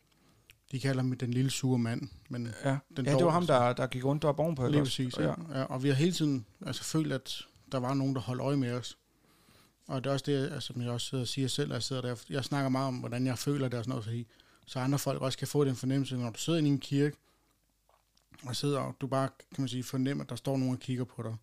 de 0.71 0.79
kalder 0.79 1.01
ham 1.01 1.17
den 1.17 1.33
lille 1.33 1.51
sure 1.51 1.79
mand, 1.79 2.01
men 2.29 2.53
Ja, 2.63 2.77
Den 2.97 3.05
ja 3.05 3.17
det 3.17 3.25
var 3.25 3.31
ham, 3.31 3.47
der, 3.47 3.73
der 3.73 3.87
gik 3.87 4.05
rundt 4.05 4.21
deroppe 4.21 4.43
ovenpå. 4.43 4.63
ikke 4.63 4.71
lige 4.71 4.83
præcis, 4.83 5.17
ja. 5.17 5.33
ja. 5.59 5.63
Og 5.63 5.83
vi 5.83 5.87
har 5.87 5.95
hele 5.95 6.11
tiden 6.11 6.45
altså, 6.65 6.83
følt, 6.83 7.13
at 7.13 7.41
der 7.71 7.77
var 7.77 7.93
nogen, 7.93 8.15
der 8.15 8.21
holdt 8.21 8.41
øje 8.41 8.57
med 8.57 8.71
os. 8.71 8.97
Og 9.87 10.03
det 10.03 10.09
er 10.09 10.13
også 10.13 10.25
det, 10.27 10.43
altså, 10.43 10.73
som 10.73 10.81
jeg 10.81 10.89
også 10.91 11.07
sidder 11.07 11.23
og 11.23 11.27
siger 11.27 11.47
selv, 11.47 11.71
at 11.71 11.73
jeg 11.73 11.83
sidder 11.83 12.01
der. 12.01 12.15
Jeg 12.29 12.43
snakker 12.43 12.69
meget 12.69 12.87
om, 12.87 12.95
hvordan 12.95 13.25
jeg 13.25 13.37
føler 13.37 13.67
det 13.67 13.79
og 13.79 13.85
sådan 13.85 14.03
noget, 14.05 14.27
så 14.65 14.79
andre 14.79 14.99
folk 14.99 15.21
også 15.21 15.37
kan 15.37 15.47
få 15.47 15.65
den 15.65 15.75
fornemmelse, 15.75 16.15
når 16.15 16.29
du 16.29 16.39
sidder 16.39 16.59
inde 16.59 16.69
i 16.69 16.73
en 16.73 16.79
kirke, 16.79 17.17
og 18.43 18.55
sidder, 18.55 18.79
og 18.79 18.95
du 19.01 19.07
bare, 19.07 19.29
kan 19.55 19.61
man 19.61 19.67
sige, 19.67 19.83
fornemmer, 19.83 20.23
at 20.23 20.29
der 20.29 20.35
står 20.35 20.57
nogen 20.57 20.75
og 20.75 20.79
kigger 20.79 21.03
på 21.03 21.23
dig. 21.23 21.35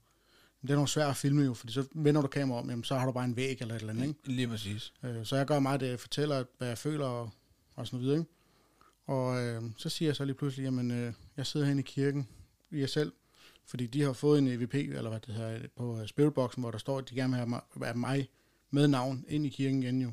Det 0.63 0.71
er 0.71 0.75
nogle 0.75 0.89
svært 0.89 1.11
at 1.11 1.17
filme 1.17 1.43
jo, 1.45 1.55
fordi 1.55 1.73
så 1.73 1.85
vender 1.95 2.21
du 2.23 2.29
kameraet 2.29 2.63
om, 2.63 2.71
jamen, 2.71 2.85
så 2.85 2.97
har 2.99 3.07
du 3.07 3.13
bare 3.13 3.25
en 3.25 3.37
væg 3.37 3.59
eller 3.61 3.75
et 3.75 3.81
eller 3.81 3.93
andet, 3.93 4.07
ikke? 4.09 4.21
Lige 4.25 4.49
præcis. 4.49 4.93
Øh, 5.05 5.27
så 5.27 5.37
jeg 5.37 5.47
gør 5.47 5.59
meget 5.59 5.81
det, 5.81 5.89
jeg 5.89 6.01
fortæller, 6.01 6.45
hvad 6.59 6.69
jeg 6.69 6.79
føler 6.79 7.07
og, 7.07 7.31
og 7.75 7.87
sådan 7.87 7.97
noget 7.97 8.05
videre. 8.05 8.19
Ikke? 8.19 8.31
Og 9.07 9.43
øh, 9.43 9.63
så 9.77 9.89
siger 9.89 10.09
jeg 10.09 10.17
så 10.17 10.25
lige 10.25 10.37
pludselig, 10.37 10.65
jamen 10.65 10.91
øh, 10.91 11.13
jeg 11.37 11.47
sidder 11.47 11.67
herinde 11.67 11.81
i 11.81 11.87
kirken 11.89 12.29
i 12.71 12.81
jer 12.81 12.87
selv, 12.87 13.13
fordi 13.67 13.87
de 13.87 14.03
har 14.03 14.13
fået 14.13 14.39
en 14.39 14.49
EVP, 14.49 14.75
eller 14.75 15.11
hvad 15.11 15.21
det 15.21 15.35
hedder, 15.35 15.59
på 15.77 16.07
Spiritboxen, 16.07 16.63
hvor 16.63 16.71
der 16.71 16.79
står, 16.79 16.99
at 16.99 17.11
de 17.11 17.15
gerne 17.15 17.29
vil 17.31 17.37
have 17.37 17.49
mig, 17.49 17.61
have 17.83 17.97
mig 17.99 18.29
med 18.71 18.89
navn 18.89 19.25
ind 19.29 19.47
i 19.47 19.49
kirken 19.49 19.83
igen 19.83 20.03
jo. 20.03 20.13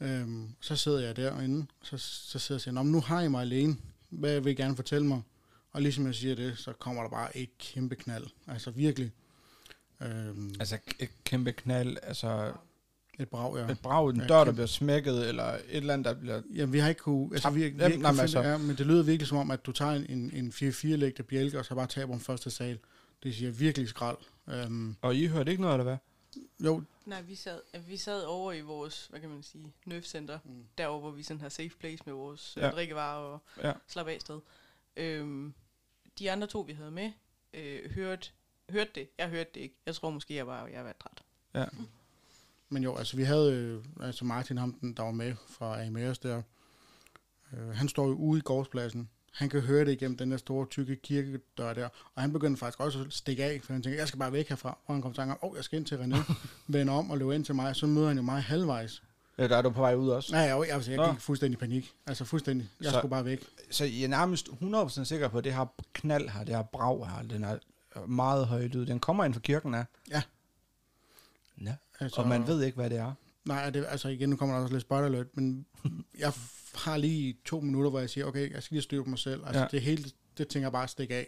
Øhm, 0.00 0.48
så 0.60 0.76
sidder 0.76 1.00
jeg 1.00 1.16
derinde, 1.16 1.66
og 1.80 1.86
så, 1.86 1.98
så 1.98 2.38
sidder 2.38 2.54
jeg 2.54 2.56
og 2.56 2.60
siger, 2.60 2.74
"Nå, 2.74 2.82
men 2.82 2.92
nu 2.92 3.00
har 3.00 3.20
I 3.22 3.28
mig 3.28 3.40
alene. 3.40 3.76
Hvad 4.10 4.40
vil 4.40 4.50
I 4.50 4.54
gerne 4.54 4.76
fortælle 4.76 5.06
mig? 5.06 5.22
Og 5.76 5.82
ligesom 5.82 6.06
jeg 6.06 6.14
siger 6.14 6.34
det, 6.34 6.58
så 6.58 6.72
kommer 6.72 7.02
der 7.02 7.08
bare 7.10 7.36
et 7.36 7.58
kæmpe 7.58 7.94
knald. 7.96 8.26
Altså 8.46 8.70
virkelig. 8.70 9.12
Øhm, 10.02 10.54
Altså 10.60 10.78
et 10.98 11.10
kæmpe 11.24 11.52
knald, 11.52 11.96
altså 12.02 12.52
et 13.18 13.28
brag, 13.28 13.56
ja. 13.56 13.72
et 13.72 13.78
brag, 13.78 14.10
en 14.10 14.20
Ja, 14.20 14.26
dør, 14.26 14.44
der 14.44 14.52
bliver 14.52 14.66
smækket, 14.66 15.28
eller 15.28 15.44
et 15.44 15.60
eller 15.70 15.94
andet, 15.94 16.04
der 16.04 16.14
bliver... 16.20 16.42
Ja, 16.54 16.64
vi 16.64 16.78
har 16.78 16.88
ikke 16.88 16.98
kunne, 16.98 17.28
altså, 17.32 17.50
vi, 17.50 17.60
vi, 17.60 17.64
Jamen, 17.66 17.74
ikke 17.74 17.92
kunne 17.94 18.02
men 18.02 18.10
finde, 18.10 18.22
altså- 18.22 18.40
ja, 18.40 18.58
men 18.58 18.76
det 18.76 18.86
lyder 18.86 19.02
virkelig 19.02 19.28
som 19.28 19.38
om, 19.38 19.50
at 19.50 19.66
du 19.66 19.72
tager 19.72 19.92
en, 19.92 20.30
en 20.34 20.50
4-4-lægte 20.50 21.22
bjælke, 21.22 21.58
og 21.58 21.64
så 21.64 21.74
bare 21.74 21.86
taber 21.86 22.12
om 22.14 22.20
første 22.20 22.50
sal. 22.50 22.78
Det 23.22 23.34
siger 23.34 23.50
virkelig 23.50 23.88
skrald. 23.88 24.18
Um, 24.66 24.96
Og 25.02 25.16
I 25.16 25.26
hørte 25.26 25.50
ikke 25.50 25.62
noget, 25.62 25.74
eller 25.74 25.84
hvad? 25.84 25.96
jo, 26.64 26.82
Nej, 27.06 27.22
vi 27.22 27.34
sad, 27.34 27.60
øh, 27.74 27.88
vi 27.88 27.96
sad 27.96 28.22
over 28.22 28.52
i 28.52 28.60
vores, 28.60 29.06
hvad 29.10 29.20
kan 29.20 29.30
man 29.30 29.42
sige, 29.42 29.72
nerfcenter. 29.86 30.38
Mm. 30.44 30.50
Derovre, 30.78 31.00
hvor 31.00 31.10
vi 31.10 31.22
sådan 31.22 31.40
har 31.40 31.48
safe 31.48 31.70
place 31.80 32.02
med 32.06 32.14
vores 32.14 32.54
Ja. 32.56 32.64
ja. 32.66 32.70
drikkevarer 32.72 33.18
og 33.18 33.42
Ja. 33.62 33.72
slap 33.88 34.06
af 34.06 34.20
sted. 34.20 34.40
Øhm, 34.96 35.54
de 36.18 36.30
andre 36.30 36.46
to, 36.46 36.60
vi 36.60 36.72
havde 36.72 36.90
med, 36.90 37.12
øh, 37.54 37.90
hørte, 37.90 38.30
hørte 38.70 38.90
det. 38.94 39.08
Jeg 39.18 39.28
hørte 39.28 39.50
det 39.54 39.60
ikke. 39.60 39.74
Jeg 39.86 39.94
tror 39.94 40.10
måske, 40.10 40.34
jeg 40.34 40.46
var, 40.46 40.66
jeg 40.66 40.84
var 40.84 40.94
træt. 41.00 41.22
Ja. 41.54 41.64
men 42.68 42.82
jo, 42.82 42.96
altså 42.96 43.16
vi 43.16 43.22
havde, 43.22 43.52
øh, 43.54 44.06
altså 44.06 44.24
Martin, 44.24 44.58
ham, 44.58 44.72
den, 44.72 44.94
der 44.94 45.02
var 45.02 45.10
med 45.10 45.34
fra 45.48 45.84
AMS 45.84 46.18
der, 46.18 46.42
øh, 47.52 47.68
han 47.68 47.88
står 47.88 48.06
jo 48.06 48.14
ude 48.14 48.38
i 48.38 48.42
gårdspladsen. 48.42 49.08
Han 49.32 49.48
kan 49.48 49.60
høre 49.60 49.84
det 49.84 49.92
igennem 49.92 50.16
den 50.16 50.30
der 50.30 50.36
store, 50.36 50.66
tykke 50.66 50.96
kirkedør 50.96 51.74
der. 51.74 51.88
Og 52.14 52.22
han 52.22 52.32
begyndte 52.32 52.58
faktisk 52.58 52.80
også 52.80 53.00
at 53.00 53.12
stikke 53.12 53.44
af, 53.44 53.60
for 53.62 53.72
han 53.72 53.82
tænker, 53.82 53.98
jeg 53.98 54.08
skal 54.08 54.18
bare 54.18 54.32
væk 54.32 54.48
herfra. 54.48 54.78
Og 54.86 54.94
han 54.94 55.02
kom 55.02 55.10
i 55.10 55.14
tanke 55.14 55.32
om, 55.32 55.38
åh, 55.42 55.50
oh, 55.50 55.56
jeg 55.56 55.64
skal 55.64 55.78
ind 55.78 55.86
til 55.86 55.96
René, 55.96 56.32
vende 56.68 56.92
om 56.92 57.10
og 57.10 57.18
løbe 57.18 57.34
ind 57.34 57.44
til 57.44 57.54
mig. 57.54 57.76
Så 57.76 57.86
møder 57.86 58.08
han 58.08 58.16
jo 58.16 58.22
mig 58.22 58.42
halvvejs. 58.42 59.02
Ja, 59.38 59.48
der 59.48 59.56
er 59.56 59.62
du 59.62 59.70
på 59.70 59.80
vej 59.80 59.94
ud 59.94 60.08
også. 60.08 60.32
Nej, 60.32 60.40
jeg, 60.40 60.70
altså, 60.70 60.90
jeg 60.90 61.06
Nå. 61.06 61.12
gik 61.12 61.20
fuldstændig 61.20 61.56
i 61.56 61.60
panik. 61.60 61.92
Altså 62.06 62.24
fuldstændig. 62.24 62.68
Jeg 62.80 62.90
Så- 62.92 62.98
skulle 62.98 63.10
bare 63.10 63.24
væk. 63.24 63.44
Så 63.70 63.84
I 63.84 64.04
er 64.04 64.08
nærmest 64.08 64.48
100% 64.48 65.04
sikker 65.04 65.28
på, 65.28 65.38
at 65.38 65.44
det 65.44 65.54
her 65.54 65.66
knald 65.92 66.28
her, 66.28 66.44
det 66.44 66.54
her 66.56 66.62
brag 66.62 67.08
her, 67.10 67.22
den 67.22 67.44
er 67.44 67.58
meget 68.06 68.46
høj 68.46 68.66
lyd. 68.66 68.86
Den 68.86 69.00
kommer 69.00 69.24
ind 69.24 69.34
fra 69.34 69.40
kirken 69.40 69.74
af. 69.74 69.84
Ja. 70.10 70.22
Ja. 71.64 71.74
Altså, 72.00 72.20
Og 72.20 72.28
man 72.28 72.46
ved 72.46 72.62
ikke, 72.62 72.76
hvad 72.76 72.90
det 72.90 72.98
er. 72.98 73.12
Nej, 73.44 73.70
det, 73.70 73.86
altså 73.88 74.08
igen, 74.08 74.28
nu 74.30 74.36
kommer 74.36 74.54
der 74.54 74.62
også 74.62 74.74
lidt 74.74 74.82
spoiler 74.82 75.06
alert, 75.06 75.36
men 75.36 75.66
jeg 76.18 76.32
har 76.74 76.96
lige 76.96 77.36
to 77.44 77.60
minutter, 77.60 77.90
hvor 77.90 78.00
jeg 78.00 78.10
siger, 78.10 78.24
okay, 78.26 78.52
jeg 78.54 78.62
skal 78.62 78.74
lige 78.74 78.82
styre 78.82 79.04
på 79.04 79.10
mig 79.10 79.18
selv. 79.18 79.42
Altså 79.46 79.60
Ja. 79.62 79.68
det 79.70 79.82
hele, 79.82 80.10
det 80.38 80.48
tænker 80.48 80.64
jeg 80.66 80.72
bare 80.72 80.82
at 80.82 80.90
stikke 80.90 81.14
af. 81.14 81.26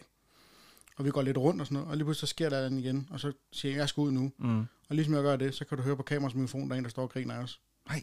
Og 0.96 1.04
vi 1.04 1.10
går 1.10 1.22
lidt 1.22 1.38
rundt 1.38 1.60
og 1.60 1.66
sådan 1.66 1.74
noget, 1.74 1.88
og 1.90 1.96
lige 1.96 2.04
pludselig 2.04 2.28
så 2.28 2.30
sker 2.30 2.48
der 2.50 2.68
den 2.68 2.78
igen, 2.78 3.08
og 3.10 3.20
så 3.20 3.32
siger 3.52 3.72
jeg, 3.72 3.78
jeg 3.78 3.88
skal 3.88 4.00
ud 4.00 4.10
nu. 4.10 4.32
Mm. 4.38 4.60
Og 4.88 4.96
ligesom 4.96 5.14
jeg 5.14 5.22
gør 5.22 5.36
det, 5.36 5.54
så 5.54 5.64
kan 5.64 5.78
du 5.78 5.84
høre 5.84 5.96
på 5.96 6.02
kameraets 6.02 6.34
mikrofon, 6.34 6.68
der 6.68 6.74
er 6.74 6.78
en, 6.78 6.84
der 6.84 6.90
står 6.90 7.02
og 7.02 7.10
griner 7.10 7.34
af 7.34 7.38
os. 7.42 7.60
Nej. 7.88 8.02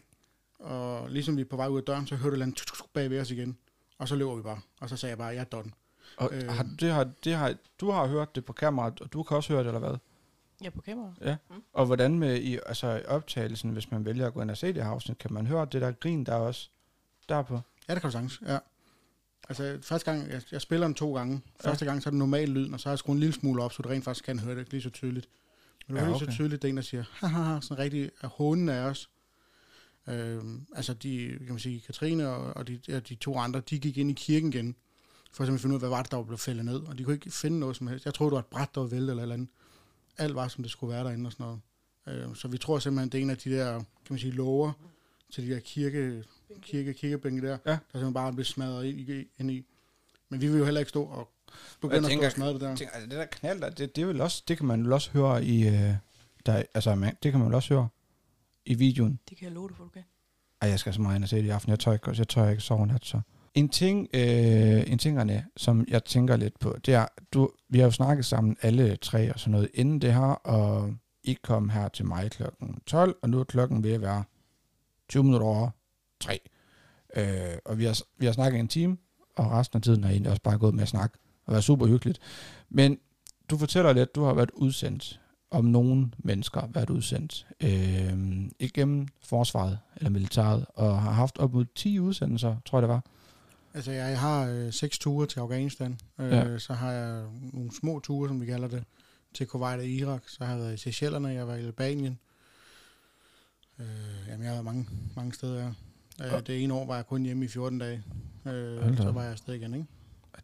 Og 0.58 1.10
ligesom 1.10 1.36
vi 1.36 1.40
er 1.40 1.44
på 1.44 1.56
vej 1.56 1.66
ud 1.68 1.78
af 1.78 1.84
døren, 1.84 2.06
så 2.06 2.16
hører 2.16 2.22
du 2.22 2.28
et 2.28 2.32
eller 2.32 2.46
andet 2.46 2.56
tuk, 2.56 2.66
tuk, 2.66 2.76
tuk 2.78 2.90
bag 2.92 3.10
ved 3.10 3.20
os 3.20 3.30
igen. 3.30 3.56
Og 3.98 4.08
så 4.08 4.16
løber 4.16 4.34
vi 4.36 4.42
bare. 4.42 4.60
Og 4.80 4.88
så 4.88 4.96
sagde 4.96 5.10
jeg 5.10 5.18
bare, 5.18 5.28
jeg 5.28 5.40
er 5.40 5.44
done. 5.44 5.70
Og 6.16 6.30
Øh. 6.34 6.48
har, 6.50 6.66
det 6.80 6.92
har, 6.92 7.10
det 7.24 7.34
har, 7.34 7.54
du 7.80 7.90
har 7.90 8.06
hørt 8.06 8.34
det 8.34 8.44
på 8.44 8.52
kameraet, 8.52 9.00
og 9.00 9.12
du 9.12 9.22
kan 9.22 9.36
også 9.36 9.52
høre 9.52 9.60
det, 9.60 9.66
eller 9.66 9.78
hvad? 9.78 9.96
Ja, 10.64 10.70
på 10.70 10.80
kamera. 10.80 11.12
Ja. 11.20 11.36
Mm. 11.50 11.62
Og 11.72 11.86
hvordan 11.86 12.18
med 12.18 12.36
i, 12.40 12.58
altså, 12.66 13.02
optagelsen, 13.08 13.70
hvis 13.70 13.90
man 13.90 14.04
vælger 14.04 14.26
at 14.26 14.34
gå 14.34 14.42
ind 14.42 14.50
og 14.50 14.56
se 14.56 14.66
det 14.66 14.82
her 14.84 14.90
afsnit, 14.90 15.18
kan 15.18 15.32
man 15.32 15.46
høre 15.46 15.66
det 15.72 15.82
der 15.82 15.92
grin, 15.92 16.24
der 16.24 16.32
er 16.32 16.36
også 16.38 16.68
derpå? 17.28 17.60
Ja, 17.88 17.94
det 17.94 18.02
kan 18.02 18.08
du 18.08 18.12
sagtens, 18.12 18.40
ja. 18.46 18.58
Altså, 19.48 19.78
første 19.82 20.10
gang, 20.12 20.30
jeg, 20.30 20.42
jeg 20.52 20.60
spiller 20.60 20.86
den 20.86 20.94
to 20.94 21.14
gange. 21.14 21.40
Første 21.60 21.84
gang, 21.84 22.02
så 22.02 22.08
er 22.08 22.10
det 22.10 22.18
normal 22.18 22.48
lyd, 22.48 22.72
og 22.72 22.80
så 22.80 22.88
har 22.88 22.92
jeg 22.92 22.98
skruet 22.98 23.14
en 23.16 23.20
lille 23.20 23.32
smule 23.32 23.62
op, 23.62 23.72
så 23.72 23.82
du 23.82 23.88
rent 23.88 24.04
faktisk 24.04 24.24
kan 24.24 24.38
høre 24.38 24.56
det 24.56 24.70
lige 24.70 24.82
så 24.82 24.90
tydeligt. 24.90 25.28
Men 25.88 25.96
du 25.96 26.00
Ja, 26.00 26.06
ja, 26.06 26.12
lige 26.12 26.16
okay. 26.16 26.26
så 26.26 26.32
tydeligt, 26.32 26.62
det 26.62 26.68
er 26.68 26.70
en, 26.72 26.76
der 26.76 26.82
siger, 26.82 27.04
haha, 27.12 27.60
sådan 27.60 27.78
rigtig 27.84 28.10
hånden 28.24 28.68
af 28.68 28.80
os. 28.80 29.10
Øhm, 30.08 30.66
altså, 30.74 30.94
de, 30.94 31.28
kan 31.38 31.48
man 31.48 31.58
sige, 31.58 31.80
Katrine 31.80 32.28
og, 32.28 32.56
og 32.56 32.68
de, 32.68 32.80
ja, 32.88 32.98
de 33.00 33.14
to 33.14 33.36
andre, 33.38 33.60
de 33.60 33.78
gik 33.78 33.98
ind 33.98 34.10
i 34.10 34.14
kirken 34.14 34.52
igen, 34.52 34.76
for 35.32 35.44
at 35.44 35.60
finde 35.60 35.68
ud 35.68 35.74
af, 35.74 35.80
hvad 35.80 35.88
var 35.88 36.02
det, 36.02 36.10
der 36.10 36.16
var 36.16 36.24
blevet 36.24 36.40
fældet 36.40 36.64
ned. 36.64 36.76
Og 36.80 36.98
de 36.98 37.04
kunne 37.04 37.14
ikke 37.14 37.30
finde 37.30 37.58
noget 37.58 37.76
som 37.76 37.86
helst. 37.86 38.04
Jeg 38.04 38.14
troede, 38.14 38.30
det 38.30 38.34
var 38.34 38.40
et 38.40 38.46
bræt, 38.46 38.68
der 38.74 38.80
var 38.80 38.88
væltet 38.88 39.10
eller 39.10 39.22
eller 39.22 39.34
andet. 39.34 39.48
Alt 40.18 40.34
var, 40.34 40.48
som 40.48 40.62
det 40.64 40.72
skulle 40.72 40.92
være 40.94 41.04
derinde 41.04 41.28
og 41.28 41.32
sådan 41.32 41.46
noget. 42.06 42.22
Øhm, 42.24 42.34
så 42.34 42.48
vi 42.48 42.58
tror 42.58 42.78
simpelthen, 42.78 43.08
det 43.12 43.18
er 43.18 43.22
en 43.22 43.30
af 43.30 43.36
de 43.38 43.50
der, 43.50 43.72
kan 43.78 43.84
man 44.10 44.18
sige, 44.18 44.32
lover 44.32 44.72
til 45.32 45.46
de 45.48 45.54
der 45.54 45.60
kirke, 45.60 46.24
kirke, 46.62 46.94
kirkebænke 46.94 47.46
der, 47.46 47.58
Ja. 47.66 47.70
der 47.70 47.78
simpelthen 47.92 48.14
bare 48.14 48.32
blev 48.32 48.44
smadret 48.44 48.84
ind 49.38 49.50
i. 49.50 49.64
Men 50.28 50.40
vi 50.40 50.48
vil 50.48 50.58
jo 50.58 50.64
heller 50.64 50.80
ikke 50.80 50.88
stå 50.88 51.02
og 51.04 51.28
begynde 51.80 51.98
at 51.98 52.04
tænker- 52.04 52.22
stå 52.22 52.26
og 52.26 52.32
smadre 52.32 52.52
det 52.52 52.60
der. 52.60 52.68
Jeg 52.68 52.78
tænker, 52.78 52.94
altså, 52.94 53.08
det 53.08 53.18
der 53.18 53.24
knald 53.26 53.60
der, 53.60 53.70
det, 53.70 53.96
det, 53.96 54.06
vel 54.06 54.20
også, 54.20 54.42
det 54.48 54.56
kan 54.56 54.66
man 54.66 54.84
vel 54.84 54.92
også 54.92 55.10
høre 55.10 55.44
i, 55.44 55.66
øh, 55.68 55.94
der, 56.46 56.62
altså, 56.74 56.94
man, 56.94 57.16
det 57.22 57.30
kan 57.32 57.38
man 57.40 57.46
vel 57.48 57.54
også 57.54 57.74
høre 57.74 57.88
i 58.66 58.74
videoen. 58.74 59.20
Det 59.28 59.38
kan 59.38 59.44
jeg 59.44 59.52
love 59.52 59.68
dig 59.68 59.76
for, 59.76 59.84
du 59.84 59.90
kan. 59.90 60.02
Ej, 60.60 60.68
jeg 60.68 60.78
skal 60.78 60.94
så 60.94 61.02
meget 61.02 61.16
ind 61.16 61.24
og 61.24 61.28
se 61.28 61.36
det 61.36 61.44
i 61.44 61.48
aften. 61.48 61.70
Jeg 61.70 61.78
tør 61.78 61.92
ikke, 61.92 62.14
jeg 62.18 62.28
tør 62.28 62.48
ikke 62.48 62.62
sove 62.62 62.86
nat, 62.86 63.06
så. 63.06 63.20
En 63.54 63.68
ting, 63.68 64.08
øh, 64.14 64.92
en 64.92 64.98
ting, 64.98 65.22
René, 65.22 65.40
som 65.56 65.84
jeg 65.88 66.04
tænker 66.04 66.36
lidt 66.36 66.58
på, 66.58 66.76
det 66.86 66.94
er, 66.94 67.06
du, 67.32 67.50
vi 67.68 67.78
har 67.78 67.84
jo 67.84 67.90
snakket 67.90 68.24
sammen 68.24 68.56
alle 68.62 68.96
tre 68.96 69.32
og 69.34 69.40
sådan 69.40 69.52
noget 69.52 69.68
inden 69.74 70.00
det 70.00 70.14
her, 70.14 70.20
og 70.22 70.94
I 71.24 71.36
kom 71.42 71.68
her 71.68 71.88
til 71.88 72.06
mig 72.06 72.30
klokken 72.30 72.78
12, 72.86 73.16
og 73.22 73.30
nu 73.30 73.40
er 73.40 73.44
klokken 73.44 73.82
ved 73.82 73.92
at 73.92 74.00
være 74.00 74.24
20 75.08 75.24
minutter 75.24 75.46
over 75.46 75.70
3. 76.20 76.40
Øh, 77.16 77.58
og 77.64 77.78
vi 77.78 77.84
har, 77.84 78.00
vi 78.18 78.26
har 78.26 78.32
snakket 78.32 78.60
en 78.60 78.68
time, 78.68 78.96
og 79.36 79.50
resten 79.50 79.76
af 79.76 79.82
tiden 79.82 80.04
har 80.04 80.10
egentlig 80.10 80.30
også 80.30 80.42
bare 80.42 80.58
gået 80.58 80.74
med 80.74 80.82
at 80.82 80.88
snakke, 80.88 81.18
og 81.46 81.52
været 81.52 81.64
super 81.64 81.86
hyggeligt. 81.86 82.18
Men 82.68 82.98
du 83.50 83.58
fortæller 83.58 83.92
lidt, 83.92 84.14
du 84.14 84.24
har 84.24 84.34
været 84.34 84.50
udsendt, 84.50 85.20
om 85.50 85.64
nogle 85.64 86.10
mennesker 86.18 86.66
været 86.72 86.90
udsendt 86.90 87.46
øh, 87.60 88.50
igennem 88.58 89.08
forsvaret 89.22 89.78
eller 89.96 90.10
militæret, 90.10 90.66
og 90.74 91.02
har 91.02 91.10
haft 91.12 91.38
op 91.38 91.52
mod 91.52 91.64
10 91.74 92.00
udsendelser, 92.00 92.56
tror 92.64 92.78
jeg 92.78 92.82
det 92.82 92.88
var. 92.88 93.04
Altså, 93.74 93.92
jeg 93.92 94.20
har 94.20 94.46
øh, 94.46 94.72
seks 94.72 94.98
ture 94.98 95.26
til 95.26 95.40
Afghanistan. 95.40 95.98
Øh, 96.18 96.30
Ja. 96.32 96.58
Så 96.58 96.72
har 96.72 96.92
jeg 96.92 97.24
nogle 97.52 97.70
små 97.80 98.00
ture, 98.00 98.28
som 98.28 98.40
vi 98.40 98.46
kalder 98.46 98.68
det, 98.68 98.84
til 99.34 99.46
Kuwait 99.46 99.78
og 99.78 99.86
Irak. 99.86 100.22
Så 100.28 100.44
har 100.44 100.52
jeg 100.52 100.62
været 100.62 100.74
i 100.74 100.76
Seychellerne, 100.76 101.28
jeg 101.28 101.38
har 101.38 101.46
været 101.46 101.60
i 101.62 101.66
Albanien. 101.66 102.18
Øh, 103.78 103.86
jamen, 104.28 104.40
jeg 104.46 104.48
har 104.48 104.62
været 104.62 104.64
mange, 104.64 104.86
mange 105.16 105.32
steder, 105.32 105.72
ja. 106.18 106.36
Øh, 106.36 106.46
det 106.46 106.62
ene 106.64 106.74
år 106.74 106.86
var 106.86 106.94
jeg 106.96 107.06
kun 107.06 107.22
hjemme 107.22 107.44
i 107.44 107.48
14 107.48 107.78
dage. 107.78 108.02
Øh, 108.46 108.96
så 108.96 109.10
var 109.10 109.22
jeg 109.22 109.32
afsted 109.32 109.54
igen, 109.54 109.74
ikke? 109.74 109.86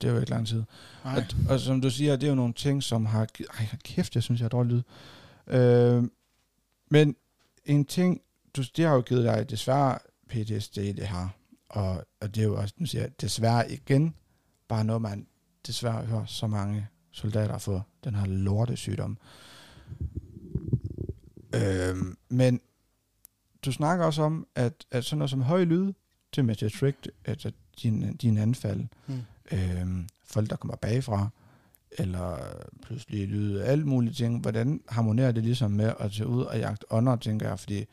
Det 0.00 0.08
er 0.08 0.12
jo 0.12 0.18
ikke 0.18 0.30
lang 0.30 0.46
tid. 0.46 0.62
Nej. 1.04 1.16
Og, 1.16 1.52
og 1.52 1.60
som 1.60 1.80
du 1.80 1.90
siger, 1.90 2.16
det 2.16 2.26
er 2.26 2.30
jo 2.30 2.34
nogle 2.34 2.54
ting, 2.54 2.82
som 2.82 3.06
har... 3.06 3.26
Ej, 3.58 3.66
kæft, 3.84 4.14
jeg 4.14 4.22
synes, 4.22 4.40
jeg 4.40 4.44
har 4.44 4.48
dårlig 4.48 4.72
lyd. 4.72 4.82
Øh, 5.46 6.04
men 6.90 7.16
en 7.64 7.84
ting, 7.84 8.20
du, 8.56 8.62
det 8.76 8.84
har 8.84 8.94
jo 8.94 9.00
givet 9.00 9.24
dig 9.24 9.50
desværre 9.50 9.98
PTSD, 10.28 10.76
det 10.76 11.08
her. 11.08 11.28
Og, 11.68 12.06
og 12.20 12.34
det 12.34 12.40
er 12.40 12.44
jo 12.44 12.56
også, 12.56 12.74
nu 12.78 12.86
siger 12.86 13.02
jeg, 13.02 13.20
desværre 13.20 13.72
igen, 13.72 14.14
bare 14.68 14.84
noget, 14.84 15.02
man 15.02 15.26
desværre 15.66 16.04
hører 16.04 16.26
så 16.26 16.46
mange 16.46 16.88
soldater 17.12 17.58
få 17.58 17.80
den 18.04 18.14
her 18.14 18.26
lortesygdom. 18.26 19.18
Øh, 21.54 21.96
men 22.28 22.60
du 23.64 23.72
snakker 23.72 24.04
også 24.04 24.22
om, 24.22 24.46
at, 24.54 24.72
at 24.90 25.04
sådan 25.04 25.18
noget 25.18 25.30
som 25.30 25.42
høj 25.42 25.64
lyd, 25.64 25.92
til 26.32 26.44
med 26.44 26.62
at 26.62 26.72
trick, 26.72 27.08
altså 27.24 27.52
din, 27.82 28.16
din 28.16 28.38
anfald, 28.38 28.80
Mm 29.06 29.20
øhm, 29.52 30.08
folk, 30.24 30.50
der 30.50 30.56
kommer 30.56 30.76
bagfra, 30.76 31.28
eller 31.98 32.36
pludselig 32.82 33.28
lyde, 33.28 33.64
alt 33.64 33.86
mulige 33.86 34.14
ting. 34.14 34.40
Hvordan 34.40 34.80
harmonerer 34.88 35.32
det 35.32 35.42
ligesom 35.42 35.70
med 35.70 35.92
at 36.00 36.12
tage 36.12 36.26
ud 36.26 36.42
og 36.42 36.58
jagte 36.58 36.92
ånder, 36.92 37.16
tænker 37.16 37.48
jeg, 37.48 37.58
fordi 37.58 37.84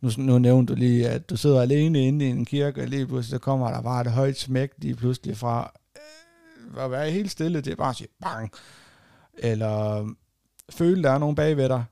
nu, 0.00 0.10
nu 0.18 0.38
nævnte 0.38 0.74
du 0.74 0.78
lige, 0.78 1.08
at 1.08 1.30
du 1.30 1.36
sidder 1.36 1.60
alene 1.60 2.06
inde 2.06 2.26
i 2.26 2.28
en 2.28 2.44
kirke, 2.44 2.82
og 2.82 2.88
lige 2.88 3.06
pludselig 3.06 3.30
så 3.30 3.38
kommer 3.38 3.70
der 3.70 3.82
bare 3.82 4.00
et 4.00 4.12
højt 4.12 4.38
smæk 4.38 4.70
lige 4.78 4.94
pludselig 4.94 5.36
fra 5.36 5.72
øh, 5.96 6.84
at 6.84 6.90
være 6.90 7.10
helt 7.10 7.30
stille, 7.30 7.60
det 7.60 7.72
er 7.72 7.76
bare 7.76 7.90
at 7.90 7.96
sige 7.96 8.08
bang. 8.22 8.50
Eller 9.38 10.06
føle, 10.70 11.02
der 11.02 11.10
er 11.10 11.18
nogen 11.18 11.36
bagved 11.36 11.68
dig. 11.68 11.84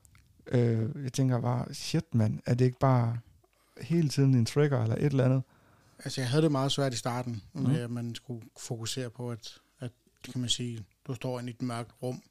Øh, 0.47 1.03
jeg 1.03 1.13
tænker 1.13 1.41
bare, 1.41 1.73
shit 1.73 2.15
mand, 2.15 2.39
er 2.45 2.53
det 2.53 2.65
ikke 2.65 2.79
bare 2.79 3.17
hele 3.81 4.09
tiden 4.09 4.35
en 4.35 4.45
trigger 4.45 4.83
eller 4.83 4.95
et 4.95 5.05
eller 5.05 5.25
andet? 5.25 5.43
Altså, 5.99 6.21
jeg 6.21 6.29
havde 6.29 6.43
det 6.43 6.51
meget 6.51 6.71
svært 6.71 6.93
i 6.93 6.97
starten, 6.97 7.43
med 7.53 7.79
at 7.79 7.91
man 7.91 8.15
skulle 8.15 8.41
fokusere 8.59 9.09
på, 9.09 9.31
at, 9.31 9.57
at 9.79 9.91
kan 10.23 10.41
man 10.41 10.49
sige, 10.49 10.85
du 11.07 11.13
står 11.13 11.39
inde 11.39 11.51
i 11.51 11.55
et 11.55 11.61
mørkt 11.61 11.91
rum. 12.01 12.23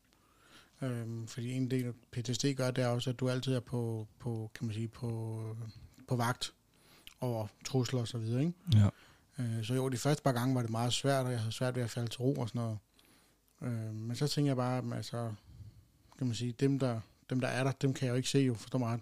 Øhm, 0.82 1.26
fordi 1.26 1.52
en 1.52 1.70
del 1.70 1.86
af 1.86 1.92
PTSD 2.12 2.44
gør, 2.56 2.70
det 2.70 2.84
er 2.84 2.88
også, 2.88 3.10
at 3.10 3.20
du 3.20 3.28
altid 3.28 3.54
er 3.54 3.60
på, 3.60 4.08
på 4.18 4.50
kan 4.54 4.66
man 4.66 4.74
sige, 4.74 4.88
på, 4.88 5.56
på 6.08 6.16
vagt 6.16 6.54
over 7.20 7.46
trusler 7.64 8.00
og 8.00 8.08
så 8.08 8.18
videre, 8.18 8.40
ikke? 8.40 8.54
Ja. 8.74 8.88
Øh, 9.38 9.64
så 9.64 9.74
jo, 9.74 9.88
de 9.88 9.96
første 9.96 10.22
par 10.22 10.32
gange 10.32 10.54
var 10.54 10.60
det 10.60 10.70
meget 10.70 10.92
svært, 10.92 11.26
og 11.26 11.32
jeg 11.32 11.40
havde 11.40 11.52
svært 11.52 11.76
ved 11.76 11.82
at 11.82 11.90
falde 11.90 12.08
til 12.08 12.20
ro 12.20 12.34
og 12.34 12.48
sådan 12.48 12.62
noget. 12.62 12.78
Øh, 13.62 13.94
men 13.94 14.16
så 14.16 14.28
tænker 14.28 14.50
jeg 14.50 14.56
bare, 14.56 14.78
at, 14.78 14.84
altså, 14.96 15.32
kan 16.18 16.26
man 16.26 16.36
sige, 16.36 16.52
dem 16.52 16.78
der, 16.78 17.00
dem 17.30 17.40
der 17.40 17.48
er 17.48 17.64
der, 17.64 17.72
dem 17.72 17.94
kan 17.94 18.06
jeg 18.06 18.12
jo 18.12 18.16
ikke 18.16 18.28
se 18.28 18.38
jo, 18.38 18.54
forstår 18.54 18.78
mig 18.78 18.88
ret. 18.88 19.00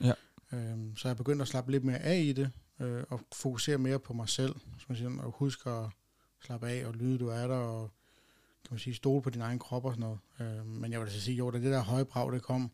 Ja. 0.00 0.12
Øh, 0.56 0.78
så 0.96 1.08
jeg 1.08 1.10
er 1.10 1.16
begyndt 1.18 1.42
at 1.42 1.48
slappe 1.48 1.70
lidt 1.70 1.84
mere 1.84 1.98
af 1.98 2.20
i 2.20 2.32
det, 2.32 2.50
øh, 2.80 3.04
og 3.08 3.20
fokusere 3.32 3.78
mere 3.78 3.98
på 3.98 4.12
mig 4.12 4.28
selv, 4.28 4.54
som 4.54 4.86
man 4.88 4.96
siger, 4.96 5.22
og 5.22 5.34
huske 5.36 5.70
at 5.70 5.86
slappe 6.44 6.68
af 6.68 6.86
og 6.86 6.94
lyde, 6.94 7.18
du 7.18 7.28
er 7.28 7.46
der, 7.46 7.56
og 7.56 7.90
kan 8.64 8.74
man 8.74 8.78
sige, 8.78 8.94
stole 8.94 9.22
på 9.22 9.30
din 9.30 9.40
egen 9.40 9.58
krop 9.58 9.84
og 9.84 9.92
sådan 9.92 10.00
noget. 10.00 10.18
Øh, 10.40 10.66
men 10.66 10.92
jeg 10.92 11.00
vil 11.00 11.06
altså 11.06 11.20
sige, 11.20 11.36
jo, 11.36 11.50
da 11.50 11.58
det 11.58 11.72
der 11.72 11.82
høje 11.82 12.04
brag, 12.04 12.32
det 12.32 12.42
kom, 12.42 12.70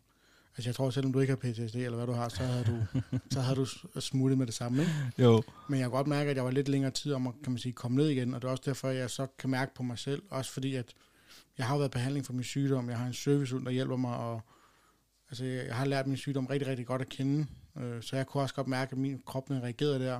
altså 0.57 0.69
jeg 0.69 0.75
tror, 0.75 0.89
selvom 0.89 1.13
du 1.13 1.19
ikke 1.19 1.31
har 1.31 1.37
PTSD, 1.37 1.75
eller 1.75 1.95
hvad 1.95 2.07
du 2.07 2.13
har, 2.13 2.29
så 2.29 2.43
havde 2.43 2.63
du, 2.63 2.99
så 3.33 3.41
havde 3.41 3.55
du 3.55 3.65
smuttet 3.99 4.37
med 4.37 4.45
det 4.45 4.53
samme, 4.53 4.81
ikke? 4.81 4.93
Jo. 5.17 5.43
Men 5.69 5.79
jeg 5.79 5.83
kan 5.83 5.91
godt 5.91 6.07
mærke, 6.07 6.29
at 6.29 6.35
jeg 6.35 6.45
var 6.45 6.51
lidt 6.51 6.69
længere 6.69 6.91
tid 6.91 7.13
om 7.13 7.27
at 7.27 7.33
kan 7.43 7.51
man 7.51 7.59
sige, 7.59 7.73
komme 7.73 7.97
ned 7.97 8.07
igen, 8.07 8.33
og 8.33 8.41
det 8.41 8.47
er 8.47 8.51
også 8.51 8.63
derfor, 8.65 8.89
jeg 8.89 9.09
så 9.09 9.27
kan 9.39 9.49
mærke 9.49 9.75
på 9.75 9.83
mig 9.83 9.99
selv, 9.99 10.21
også 10.29 10.51
fordi, 10.51 10.75
at 10.75 10.93
jeg 11.57 11.65
har 11.65 11.77
været 11.77 11.91
behandling 11.91 12.25
for 12.25 12.33
min 12.33 12.43
sygdom, 12.43 12.89
jeg 12.89 12.97
har 12.97 13.07
en 13.07 13.13
servicehund, 13.13 13.65
der 13.65 13.71
hjælper 13.71 13.95
mig, 13.95 14.17
og 14.17 14.41
altså, 15.29 15.45
jeg 15.45 15.75
har 15.75 15.85
lært 15.85 16.07
min 16.07 16.17
sygdom 16.17 16.45
rigtig, 16.45 16.67
rigtig 16.67 16.85
godt 16.85 17.01
at 17.01 17.09
kende, 17.09 17.47
øh, 17.77 18.03
så 18.03 18.15
jeg 18.15 18.27
kunne 18.27 18.43
også 18.43 18.55
godt 18.55 18.67
mærke, 18.67 18.91
at 18.91 18.97
min 18.97 19.21
krop 19.25 19.47
den 19.47 19.63
reagerede 19.63 19.99
der, 19.99 20.15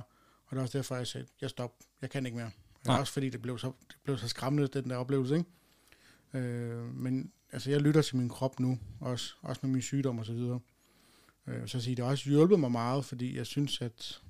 og 0.46 0.50
det 0.50 0.56
er 0.56 0.62
også 0.62 0.78
derfor, 0.78 0.96
jeg 0.96 1.06
sagde, 1.06 1.26
jeg 1.40 1.50
stop, 1.50 1.74
jeg 2.02 2.10
kan 2.10 2.26
ikke 2.26 2.38
mere. 2.38 2.50
Det 2.80 2.88
er 2.88 2.92
Nej. 2.92 3.00
også 3.00 3.12
fordi, 3.12 3.28
det 3.28 3.42
blev, 3.42 3.58
så, 3.58 3.72
det 3.88 3.96
blev 4.04 4.18
så 4.18 4.28
skræmmende, 4.28 4.68
den 4.68 4.90
der 4.90 4.96
oplevelse, 4.96 5.36
ikke? 5.36 5.50
Øh, 6.46 6.94
men 6.94 7.32
altså, 7.52 7.70
jeg 7.70 7.80
lytter 7.80 8.02
til 8.02 8.16
min 8.16 8.28
krop 8.28 8.60
nu, 8.60 8.78
også, 9.00 9.34
også 9.42 9.60
med 9.62 9.70
min 9.72 9.82
sygdom 9.82 10.18
og 10.18 10.26
så 10.26 10.32
videre. 10.32 10.60
Øh, 11.46 11.68
så 11.68 11.78
at 11.78 11.84
sige, 11.84 11.96
det 11.96 12.04
har 12.04 12.12
også 12.12 12.30
hjulpet 12.30 12.60
mig 12.60 12.72
meget, 12.72 13.04
fordi 13.04 13.36
jeg 13.36 13.46
synes, 13.46 13.80
at 13.80 14.20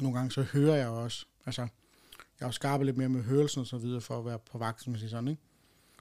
nogle 0.00 0.16
gange 0.18 0.30
så 0.30 0.42
hører 0.42 0.76
jeg 0.76 0.88
også, 0.88 1.26
altså, 1.46 1.62
jeg 1.62 1.68
har 2.40 2.46
jo 2.46 2.52
skarpet 2.52 2.86
lidt 2.86 2.96
mere 2.96 3.08
med 3.08 3.22
hørelsen 3.22 3.60
og 3.60 3.66
så 3.66 3.78
videre, 3.78 4.00
for 4.00 4.18
at 4.18 4.24
være 4.24 4.38
på 4.38 4.58
vagt, 4.58 4.82
som 4.82 4.90
man 4.90 5.00
siger 5.00 5.10
sådan, 5.10 5.28
ikke? 5.28 5.42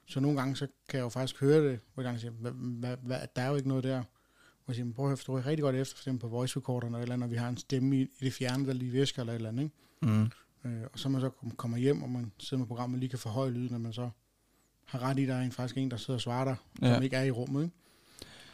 Så 0.06 0.20
nogle 0.20 0.38
gange, 0.38 0.56
så 0.56 0.68
kan 0.90 0.98
jeg 0.98 1.04
jo 1.04 1.10
faktisk 1.10 1.42
høre 1.42 1.72
det, 1.72 1.80
hvor 1.94 2.04
jeg 2.04 2.20
siger, 2.20 2.32
hvad, 2.32 2.52
hvad, 2.52 2.98
hvad, 2.98 3.20
der 3.36 3.42
er 3.42 3.50
jo 3.50 3.56
ikke 3.56 3.68
noget 3.68 3.84
der. 3.84 4.04
Jeg 4.68 4.76
siger, 4.76 4.86
"Men 4.86 4.94
prøv 4.94 5.12
at 5.12 5.20
høre, 5.28 5.46
rigtig 5.46 5.62
godt 5.64 5.76
efter, 5.76 5.96
for 5.96 6.02
eksempel 6.02 6.22
på 6.22 6.28
voice 6.28 6.58
recorderen 6.60 6.94
eller, 6.94 7.02
eller 7.02 7.14
andet, 7.14 7.30
når 7.30 7.32
vi 7.34 7.38
har 7.38 7.50
en 7.50 7.58
stemme 7.58 7.98
i, 7.98 8.02
i 8.02 8.26
det 8.26 8.34
fjerne, 8.34 8.68
der 8.68 8.74
lige 8.74 8.94
væsker 8.94 9.22
eller 9.22 9.34
et 9.34 9.36
eller 9.36 9.50
andet, 9.50 9.64
ikke? 9.64 9.76
Mm. 10.14 10.72
Øh, 10.72 10.84
og 10.94 11.00
så 11.00 11.10
man 11.10 11.22
så 11.22 11.30
kom- 11.30 11.52
kommer 11.52 11.78
hjem, 11.78 12.04
og 12.04 12.10
man 12.10 12.32
sidder 12.40 12.58
med 12.60 12.68
programmet, 12.68 13.00
lige 13.00 13.10
kan 13.10 13.20
forhøje 13.20 13.50
lyden, 13.52 13.72
når 13.72 13.78
man 13.80 13.94
så 13.94 14.10
har 14.86 15.00
ret 15.00 15.20
i, 15.20 15.22
at 15.22 15.28
der 15.28 15.36
er 15.36 15.42
en, 15.42 15.52
faktisk 15.52 15.78
en, 15.78 15.92
der 15.92 15.98
sidder 15.98 16.14
og 16.18 16.22
svarer 16.22 16.46
dig. 16.46 16.56
Ja. 16.82 16.94
som 16.94 17.04
ikke 17.04 17.16
er 17.16 17.24
i 17.24 17.32
rummet, 17.32 17.64
ikke? 17.64 17.76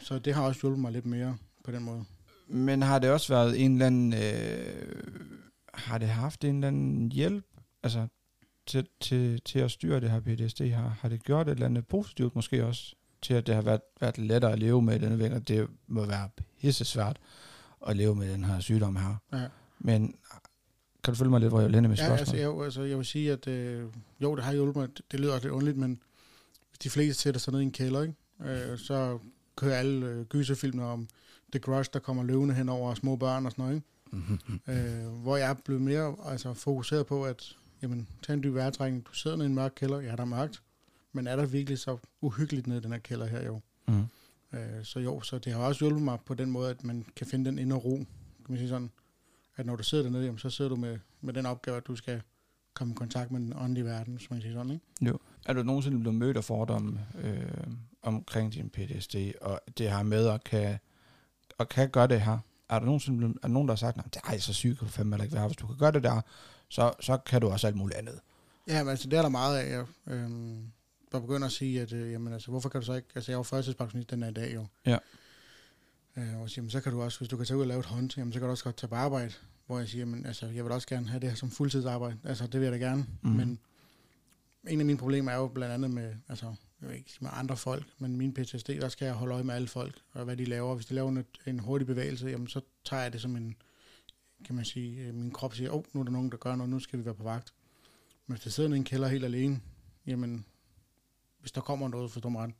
Så 0.00 0.18
det 0.18 0.34
har 0.34 0.42
også 0.42 0.60
hjulpet 0.60 0.80
mig 0.80 0.92
lidt 0.92 1.06
mere 1.06 1.36
på 1.64 1.70
den 1.72 1.82
måde. 1.82 2.04
Men 2.48 2.82
har 2.82 2.98
det 2.98 3.10
også 3.10 3.32
været 3.34 3.64
en 3.64 3.72
eller 3.72 3.86
anden... 3.86 4.12
Øh, 4.12 5.02
har 5.74 5.98
det 5.98 6.08
haft 6.08 6.44
en 6.44 6.54
eller 6.54 6.68
anden 6.68 7.12
hjælp 7.12 7.44
altså, 7.82 8.06
til, 8.66 8.86
til, 9.00 9.40
til 9.44 9.58
at 9.58 9.70
styre 9.70 10.00
det 10.00 10.10
her 10.10 10.20
PTSD? 10.20 10.60
Har, 10.60 10.88
har 11.00 11.08
det 11.08 11.24
gjort 11.24 11.48
et 11.48 11.52
eller 11.52 11.66
andet 11.66 11.86
positivt 11.86 12.34
måske 12.34 12.64
også? 12.66 12.94
Til 13.24 13.34
at 13.34 13.46
det 13.46 13.54
har 13.54 13.62
været, 13.62 13.80
været 14.00 14.18
lettere 14.18 14.52
at 14.52 14.58
leve 14.58 14.82
med 14.82 15.00
den 15.00 15.18
væk, 15.18 15.32
og 15.32 15.48
det 15.48 15.66
må 15.86 16.06
være 16.06 16.28
pisse 16.60 16.84
svært 16.84 17.18
at 17.88 17.96
leve 17.96 18.14
med 18.14 18.32
den 18.32 18.44
her 18.44 18.60
sygdom 18.60 18.96
her. 18.96 19.16
Ja. 19.32 19.46
Men 19.78 20.14
kan 21.04 21.14
du 21.14 21.18
følge 21.18 21.30
mig 21.30 21.40
lidt, 21.40 21.50
hvor 21.50 21.60
jeg 21.60 21.68
vil 21.68 21.74
hen 21.74 21.88
med 21.88 21.96
Ja, 21.96 22.06
spørgsmålet? 22.06 22.20
altså, 22.20 22.36
jeg, 22.36 22.64
altså, 22.64 22.82
jeg 22.82 22.96
vil 22.96 23.06
sige, 23.06 23.32
at 23.32 23.46
øh, 23.48 23.84
jo, 24.20 24.36
det 24.36 24.44
har 24.44 24.52
hjulpet 24.52 24.76
mig. 24.76 24.88
Det, 24.96 25.02
det 25.12 25.20
lyder 25.20 25.32
også 25.32 25.44
lidt 25.44 25.52
underligt, 25.52 25.76
men 25.78 26.00
hvis 26.70 26.78
de 26.78 26.90
fleste 26.90 27.22
sætter 27.22 27.38
sig 27.40 27.52
ned 27.52 27.60
i 27.60 27.64
en 27.64 27.72
kælder, 27.72 28.02
ikke? 28.02 28.14
Øh, 28.72 28.78
så 28.78 29.18
kører 29.56 29.76
alle 29.78 30.06
øh, 30.06 30.24
gyserfilmer 30.24 30.84
om 30.84 31.08
The 31.52 31.58
Grudge, 31.60 31.90
der 31.92 31.98
kommer 31.98 32.22
løvende 32.22 32.54
hen 32.54 32.68
over 32.68 32.94
små 32.94 33.16
børn 33.16 33.46
og 33.46 33.52
sådan 33.52 33.62
noget, 33.64 33.74
ikke? 33.76 33.86
Mhm. 34.48 34.60
øh, 34.68 35.22
hvor 35.22 35.36
jeg 35.36 35.50
er 35.50 35.54
blevet 35.64 35.82
mere 35.82 36.16
altså, 36.26 36.54
fokuseret 36.54 37.06
på, 37.06 37.24
at 37.24 37.56
jamen, 37.82 38.08
tag 38.22 38.34
en 38.34 38.42
dyb 38.42 38.54
vejrtrækning. 38.54 39.06
Du 39.06 39.12
sidder 39.14 39.36
nede 39.36 39.46
i 39.46 39.48
en 39.48 39.54
mørk 39.54 39.72
kælder. 39.76 40.00
Ja, 40.00 40.10
der 40.10 40.20
er 40.20 40.24
mørkt. 40.24 40.62
Men 41.14 41.26
er 41.26 41.36
der 41.36 41.46
virkelig 41.46 41.78
så 41.78 41.96
uhyggeligt 42.20 42.66
nede 42.66 42.78
i 42.78 42.82
den 42.82 42.92
her 42.92 42.98
kælder 42.98 43.26
her, 43.26 43.46
jo? 43.46 43.60
Mm. 43.88 44.04
Øh, 44.52 44.84
så 44.84 45.00
jo, 45.00 45.20
så 45.20 45.38
det 45.38 45.52
har 45.52 45.60
også 45.60 45.84
hjulpet 45.84 46.02
mig 46.02 46.18
på 46.26 46.34
den 46.34 46.50
måde, 46.50 46.70
at 46.70 46.84
man 46.84 47.04
kan 47.16 47.26
finde 47.26 47.44
den 47.44 47.58
indre 47.58 47.76
ro. 47.76 47.96
Kan 47.96 48.06
man 48.48 48.58
sige 48.58 48.68
sådan, 48.68 48.90
at 49.56 49.66
når 49.66 49.76
du 49.76 49.82
sidder 49.82 50.04
dernede, 50.04 50.24
jamen, 50.24 50.38
så 50.38 50.50
sidder 50.50 50.68
du 50.68 50.76
med, 50.76 50.98
med 51.20 51.34
den 51.34 51.46
opgave, 51.46 51.76
at 51.76 51.86
du 51.86 51.96
skal 51.96 52.22
komme 52.74 52.92
i 52.92 52.94
kontakt 52.94 53.30
med 53.30 53.40
den 53.40 53.52
åndelige 53.56 53.84
verden, 53.84 54.14
hvis 54.14 54.30
man 54.30 54.36
kan 54.36 54.42
sige 54.42 54.54
sådan, 54.54 54.70
ikke? 54.70 54.84
Er 55.46 55.52
du 55.52 55.62
nogensinde 55.62 56.00
blevet 56.00 56.14
mødt 56.14 56.36
af 56.36 56.44
fordomme 56.44 57.06
øh, 57.18 57.66
omkring 58.02 58.52
din 58.52 58.70
PTSD, 58.70 59.16
og 59.40 59.60
det 59.78 59.90
her 59.90 60.02
med 60.02 60.28
at 60.28 60.44
kan, 60.44 60.78
og 61.58 61.68
kan 61.68 61.90
gøre 61.90 62.06
det 62.06 62.20
her? 62.20 62.38
Er 62.68 62.78
der 62.78 62.86
nogensinde 62.86 63.18
blevet, 63.18 63.36
er 63.36 63.46
der 63.46 63.48
nogen, 63.48 63.68
der 63.68 63.74
har 63.74 63.76
sagt, 63.76 63.96
nej, 63.96 64.06
ej, 64.24 64.38
så 64.38 64.52
syg 64.52 64.76
kan 64.78 64.86
du 64.86 64.92
fandme 64.92 65.18
ikke 65.22 65.34
være. 65.34 65.46
Hvis 65.46 65.56
du 65.56 65.66
kan 65.66 65.76
gøre 65.76 65.92
det 65.92 66.02
der, 66.02 66.20
så, 66.68 66.92
så 67.00 67.16
kan 67.16 67.40
du 67.40 67.48
også 67.48 67.66
alt 67.66 67.76
muligt 67.76 67.98
andet. 67.98 68.20
Ja, 68.68 68.82
men 68.82 68.90
altså, 68.90 69.08
det 69.08 69.18
er 69.18 69.22
der 69.22 69.28
meget 69.28 69.58
af. 69.58 69.70
Jeg 69.70 69.86
øhm, 70.06 70.72
der 71.14 71.20
begynder 71.20 71.46
at 71.46 71.52
sige, 71.52 71.80
at 71.80 71.92
øh, 71.92 72.12
jamen, 72.12 72.32
altså, 72.32 72.50
hvorfor 72.50 72.68
kan 72.68 72.80
du 72.80 72.86
så 72.86 72.94
ikke... 72.94 73.08
Altså, 73.14 73.32
jeg 73.32 73.34
er 73.34 73.38
jo 73.38 73.42
førtidspensionist 73.42 74.10
den 74.10 74.22
her 74.22 74.30
i 74.30 74.32
dag, 74.32 74.54
jo. 74.54 74.66
Ja. 74.86 74.98
Øh, 76.16 76.40
og 76.40 76.50
siger, 76.50 76.62
jamen, 76.62 76.70
så 76.70 76.80
kan 76.80 76.92
du 76.92 77.02
også, 77.02 77.18
hvis 77.18 77.28
du 77.28 77.36
kan 77.36 77.46
tage 77.46 77.56
ud 77.56 77.62
og 77.62 77.68
lave 77.68 77.80
et 77.80 77.86
hånd, 77.86 78.18
jamen, 78.18 78.32
så 78.32 78.38
kan 78.38 78.46
du 78.46 78.50
også 78.50 78.64
godt 78.64 78.76
tage 78.76 78.88
på 78.88 78.94
arbejde. 78.94 79.32
Hvor 79.66 79.78
jeg 79.78 79.88
siger, 79.88 80.04
men 80.04 80.26
altså, 80.26 80.46
jeg 80.46 80.64
vil 80.64 80.72
også 80.72 80.88
gerne 80.88 81.08
have 81.08 81.20
det 81.20 81.28
her 81.28 81.36
som 81.36 81.50
fuldtidsarbejde. 81.50 82.18
Altså, 82.24 82.46
det 82.46 82.60
vil 82.60 82.62
jeg 82.62 82.72
da 82.72 82.86
gerne. 82.86 83.06
Mm. 83.22 83.30
Men 83.30 83.58
en 84.68 84.80
af 84.80 84.86
mine 84.86 84.98
problemer 84.98 85.32
er 85.32 85.36
jo 85.36 85.48
blandt 85.48 85.74
andet 85.74 85.90
med, 85.90 86.14
altså, 86.28 86.46
jeg 86.80 86.88
vil 86.88 86.96
ikke 86.96 87.10
sige 87.10 87.24
med 87.24 87.30
andre 87.32 87.56
folk, 87.56 87.86
men 87.98 88.16
min 88.16 88.34
PTSD, 88.34 88.68
der 88.68 88.88
skal 88.88 89.06
jeg 89.06 89.14
holde 89.14 89.34
øje 89.34 89.44
med 89.44 89.54
alle 89.54 89.68
folk, 89.68 90.00
og 90.12 90.24
hvad 90.24 90.36
de 90.36 90.44
laver. 90.44 90.74
Hvis 90.74 90.86
de 90.86 90.94
laver 90.94 91.08
en, 91.08 91.24
en 91.46 91.58
hurtig 91.58 91.86
bevægelse, 91.86 92.26
jamen, 92.26 92.48
så 92.48 92.60
tager 92.84 93.02
jeg 93.02 93.12
det 93.12 93.20
som 93.20 93.36
en, 93.36 93.56
kan 94.44 94.54
man 94.54 94.64
sige, 94.64 95.06
øh, 95.06 95.14
min 95.14 95.30
krop 95.30 95.54
siger, 95.54 95.70
åh, 95.70 95.76
oh, 95.76 95.84
nu 95.92 96.00
er 96.00 96.04
der 96.04 96.12
nogen, 96.12 96.30
der 96.30 96.36
gør 96.36 96.56
noget, 96.56 96.70
nu 96.70 96.78
skal 96.78 96.98
vi 96.98 97.04
være 97.04 97.14
på 97.14 97.22
vagt. 97.22 97.54
Men 98.26 98.36
hvis 98.36 98.44
der 98.44 98.50
sidder 98.50 98.72
i 98.72 98.76
en 98.76 98.84
kælder 98.84 99.08
helt 99.08 99.24
alene, 99.24 99.60
jamen, 100.06 100.44
hvis 101.44 101.52
der 101.52 101.60
kommer 101.60 101.88
noget 101.88 102.10
for 102.10 102.28
mig 102.28 102.42
ret, 102.42 102.54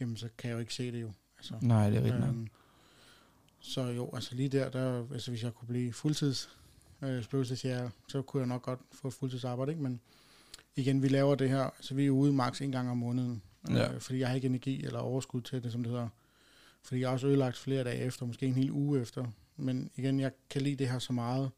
jamen, 0.00 0.16
så 0.16 0.28
kan 0.38 0.48
jeg 0.48 0.54
jo 0.54 0.60
ikke 0.60 0.74
se 0.74 0.92
det 0.92 1.02
jo. 1.02 1.12
Altså, 1.38 1.54
Nej, 1.60 1.90
det 1.90 1.98
er 1.98 2.02
rigtigt 2.02 2.24
øhm, 2.24 2.48
så 3.60 3.82
jo, 3.82 4.10
altså 4.14 4.34
lige 4.34 4.48
der, 4.48 4.68
der 4.70 5.04
altså 5.12 5.30
hvis 5.30 5.42
jeg 5.42 5.54
kunne 5.54 5.68
blive 5.68 5.92
fuldtids 5.92 6.50
øh, 7.02 7.22
spøgelsesjæger, 7.24 7.90
så 8.08 8.22
kunne 8.22 8.40
jeg 8.40 8.48
nok 8.48 8.62
godt 8.62 8.80
få 8.92 9.08
et 9.08 9.14
fuldtidsarbejde, 9.14 9.72
ikke? 9.72 9.82
Men 9.82 10.00
igen, 10.76 11.02
vi 11.02 11.08
laver 11.08 11.34
det 11.34 11.50
her, 11.50 11.70
så 11.80 11.94
vi 11.94 12.06
er 12.06 12.10
ude 12.10 12.32
maks 12.32 12.60
en 12.60 12.72
gang 12.72 12.90
om 12.90 12.96
måneden, 12.96 13.42
Ja. 13.68 13.92
øh, 13.94 14.00
fordi 14.00 14.18
jeg 14.18 14.28
har 14.28 14.34
ikke 14.34 14.46
energi 14.46 14.84
eller 14.84 14.98
overskud 14.98 15.40
til 15.40 15.62
det, 15.62 15.72
som 15.72 15.82
det 15.82 15.92
hedder. 15.92 16.08
Fordi 16.82 17.00
jeg 17.00 17.08
har 17.08 17.12
også 17.12 17.26
ødelagt 17.26 17.56
flere 17.56 17.84
dage 17.84 17.98
efter, 17.98 18.26
måske 18.26 18.46
en 18.46 18.54
hel 18.54 18.70
uge 18.70 19.00
efter. 19.00 19.26
Men 19.56 19.90
igen, 19.96 20.20
jeg 20.20 20.32
kan 20.50 20.62
lide 20.62 20.76
det 20.76 20.88
her 20.88 20.98
så 20.98 21.12
meget, 21.12 21.50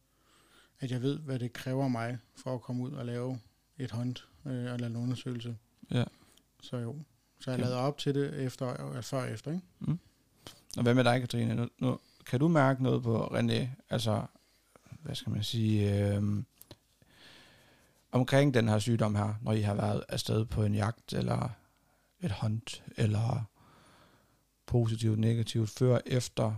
at 0.80 0.90
jeg 0.90 1.02
ved, 1.02 1.18
hvad 1.18 1.38
det 1.38 1.52
kræver 1.52 1.88
mig 1.88 2.18
for 2.36 2.54
at 2.54 2.60
komme 2.62 2.82
ud 2.82 2.92
og 2.92 3.06
lave 3.06 3.40
et 3.78 3.90
hånd 3.90 4.16
øh, 4.46 4.74
eller 4.74 4.86
en 4.86 4.96
undersøgelse. 4.96 5.56
Ja. 5.90 6.04
Så 6.66 6.76
jo. 6.76 6.96
Så 7.40 7.50
jeg 7.50 7.58
Ja. 7.58 7.64
lavede 7.64 7.80
op 7.80 7.98
til 7.98 8.14
det 8.14 8.44
efter, 8.44 8.96
øh, 8.96 9.02
før 9.02 9.18
og 9.22 9.30
efter, 9.30 9.50
ikke? 9.52 9.98
Og 10.76 10.82
hvad 10.82 10.94
med 10.94 11.04
dig, 11.04 11.20
Katrine? 11.20 11.54
Nu, 11.54 11.68
nu, 11.78 11.98
kan 12.26 12.40
du 12.40 12.48
mærke 12.48 12.82
noget 12.82 13.02
på 13.02 13.24
René? 13.26 13.66
Altså, 13.90 14.26
hvad 15.02 15.14
skal 15.14 15.32
man 15.32 15.42
sige? 15.42 16.06
Øh, 16.16 16.22
omkring 18.12 18.54
den 18.54 18.68
her 18.68 18.78
sygdom 18.78 19.14
her, 19.14 19.34
når 19.42 19.52
I 19.52 19.60
har 19.60 19.74
været 19.74 20.04
afsted 20.08 20.44
på 20.44 20.62
en 20.62 20.74
jagt, 20.74 21.12
eller 21.12 21.48
et 22.20 22.32
hunt, 22.40 22.84
eller 22.96 23.44
positivt, 24.66 25.18
negativt, 25.18 25.70
før, 25.70 25.98
efter. 26.06 26.54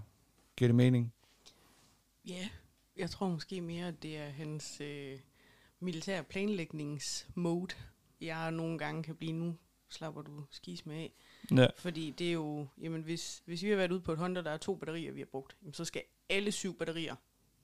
Giver 0.56 0.68
det 0.68 0.74
mening? 0.74 1.12
Ja, 2.28 2.48
jeg 2.96 3.10
tror 3.10 3.28
måske 3.28 3.60
mere, 3.60 3.86
at 3.88 4.02
det 4.02 4.18
er 4.18 4.28
hans 4.28 4.80
øh, 4.80 5.18
militær 5.80 6.22
planlægningsmode. 6.22 7.74
Jeg 8.20 8.50
nogle 8.50 8.78
gange 8.78 9.02
kan 9.02 9.16
blive, 9.16 9.32
nu 9.32 9.56
slapper 9.90 10.22
du 10.22 10.44
skis 10.50 10.86
med 10.86 10.96
af. 10.96 11.12
Ja. 11.56 11.66
Fordi 11.76 12.10
det 12.10 12.28
er 12.28 12.32
jo, 12.32 12.66
jamen 12.82 13.02
hvis, 13.02 13.42
hvis 13.44 13.62
vi 13.62 13.68
har 13.70 13.76
været 13.76 13.92
ude 13.92 14.00
på 14.00 14.12
et 14.12 14.18
Honda, 14.18 14.42
der 14.42 14.50
er 14.50 14.56
to 14.56 14.74
batterier, 14.74 15.12
vi 15.12 15.20
har 15.20 15.26
brugt, 15.26 15.56
jamen 15.62 15.74
så 15.74 15.84
skal 15.84 16.02
alle 16.28 16.52
syv 16.52 16.78
batterier 16.78 17.14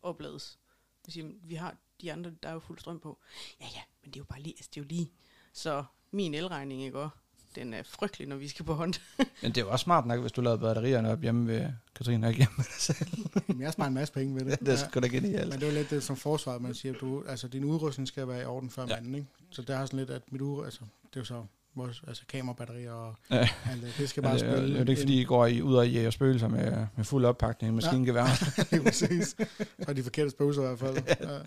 oplades. 0.02 0.58
Hvis 1.04 1.16
jamen, 1.16 1.36
vi 1.42 1.54
har 1.54 1.76
de 2.00 2.12
andre, 2.12 2.32
der 2.42 2.48
er 2.48 2.52
jo 2.52 2.58
fuld 2.60 2.78
strøm 2.78 3.00
på. 3.00 3.18
Ja, 3.60 3.66
ja, 3.74 3.80
men 4.02 4.10
det 4.10 4.16
er 4.16 4.20
jo 4.20 4.24
bare 4.24 4.40
lige, 4.40 4.54
altså 4.58 4.70
det 4.74 4.80
er 4.80 4.84
jo 4.84 4.88
lige. 4.88 5.10
Så 5.52 5.84
min 6.10 6.34
elregning, 6.34 6.82
ikke 6.82 6.98
også? 6.98 7.16
Den 7.54 7.74
er 7.74 7.82
frygtelig, 7.82 8.28
når 8.28 8.36
vi 8.36 8.48
skal 8.48 8.64
på 8.64 8.74
Honda. 8.74 8.98
Men 9.42 9.52
det 9.52 9.56
er 9.56 9.60
jo 9.60 9.70
også 9.70 9.82
smart 9.82 10.06
nok, 10.06 10.20
hvis 10.20 10.32
du 10.32 10.40
lavede 10.40 10.58
batterierne 10.60 11.10
op 11.12 11.20
hjemme 11.20 11.46
ved 11.52 11.70
Katrine, 11.94 12.26
og 12.26 12.30
ikke 12.30 12.38
hjemme 12.38 12.54
ved 12.56 12.64
dig 12.64 12.74
selv. 12.78 13.08
Jamen, 13.48 13.62
jeg 13.62 13.72
sparer 13.72 13.88
en 13.88 13.94
masse 13.94 14.14
penge 14.14 14.34
ved 14.34 14.44
det. 14.50 14.60
det 14.60 14.68
er 14.68 14.76
sgu 14.76 15.00
da 15.00 15.06
genialt. 15.06 15.48
Men 15.48 15.60
det 15.60 15.66
er 15.66 15.70
jo 15.72 15.78
lidt 15.78 15.90
det 15.90 16.02
som 16.02 16.16
forsvar, 16.16 16.58
man 16.58 16.74
siger, 16.74 16.94
at 16.94 17.00
du, 17.00 17.24
altså, 17.28 17.48
din 17.48 17.64
udrustning 17.64 18.08
skal 18.08 18.28
være 18.28 18.42
i 18.42 18.44
orden 18.44 18.70
før 18.70 18.82
Ja. 18.82 18.88
ja. 18.88 18.94
manden, 18.94 19.14
ikke? 19.14 19.26
Så 19.50 19.62
der 19.62 19.76
er 19.76 19.86
sådan 19.86 19.98
lidt, 19.98 20.10
at 20.10 20.32
mit 20.32 20.40
ur, 20.40 20.64
altså, 20.64 20.80
det 20.80 21.16
er 21.16 21.20
jo 21.20 21.24
så 21.24 21.44
vores 21.76 22.02
altså, 22.08 22.22
kamerabatterier 22.28 22.92
og 22.92 23.14
Ja. 23.30 23.48
alt 23.70 23.82
det. 23.82 23.94
Det 23.98 24.08
skal 24.08 24.20
Ja, 24.20 24.26
bare 24.28 24.34
er, 24.34 24.38
spille. 24.38 24.68
det 24.68 24.80
er 24.80 24.84
jo 24.84 24.90
ikke, 24.90 25.00
fordi 25.00 25.20
I 25.20 25.24
går 25.24 25.46
i, 25.46 25.62
ud 25.62 25.74
og 25.74 25.90
jæger 25.90 26.10
spøgelser 26.10 26.48
med, 26.48 26.86
med 26.96 27.04
fuld 27.04 27.24
oppakning 27.24 27.72
i 27.72 27.74
maskingevær. 27.74 28.26
Lige 28.74 28.82
præcis. 28.84 29.28
Så 29.58 29.84
er 29.88 29.92
de 29.92 30.02
forkerte 30.02 30.30
spøgelser 30.30 30.62
i 30.62 30.66
hvert 30.66 30.78
fald. 30.78 30.96
ja. 31.30 31.38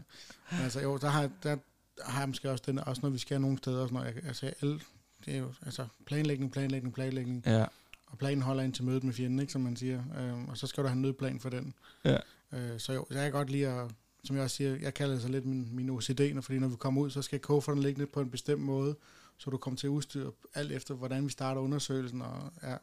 Men 0.52 0.62
altså, 0.64 0.82
jo, 0.82 0.98
der 0.98 1.08
har, 1.10 1.30
der 1.44 1.58
har 2.06 2.20
jeg 2.22 2.30
måske 2.30 2.52
også, 2.52 2.64
den, 2.68 2.80
også 2.80 3.02
noget, 3.02 3.14
vi 3.14 3.20
skal 3.20 3.42
nogle 3.42 3.58
steder. 3.58 3.82
Og 3.82 3.88
sådan 3.90 4.04
noget. 4.04 4.16
Jeg, 4.16 4.24
altså, 4.28 4.52
el, 4.62 4.82
det 5.26 5.34
er 5.36 5.38
jo 5.40 5.54
altså, 5.66 5.86
planlægning, 6.06 6.52
planlægning, 6.52 6.94
planlægning. 6.94 7.44
ja. 7.46 7.66
Og 8.08 8.18
planen 8.18 8.42
holder 8.42 8.64
ind 8.64 8.74
til 8.74 8.84
mødet 8.84 9.04
med 9.04 9.14
fjenden, 9.14 9.40
ikke, 9.40 9.52
som 9.54 9.62
man 9.62 9.76
siger. 9.76 10.04
Øhm, 10.20 10.46
og 10.50 10.58
så 10.58 10.68
skal 10.68 10.84
du 10.84 10.88
have 10.88 10.96
en 10.96 11.02
nødplan 11.02 11.40
for 11.40 11.50
den. 11.50 11.74
Ja. 12.06 12.18
Øh, 12.54 12.80
så 12.80 12.94
jo, 12.94 13.06
så 13.12 13.14
jeg 13.18 13.24
kan 13.24 13.32
godt 13.32 13.50
lide 13.50 13.68
at 13.68 13.92
som 14.24 14.36
jeg 14.36 14.44
også 14.44 14.56
siger, 14.56 14.76
jeg 14.82 14.94
kalder 14.94 15.14
det 15.14 15.22
så 15.22 15.28
lidt 15.30 15.46
min, 15.46 15.68
min 15.72 15.90
OCD, 15.90 16.34
når- 16.34 16.42
fordi 16.42 16.60
når 16.60 16.68
vi 16.68 16.76
kommer 16.76 17.02
ud, 17.02 17.10
så 17.10 17.22
skal 17.22 17.40
kufferen 17.40 17.80
ligge 17.80 18.00
lidt 18.00 18.12
på 18.12 18.22
en 18.22 18.30
bestemt 18.30 18.62
måde, 18.62 18.96
så 19.38 19.50
du 19.50 19.58
kommer 19.58 19.78
til 19.78 19.88
at 19.88 19.92
udstyre 19.92 20.32
alt 20.56 20.72
efter, 20.72 20.94
hvordan 20.94 21.26
vi 21.26 21.30
starter 21.32 21.62
undersøgelsen. 21.62 22.22
Og, 22.22 22.52
ja. 22.64 22.76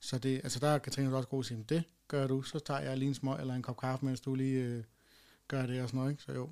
Så 0.00 0.18
det, 0.18 0.40
altså 0.44 0.58
der 0.58 0.68
er 0.68 0.78
Katrine 0.78 1.16
også 1.16 1.28
god 1.28 1.44
til 1.44 1.54
at 1.54 1.58
sige, 1.58 1.76
det 1.76 1.84
gør 2.08 2.26
du, 2.26 2.42
så 2.42 2.58
tager 2.58 2.80
jeg 2.80 2.98
lige 2.98 3.08
en 3.08 3.14
smøg 3.14 3.40
eller 3.40 3.54
en 3.54 3.62
kop 3.62 3.76
kaffe, 3.76 4.04
mens 4.04 4.20
du 4.20 4.34
lige 4.34 4.60
øh, 4.60 4.84
gør 5.48 5.66
det 5.66 5.82
og 5.82 5.88
sådan 5.88 5.98
noget. 5.98 6.10
Ikke? 6.10 6.22
Så 6.22 6.32
jo. 6.32 6.50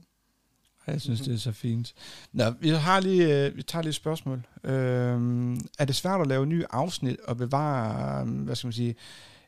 Jeg 0.86 1.01
synes, 1.01 1.20
Mhm. 1.20 1.24
det 1.28 1.34
er 1.34 1.38
så 1.38 1.53
fint. 1.53 1.95
Nå, 2.32 2.51
vi, 2.51 2.68
har 2.68 3.01
lige, 3.01 3.47
øh, 3.47 3.57
vi 3.57 3.62
tager 3.62 3.82
lige 3.82 3.88
et 3.91 3.95
spørgsmål. 3.95 4.47
Øhm, 4.64 5.55
er 5.78 5.84
det 5.84 5.97
svært 5.97 6.20
at 6.20 6.26
lave 6.26 6.47
nye 6.47 6.64
afsnit 6.70 7.20
og 7.20 7.36
bevare, 7.36 8.22
øh, 8.26 8.28
hvad 8.45 8.57
skal 8.57 8.66
man 8.66 8.72
sige, 8.72 8.97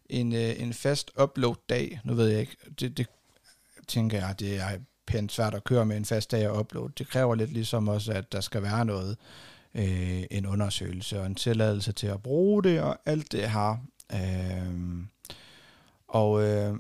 en, 0.07 0.35
øh, 0.35 0.61
en 0.63 0.73
fast 0.73 1.11
upload-dag? 1.23 2.01
Nu 2.05 2.15
ved 2.15 2.29
jeg 2.29 2.41
ikke, 2.41 2.57
det, 2.81 2.97
det 2.97 3.07
tænker 3.89 4.19
jeg, 4.19 4.35
det 4.39 4.57
er 4.61 4.79
pænt 5.07 5.33
svært 5.33 5.55
at 5.55 5.65
køre 5.65 5.87
med 5.87 5.97
en 5.97 6.05
fast 6.05 6.31
dag 6.31 6.43
at 6.45 6.57
uploade. 6.61 6.93
Det 6.99 7.09
kræver 7.09 7.35
lidt 7.35 7.53
ligesom 7.53 7.89
også, 7.89 8.13
at 8.13 8.33
der 8.33 8.41
skal 8.41 8.63
være 8.63 8.85
noget, 8.85 9.17
øh, 9.75 10.23
en 10.31 10.47
undersøgelse 10.47 11.21
og 11.21 11.27
en 11.27 11.35
tilladelse 11.35 11.93
til 11.93 12.07
at 12.07 12.23
bruge 12.23 12.63
det 12.63 12.81
og 12.81 12.99
alt 13.07 13.33
det 13.33 13.51
her. 13.51 13.77
Øh, 14.13 15.05
og 16.09 16.43
øh, 16.43 16.75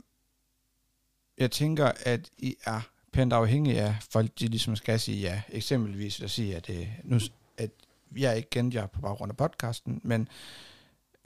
jeg 1.38 1.50
tænker, 1.50 1.92
at 2.06 2.30
I 2.38 2.56
er 2.64 2.80
pænt 3.12 3.32
afhængige 3.32 3.80
af 3.80 3.96
folk, 4.10 4.30
de 4.38 4.46
ligesom 4.46 4.76
skal 4.76 5.00
sige 5.00 5.20
ja. 5.20 5.42
Eksempelvis 5.48 6.20
at 6.20 6.30
sige, 6.30 6.56
at, 6.56 6.70
øh, 6.70 6.88
nu, 7.04 7.18
at 7.58 7.70
jeg 8.16 8.36
ikke 8.36 8.50
kendte 8.50 8.78
jer 8.78 8.86
på 8.86 9.00
baggrund 9.00 9.30
af 9.30 9.36
podcasten, 9.36 10.00
men 10.04 10.28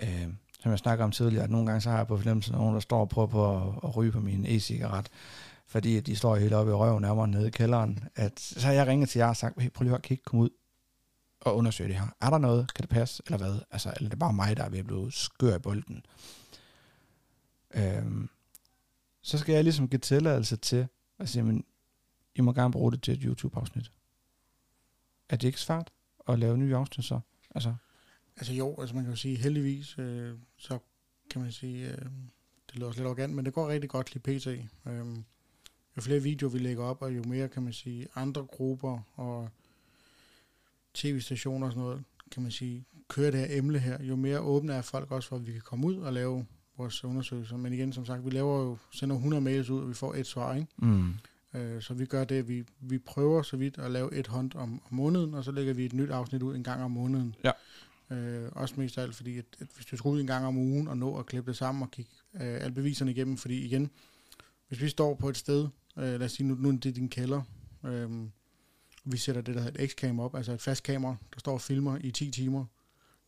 øh, 0.03 0.29
som 0.61 0.71
jeg 0.71 0.79
snakker 0.79 1.05
om 1.05 1.11
tidligere, 1.11 1.45
at 1.45 1.51
nogle 1.51 1.67
gange 1.67 1.81
så 1.81 1.91
har 1.91 1.97
jeg 1.97 2.07
på 2.07 2.17
fornemmelsen, 2.17 2.55
nogen, 2.55 2.75
der 2.75 2.81
står 2.81 3.01
og 3.01 3.09
prøver 3.09 3.27
på 3.27 3.57
at, 3.57 3.63
at 3.85 3.97
ryge 3.97 4.13
på 4.13 4.21
min 4.21 4.47
e-cigaret, 4.47 5.09
fordi 5.67 6.01
de 6.01 6.17
står 6.17 6.37
helt 6.37 6.53
oppe 6.53 6.73
i 6.73 6.75
røven 6.75 7.05
af 7.05 7.17
mig 7.17 7.29
nede 7.29 7.47
i 7.47 7.51
kælderen. 7.51 8.09
At, 8.17 8.41
så 8.41 8.67
har 8.67 8.73
jeg 8.73 8.87
ringet 8.87 9.09
til 9.09 9.19
jer 9.19 9.29
og 9.29 9.37
sagt, 9.37 9.63
hey, 9.63 9.71
prøv 9.71 9.83
lige 9.83 9.91
at 9.91 9.93
høre, 9.93 10.01
kan 10.01 10.13
I 10.13 10.15
ikke 10.15 10.25
komme 10.25 10.45
ud 10.45 10.51
at 11.51 11.55
undersøge 11.55 11.89
det 11.89 11.97
her? 11.97 12.07
Er 12.21 12.31
der 12.31 12.39
noget? 12.39 12.75
Kan 12.75 12.83
det 12.83 12.91
passe? 12.91 13.23
Eller 13.27 13.39
hvad? 13.39 13.61
Altså, 13.71 13.93
eller 13.97 14.09
er 14.09 14.11
det 14.11 14.19
bare 14.19 14.33
mig, 14.33 14.57
der 14.57 14.65
er 14.65 14.69
ved 14.69 14.79
at 14.79 14.87
blive 14.87 15.13
skør 15.13 15.57
i 15.57 15.59
bolden? 15.59 16.07
Øhm, 17.75 18.29
så 19.23 19.39
skal 19.39 19.55
jeg 19.55 19.65
ligesom 19.65 19.89
give 19.89 19.99
tilladelse 19.99 20.57
til 20.57 20.89
at 21.19 21.29
sige, 21.29 21.43
men 21.43 21.65
I 22.35 22.41
må 22.41 22.53
gerne 22.53 22.73
bruge 22.73 22.93
det 22.93 23.03
til 23.03 23.15
et 23.15 23.23
YouTube-afsnit. 23.23 23.93
Er 25.29 25.37
det 25.37 25.47
ikke 25.47 25.61
svært 25.61 25.91
at 26.29 26.39
lave 26.39 26.59
nye 26.59 26.77
afsnit 26.77 27.05
så? 27.07 27.21
Altså, 27.55 27.75
Altså 28.37 28.53
jo, 28.53 28.77
altså 28.81 28.95
man 28.95 29.05
kan 29.05 29.13
jo 29.13 29.17
sige, 29.17 29.37
heldigvis, 29.37 29.99
øh, 29.99 30.35
så 30.57 30.79
kan 31.31 31.43
man 31.43 31.53
sige, 31.53 31.89
øh, 31.89 31.99
det 32.67 32.75
lyder 32.75 32.87
også 32.87 33.01
lidt 33.01 33.07
arrogant, 33.07 33.35
men 33.35 33.45
det 33.45 33.55
går 33.55 33.69
rigtig 33.69 33.91
godt 33.91 34.15
lige 34.15 34.39
pt. 34.39 34.47
Øh, 34.87 35.17
jo 35.97 36.03
flere 36.03 36.23
videoer 36.23 36.51
vi 36.53 36.59
lægger 36.59 36.85
op, 36.85 37.03
og 37.03 37.17
jo 37.17 37.23
mere 37.27 37.49
kan 37.49 37.63
man 37.63 37.73
sige, 37.73 38.07
andre 38.15 38.45
grupper 38.45 39.01
og 39.15 39.49
tv-stationer 40.97 41.67
og 41.67 41.73
sådan 41.73 41.83
noget, 41.83 42.05
kan 42.31 42.43
man 42.43 42.53
sige, 42.53 42.85
kører 43.09 43.31
det 43.31 43.41
her 43.41 43.59
emne 43.59 43.79
her, 43.79 44.03
jo 44.03 44.17
mere 44.17 44.41
åbne 44.41 44.75
er 44.75 44.83
folk 44.83 45.11
også 45.11 45.29
for, 45.29 45.37
at 45.37 45.47
vi 45.47 45.53
kan 45.53 45.61
komme 45.61 45.87
ud 45.87 45.97
og 45.97 46.13
lave 46.13 46.47
vores 46.79 47.05
undersøgelser. 47.05 47.57
Men 47.57 47.73
igen, 47.73 47.93
som 47.93 48.07
sagt, 48.07 48.25
vi 48.25 48.31
laver 48.31 48.63
jo, 48.63 48.77
sender 48.91 49.17
100 49.17 49.41
mails 49.41 49.71
ud, 49.71 49.81
og 49.81 49.89
vi 49.89 49.95
får 49.95 50.15
et 50.15 50.27
svar, 50.27 50.55
ikke? 50.55 50.69
mm, 50.77 51.15
Øh, 51.57 51.83
så 51.83 51.95
vi 51.95 52.07
gør 52.07 52.25
det, 52.25 52.49
vi, 52.49 52.65
vi 52.81 52.99
prøver 52.99 53.43
så 53.43 53.57
vidt 53.57 53.79
at 53.79 53.91
lave 53.91 54.15
et 54.15 54.27
hunt 54.27 54.55
om, 54.55 54.83
om 54.91 54.97
måneden, 54.97 55.35
og 55.35 55.45
så 55.45 55.53
lægger 55.53 55.75
vi 55.75 55.85
et 55.85 55.93
nyt 55.93 56.11
afsnit 56.11 56.43
ud 56.43 56.55
en 56.55 56.65
gang 56.65 56.83
om 56.83 56.91
måneden. 56.91 57.35
Ja. 57.45 57.51
Øh, 58.17 58.49
også 58.53 58.75
mest 58.79 58.99
af 58.99 59.03
alt, 59.03 59.15
fordi 59.15 59.39
at, 59.39 59.45
at 59.59 59.67
hvis 59.75 59.87
du 59.87 59.97
skal 59.97 60.09
ud 60.09 60.21
en 60.21 60.27
gang 60.27 60.47
om 60.47 60.57
ugen 60.57 60.89
og 60.89 60.99
nå 60.99 61.19
at 61.19 61.27
klippe 61.27 61.51
det 61.51 61.57
sammen 61.57 61.83
og 61.83 61.91
kigge 61.91 62.11
øh, 62.35 62.41
alle 62.43 62.75
beviserne 62.75 63.11
igennem, 63.11 63.37
fordi 63.37 63.65
igen, 63.65 63.91
hvis 64.69 64.81
vi 64.81 64.89
står 64.89 65.15
på 65.15 65.29
et 65.29 65.37
sted, 65.37 65.69
øh, 65.97 66.05
lad 66.05 66.23
os 66.23 66.33
sige, 66.33 66.47
nu, 66.47 66.55
nu 66.55 66.69
er 66.69 66.73
det 66.73 66.97
din 66.97 67.09
kælder, 67.09 67.43
øh, 67.85 68.11
vi 69.07 69.17
sætter 69.17 69.43
det, 69.43 69.55
der 69.55 69.61
hedder 69.63 69.83
et 69.85 69.91
X-cam 69.91 70.21
op, 70.21 70.35
altså 70.35 70.53
et 70.53 70.61
fast 70.63 70.83
kamera, 70.83 71.17
der 71.35 71.41
står 71.41 71.53
og 71.53 71.61
filmer 71.61 71.99
i 72.01 72.11
10 72.11 72.31
timer, 72.31 72.65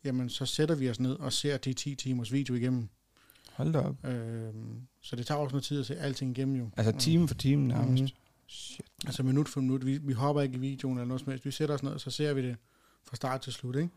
jamen 0.05 0.29
så 0.29 0.47
sætter 0.47 0.75
vi 0.75 0.91
os 0.91 1.01
ned 1.01 1.13
og 1.13 1.33
ser 1.33 1.57
de 1.57 1.73
10 1.73 1.95
timers 1.95 2.33
video 2.33 2.55
igennem. 2.55 2.89
hold 3.53 3.73
da 3.73 3.79
op. 3.79 4.05
Øh, 4.05 4.53
så 5.01 5.17
det 5.17 5.27
tager 5.27 5.39
også 5.39 5.53
noget 5.53 5.65
tid 5.65 5.81
at 5.81 5.87
se 5.87 5.97
alting 5.99 6.31
igennem 6.39 6.57
jo. 6.57 6.71
Altså 6.77 6.93
time 6.99 7.29
for 7.29 7.35
time 7.35 7.67
nærmest. 7.69 8.03
Mhm. 8.03 8.11
Shit. 8.47 8.87
Altså 9.07 9.23
minut 9.23 9.49
for 9.49 9.61
minut. 9.61 9.87
Vi, 9.87 9.99
vi 9.99 10.13
hopper 10.13 10.43
ikke 10.43 10.55
i 10.55 10.59
videoen 10.59 10.97
eller 10.99 11.07
noget 11.09 11.21
som 11.21 11.31
helst. 11.31 11.45
Vi 11.45 11.51
sætter 11.51 11.75
os 11.75 11.83
ned, 11.83 11.93
og 11.93 12.01
så 12.01 12.11
ser 12.11 12.33
vi 12.35 12.43
det 12.43 12.57
fra 13.05 13.17
start 13.17 13.41
til 13.41 13.53
slut. 13.53 13.77
Ikke? 13.77 13.89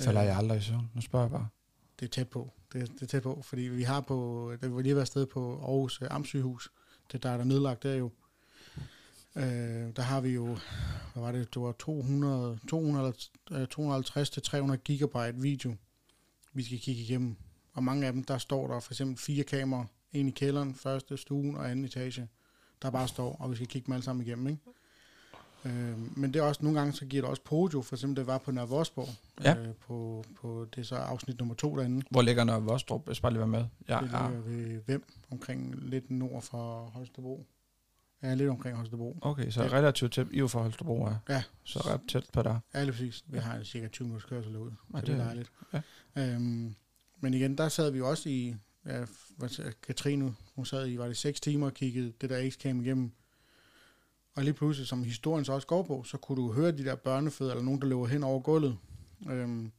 Falder 0.00 0.20
Øh, 0.20 0.26
jeg 0.26 0.36
aldrig 0.36 0.58
i 0.58 0.60
søvn? 0.62 0.90
Nu 0.94 1.00
spørger 1.00 1.24
jeg 1.24 1.30
bare. 1.30 1.48
Det 2.00 2.06
er 2.06 2.10
tæt 2.10 2.28
på. 2.28 2.52
Det, 2.72 2.82
er- 2.82 2.86
det 2.86 3.02
er 3.02 3.06
tæt 3.06 3.22
på, 3.22 3.42
fordi 3.44 3.62
vi 3.62 3.82
har 3.82 4.00
på, 4.00 4.52
vi 4.60 4.70
var 4.72 4.80
lige 4.80 4.94
været 4.94 5.00
afsted 5.02 5.26
på 5.26 5.58
Aarhus 5.60 5.98
øh, 6.02 6.08
Amtssygehus, 6.10 6.70
det 7.12 7.22
der 7.22 7.30
er 7.30 7.36
der 7.36 7.44
nedlagt 7.44 7.82
der 7.82 7.94
jo, 7.94 8.10
øh, 9.36 9.42
der 9.96 10.02
har 10.02 10.20
vi 10.20 10.28
jo, 10.28 10.46
hvad 11.12 11.22
var 11.22 11.32
det, 11.32 11.54
det 11.54 11.62
var 11.62 11.72
200, 11.72 12.58
200, 12.68 13.12
øh, 13.50 13.66
250 13.66 14.30
til 14.30 14.42
300 14.42 14.78
gigabyte 14.84 15.34
video, 15.36 15.74
vi 16.52 16.62
skal 16.62 16.78
kigge 16.78 17.02
igennem. 17.02 17.36
Og 17.74 17.84
mange 17.84 18.06
af 18.06 18.12
dem, 18.12 18.24
der 18.24 18.38
står 18.38 18.66
der 18.66 18.80
for 18.80 18.92
eksempel 18.92 19.16
fire 19.16 19.44
kameraer, 19.44 19.84
en 20.12 20.28
i 20.28 20.30
kælderen, 20.30 20.74
første 20.74 21.16
stuen 21.16 21.56
og 21.56 21.70
anden 21.70 21.84
etage, 21.84 22.28
der 22.82 22.90
bare 22.90 23.08
står, 23.08 23.36
og 23.40 23.50
vi 23.50 23.54
skal 23.56 23.68
kigge 23.68 23.86
dem 23.86 23.92
alle 23.92 24.04
sammen 24.04 24.26
igennem, 24.26 24.46
ikke? 24.46 24.60
Øh, 25.64 26.18
men 26.18 26.34
det 26.34 26.38
er 26.40 26.42
også, 26.42 26.60
nogle 26.62 26.78
gange 26.78 26.92
så 26.92 27.06
giver 27.06 27.22
det 27.22 27.30
også 27.30 27.42
Pojo, 27.42 27.82
for 27.82 27.94
eksempel 27.96 28.16
det 28.16 28.26
var 28.26 28.38
på 28.38 28.50
Nørre 28.52 28.86
Ja. 29.44 29.56
øh, 29.56 29.74
på, 29.74 30.24
på, 30.40 30.66
det 30.74 30.80
er 30.80 30.84
så 30.84 30.94
afsnit 30.96 31.38
nummer 31.38 31.54
to 31.54 31.76
derinde. 31.76 32.06
Hvor 32.10 32.22
ligger 32.22 32.44
Nørre 32.44 32.62
Vostrup? 32.62 33.06
Jeg 33.08 33.16
skal 33.16 33.22
bare 33.22 33.32
lige 33.32 33.38
være 33.40 33.48
med. 33.48 33.64
Ja, 33.88 33.94
Det 34.02 34.12
ja. 34.12 34.28
ligger 34.28 34.40
ved 34.40 34.80
Hvem, 34.86 35.04
omkring 35.30 35.74
lidt 35.76 36.10
nord 36.10 36.42
for 36.42 36.82
Holstebro. 36.84 37.46
Ja, 38.22 38.34
lidt 38.34 38.48
omkring 38.50 38.76
Holstebro. 38.76 39.18
Okay, 39.22 39.50
så 39.50 39.62
Ja. 39.62 39.68
relativt 39.68 40.12
tæt. 40.12 40.26
I 40.30 40.34
er 40.36 40.38
jo 40.38 40.48
fra 40.48 40.62
Holstebro, 40.62 41.08
ja. 41.08 41.14
Ja. 41.34 41.42
Så 41.64 41.78
ret 41.78 42.00
tæt 42.08 42.24
på 42.32 42.42
dig. 42.42 42.60
Ja, 42.74 42.82
lige 42.84 42.92
præcis. 42.92 43.24
Vi 43.26 43.38
har 43.38 43.62
cirka 43.64 43.88
20 43.88 44.06
minutters 44.08 44.28
kørsel 44.30 44.56
ud. 44.56 44.70
Ja, 44.94 45.00
Så 45.00 45.06
det 45.06 45.06
det 45.06 45.20
er 45.20 45.24
dejligt. 45.24 45.50
ja. 45.72 45.80
Øhm, 46.34 46.74
men 47.20 47.34
igen, 47.34 47.58
der 47.58 47.68
sad 47.68 47.90
vi 47.90 48.00
også 48.00 48.28
i, 48.28 48.54
ja, 48.86 49.04
Katrine, 49.82 50.34
hun 50.54 50.66
sad 50.66 50.88
i, 50.88 50.98
var 50.98 51.06
det 51.06 51.16
6 51.16 51.40
timer 51.40 51.66
og 51.66 51.74
kiggede 51.74 52.12
det 52.20 52.30
der 52.30 52.50
X-cam 52.50 52.80
igennem. 52.80 53.12
Og 54.36 54.44
lige 54.44 54.54
pludselig, 54.54 54.88
som 54.88 55.02
historien 55.02 55.44
så 55.44 55.52
også 55.52 55.66
går 55.66 55.82
på, 55.82 56.02
så 56.02 56.16
kunne 56.16 56.42
du 56.42 56.52
høre 56.52 56.72
de 56.72 56.84
der 56.84 56.94
børnefødder, 56.94 57.52
eller 57.52 57.64
nogen, 57.64 57.80
der 57.80 57.86
løber 57.86 58.06
hen 58.06 58.22
over 58.24 58.40
gulvet. 58.40 58.78
Øhm, 59.30 59.72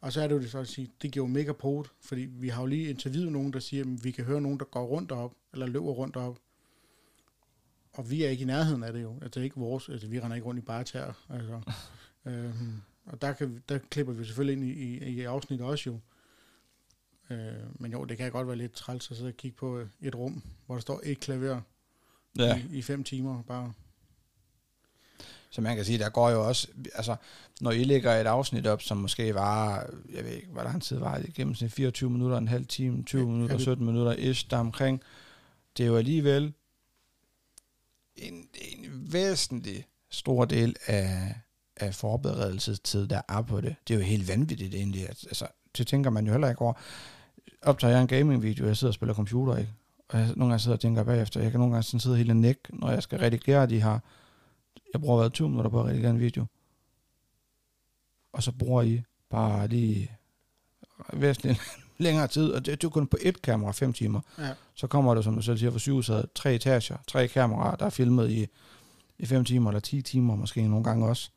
og 0.00 0.12
så 0.12 0.20
er 0.22 0.28
det 0.28 0.34
jo 0.34 0.40
det 0.40 0.50
så 0.50 0.58
at 0.58 0.68
sige, 0.68 0.90
det 1.02 1.12
giver 1.12 1.26
jo 1.26 1.32
mega 1.32 1.52
pot, 1.52 1.90
fordi 2.00 2.20
vi 2.20 2.48
har 2.48 2.60
jo 2.62 2.66
lige 2.66 2.88
interviewet 2.90 3.32
nogen, 3.32 3.52
der 3.52 3.58
siger, 3.58 3.84
at 3.84 4.04
vi 4.04 4.10
kan 4.10 4.24
høre 4.24 4.40
nogen, 4.40 4.58
der 4.58 4.64
går 4.64 4.84
rundt 4.86 5.12
op, 5.12 5.34
eller 5.52 5.66
løber 5.66 5.90
rundt 5.90 6.16
op. 6.16 6.38
Og 7.96 8.10
vi 8.10 8.24
er 8.24 8.28
ikke 8.30 8.42
i 8.42 8.46
nærheden 8.46 8.82
af 8.82 8.92
det 8.92 9.02
jo. 9.02 9.12
Altså 9.14 9.28
det 9.28 9.36
er 9.36 9.44
ikke 9.44 9.56
vores, 9.56 9.88
altså 9.88 10.06
vi 10.06 10.20
render 10.20 10.34
ikke 10.34 10.46
rundt 10.46 10.58
i 10.62 10.64
bare 10.64 10.84
tær. 10.84 11.12
Altså. 11.30 11.60
øhm, 12.26 12.72
og 13.06 13.22
der, 13.22 13.32
kan 13.32 13.62
der 13.68 13.78
klipper 13.90 14.12
vi 14.12 14.24
selvfølgelig 14.24 14.52
ind 14.62 14.78
i, 14.78 15.04
i, 15.04 15.08
i 15.10 15.22
afsnit 15.22 15.60
også 15.60 15.90
jo. 15.90 15.98
Øh, 17.30 17.80
men 17.80 17.92
jo, 17.92 18.04
det 18.04 18.16
kan 18.18 18.30
godt 18.32 18.46
være 18.48 18.56
lidt 18.56 18.72
træls 18.72 19.10
at 19.10 19.16
sidde 19.16 19.28
og 19.28 19.36
kigge 19.36 19.56
på 19.56 19.78
øh, 19.78 19.86
et 20.00 20.14
rum, 20.14 20.42
hvor 20.66 20.74
der 20.74 20.82
står 20.82 21.00
et 21.04 21.20
klaver 21.20 21.60
Ja. 22.38 22.56
i, 22.72 22.78
i 22.78 22.82
fem 22.82 23.04
timer 23.04 23.42
bare. 23.42 23.72
Så 25.50 25.60
man 25.60 25.76
kan 25.76 25.84
sige, 25.84 25.98
der 25.98 26.08
går 26.08 26.30
jo 26.30 26.48
også, 26.48 26.68
altså, 26.94 27.16
når 27.60 27.70
I 27.70 27.84
lægger 27.84 28.12
et 28.12 28.26
afsnit 28.26 28.66
op, 28.66 28.82
som 28.82 28.96
måske 28.96 29.34
var, 29.34 29.90
jeg 30.14 30.24
ved 30.24 30.30
ikke, 30.32 30.48
hvor 30.48 30.62
lang 30.62 30.82
tid 30.82 30.98
var 30.98 31.18
det, 31.18 31.34
gennem 31.34 31.54
24 31.54 32.10
minutter, 32.10 32.38
en 32.38 32.48
halv 32.48 32.66
time, 32.66 33.02
20 33.04 33.20
Ja, 33.20 33.26
minutter, 33.26 33.54
ja, 33.54 33.56
det- 33.58 33.62
17 33.62 33.86
minutter, 33.86 34.12
ish, 34.12 34.50
der 34.50 34.56
omkring, 34.58 35.02
det 35.76 35.82
er 35.82 35.86
jo 35.88 35.96
alligevel 35.96 36.52
en, 38.16 38.48
en 38.54 39.12
væsentlig 39.12 39.86
stor 40.10 40.44
del 40.44 40.76
af, 40.86 41.34
af 41.76 41.94
forberedelsestid, 41.94 43.06
der 43.06 43.20
er 43.28 43.42
på 43.42 43.60
det. 43.60 43.76
Det 43.88 43.94
er 43.94 43.98
jo 43.98 44.04
helt 44.04 44.28
vanvittigt 44.28 44.74
egentlig. 44.74 45.08
Altså, 45.08 45.46
det 45.78 45.86
tænker 45.86 46.10
man 46.10 46.26
jo 46.26 46.32
heller 46.32 46.48
ikke 46.48 46.62
over. 46.62 46.72
Optager 47.62 47.92
jeg 47.92 48.02
en 48.02 48.08
gaming-video, 48.08 48.66
jeg 48.66 48.76
sidder 48.76 48.90
og 48.90 48.94
spiller 48.94 49.14
computer, 49.14 49.56
ikke? 49.56 49.72
Og 50.08 50.18
jeg 50.18 50.26
nogle 50.26 50.52
gange 50.52 50.58
sidder 50.58 50.76
og 50.76 50.80
tænker 50.80 51.02
bagefter, 51.02 51.40
jeg 51.40 51.50
kan 51.50 51.60
nogle 51.60 51.72
gange 51.74 51.82
sådan 51.82 52.00
sidde 52.00 52.16
helt 52.16 52.36
næk, 52.36 52.58
når 52.70 52.90
jeg 52.90 53.02
skal 53.02 53.18
redigere 53.18 53.66
de 53.66 53.82
her 53.82 53.98
jeg 54.92 55.00
bruger 55.00 55.18
været 55.18 55.32
20 55.32 55.48
minutter 55.48 55.70
på 55.70 55.80
at 55.80 55.86
redigere 55.86 56.10
en 56.10 56.20
video. 56.20 56.46
Og 58.32 58.42
så 58.42 58.52
bruger 58.52 58.82
I 58.82 59.02
bare 59.30 59.68
lige 59.68 60.10
væsentligt 61.12 61.60
længere 61.98 62.28
tid, 62.28 62.50
og 62.50 62.66
det, 62.66 62.80
det 62.82 62.86
er 62.86 62.90
kun 62.90 63.06
på 63.06 63.16
et 63.22 63.42
kamera, 63.42 63.72
fem 63.72 63.92
timer. 63.92 64.20
Ja. 64.38 64.50
Så 64.74 64.86
kommer 64.86 65.14
der, 65.14 65.22
som 65.22 65.34
du 65.34 65.42
selv 65.42 65.58
siger, 65.58 65.70
fra 65.70 65.78
sygehuset, 65.78 66.28
tre 66.34 66.54
etager, 66.54 66.96
tre 67.06 67.28
kameraer, 67.28 67.76
der 67.76 67.86
er 67.86 67.90
filmet 67.90 68.30
i, 68.30 68.46
i 69.18 69.26
fem 69.26 69.44
timer, 69.44 69.70
eller 69.70 69.80
10 69.80 70.02
timer 70.02 70.36
måske 70.36 70.68
nogle 70.68 70.84
gange 70.84 71.06
også. 71.06 71.30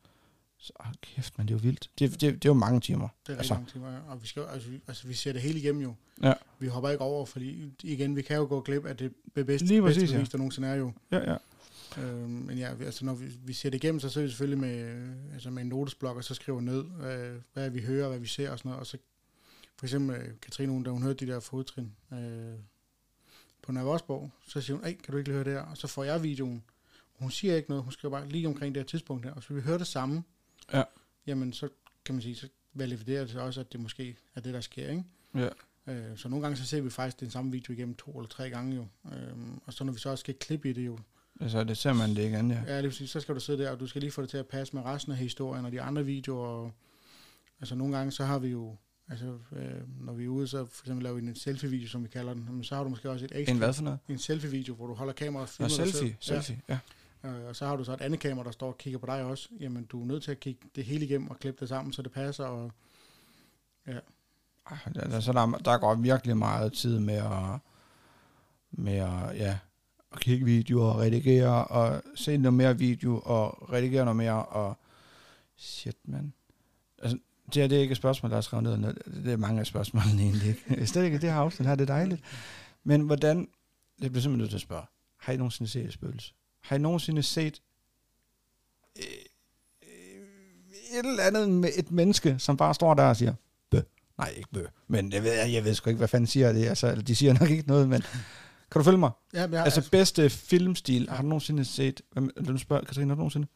Så 0.58 0.72
ah, 0.80 0.92
kæft, 1.02 1.38
men 1.38 1.48
det 1.48 1.54
er 1.54 1.58
jo 1.58 1.62
vildt. 1.62 1.90
Det, 1.98 2.10
det, 2.12 2.20
det 2.20 2.30
er 2.44 2.48
jo 2.50 2.54
mange 2.54 2.80
timer. 2.80 3.08
Det 3.26 3.32
er 3.32 3.36
Altså. 3.38 3.54
mange 3.54 3.68
timer, 3.72 3.90
ja. 3.92 3.98
og 4.08 4.22
vi, 4.22 4.26
skal, 4.26 4.42
altså, 4.52 4.68
vi, 4.68 4.80
altså, 4.88 5.08
vi 5.08 5.14
ser 5.14 5.32
det 5.32 5.42
hele 5.42 5.58
igennem 5.58 5.82
jo. 5.82 5.94
Ja. 6.22 6.32
Vi 6.58 6.66
hopper 6.66 6.90
ikke 6.90 7.04
over, 7.04 7.26
fordi 7.26 7.72
igen, 7.82 8.16
vi 8.16 8.22
kan 8.22 8.36
jo 8.36 8.46
gå 8.48 8.60
glip 8.60 8.86
af 8.86 8.96
det 8.96 9.12
bedste, 9.34 9.66
Lige 9.66 9.82
bedste 9.82 10.00
præcis, 10.00 10.10
ja. 10.12 10.16
bevis, 10.16 10.28
der 10.28 10.38
nogensinde 10.38 10.68
er 10.68 10.74
jo. 10.74 10.92
Ja, 11.12 11.30
ja. 11.30 11.36
Øh, 12.02 12.28
men 12.28 12.58
ja, 12.58 12.72
vi- 12.74 12.84
altså 12.84 13.04
når 13.04 13.14
vi, 13.14 13.26
vi 13.44 13.52
ser 13.52 13.70
det 13.70 13.84
igennem, 13.84 14.00
så 14.00 14.08
sidder 14.08 14.26
vi 14.26 14.30
selvfølgelig 14.30 14.58
med, 14.60 15.08
altså 15.34 15.50
med 15.50 15.62
en 15.62 15.68
notesblok, 15.68 16.16
og 16.16 16.24
så 16.24 16.34
skriver 16.34 16.60
ned, 16.60 16.84
øh, 17.06 17.40
hvad 17.54 17.70
vi 17.70 17.80
hører, 17.80 18.08
hvad 18.08 18.18
vi 18.18 18.26
ser 18.26 18.50
og 18.50 18.58
sådan 18.58 18.68
noget. 18.68 18.80
Og 18.80 18.86
så 18.86 18.96
for 19.80 19.86
eksempel 19.86 20.16
øh, 20.16 20.40
Katrine, 20.42 20.84
da 20.84 20.90
hun 20.90 21.02
hørte 21.02 21.26
de 21.26 21.32
der 21.32 21.40
fodtrin 21.40 21.92
øh, 22.12 22.58
på 23.62 23.72
Navosborg, 23.72 24.30
så 24.48 24.60
siger 24.60 24.76
hun, 24.76 24.84
hey, 24.86 24.94
kan 24.94 25.12
du 25.12 25.18
ikke 25.18 25.28
lige 25.28 25.34
høre 25.34 25.44
det 25.44 25.52
her? 25.52 25.60
Og 25.60 25.76
så 25.76 25.86
får 25.86 26.04
jeg 26.04 26.22
videoen, 26.22 26.64
Hun 27.18 27.30
siger 27.30 27.56
ikke 27.56 27.68
noget, 27.70 27.84
hun 27.84 27.92
skriver 27.92 28.18
bare 28.18 28.28
lige 28.28 28.46
omkring 28.48 28.74
det 28.74 28.82
her 28.82 28.86
tidspunkt 28.86 29.24
her, 29.24 29.32
og 29.32 29.42
så 29.42 29.54
vi 29.54 29.60
hører 29.60 29.78
det 29.78 29.86
samme, 29.86 30.22
Ja. 30.72 30.82
jamen 31.26 31.52
så 31.52 31.68
kan 32.04 32.14
man 32.14 32.22
sige, 32.22 32.34
så 32.34 32.48
validerer 32.74 33.26
det 33.26 33.36
også, 33.36 33.60
at 33.60 33.72
det 33.72 33.80
måske 33.80 34.16
er 34.34 34.40
det, 34.40 34.54
der 34.54 34.60
sker, 34.60 34.88
ikke? 34.90 35.04
Ja. 35.34 35.48
Øh, 35.86 36.18
så 36.18 36.28
nogle 36.28 36.42
gange 36.42 36.56
så 36.56 36.64
ser 36.66 36.80
vi 36.80 36.90
faktisk 36.90 37.20
den 37.20 37.30
samme 37.30 37.52
video 37.52 37.72
igennem 37.72 37.94
to 37.94 38.10
eller 38.10 38.28
tre 38.28 38.50
gange 38.50 38.76
jo. 38.76 38.86
Øhm, 39.12 39.60
og 39.66 39.72
så 39.72 39.84
når 39.84 39.92
vi 39.92 39.98
så 39.98 40.10
også 40.10 40.22
skal 40.22 40.34
klippe 40.34 40.70
i 40.70 40.72
det 40.72 40.86
jo, 40.86 40.98
Altså, 41.40 41.64
det 41.64 41.76
ser 41.76 41.92
man 41.92 42.10
det 42.10 42.18
igen, 42.18 42.50
ja. 42.50 42.62
ja, 42.66 42.80
lige 42.80 42.90
præcis, 42.90 43.10
så 43.10 43.20
skal 43.20 43.34
du 43.34 43.40
sidde 43.40 43.62
der, 43.62 43.70
og 43.70 43.80
du 43.80 43.86
skal 43.86 44.00
lige 44.00 44.10
få 44.12 44.22
det 44.22 44.30
til 44.30 44.36
at 44.38 44.46
passe 44.46 44.76
med 44.76 44.84
resten 44.84 45.12
af 45.12 45.18
historien 45.18 45.64
og 45.64 45.72
de 45.72 45.80
andre 45.80 46.04
videoer. 46.04 46.46
Og, 46.46 46.72
altså 47.60 47.74
nogle 47.74 47.96
gange 47.96 48.12
så 48.12 48.24
har 48.24 48.38
vi 48.38 48.48
jo, 48.48 48.76
altså 49.10 49.38
øh, 49.52 50.04
når 50.06 50.12
vi 50.12 50.24
er 50.24 50.28
ude, 50.28 50.48
så 50.48 50.66
for 50.66 50.82
eksempel 50.82 51.02
laver 51.02 51.20
vi 51.20 51.26
en 51.28 51.34
selfie-video, 51.36 51.88
som 51.88 52.02
vi 52.04 52.08
kalder 52.08 52.34
den, 52.34 52.46
men 52.50 52.64
så 52.64 52.74
har 52.74 52.82
du 52.84 52.88
måske 52.90 53.10
også 53.10 53.24
et 53.24 53.32
ekstra, 53.34 53.52
En 53.52 53.58
hvad 53.58 53.72
for 53.72 53.82
noget? 53.82 53.98
en 54.08 54.18
selfie-video, 54.18 54.74
hvor 54.74 54.86
du 54.86 54.94
holder 54.94 55.12
kameraet 55.12 55.48
og 55.58 55.62
Nå, 55.62 55.68
filmer 55.68 55.84
dig 55.84 55.94
selfie, 55.94 56.16
selv. 56.20 56.42
selfie, 56.42 56.62
ja. 56.68 56.78
Ja. 57.24 57.28
Øh, 57.28 57.48
og 57.48 57.56
så 57.56 57.66
har 57.66 57.76
du 57.76 57.84
så 57.84 57.92
et 57.92 58.00
andet 58.00 58.20
kamera, 58.20 58.44
der 58.44 58.50
står 58.50 58.68
og 58.68 58.78
kigger 58.78 58.98
på 58.98 59.06
dig 59.06 59.22
også. 59.24 59.48
Jamen, 59.60 59.84
du 59.84 60.02
er 60.02 60.06
nødt 60.06 60.22
til 60.22 60.30
at 60.30 60.40
kigge 60.40 60.60
det 60.76 60.84
hele 60.84 61.04
igennem 61.04 61.30
og 61.30 61.38
klippe 61.38 61.60
det 61.60 61.68
sammen, 61.68 61.92
så 61.92 62.02
det 62.02 62.12
passer. 62.12 62.44
Og, 62.44 62.72
Ej, 63.86 64.76
Altså, 64.96 65.32
der, 65.32 65.46
der 65.46 65.78
går 65.78 65.94
virkelig 65.94 66.36
meget 66.36 66.72
tid 66.72 66.98
med 66.98 67.14
at, 67.14 67.58
med 68.70 68.92
at, 68.94 69.36
ja, 69.36 69.58
at 70.12 70.20
kigge 70.20 70.44
videoer 70.44 70.90
og 70.92 70.98
redigere, 71.00 71.64
og 71.64 72.02
se 72.14 72.36
noget 72.36 72.54
mere 72.54 72.78
video, 72.78 73.20
og 73.24 73.72
redigere 73.72 74.04
noget 74.04 74.16
mere, 74.16 74.44
og 74.46 74.78
shit, 75.56 75.96
man. 76.04 76.32
Altså, 76.98 77.18
det 77.54 77.62
her, 77.62 77.68
det 77.68 77.76
er 77.76 77.82
ikke 77.82 77.92
et 77.92 77.96
spørgsmål, 77.96 78.30
der 78.30 78.36
er 78.36 78.40
skrevet 78.40 78.80
ned. 78.80 78.94
Det 79.24 79.32
er 79.32 79.36
mange 79.36 79.60
af 79.60 79.66
spørgsmålene 79.66 80.22
egentlig 80.22 80.48
ikke. 80.48 80.86
Slet 80.90 81.04
ikke 81.04 81.18
det 81.18 81.32
her 81.32 81.38
afsnit 81.38 81.68
her, 81.68 81.74
det 81.74 81.90
er 81.90 81.94
dejligt. 81.94 82.22
Men 82.84 83.00
hvordan, 83.00 83.38
det 84.02 84.10
bliver 84.10 84.22
simpelthen 84.22 84.38
nødt 84.38 84.50
til 84.50 84.56
at 84.56 84.62
spørge, 84.62 84.84
har 85.18 85.32
I 85.32 85.36
nogensinde 85.36 85.70
set 85.70 85.84
et 85.84 85.92
spøgelse? 85.92 86.34
Har 86.62 86.76
I 86.76 86.78
nogensinde 86.78 87.22
set 87.22 87.62
øh, 88.98 89.04
øh, 89.82 90.98
et 90.98 91.06
eller 91.06 91.22
andet 91.22 91.50
med 91.50 91.70
et 91.76 91.90
menneske, 91.90 92.36
som 92.38 92.56
bare 92.56 92.74
står 92.74 92.94
der 92.94 93.04
og 93.04 93.16
siger, 93.16 93.34
bø. 93.70 93.80
Nej, 94.18 94.34
ikke 94.36 94.48
bø. 94.52 94.64
Men 94.88 95.12
jeg 95.12 95.22
ved, 95.22 95.32
jeg 95.32 95.64
ved 95.64 95.74
sgu 95.74 95.90
ikke, 95.90 95.98
hvad 95.98 96.08
fanden 96.08 96.26
siger 96.26 96.52
det. 96.52 96.66
Altså, 96.66 96.94
de 96.94 97.16
siger 97.16 97.32
nok 97.40 97.50
ikke 97.50 97.68
noget, 97.68 97.88
men... 97.88 98.02
Kan 98.70 98.80
du 98.80 98.84
følge 98.84 98.98
mig? 98.98 99.10
ja, 99.34 99.46
jeg, 99.50 99.64
Altså, 99.64 99.90
bedste 99.90 100.30
filmstil. 100.30 101.08
Har 101.08 101.22
du 101.22 101.28
nogensinde 101.28 101.64
set... 101.64 102.02
Hvem, 102.12 102.30
du 102.48 102.58
spørger, 102.58 102.84
Katrine, 102.84 103.08
har 103.08 103.14
du 103.14 103.18
nogensinde? 103.18 103.46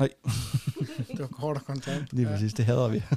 Nej. 0.00 0.08
det 1.08 1.18
var 1.18 1.26
kort 1.26 1.56
og 1.56 1.64
kontant. 1.64 2.12
Lige 2.12 2.26
præcis, 2.26 2.54
det 2.54 2.64
hader 2.64 2.88
vi. 2.88 3.02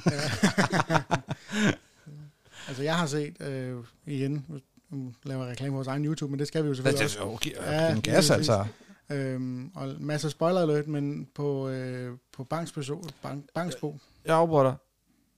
Altså, 2.68 2.84
jeg 2.84 2.98
har 2.98 3.06
set, 3.06 3.42
øh, 3.42 3.84
igen, 4.06 4.46
nu 4.90 5.14
laver 5.24 5.46
reklame 5.46 5.72
på 5.72 5.76
vores 5.76 5.88
egen 5.88 6.06
YouTube, 6.06 6.32
men 6.32 6.40
det 6.40 6.48
skal 6.48 6.64
vi 6.64 6.68
jo 6.68 6.74
selvfølgelig 6.74 7.06
også. 7.06 7.20
okay. 7.22 7.52
Ja, 7.52 7.92
en 7.92 8.02
gas, 8.02 8.16
præcis. 8.16 8.32
altså. 8.32 8.66
Øhm, 9.10 9.72
og 9.76 9.96
masser 10.00 10.28
af 10.28 10.32
spoiler 10.32 10.62
alert, 10.62 10.88
men 10.88 11.28
på, 11.36 11.70
øh, 11.70 12.18
på 12.32 12.44
Banksbo, 12.44 12.82
Bank, 13.22 13.46
Banksbo 13.54 14.00
Jeg 14.26 14.36
afbryder 14.36 14.64
dig. 14.64 14.76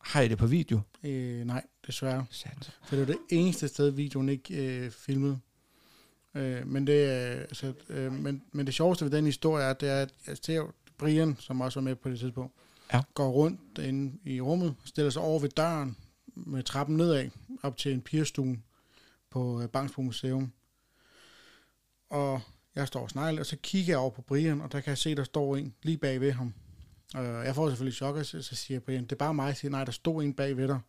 Har 0.01 0.21
I 0.21 0.27
det 0.27 0.37
på 0.37 0.47
video? 0.47 0.79
øh, 1.03 1.45
nej, 1.45 1.63
desværre. 1.87 2.25
Sandt. 2.29 2.77
For 2.85 2.95
det 2.95 3.01
er 3.01 3.05
det 3.05 3.17
eneste 3.29 3.67
sted, 3.67 3.89
videoen 3.89 4.29
ikke 4.29 4.65
øh, 4.65 4.91
filmet. 4.91 5.39
Øh, 6.35 6.67
men, 6.67 6.87
det, 6.87 7.31
øh, 7.31 7.37
altså, 7.37 7.73
øh, 7.89 8.13
men, 8.13 8.41
men 8.51 8.65
det 8.65 8.73
sjoveste 8.73 9.05
ved 9.05 9.11
den 9.11 9.25
historie 9.25 9.65
er, 9.65 9.73
det 9.73 9.89
er, 9.89 10.01
at 10.01 10.09
jeg 10.27 10.37
ser 10.41 10.73
Brian, 10.97 11.35
som 11.39 11.61
også 11.61 11.79
var 11.79 11.83
med 11.83 11.95
på 11.95 12.09
det 12.09 12.19
tidspunkt, 12.19 12.53
Ja. 12.93 13.01
går 13.13 13.29
rundt 13.29 13.77
inde 13.77 14.19
i 14.25 14.41
rummet, 14.41 14.75
stiller 14.85 15.09
sig 15.11 15.21
over 15.21 15.39
ved 15.39 15.49
døren 15.49 15.97
med 16.35 16.63
trappen 16.63 16.97
nedad, 16.97 17.29
op 17.63 17.77
til 17.77 17.93
en 17.93 18.01
pigestue 18.01 18.57
på 19.29 19.61
øh, 19.61 19.69
Bangsbo 19.69 20.01
Museum. 20.01 20.51
Og 22.09 22.41
jeg 22.75 22.87
står 22.87 23.01
og 23.01 23.09
snegler, 23.09 23.39
og 23.39 23.45
så 23.45 23.57
kigger 23.63 23.91
jeg 23.91 23.97
over 23.97 24.09
på 24.09 24.21
Brian, 24.21 24.61
og 24.61 24.71
der 24.71 24.79
kan 24.81 24.89
jeg 24.89 24.97
se, 24.97 25.15
der 25.15 25.23
står 25.23 25.55
en 25.55 25.73
lige 25.83 25.97
bag 25.97 26.21
ved 26.21 26.31
ham. 26.31 26.53
Og 27.15 27.23
jeg 27.25 27.55
får 27.55 27.69
selvfølgelig 27.69 27.95
chok, 27.95 28.15
og 28.15 28.25
så 28.25 28.41
så 28.41 28.55
siger 28.55 28.79
Brian, 28.79 29.03
det 29.03 29.11
er 29.11 29.15
bare 29.15 29.33
mig, 29.33 29.45
jeg 29.45 29.57
siger, 29.57 29.71
nej, 29.71 29.83
der 29.83 29.91
stod 29.91 30.23
en 30.23 30.33
bag 30.33 30.57
ved 30.57 30.67
dig. 30.67 30.79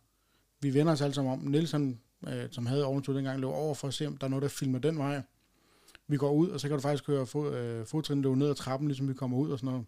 Vi 0.61 0.73
vender 0.73 0.93
os 0.93 1.01
alle 1.01 1.13
sammen 1.13 1.33
om. 1.33 1.39
Nielsen, 1.39 2.01
øh, 2.27 2.47
som 2.51 2.65
havde 2.65 2.85
oventur 2.85 3.13
dengang, 3.13 3.39
løb 3.39 3.49
over 3.49 3.73
for 3.75 3.87
at 3.87 3.93
se, 3.93 4.07
om 4.07 4.17
der 4.17 4.25
er 4.25 4.29
noget, 4.29 4.43
der 4.43 4.49
filmer 4.49 4.79
den 4.79 4.97
vej. 4.97 5.21
Vi 6.07 6.17
går 6.17 6.31
ud, 6.31 6.49
og 6.49 6.59
så 6.59 6.67
kan 6.67 6.77
du 6.77 6.81
faktisk 6.81 7.05
køre 7.05 7.25
fod, 7.25 7.55
øh, 7.55 7.85
fodtrin 7.85 8.21
løbe 8.21 8.35
ned 8.39 8.49
ad 8.49 8.55
trappen, 8.55 8.87
ligesom 8.87 9.07
vi 9.07 9.13
kommer 9.13 9.37
ud 9.37 9.49
og 9.51 9.59
sådan 9.59 9.71
noget. 9.71 9.85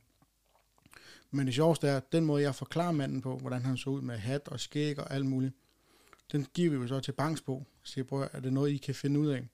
Men 1.31 1.45
det 1.45 1.55
sjoveste 1.55 1.87
er, 1.87 1.97
at 1.97 2.11
den 2.11 2.25
måde, 2.25 2.43
jeg 2.43 2.55
forklarer 2.55 2.91
manden 2.91 3.21
på, 3.21 3.37
hvordan 3.37 3.61
han 3.61 3.77
så 3.77 3.89
ud 3.89 4.01
med 4.01 4.17
hat 4.17 4.47
og 4.47 4.59
skæg 4.59 4.99
og 4.99 5.13
alt 5.13 5.25
muligt, 5.25 5.53
den 6.31 6.47
giver 6.53 6.69
vi 6.69 6.75
jo 6.75 6.87
så 6.87 6.99
til 6.99 7.11
Bangsbo. 7.11 7.63
Siger, 7.83 8.05
prøv, 8.05 8.29
er 8.31 8.39
det 8.39 8.53
noget, 8.53 8.71
I 8.71 8.77
kan 8.77 8.95
finde 8.95 9.19
ud 9.19 9.27
af? 9.27 9.47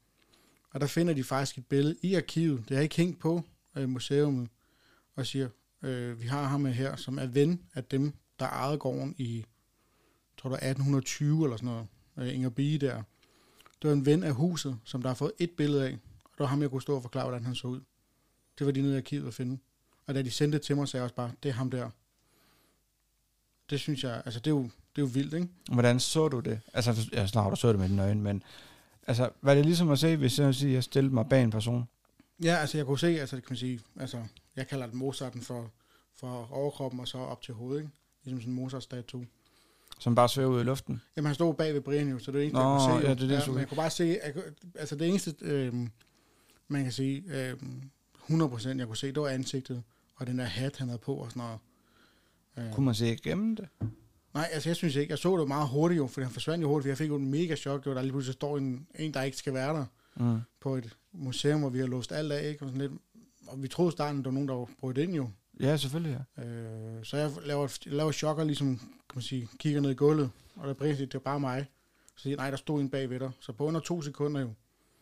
Og 0.71 0.81
der 0.81 0.87
finder 0.87 1.13
de 1.13 1.23
faktisk 1.23 1.57
et 1.57 1.65
billede 1.65 1.95
i 2.01 2.15
arkivet. 2.15 2.69
Det 2.69 2.77
er 2.77 2.81
ikke 2.81 2.95
hængt 2.95 3.19
på 3.19 3.43
øh, 3.75 3.89
museet, 3.89 4.47
og 5.15 5.25
siger, 5.25 5.49
øh, 5.81 6.21
vi 6.21 6.27
har 6.27 6.43
ham 6.43 6.61
med 6.61 6.71
her, 6.71 6.95
som 6.95 7.17
er 7.17 7.25
ven 7.25 7.61
af 7.73 7.83
dem, 7.83 8.13
der 8.39 8.45
ejede 8.45 8.77
gården 8.77 9.15
i, 9.17 9.45
tror 10.37 10.49
du, 10.49 10.55
1820 10.55 11.43
eller 11.43 11.57
sådan 11.57 11.67
noget, 11.67 11.87
øh, 12.17 12.35
Inger 12.35 12.49
Bie 12.49 12.77
der. 12.77 13.03
Det 13.81 13.89
var 13.89 13.93
en 13.93 14.05
ven 14.05 14.23
af 14.23 14.33
huset, 14.33 14.79
som 14.83 15.01
der 15.01 15.09
har 15.09 15.15
fået 15.15 15.31
et 15.39 15.51
billede 15.51 15.87
af, 15.87 15.93
og 16.23 16.31
det 16.31 16.39
var 16.39 16.45
ham, 16.45 16.61
jeg 16.61 16.69
kunne 16.69 16.81
stå 16.81 16.95
og 16.95 17.01
forklare, 17.01 17.25
hvordan 17.25 17.45
han 17.45 17.55
så 17.55 17.67
ud. 17.67 17.81
Det 18.59 18.65
var 18.65 18.71
de 18.71 18.81
nede 18.81 18.93
i 18.93 18.97
arkivet 18.97 19.27
at 19.27 19.33
finde. 19.33 19.57
Og 20.07 20.15
da 20.15 20.21
de 20.21 20.31
sendte 20.31 20.57
det 20.57 20.65
til 20.65 20.75
mig, 20.75 20.87
sagde 20.87 21.01
jeg 21.01 21.03
også 21.03 21.15
bare, 21.15 21.31
det 21.43 21.49
er 21.49 21.53
ham 21.53 21.71
der. 21.71 21.89
Det 23.69 23.79
synes 23.79 24.03
jeg, 24.03 24.21
altså 24.25 24.39
det 24.39 24.47
er 24.47 24.55
jo, 24.55 24.63
det 24.63 24.71
er 24.95 25.01
jo 25.01 25.09
vildt, 25.13 25.33
ikke? 25.33 25.47
Hvordan 25.71 25.99
så 25.99 26.27
du 26.27 26.39
det? 26.39 26.59
Altså, 26.73 27.09
jeg 27.11 27.29
snart 27.29 27.51
du 27.51 27.55
så 27.55 27.69
det 27.69 27.79
med 27.79 27.89
dine 27.89 28.03
øjne, 28.03 28.21
men... 28.21 28.43
Altså, 29.07 29.29
var 29.41 29.55
det 29.55 29.65
ligesom 29.65 29.91
at 29.91 29.99
se, 29.99 30.15
hvis 30.15 30.39
jeg, 30.39 30.55
siger, 30.55 30.73
jeg 30.73 30.83
stillede 30.83 31.13
mig 31.13 31.29
bag 31.29 31.43
en 31.43 31.51
person? 31.51 31.87
Ja, 32.43 32.55
altså 32.55 32.77
jeg 32.77 32.85
kunne 32.85 32.99
se, 32.99 33.07
altså 33.07 33.35
det 33.35 33.45
kan 33.45 33.51
man 33.51 33.57
sige, 33.57 33.79
altså 33.99 34.23
jeg 34.55 34.67
kalder 34.67 34.85
det 34.85 34.95
Mozarten 34.95 35.41
for, 35.41 35.71
for 36.15 36.47
overkroppen 36.51 36.99
og 36.99 37.07
så 37.07 37.17
op 37.17 37.41
til 37.41 37.53
hovedet, 37.53 37.81
ikke? 37.81 37.93
Ligesom 38.23 38.41
sådan 38.41 38.53
en 38.53 38.61
Mozart-statue. 38.61 39.25
Som 39.99 40.15
bare 40.15 40.29
svæver 40.29 40.49
ud 40.49 40.61
i 40.61 40.63
luften? 40.63 41.01
Jamen 41.15 41.25
han 41.25 41.35
stod 41.35 41.53
bag 41.53 41.73
ved 41.73 41.81
Brian 41.81 42.09
jo, 42.09 42.19
så 42.19 42.31
det 42.31 42.37
er 42.37 42.43
eneste, 42.43 42.59
Nå, 42.59 42.71
jeg 42.71 42.79
kunne 42.79 43.01
se. 43.01 43.07
ja, 43.07 43.13
det 43.13 43.23
er 43.23 43.35
det, 43.35 43.43
så. 43.43 43.51
men 43.51 43.59
jeg 43.59 43.67
kunne 43.67 43.75
bare 43.75 43.89
se, 43.89 44.19
jeg, 44.23 44.33
altså 44.75 44.95
det 44.95 45.07
eneste, 45.07 45.35
øh, 45.41 45.73
man 46.67 46.83
kan 46.83 46.91
sige, 46.91 47.23
øh, 47.27 47.53
100% 48.29 48.77
jeg 48.77 48.87
kunne 48.87 48.97
se, 48.97 49.07
det 49.07 49.21
var 49.21 49.27
ansigtet, 49.27 49.83
og 50.15 50.27
den 50.27 50.39
der 50.39 50.45
hat, 50.45 50.77
han 50.77 50.87
havde 50.87 50.99
på 50.99 51.15
og 51.15 51.31
sådan 51.31 51.43
noget. 51.43 51.59
Øh, 52.69 52.73
Kunne 52.73 52.85
man 52.85 52.95
se 52.95 53.13
igennem 53.13 53.55
det? 53.55 53.67
nej, 54.33 54.47
altså 54.51 54.69
jeg 54.69 54.75
synes 54.75 54.95
ikke, 54.95 55.11
jeg 55.11 55.17
så 55.17 55.37
det 55.39 55.47
meget 55.47 55.67
hurtigt 55.69 55.97
jo, 55.97 56.07
for 56.07 56.21
han 56.21 56.29
forsvandt 56.31 56.61
jo 56.61 56.67
hurtigt, 56.67 56.83
for 56.83 56.89
jeg 56.89 56.97
fik 56.97 57.07
jo 57.09 57.15
en 57.15 57.31
mega 57.31 57.55
chok, 57.55 57.85
jo, 57.85 57.93
der 57.93 58.01
lige 58.01 58.11
pludselig 58.11 58.33
står 58.33 58.57
en, 58.57 58.87
en, 58.95 59.13
der 59.13 59.21
ikke 59.21 59.37
skal 59.37 59.53
være 59.53 59.73
der, 59.75 59.85
Mm. 60.17 60.39
på 60.59 60.75
et 60.75 60.97
museum, 61.11 61.59
hvor 61.59 61.69
vi 61.69 61.79
har 61.79 61.87
låst 61.87 62.11
alt 62.11 62.31
af, 62.31 62.49
ikke? 62.49 62.65
Og, 62.65 62.69
sådan 62.69 62.81
lidt, 62.89 62.91
og 63.47 63.63
vi 63.63 63.67
troede 63.67 63.91
starten, 63.91 64.17
der 64.23 64.29
var 64.29 64.33
nogen, 64.33 64.47
der 64.47 64.53
var 64.55 64.69
brudt 64.79 64.97
ind 64.97 65.15
jo. 65.15 65.29
Ja, 65.59 65.77
selvfølgelig, 65.77 66.21
ja. 66.37 66.43
Øh, 66.43 67.03
så 67.05 67.17
jeg 67.17 67.31
laver, 67.45 67.77
jeg 67.85 67.93
laver 67.93 68.11
chokker, 68.11 68.43
ligesom, 68.43 68.77
kan 68.77 69.15
man 69.15 69.21
sige, 69.21 69.47
kigger 69.59 69.81
ned 69.81 69.91
i 69.91 69.93
gulvet, 69.93 70.31
og 70.55 70.67
der 70.67 70.73
Brian 70.73 70.95
det 70.97 71.15
er 71.15 71.19
bare 71.19 71.39
mig. 71.39 71.65
Så 72.15 72.21
siger 72.23 72.37
nej, 72.37 72.49
der 72.49 72.57
stod 72.57 72.81
en 72.81 72.89
bag 72.89 73.09
ved 73.09 73.19
dig. 73.19 73.31
Så 73.39 73.51
på 73.51 73.65
under 73.65 73.79
to 73.79 74.01
sekunder 74.01 74.41
jo. 74.41 74.49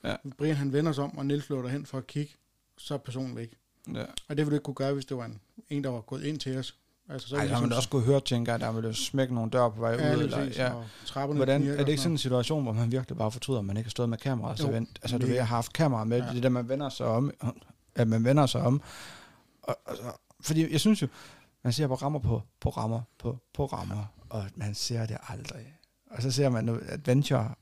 Ja. 0.03 0.15
Brian 0.38 0.56
han 0.56 0.73
vender 0.73 0.91
sig 0.91 1.03
om, 1.03 1.18
og 1.18 1.26
Niels 1.26 1.49
løber 1.49 1.61
derhen 1.61 1.85
for 1.85 1.98
at 1.98 2.07
kigge, 2.07 2.34
så 2.77 2.94
er 2.94 2.98
personen 2.98 3.35
væk. 3.35 3.53
Ja. 3.94 4.04
Og 4.30 4.38
det 4.38 4.38
ville 4.38 4.50
du 4.50 4.56
ikke 4.56 4.64
kunne 4.64 4.74
gøre, 4.74 4.94
hvis 4.94 5.06
det 5.06 5.18
var 5.18 5.26
en, 5.26 5.40
en 5.70 5.84
der 5.84 5.90
var 5.90 6.02
gået 6.02 6.24
ind 6.24 6.40
til 6.40 6.58
os. 6.58 6.76
Altså, 7.10 7.28
så 7.28 7.36
Ej, 7.36 7.46
der 7.46 7.54
har 7.54 7.62
man 7.62 7.70
da 7.70 7.76
også 7.76 7.90
kunne 7.90 8.04
høre, 8.04 8.20
tænker 8.20 8.54
jeg, 8.54 8.60
der 8.60 8.72
ville 8.72 8.94
smække 8.94 9.34
nogle 9.34 9.52
døre 9.52 9.72
på 9.72 9.80
vej 9.80 9.92
ja, 9.92 10.16
ud. 10.16 10.22
Eller, 10.22 10.38
præcis, 10.38 10.58
ja. 10.58 10.72
trapperne 11.06 11.38
Hvordan, 11.38 11.68
er 11.68 11.78
det 11.78 11.90
ikke 11.90 12.02
sådan 12.02 12.12
en 12.12 12.18
situation, 12.18 12.64
hvor 12.64 12.72
man 12.74 12.92
virkelig 12.92 13.18
bare 13.18 13.32
fortryder, 13.32 13.60
at 13.60 13.66
man 13.66 13.78
ikke 13.78 13.88
har 13.88 13.92
stået 13.92 14.10
med 14.10 14.18
kameraet 14.18 14.60
så 14.60 14.72
vent? 14.72 15.00
Altså, 15.02 15.18
du 15.18 15.26
ved, 15.26 15.36
jeg 15.36 15.48
har 15.48 15.56
haft 15.56 15.74
kamera 15.74 16.04
med, 16.04 16.18
Ja. 16.18 16.30
det 16.30 16.38
er 16.38 16.42
der, 16.42 16.50
man 16.50 16.70
vender 16.70 16.90
sig 16.90 17.06
om, 17.06 17.32
at 17.96 18.08
man 18.08 18.24
vender 18.24 18.46
sig 18.46 18.62
om. 18.62 18.82
Og, 19.64 19.78
og, 19.86 19.96
fordi 20.42 20.72
jeg 20.72 20.80
synes 20.80 21.02
jo, 21.02 21.08
man 21.64 21.74
ser 21.74 21.88
programmer 21.88 22.20
på 22.20 22.42
programmer 22.60 23.02
på 23.20 23.38
programmer, 23.54 24.06
og 24.30 24.44
man 24.56 24.76
ser 24.76 25.06
det 25.06 25.18
aldrig. 25.28 25.74
Og 26.12 26.22
så 26.22 26.32
ser 26.32 26.50
man 26.50 26.64
noget 26.66 26.84
Adventure, 26.90 27.56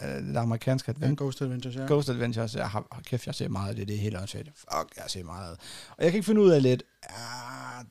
det 0.00 0.36
amerikanske 0.36 0.90
Ja, 0.90 1.04
Adventure, 1.04 1.24
Ghost 1.24 1.42
Adventures, 1.42 1.76
ja. 1.76 1.86
Ghost 1.86 2.08
Adventures, 2.08 2.54
jeg 2.54 2.70
har, 2.70 3.00
kæft, 3.06 3.26
jeg 3.26 3.34
ser 3.34 3.48
meget 3.48 3.70
af 3.70 3.76
det, 3.76 3.88
det 3.88 3.96
er 3.96 4.00
helt 4.00 4.16
åndssvagt. 4.16 4.48
Fuck, 4.54 4.96
jeg 4.96 5.04
ser 5.06 5.24
meget. 5.24 5.58
Og 5.96 6.04
jeg 6.04 6.10
kan 6.10 6.18
ikke 6.18 6.26
finde 6.26 6.40
ud 6.40 6.50
af 6.50 6.62
lidt, 6.62 6.82
ah, 7.02 7.84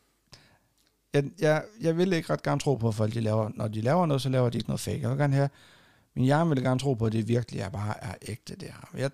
jeg, 1.14 1.24
jeg, 1.40 1.64
jeg 1.82 1.98
vil 1.98 2.14
ikke 2.14 2.34
ret 2.34 2.44
gerne 2.44 2.60
tro 2.60 2.76
på, 2.76 2.88
at 2.88 2.96
folk 2.96 3.14
de 3.14 3.22
laver, 3.22 3.50
når 3.56 3.68
de 3.68 3.82
laver 3.82 4.06
noget, 4.06 4.22
så 4.22 4.30
laver 4.30 4.50
de 4.50 4.58
ikke 4.58 4.70
noget 4.70 4.80
fake. 4.80 5.02
Jeg 5.02 5.10
vil 5.10 5.18
gerne 5.18 5.36
have, 5.36 5.50
min 6.16 6.26
hjerne 6.26 6.50
vil 6.50 6.64
gerne 6.64 6.80
tro 6.80 6.94
på, 6.94 7.06
at 7.06 7.12
det 7.12 7.28
virkelig 7.28 7.62
er 7.62 7.70
bare 7.70 8.04
er 8.04 8.14
ægte, 8.22 8.56
det 8.56 8.68
her. 8.68 8.90
Jeg, 8.98 9.12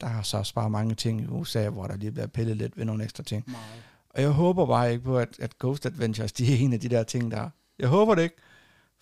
der 0.00 0.06
er 0.06 0.22
så 0.22 0.36
også 0.36 0.54
bare 0.54 0.70
mange 0.70 0.94
ting 0.94 1.20
i 1.20 1.26
USA, 1.26 1.68
hvor 1.68 1.86
der 1.86 1.96
lige 1.96 2.12
bliver 2.12 2.26
pillet 2.26 2.56
lidt 2.56 2.76
ved 2.76 2.84
nogle 2.84 3.04
ekstra 3.04 3.22
ting. 3.22 3.44
Meget. 3.46 3.64
Og 4.10 4.22
jeg 4.22 4.30
håber 4.30 4.66
bare 4.66 4.92
ikke 4.92 5.04
på, 5.04 5.18
at, 5.18 5.28
at 5.38 5.58
Ghost 5.58 5.86
Adventures, 5.86 6.32
de 6.32 6.54
er 6.54 6.58
en 6.58 6.72
af 6.72 6.80
de 6.80 6.88
der 6.88 7.02
ting, 7.02 7.30
der 7.30 7.50
Jeg 7.78 7.88
håber 7.88 8.14
det 8.14 8.22
ikke. 8.22 8.36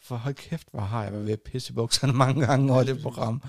For 0.08 0.16
hold 0.16 0.34
kæft, 0.34 0.68
hvor 0.70 0.80
har 0.80 1.02
jeg 1.02 1.12
været 1.12 1.24
ved 1.26 1.32
at 1.32 1.40
pisse 1.40 1.70
i 1.72 1.74
bukserne 1.74 2.12
mange 2.24 2.46
gange 2.46 2.72
over 2.72 2.82
det 2.82 3.02
program. 3.02 3.42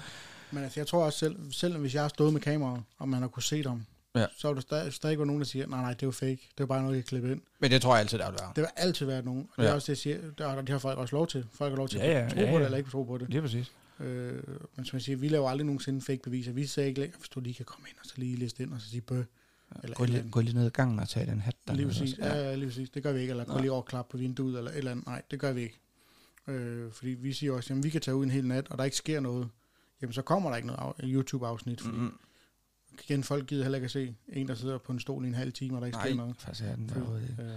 Men 0.51 0.63
altså, 0.63 0.79
jeg 0.79 0.87
tror 0.87 1.05
også 1.05 1.19
selv, 1.19 1.35
selv 1.51 1.77
hvis 1.77 1.93
jeg 1.93 2.01
har 2.01 2.09
stået 2.09 2.33
med 2.33 2.41
kameraet, 2.41 2.83
og 2.97 3.09
man 3.09 3.21
har 3.21 3.27
kunne 3.27 3.43
se 3.43 3.63
dem, 3.63 3.81
Ja. 4.15 4.25
så 4.37 4.49
er 4.49 4.53
der 4.53 4.61
stadig, 4.61 4.93
stadig 4.93 5.17
være 5.17 5.27
nogen, 5.27 5.41
der 5.41 5.45
siger, 5.47 5.67
nej, 5.67 5.81
nej, 5.81 5.93
det 5.93 6.03
er 6.03 6.07
jo 6.07 6.11
fake. 6.11 6.49
Det 6.57 6.63
er 6.63 6.67
bare 6.67 6.81
noget, 6.81 6.95
jeg 6.95 7.05
klippet 7.05 7.31
ind. 7.31 7.41
Men 7.59 7.71
det 7.71 7.81
tror 7.81 7.93
jeg 7.95 7.99
altid, 7.99 8.17
der 8.17 8.29
vil 8.31 8.39
være. 8.41 8.49
Det 8.55 8.61
vil 8.61 8.67
altid 8.75 9.05
være 9.05 9.21
nogen. 9.21 9.41
Og 9.41 9.57
det 9.57 9.63
er 9.65 9.69
Ja. 9.69 9.75
også 9.75 9.85
det, 9.85 9.89
jeg 9.89 9.97
siger. 9.97 10.17
Der, 10.37 10.55
det 10.61 10.69
har 10.69 10.79
folk 10.79 10.97
også 10.97 11.15
lov 11.15 11.27
til. 11.27 11.45
Folk 11.53 11.71
har 11.71 11.77
lov 11.77 11.89
til 11.89 11.99
Ja, 11.99 12.11
ja, 12.11 12.25
at 12.25 12.31
tro 12.31 12.39
ja, 12.39 12.45
på 12.45 12.51
ja. 12.51 12.57
det, 12.59 12.65
eller 12.65 12.77
ikke 12.77 12.89
tro 12.89 13.03
på 13.03 13.17
det. 13.17 13.29
Lige 13.29 13.41
præcis. 13.41 13.71
Øh, 13.99 14.43
men 14.75 14.85
som 14.85 14.95
jeg 14.97 15.01
siger, 15.01 15.15
vi 15.17 15.27
laver 15.27 15.49
aldrig 15.49 15.65
nogensinde 15.65 16.01
fake 16.01 16.21
beviser. 16.23 16.51
Vi 16.51 16.65
siger 16.65 16.85
ikke 16.85 17.11
hvis 17.17 17.29
du 17.29 17.39
lige 17.39 17.53
kan 17.53 17.65
komme 17.65 17.87
ind 17.89 17.97
og 18.03 18.05
så 18.05 18.13
lige 18.17 18.35
liste 18.35 18.63
ind 18.63 18.73
og 18.73 18.81
så 18.81 18.89
sige 18.89 19.01
bøh. 19.01 19.23
Eller 19.83 19.95
Gå 19.95 20.05
lige, 20.05 20.23
gå 20.31 20.41
lige 20.41 20.55
ned 20.55 20.65
i 20.67 20.69
gangen 20.69 20.99
og 20.99 21.09
tage 21.09 21.25
den 21.25 21.39
hat 21.41 21.55
der. 21.67 21.73
Lige 21.73 21.87
præcis. 21.87 22.17
Ja, 22.17 22.35
ja, 22.35 22.55
lige 22.55 22.67
præcis. 22.67 22.89
Det 22.89 23.03
gør 23.03 23.11
vi 23.11 23.19
ikke. 23.19 23.31
Eller 23.31 23.43
gå 23.45 23.59
lige 23.59 23.71
over 23.71 23.81
og 23.81 23.85
klap 23.85 24.05
på 24.09 24.17
vinduet, 24.17 24.57
eller 24.57 24.71
et 24.71 24.77
eller 24.77 24.91
andet. 24.91 25.05
Nej, 25.07 25.21
det 25.31 25.39
gør 25.39 25.51
vi 25.51 25.61
ikke. 25.61 25.79
Øh, 26.49 26.91
fordi 26.91 27.11
vi 27.11 27.33
siger 27.33 27.53
også, 27.53 27.67
jamen 27.73 27.83
vi 27.83 27.89
kan 27.89 28.01
tage 28.01 28.15
ud 28.15 28.23
en 28.23 28.31
hel 28.31 28.45
nat, 28.47 28.67
og 28.69 28.77
der 28.77 28.83
ikke 28.83 28.97
sker 28.97 29.19
noget. 29.19 29.49
Jamen 30.01 30.13
så 30.13 30.21
kommer 30.21 30.49
der 30.49 30.57
ikke 30.57 30.67
noget 30.67 30.79
af- 30.79 30.93
YouTube-afsnit, 31.03 31.81
fordi 31.81 31.97
Mm-hmm. 31.97 32.17
igen, 33.03 33.23
folk 33.23 33.47
gider 33.47 33.63
heller 33.63 33.75
ikke 33.77 33.85
at 33.85 33.91
se 33.91 34.15
en, 34.27 34.47
der 34.47 34.55
sidder 34.55 34.77
på 34.77 34.91
en 34.91 34.99
stol 34.99 35.23
i 35.25 35.27
en 35.27 35.33
halv 35.33 35.53
time, 35.53 35.75
og 35.77 35.81
der 35.81 35.85
ikke 35.87 35.97
sker 35.97 36.05
Nej, 36.15 36.15
noget. 36.15 36.35
faktisk 36.39 36.63
er 36.69 36.75
den 36.75 36.83
der 36.87 36.93
Fordi, 36.93 36.99
overhovedet 37.01 37.29
ikke. 37.29 37.43
Øh, 37.43 37.49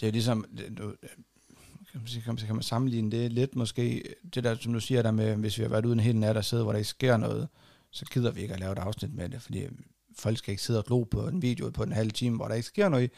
Det 0.00 0.02
er 0.02 0.06
jo 0.06 0.12
ligesom, 0.12 0.44
det, 0.58 0.78
du, 0.78 0.94
kan, 1.92 2.00
man 2.00 2.06
kan, 2.06 2.22
man, 2.26 2.36
kan 2.36 2.54
man 2.54 2.62
sammenligne 2.62 3.10
det 3.10 3.32
lidt 3.32 3.56
måske, 3.56 4.14
det 4.34 4.44
der, 4.44 4.54
som 4.60 4.72
du 4.72 4.80
siger 4.80 5.02
der 5.02 5.10
med, 5.10 5.36
hvis 5.36 5.58
vi 5.58 5.62
har 5.62 5.70
været 5.70 5.84
ude 5.86 5.92
en 5.92 6.00
hel 6.00 6.16
nat 6.16 6.36
og 6.36 6.44
sidder, 6.44 6.62
hvor 6.64 6.72
der 6.72 6.78
ikke 6.78 6.88
sker 6.88 7.16
noget, 7.16 7.48
så 7.90 8.04
gider 8.04 8.30
vi 8.30 8.40
ikke 8.42 8.54
at 8.54 8.60
lave 8.60 8.72
et 8.72 8.78
afsnit 8.78 9.14
med 9.14 9.28
det, 9.28 9.42
fordi 9.42 9.66
folk 10.18 10.38
skal 10.38 10.52
ikke 10.52 10.62
sidde 10.62 10.78
og 10.80 10.84
glo 10.84 11.04
på 11.04 11.28
en 11.28 11.42
video 11.42 11.70
på 11.70 11.82
en 11.82 11.92
halv 11.92 12.10
time, 12.10 12.36
hvor 12.36 12.48
der 12.48 12.54
ikke 12.54 12.66
sker 12.66 12.88
noget. 12.88 13.10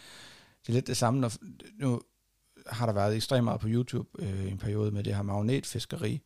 Det 0.62 0.68
er 0.68 0.72
lidt 0.72 0.86
det 0.86 0.96
samme, 0.96 1.20
når, 1.20 1.32
nu 1.78 2.00
har 2.68 2.86
der 2.86 2.92
været 2.92 3.16
ekstremt 3.16 3.44
meget 3.44 3.60
på 3.60 3.66
YouTube 3.70 4.08
øh, 4.18 4.44
i 4.44 4.50
en 4.50 4.58
periode 4.58 4.90
med 4.90 5.04
det 5.04 5.14
her 5.14 5.22
magnetfiskeri. 5.22 6.22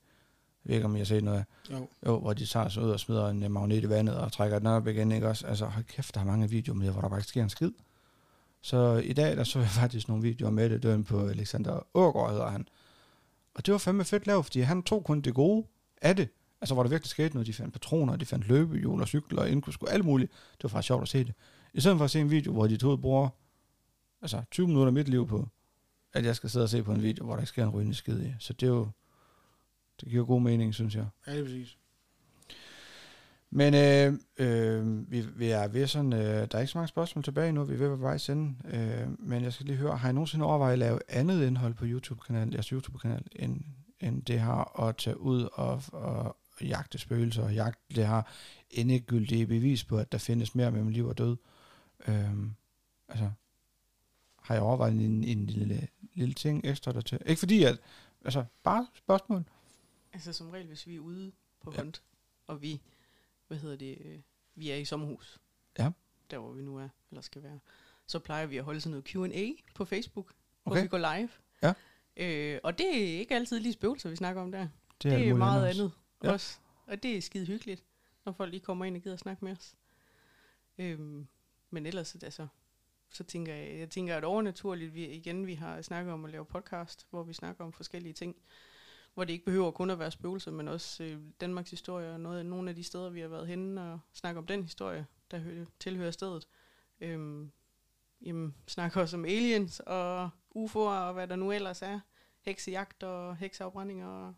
Jeg 0.64 0.68
ved 0.68 0.74
ikke, 0.74 0.84
om 0.84 0.96
I 0.96 0.98
har 0.98 1.04
set 1.04 1.24
noget 1.24 1.38
af. 1.38 1.74
jo, 1.74 1.88
Jo, 2.06 2.20
hvor 2.20 2.32
de 2.32 2.46
tager 2.46 2.68
sig 2.68 2.82
ud 2.82 2.90
og 2.90 3.00
smider 3.00 3.28
en 3.28 3.42
øh, 3.42 3.50
magnet 3.50 3.84
i 3.84 3.88
vandet 3.88 4.16
og 4.16 4.32
trækker 4.32 4.58
den 4.58 4.66
op 4.66 4.86
igen, 4.86 5.12
ikke 5.12 5.28
også? 5.28 5.46
Altså, 5.46 5.66
hold 5.66 5.84
kæft, 5.84 6.14
der 6.14 6.20
er 6.20 6.24
mange 6.24 6.50
videoer 6.50 6.76
med 6.76 6.86
det, 6.86 6.94
hvor 6.94 7.08
der 7.08 7.16
ikke 7.16 7.28
sker 7.28 7.42
en 7.42 7.50
skid. 7.50 7.70
Så 8.60 8.96
i 9.04 9.12
dag, 9.12 9.36
der 9.36 9.44
så 9.44 9.58
jeg 9.58 9.68
faktisk 9.68 10.08
nogle 10.08 10.22
videoer 10.22 10.50
med 10.50 10.70
det, 10.70 10.82
det 10.82 10.90
var 10.90 11.02
på 11.02 11.26
Alexander 11.26 11.86
Ågaard, 11.94 12.30
hedder 12.30 12.50
han. 12.50 12.68
Og 13.54 13.66
det 13.66 13.72
var 13.72 13.78
fandme 13.78 14.04
fedt 14.04 14.26
lavet, 14.26 14.44
fordi 14.44 14.60
han 14.60 14.82
tog 14.82 15.04
kun 15.04 15.20
det 15.20 15.34
gode 15.34 15.66
af 16.02 16.16
det. 16.16 16.28
Altså, 16.60 16.74
hvor 16.74 16.82
der 16.82 16.90
virkelig 16.90 17.10
skete 17.10 17.34
noget. 17.34 17.46
De 17.46 17.52
fandt 17.52 17.72
patroner, 17.72 18.16
de 18.16 18.26
fandt 18.26 18.48
løbehjul 18.48 19.00
og 19.00 19.08
cykler 19.08 19.42
og 19.42 19.50
indkøbssko, 19.50 19.86
alt 19.86 20.04
muligt. 20.04 20.32
Det 20.52 20.64
var 20.64 20.68
faktisk 20.68 20.86
sjovt 20.86 21.02
at 21.02 21.08
se 21.08 21.24
det. 21.24 21.34
I 21.74 21.80
stedet 21.80 21.98
for 21.98 22.04
at 22.04 22.10
se 22.10 22.20
en 22.20 22.30
video, 22.30 22.52
hvor 22.52 22.66
de 22.66 22.76
to 22.76 22.96
bruger 22.96 23.28
altså 24.22 24.42
20 24.50 24.66
minutter 24.66 24.86
af 24.86 24.92
mit 24.92 25.08
liv 25.08 25.28
på, 25.28 25.48
at 26.12 26.24
jeg 26.24 26.36
skal 26.36 26.50
sidde 26.50 26.64
og 26.64 26.68
se 26.68 26.82
på 26.82 26.92
en 26.92 27.02
video, 27.02 27.24
hvor 27.24 27.34
der 27.34 27.40
ikke 27.40 27.48
sker 27.48 27.64
en 27.64 27.70
rygende 27.70 27.94
skid 27.94 28.22
i. 28.22 28.34
Så 28.38 28.52
det 28.52 28.66
er 28.66 28.70
jo, 28.70 28.88
det 30.00 30.08
giver 30.08 30.24
god 30.24 30.40
mening, 30.40 30.74
synes 30.74 30.94
jeg. 30.94 31.06
ja, 31.26 31.32
lige 31.32 31.44
præcis. 31.44 31.76
Men 33.52 33.74
øh, 33.74 34.18
øh, 34.36 35.10
vi, 35.10 35.20
vi 35.20 35.50
er 35.50 35.68
ved 35.68 35.86
sådan, 35.86 36.12
øh, 36.12 36.20
der 36.20 36.48
er 36.52 36.60
ikke 36.60 36.72
så 36.72 36.78
mange 36.78 36.88
spørgsmål 36.88 37.24
tilbage 37.24 37.52
nu, 37.52 37.64
vi 37.64 37.74
er 37.74 37.78
ved 37.78 37.86
at 37.86 37.90
være 37.90 37.98
på 37.98 38.02
vej 38.02 38.18
sende. 38.18 38.54
Øh, 38.64 39.08
men 39.28 39.44
jeg 39.44 39.52
skal 39.52 39.66
lige 39.66 39.76
høre, 39.76 39.96
har 39.96 40.08
I 40.10 40.12
nogensinde 40.12 40.44
overvejet 40.44 40.72
at 40.72 40.78
lave 40.78 40.98
andet 41.08 41.46
indhold 41.46 41.74
på 41.74 41.84
YouTube-kanalen, 41.84 42.52
jeres 42.52 42.66
YouTube-kanal, 42.66 43.22
end, 43.36 43.60
end 44.00 44.22
det 44.22 44.40
her 44.40 44.80
at 44.88 44.96
tage 44.96 45.20
ud 45.20 45.48
og, 45.52 45.82
og 45.92 46.36
jagte 46.60 46.98
spøgelser 46.98 47.42
og 47.42 47.54
jagte 47.54 47.80
det 47.94 48.06
her 48.06 48.22
endegyldige 48.70 49.46
bevis 49.46 49.84
på, 49.84 49.98
at 49.98 50.12
der 50.12 50.18
findes 50.18 50.54
mere 50.54 50.70
mellem 50.70 50.88
liv 50.88 51.06
og 51.06 51.18
død? 51.18 51.36
Øh, 52.08 52.34
altså, 53.08 53.30
har 54.50 54.54
jeg 54.54 54.62
overvejet 54.62 54.92
en, 54.94 55.24
en 55.24 55.46
lille, 55.46 55.88
lille 56.14 56.34
ting 56.34 56.66
ekstra 56.66 56.92
der 56.92 57.00
til? 57.00 57.18
Ikke 57.26 57.38
fordi 57.38 57.64
at, 57.64 57.78
altså, 58.24 58.44
bare 58.62 58.86
spørgsmål. 58.94 59.44
Altså 60.12 60.32
som 60.32 60.50
regel, 60.50 60.66
hvis 60.66 60.86
vi 60.86 60.96
er 60.96 61.00
ude 61.00 61.32
på 61.60 61.72
Ja. 61.76 61.82
hunt, 61.82 62.02
og 62.46 62.62
vi, 62.62 62.80
hvad 63.48 63.58
hedder 63.58 63.76
det, 63.76 63.98
øh, 64.04 64.18
vi 64.54 64.70
er 64.70 64.76
i 64.76 64.84
sommerhus. 64.84 65.40
Ja. 65.78 65.90
Der 66.30 66.38
hvor 66.38 66.52
vi 66.52 66.62
nu 66.62 66.76
er, 66.76 66.88
eller 67.10 67.22
skal 67.22 67.42
være. 67.42 67.58
Så 68.06 68.18
plejer 68.18 68.46
vi 68.46 68.56
at 68.56 68.64
holde 68.64 68.80
sådan 68.80 68.90
noget 68.90 69.04
Q&A 69.04 69.70
på 69.74 69.84
Facebook, 69.84 70.32
okay. 70.64 70.74
hvor 70.76 70.82
vi 70.82 70.88
går 70.88 70.98
live. 71.16 71.28
Ja. 71.62 71.72
Øh, 72.16 72.60
og 72.62 72.78
det 72.78 72.86
er 73.14 73.18
ikke 73.18 73.34
altid 73.34 73.60
lige 73.60 73.72
spøgelser, 73.72 74.10
vi 74.10 74.16
snakker 74.16 74.42
om 74.42 74.52
der. 74.52 74.68
Det 75.02 75.12
er, 75.12 75.18
det 75.18 75.28
er 75.28 75.34
meget 75.34 75.66
andet 75.66 75.92
Ja. 76.22 76.28
ja. 76.28 76.32
også. 76.32 76.58
Og 76.86 77.02
det 77.02 77.16
er 77.16 77.20
skide 77.20 77.46
hyggeligt, 77.46 77.84
når 78.24 78.32
folk 78.32 78.50
lige 78.50 78.60
kommer 78.60 78.84
ind 78.84 78.96
og 78.96 79.02
gider 79.02 79.14
at 79.14 79.20
snakke 79.20 79.44
med 79.44 79.52
os. 79.52 79.74
Øhm, 80.78 81.26
men 81.70 81.86
ellers, 81.86 82.14
altså, 82.14 82.46
så 83.10 83.24
tænker 83.24 83.54
jeg, 83.54 83.78
jeg 83.78 83.90
tænker, 83.90 84.16
at 84.16 84.24
overnaturligt, 84.24 84.94
vi, 84.94 85.06
igen, 85.06 85.46
vi 85.46 85.54
har 85.54 85.82
snakket 85.82 86.12
om 86.12 86.24
at 86.24 86.30
lave 86.30 86.44
podcast, 86.44 87.06
hvor 87.10 87.22
vi 87.22 87.32
snakker 87.32 87.64
om 87.64 87.72
forskellige 87.72 88.12
ting, 88.12 88.36
hvor 89.14 89.24
det 89.24 89.32
ikke 89.32 89.44
behøver 89.44 89.70
kun 89.70 89.90
at 89.90 89.98
være 89.98 90.10
spøgelser, 90.10 90.50
men 90.50 90.68
også 90.68 91.04
øh, 91.04 91.20
Danmarks 91.40 91.70
historie, 91.70 92.12
og 92.12 92.20
noget, 92.20 92.46
nogle 92.46 92.68
af 92.70 92.76
de 92.76 92.82
steder, 92.84 93.10
vi 93.10 93.20
har 93.20 93.28
været 93.28 93.46
henne 93.46 93.92
og 93.92 93.98
snakke 94.12 94.38
om 94.38 94.46
den 94.46 94.62
historie, 94.62 95.06
der 95.30 95.38
hø- 95.38 95.64
tilhører 95.80 96.10
stedet. 96.10 96.46
Øhm, 97.00 97.50
jamen, 98.22 98.54
snakker 98.66 99.00
også 99.00 99.16
om 99.16 99.24
aliens 99.24 99.80
og 99.86 100.30
UFO'er 100.56 100.76
og 100.78 101.12
hvad 101.12 101.28
der 101.28 101.36
nu 101.36 101.52
ellers 101.52 101.82
er. 101.82 102.00
Heksejagt 102.40 103.02
og 103.02 103.36
hekseafbrændinger 103.36 104.06
og 104.06 104.34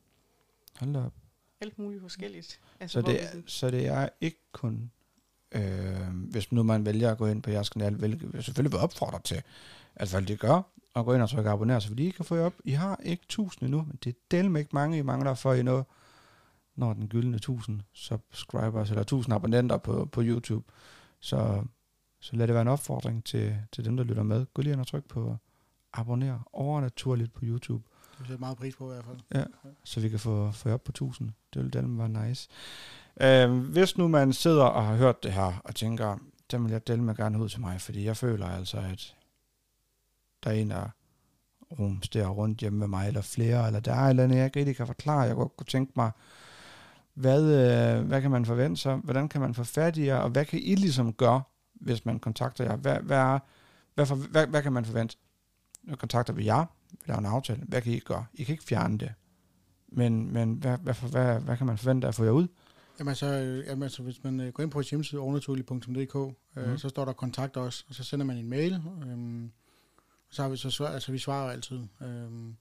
Hold 0.76 0.94
da 0.94 0.98
op. 1.04 1.14
alt 1.60 1.78
muligt 1.78 2.00
forskelligt. 2.02 2.60
Altså, 2.80 3.00
Så 3.00 3.06
det, 3.06 3.22
er, 3.22 3.26
sådan- 3.26 3.48
så 3.48 3.70
det 3.70 3.86
er 3.86 4.08
ikke 4.20 4.40
kun, 4.52 4.90
øh, 5.54 6.08
hvis 6.30 6.52
nu 6.52 6.62
man 6.62 6.86
vælger 6.86 7.10
at 7.10 7.18
gå 7.18 7.26
ind 7.26 7.42
på 7.42 7.50
jeres 7.50 7.68
kanal, 7.68 7.94
hvilket 7.94 8.30
jeg 8.34 8.44
selvfølgelig 8.44 8.72
vil 8.72 8.80
opfordre 8.80 9.20
til, 9.24 9.42
at 9.94 10.08
folk 10.08 10.28
det 10.28 10.40
gør, 10.40 10.62
og 10.94 11.04
gå 11.04 11.14
ind 11.14 11.22
og 11.22 11.30
trykke 11.30 11.50
abonner, 11.50 11.78
så 11.78 11.88
fordi 11.88 12.06
I 12.06 12.10
kan 12.10 12.24
få 12.24 12.36
jer 12.36 12.44
op. 12.44 12.54
I 12.64 12.70
har 12.70 13.00
ikke 13.02 13.24
tusind 13.28 13.66
endnu, 13.66 13.84
men 13.86 13.98
det 14.04 14.10
er 14.10 14.18
delme 14.30 14.58
ikke 14.58 14.70
mange, 14.72 14.98
I 14.98 15.02
mangler 15.02 15.34
for 15.34 15.54
I 15.54 15.62
nå, 15.62 15.82
når 16.76 16.92
den 16.92 17.08
gyldne 17.08 17.36
1000 17.36 17.80
subscribers, 17.92 18.90
eller 18.90 19.02
1000 19.02 19.34
abonnenter 19.34 19.76
på, 19.76 20.08
på 20.12 20.22
YouTube. 20.24 20.64
Så, 21.20 21.62
så 22.20 22.36
lad 22.36 22.46
det 22.46 22.54
være 22.54 22.62
en 22.62 22.68
opfordring 22.68 23.24
til, 23.24 23.56
til 23.72 23.84
dem, 23.84 23.96
der 23.96 24.04
lytter 24.04 24.22
med. 24.22 24.46
Gå 24.54 24.62
lige 24.62 24.72
ind 24.72 24.80
og 24.80 24.86
tryk 24.86 25.04
på 25.04 25.36
abonner 25.92 26.48
overnaturligt 26.52 27.32
på 27.32 27.40
YouTube 27.42 27.82
Det 27.84 28.18
vil 28.18 28.24
jeg 28.24 28.26
sætte 28.26 28.40
meget 28.40 28.56
pris 28.56 28.76
på 28.76 28.90
i 28.90 28.94
hvert 28.94 29.04
fald. 29.04 29.18
så 29.84 30.00
vi 30.00 30.08
kan 30.08 30.18
få, 30.18 30.50
få 30.50 30.68
jer 30.68 30.74
op 30.74 30.84
på 30.84 30.90
1000. 30.90 31.32
Det 31.54 31.62
ville 31.62 31.70
den 31.70 31.98
være 31.98 32.28
nice. 32.28 32.48
Øh, 33.20 33.58
hvis 33.58 33.98
nu 33.98 34.08
man 34.08 34.32
sidder 34.32 34.64
og 34.64 34.86
har 34.86 34.96
hørt 34.96 35.22
det 35.22 35.32
her, 35.32 35.60
og 35.64 35.74
tænker, 35.74 36.18
den 36.50 36.64
vil 36.64 36.72
jeg 36.72 36.86
dele 36.86 37.02
med 37.02 37.16
gerne 37.16 37.38
ud 37.38 37.48
til 37.48 37.60
mig, 37.60 37.80
fordi 37.80 38.04
jeg 38.04 38.16
føler 38.16 38.46
altså, 38.46 38.76
at 38.76 39.16
der 40.44 40.50
er 40.50 40.54
en, 40.54 40.70
der 40.70 40.88
rumsterer 41.78 42.28
rundt 42.28 42.58
hjemme 42.58 42.78
med 42.78 42.88
mig, 42.88 43.08
eller 43.08 43.20
flere, 43.20 43.66
eller 43.66 43.80
der 43.80 43.92
er 43.92 44.04
et 44.04 44.10
eller 44.10 44.24
andet, 44.24 44.36
jeg 44.36 44.44
ikke 44.44 44.58
rigtig 44.58 44.76
kan 44.76 44.86
forklare. 44.86 45.20
Jeg 45.20 45.34
godt 45.34 45.56
kunne 45.56 45.66
tænke 45.66 45.92
mig, 45.96 46.10
hvad, 47.14 47.42
øh, 47.42 48.06
hvad 48.06 48.22
kan 48.22 48.30
man 48.30 48.46
forvente 48.46 48.80
sig? 48.80 48.96
Hvordan 48.96 49.28
kan 49.28 49.40
man 49.40 49.54
få 49.54 49.64
fat 49.64 49.96
i 49.96 50.06
jer? 50.06 50.16
Og 50.16 50.30
hvad 50.30 50.44
kan 50.44 50.58
I 50.62 50.74
ligesom 50.74 51.12
gøre, 51.12 51.42
hvis 51.74 52.04
man 52.04 52.18
kontakter 52.18 52.64
jer? 52.64 52.76
Hvad, 52.76 52.96
hvad, 53.00 53.16
er, 53.16 53.38
hvad, 53.94 54.06
for, 54.06 54.14
hvad, 54.14 54.46
hvad 54.46 54.62
kan 54.62 54.72
man 54.72 54.84
forvente? 54.84 55.16
Nu 55.82 55.96
kontakter 55.96 56.32
vi 56.32 56.44
jer, 56.44 56.64
vi 56.90 56.96
laver 57.06 57.18
en 57.18 57.26
aftale. 57.26 57.62
Hvad 57.68 57.82
kan 57.82 57.92
I 57.92 57.98
gøre? 57.98 58.26
I 58.34 58.44
kan 58.44 58.52
ikke 58.52 58.64
fjerne 58.64 58.98
det. 58.98 59.12
Men, 59.88 60.32
men 60.32 60.52
hvad, 60.52 60.78
hvad, 60.78 60.94
hvad, 60.94 61.10
hvad, 61.10 61.40
hvad 61.40 61.56
kan 61.56 61.66
man 61.66 61.78
forvente 61.78 62.06
af 62.06 62.08
at 62.08 62.14
få 62.14 62.24
jer 62.24 62.30
ud? 62.30 62.48
Jamen 62.98 63.14
så, 63.14 63.26
øh, 63.26 63.66
jamen, 63.66 63.82
altså, 63.82 64.02
hvis 64.02 64.24
man 64.24 64.40
øh, 64.40 64.52
går 64.52 64.62
ind 64.62 64.70
på 64.70 64.74
vores 64.76 64.90
hjemmeside, 64.90 65.20
overnaturlig.dk, 65.20 66.16
øh, 66.56 66.68
Mhm. 66.68 66.78
så 66.78 66.88
står 66.88 67.04
der 67.04 67.12
kontakt 67.12 67.56
os, 67.56 67.86
og 67.88 67.94
så 67.94 68.04
sender 68.04 68.26
man 68.26 68.36
en 68.36 68.48
mail. 68.48 68.72
Øh, 68.74 69.48
så 70.30 70.42
har 70.42 70.48
vi 70.48 70.56
så 70.56 70.70
svar, 70.70 70.86
altså 70.88 71.12
vi 71.12 71.18
svarer 71.18 71.50
altid. 71.52 71.80
Øh, 72.02 72.54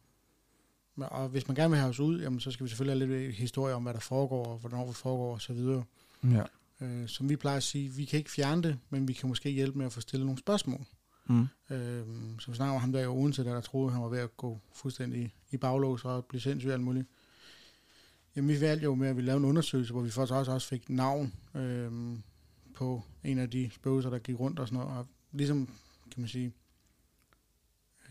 og 0.97 1.29
hvis 1.29 1.47
man 1.47 1.55
gerne 1.55 1.69
vil 1.69 1.79
have 1.79 1.89
os 1.89 1.99
ud, 1.99 2.21
jamen, 2.21 2.39
så 2.39 2.51
skal 2.51 2.63
vi 2.63 2.69
selvfølgelig 2.69 3.07
have 3.07 3.19
lidt 3.21 3.35
historie 3.35 3.73
om, 3.75 3.83
hvad 3.83 3.93
der 3.93 3.99
foregår, 3.99 4.45
og 4.45 4.57
hvornår 4.57 4.85
det 4.85 4.95
foregår, 4.95 5.33
og 5.33 5.41
så 5.41 5.53
videre. 5.53 5.83
Ja. 6.23 6.43
Øh, 6.81 7.07
som 7.07 7.29
vi 7.29 7.35
plejer 7.35 7.57
at 7.57 7.63
sige, 7.63 7.89
vi 7.89 8.05
kan 8.05 8.17
ikke 8.17 8.31
fjerne 8.31 8.63
det, 8.63 8.79
men 8.89 9.07
vi 9.07 9.13
kan 9.13 9.29
måske 9.29 9.49
hjælpe 9.49 9.77
med 9.77 9.85
at 9.85 9.91
få 9.93 10.01
stillet 10.01 10.25
nogle 10.25 10.39
spørgsmål. 10.39 10.85
Mm. 11.25 11.47
Øh, 11.69 12.05
så 12.39 12.51
vi 12.51 12.55
snakker 12.55 12.73
om 12.75 12.81
ham 12.81 12.91
der 12.91 12.99
i 12.99 13.07
Odense, 13.07 13.43
der, 13.43 13.53
der 13.53 13.61
troede, 13.61 13.91
han 13.91 14.01
var 14.01 14.09
ved 14.09 14.19
at 14.19 14.37
gå 14.37 14.59
fuldstændig 14.73 15.33
i 15.51 15.57
baglås 15.57 16.05
og 16.05 16.25
blive 16.25 16.41
sindssyg 16.41 16.69
alt 16.71 16.81
muligt. 16.81 17.07
Jamen, 18.35 18.49
vi 18.49 18.61
valgte 18.61 18.83
jo 18.83 18.95
med, 18.95 19.07
at 19.07 19.17
vi 19.17 19.21
lavede 19.21 19.37
en 19.37 19.45
undersøgelse, 19.45 19.93
hvor 19.93 20.01
vi 20.01 20.09
faktisk 20.09 20.33
også, 20.33 20.51
også 20.51 20.67
fik 20.67 20.89
navn 20.89 21.33
øh, 21.55 21.91
på 22.73 23.03
en 23.23 23.39
af 23.39 23.49
de 23.49 23.69
spøgelser, 23.73 24.09
der 24.09 24.19
gik 24.19 24.39
rundt 24.39 24.59
og 24.59 24.67
sådan 24.67 24.83
noget. 24.83 24.97
Og 24.97 25.07
ligesom, 25.31 25.65
kan 26.11 26.21
man 26.21 26.27
sige, 26.27 26.53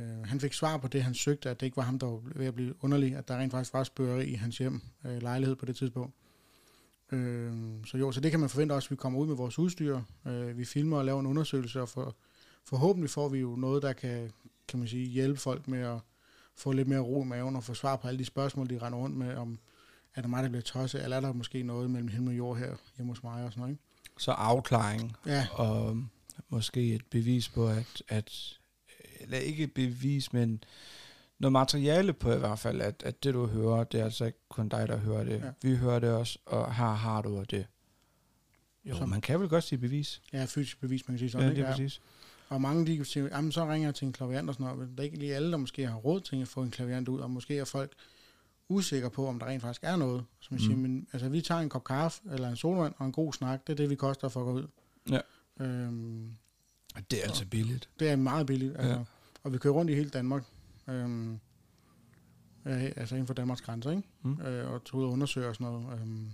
øh, 0.01 0.25
han 0.25 0.41
fik 0.41 0.53
svar 0.53 0.77
på 0.77 0.89
det, 0.89 1.03
han 1.03 1.15
søgte, 1.15 1.51
at 1.51 1.61
det 1.61 1.67
ikke 1.67 1.77
var 1.77 1.83
ham, 1.83 1.99
der 1.99 2.07
var 2.07 2.21
ved 2.35 2.47
at 2.47 2.55
blive 2.55 2.75
underlig, 2.81 3.17
at 3.17 3.29
der 3.29 3.37
rent 3.39 3.51
faktisk 3.51 3.75
var 3.75 3.85
spørgeri 3.85 4.27
i 4.27 4.35
hans 4.35 4.59
hjem, 4.59 4.81
øh, 5.05 5.23
lejlighed 5.23 5.57
på 5.57 5.67
det 5.67 5.77
tidspunkt. 5.77 6.15
Øh, 7.13 7.53
så 7.87 7.99
jo, 7.99 8.13
så 8.13 8.21
det 8.21 8.31
kan 8.31 8.41
man 8.41 8.49
forvente 8.49 8.73
også, 8.73 8.87
at 8.87 8.91
vi 8.91 8.97
kommer 8.97 9.19
ud 9.19 9.27
med 9.27 9.37
vores 9.37 9.59
udstyr. 9.59 10.01
Øh, 10.27 10.59
vi 10.59 10.65
filmer 10.65 10.99
og 10.99 11.05
laver 11.05 11.21
en 11.21 11.27
undersøgelse, 11.27 11.81
og 11.81 11.89
for, 11.89 12.17
forhåbentlig 12.65 13.11
får 13.11 13.29
vi 13.29 13.39
jo 13.39 13.57
noget, 13.57 13.83
der 13.83 13.93
kan, 13.93 14.31
kan 14.69 14.79
man 14.79 14.89
sige, 14.89 15.07
hjælpe 15.07 15.41
folk 15.41 15.69
med 15.69 15.79
at 15.79 15.99
få 16.57 16.73
lidt 16.73 16.89
mere 16.89 17.01
ro 17.01 17.23
i 17.23 17.27
maven 17.27 17.57
og 17.57 17.65
få 17.65 17.75
svar 17.75 17.97
på 17.97 18.09
alle 18.09 18.19
de 18.19 18.25
spørgsmål, 18.25 18.71
de 18.71 18.79
render 18.79 18.99
rundt 18.99 19.17
med, 19.17 19.35
om 19.35 19.59
er 20.15 20.21
der 20.21 20.29
mig, 20.29 20.43
der 20.43 20.49
bliver 20.49 20.63
tosset, 20.63 21.05
eller 21.05 21.17
er 21.17 21.21
der 21.21 21.33
måske 21.33 21.63
noget 21.63 21.91
mellem 21.91 22.09
himmel 22.09 22.29
og 22.33 22.39
jord 22.39 22.59
her 22.59 22.75
hjemme 22.97 23.13
hos 23.13 23.23
mig 23.23 23.45
og 23.45 23.53
sådan 23.53 23.61
noget, 23.61 23.73
ikke? 23.73 23.83
Så 24.19 24.31
afklaring 24.31 25.17
Ja, 25.27 25.47
og 25.53 26.05
måske 26.49 26.95
et 26.95 27.07
bevis 27.11 27.49
på, 27.49 27.69
at, 27.69 28.03
at 28.09 28.57
eller 29.21 29.39
ikke 29.39 29.65
et 29.65 29.73
bevis, 29.75 30.33
men 30.33 30.65
noget 31.39 31.53
materiale 31.53 32.13
på 32.13 32.33
i 32.33 32.39
hvert 32.39 32.59
fald, 32.59 32.81
at, 32.81 33.03
at 33.07 33.25
det 33.25 33.35
du 33.35 33.47
hører, 33.47 33.85
det 33.85 34.01
er 34.01 34.05
altså 34.05 34.25
ikke 34.25 34.39
kun 34.49 34.69
dig, 34.69 34.89
der 34.89 34.97
hører 34.97 35.25
det. 35.25 35.39
Ja. 35.41 35.47
Ja. 35.47 35.53
Vi 35.63 35.77
hører 35.77 35.99
det 35.99 36.11
også, 36.11 36.39
og 36.47 36.75
her 36.75 36.93
har 36.95 37.23
du 37.23 37.45
det. 37.51 37.67
Jo, 38.85 38.97
Så- 38.97 39.07
man 39.07 39.21
kan 39.21 39.41
vel 39.41 39.49
godt 39.49 39.65
sige 39.65 39.79
bevis. 39.79 40.23
ja 40.33 40.45
fysisk 40.49 40.81
bevis, 40.81 41.09
man 41.09 41.13
kan 41.15 41.19
sige 41.19 41.27
Ja, 41.27 41.31
sådan, 41.33 41.49
det 41.49 41.57
ikke? 41.57 41.63
er 41.67 41.71
præcis. 41.71 42.01
Og 42.49 42.61
mange 42.61 42.87
de 42.87 42.97
kan 42.97 43.05
sige, 43.05 43.25
jamen 43.37 43.53
så 43.53 43.67
ringer 43.67 43.89
jeg 43.89 43.95
til 43.95 44.07
en 44.07 44.13
klaviant 44.13 44.49
og 44.49 44.55
sådan 44.55 44.65
noget. 44.65 44.79
Men 44.79 44.91
det 44.91 44.99
er 45.01 45.05
ikke 45.05 45.19
lige 45.19 45.35
alle, 45.35 45.51
der 45.51 45.57
måske 45.57 45.87
har 45.87 45.97
råd 45.97 46.21
til 46.21 46.43
at 46.43 46.49
få 46.49 46.63
en 46.63 46.71
klaviant 46.71 47.09
ud, 47.09 47.21
og 47.21 47.31
måske 47.31 47.59
er 47.59 47.65
folk 47.65 47.93
usikker 48.71 49.09
på, 49.09 49.27
om 49.27 49.39
der 49.39 49.47
rent 49.47 49.63
faktisk 49.63 49.85
er 49.85 49.97
noget. 49.97 50.25
Som 50.41 50.57
jeg 50.57 50.61
Mm. 50.63 50.67
siger, 50.67 50.77
men 50.77 51.07
altså, 51.13 51.29
vi 51.29 51.41
tager 51.41 51.61
en 51.61 51.69
kop 51.69 51.85
kaffe, 51.85 52.21
eller 52.33 52.49
en 52.49 52.57
solvand 52.57 52.95
og 52.99 53.07
en 53.07 53.13
god 53.13 53.33
snak, 53.33 53.67
det 53.67 53.73
er 53.73 53.77
det, 53.77 53.91
vi 53.91 53.95
koster 53.95 54.29
for 54.29 54.41
at 54.41 54.45
gå 54.47 54.53
ud. 54.53 54.67
Ja. 55.11 55.21
Øhm, 55.65 56.31
Det 57.11 57.19
er 57.19 57.23
altså 57.25 57.47
billigt. 57.47 57.89
det 58.01 58.09
er 58.11 58.17
meget 58.17 58.47
billigt, 58.47 58.77
altså, 58.77 58.91
Ja. 58.93 59.05
og 59.43 59.53
vi 59.53 59.59
kører 59.59 59.75
rundt 59.75 59.91
i 59.91 59.95
hele 59.95 60.11
Danmark. 60.11 60.43
Øhm, 60.89 61.33
øh, 62.67 62.83
altså 62.97 63.15
inden 63.15 63.27
for 63.27 63.35
Danmarks 63.35 63.61
grænser, 63.61 63.91
ikke? 63.91 64.03
Mm. 64.23 64.41
Øh, 64.41 64.71
og 64.73 64.85
tage 64.85 64.95
ud 65.01 65.05
og 65.05 65.11
undersøge 65.11 65.49
og 65.49 65.55
sådan 65.55 65.73
noget. 65.73 66.01
Øhm, 66.01 66.29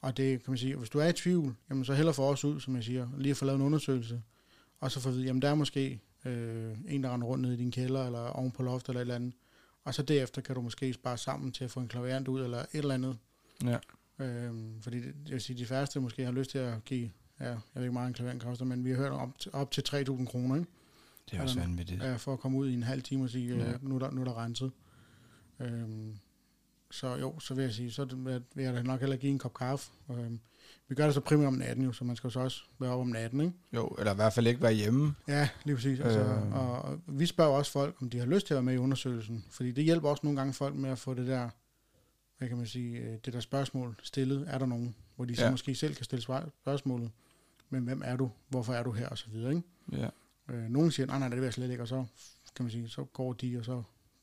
og 0.00 0.16
det 0.16 0.44
kan 0.44 0.50
man 0.50 0.58
sige, 0.58 0.76
hvis 0.76 0.90
du 0.90 0.98
er 0.98 1.06
i 1.08 1.12
tvivl, 1.12 1.54
jamen 1.70 1.84
så 1.84 1.94
heller 1.94 2.12
for 2.12 2.30
os 2.30 2.44
ud, 2.44 2.60
som 2.60 2.76
jeg 2.76 2.84
siger, 2.84 3.08
lige 3.18 3.30
at 3.30 3.36
få 3.36 3.44
lavet 3.44 3.58
en 3.58 3.66
undersøgelse, 3.66 4.22
og 4.80 4.90
så 4.90 5.00
få 5.00 5.08
at 5.08 5.14
vide, 5.14 5.24
jamen 5.26 5.42
der 5.42 5.48
er 5.50 5.54
måske 5.54 6.00
øh, 6.24 6.76
en, 6.88 7.02
der 7.02 7.14
render 7.14 7.26
rundt 7.26 7.42
nede 7.42 7.54
i 7.54 7.56
din 7.56 7.70
kælder, 7.70 8.06
eller 8.06 8.20
oven 8.20 8.50
på 8.50 8.62
loft, 8.62 8.88
eller 8.88 8.98
et 9.00 9.02
eller 9.02 9.14
andet. 9.14 9.34
Og 9.84 9.94
så 9.94 10.02
derefter 10.02 10.42
kan 10.42 10.54
du 10.54 10.60
måske 10.60 10.92
spare 10.92 11.18
sammen 11.18 11.52
til 11.52 11.64
at 11.64 11.70
få 11.70 11.80
en 11.80 11.88
klaverant 11.88 12.28
ud, 12.28 12.40
eller 12.44 12.58
et 12.58 12.66
eller 12.72 12.94
andet. 12.94 13.18
Ja. 13.64 13.78
Øhm, 14.18 14.82
fordi 14.82 14.96
det, 14.98 15.14
jeg 15.24 15.32
vil 15.32 15.40
sige, 15.40 15.58
de 15.58 15.66
færreste 15.66 16.00
måske 16.00 16.24
har 16.24 16.32
lyst 16.32 16.50
til 16.50 16.58
at 16.58 16.84
give, 16.84 17.10
ja, 17.40 17.46
jeg 17.48 17.58
ved 17.74 17.82
ikke 17.82 17.92
meget, 17.92 18.08
en 18.08 18.14
klaverant 18.14 18.42
koster, 18.42 18.64
men 18.64 18.84
vi 18.84 18.90
har 18.90 18.96
hørt 18.96 19.12
op 19.12 19.38
til, 19.38 19.50
op 19.54 19.70
til 19.70 19.82
3.000 19.88 20.26
kroner, 20.26 20.56
ikke? 20.56 20.70
Det 21.30 21.38
er 21.38 21.42
også 21.42 21.54
der- 21.54 21.66
vanvittigt. 21.66 22.02
Ja, 22.02 22.16
for 22.16 22.32
at 22.32 22.40
komme 22.40 22.58
ud 22.58 22.68
i 22.68 22.74
en 22.74 22.82
halv 22.82 23.02
time 23.02 23.24
og 23.24 23.30
sige, 23.30 23.56
Ja. 23.56 23.70
ja. 23.70 23.76
nu, 23.82 23.94
er 23.94 23.98
der, 23.98 24.10
nu 24.10 24.20
er 24.20 24.24
der 24.24 24.44
renset. 24.44 24.72
Øhm, 25.60 26.16
så 26.90 27.16
jo, 27.16 27.38
så 27.40 27.54
vil 27.54 27.62
jeg 27.64 27.74
sige, 27.74 27.92
så 27.92 28.04
vil 28.04 28.42
vil 28.54 28.64
jeg 28.64 28.74
da 28.74 28.82
nok 28.82 29.00
heller 29.00 29.16
give 29.16 29.32
en 29.32 29.38
kop 29.38 29.54
kaffe. 29.54 29.90
Øhm, 30.10 30.40
vi 30.90 30.94
gør 30.94 31.04
det 31.04 31.14
så 31.14 31.20
primært 31.20 31.46
om 31.46 31.54
natten 31.54 31.84
jo, 31.84 31.92
så 31.92 32.04
man 32.04 32.16
skal 32.16 32.30
så 32.30 32.40
også 32.40 32.62
være 32.78 32.90
op 32.90 33.00
om 33.00 33.06
natten, 33.08 33.40
ikke? 33.40 33.52
Jo, 33.72 33.86
eller 33.98 34.12
i 34.12 34.14
hvert 34.14 34.32
fald 34.32 34.46
ikke 34.46 34.62
være 34.62 34.72
hjemme. 34.72 35.14
Ja, 35.28 35.48
lige 35.64 35.76
præcis. 35.76 36.00
Altså, 36.00 36.20
Øhm. 36.20 36.52
og, 36.52 36.82
og 36.82 37.00
vi 37.06 37.26
spørger 37.26 37.50
også 37.52 37.72
folk, 37.72 37.96
om 38.02 38.10
de 38.10 38.18
har 38.18 38.26
lyst 38.26 38.46
til 38.46 38.54
at 38.54 38.56
være 38.56 38.62
med 38.64 38.74
i 38.74 38.76
undersøgelsen, 38.76 39.44
fordi 39.50 39.72
det 39.72 39.84
hjælper 39.84 40.08
også 40.08 40.20
nogle 40.26 40.38
gange 40.38 40.52
folk 40.52 40.74
med 40.74 40.90
at 40.90 40.98
få 40.98 41.14
det 41.14 41.26
der, 41.26 41.50
hvad 42.38 42.48
kan 42.48 42.56
man 42.56 42.66
sige, 42.66 42.98
øh, 42.98 43.18
det 43.24 43.32
der 43.32 43.40
spørgsmål 43.40 43.96
stillet. 44.02 44.44
Er 44.48 44.58
der 44.58 44.66
nogen, 44.66 44.94
hvor 45.16 45.24
de 45.24 45.36
så 45.36 45.44
Ja. 45.44 45.50
måske 45.50 45.74
selv 45.74 45.94
kan 45.94 46.04
stille 46.04 46.22
spørgsmålet, 46.22 47.10
men 47.70 47.82
hvem 47.84 48.02
er 48.04 48.16
du, 48.16 48.30
hvorfor 48.48 48.72
er 48.72 48.82
du 48.82 48.92
her, 48.92 49.08
og 49.08 49.18
så 49.18 49.26
videre, 49.30 49.50
ikke? 49.54 49.62
Ja. 49.92 50.08
Øh, 50.48 50.62
nogen 50.70 50.90
siger, 50.90 51.06
nej, 51.06 51.18
nej, 51.18 51.28
det 51.28 51.36
vil 51.36 51.44
jeg 51.44 51.52
slet 51.54 51.70
ikke, 51.70 51.82
og 51.82 51.88
så 51.88 52.04
kan 52.56 52.64
man 52.64 52.70
sige, 52.70 52.88
så 52.88 53.04
går 53.04 53.32
de, 53.32 53.58
og 53.58 53.64
så 53.64 53.74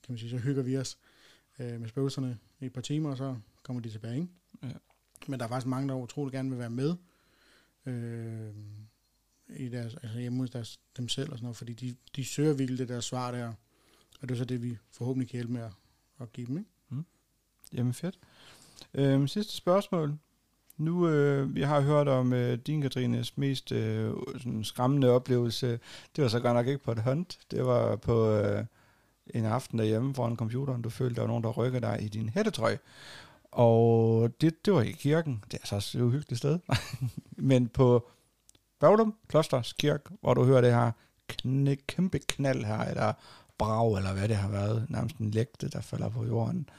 kan 0.04 0.12
man 0.14 0.18
sige, 0.18 0.30
så 0.30 0.38
hygger 0.38 0.64
vi 0.64 0.78
os 0.78 0.98
øh, 1.60 1.80
med 1.82 1.88
spøgelserne 1.90 2.38
i 2.60 2.66
et 2.66 2.74
par 2.74 2.82
timer, 2.82 3.10
og 3.12 3.18
så 3.18 3.36
kommer 3.64 3.82
de 3.82 3.90
tilbage. 3.90 4.16
Ikke? 4.16 4.28
Ja. 4.64 4.68
Men 5.28 5.40
der 5.40 5.46
er 5.46 5.50
faktisk 5.50 5.68
mange, 5.68 5.90
der 5.90 5.96
utrolig 5.96 6.34
gerne 6.34 6.50
vil 6.50 6.60
være 6.60 6.70
med 6.70 6.96
øh, 7.86 8.54
i 9.50 9.70
deres, 9.70 9.96
altså 9.96 10.20
hjemme 10.20 10.40
hos 10.40 10.50
deres, 10.50 10.80
dem 10.98 11.10
selv 11.10 11.32
og 11.32 11.38
sådan 11.38 11.46
noget, 11.46 11.58
fordi 11.58 11.74
de, 11.74 11.96
de 12.16 12.26
søger 12.26 12.54
virkelig 12.54 12.80
det 12.80 12.90
der 12.90 13.00
svar 13.00 13.32
der, 13.32 13.54
og 14.22 14.30
det 14.30 14.32
er 14.32 14.38
så 14.38 14.46
det, 14.46 14.64
vi 14.64 14.78
forhåbentlig 14.92 15.30
kan 15.30 15.38
hjælpe 15.38 15.54
med 15.54 15.62
at, 15.62 15.72
at 16.22 16.34
give 16.34 16.48
dem. 16.48 16.58
Ikke? 16.58 16.70
Mm. 16.90 17.06
Jamen 17.74 17.94
fedt. 17.94 18.20
Øhm, 18.94 19.28
sidste 19.28 19.54
spørgsmål. 19.54 20.18
Nu, 20.78 21.10
øh, 21.10 21.56
vi 21.56 21.62
har 21.62 21.82
hørt 21.82 22.08
om 22.08 22.34
øh, 22.34 22.58
din, 22.58 22.82
Katrines, 22.82 23.38
mest 23.38 23.72
øh, 23.72 24.14
sådan 24.38 24.64
skræmmende 24.64 25.10
oplevelse. 25.10 25.80
Det 26.16 26.24
var 26.24 26.28
så 26.28 26.40
godt 26.40 26.54
nok 26.54 26.68
ikke 26.68 26.84
på 26.84 26.92
et 26.92 27.04
hunt. 27.04 27.40
Det 27.52 27.66
var 27.66 27.96
på 27.96 28.30
øh, 28.30 28.66
en 29.30 29.46
aften 29.46 29.80
derhjemme 29.80 30.16
foran 30.16 30.36
computeren. 30.36 30.82
Du 30.82 30.90
følte, 30.90 31.16
der 31.16 31.22
var 31.22 31.28
nogen, 31.28 31.44
der 31.44 31.50
rykker 31.50 31.80
dig 31.80 32.00
i 32.02 32.08
din 32.08 32.30
hættetrøje. 32.30 32.80
Og 33.52 34.30
det, 34.42 34.66
det 34.66 34.74
var 34.74 34.82
i 34.82 34.92
kirken. 34.92 35.44
Det 35.52 35.60
er 35.64 35.68
så 35.68 35.76
også 35.76 35.98
et 35.98 36.02
uhyggeligt 36.02 36.38
sted. 36.38 36.60
Men 37.50 37.68
på 37.68 38.08
Bagdum 38.80 39.16
Klosters 39.28 39.74
Kirke, 39.74 40.10
hvor 40.22 40.34
du 40.34 40.44
hører 40.44 40.62
det 40.62 40.74
her 40.74 40.92
knæ, 41.28 41.76
kæmpe 41.88 42.20
knald 42.20 42.64
her, 42.66 42.80
eller 42.80 43.14
brag, 43.58 43.98
eller 43.98 44.14
hvad 44.14 44.28
det 44.28 44.36
har 44.36 44.50
været. 44.50 44.86
Nærmest 44.90 45.18
en 45.18 45.32
lægte, 45.32 45.70
der 45.70 45.82
falder 45.82 46.10
på 46.10 46.26
jorden. 46.26 46.70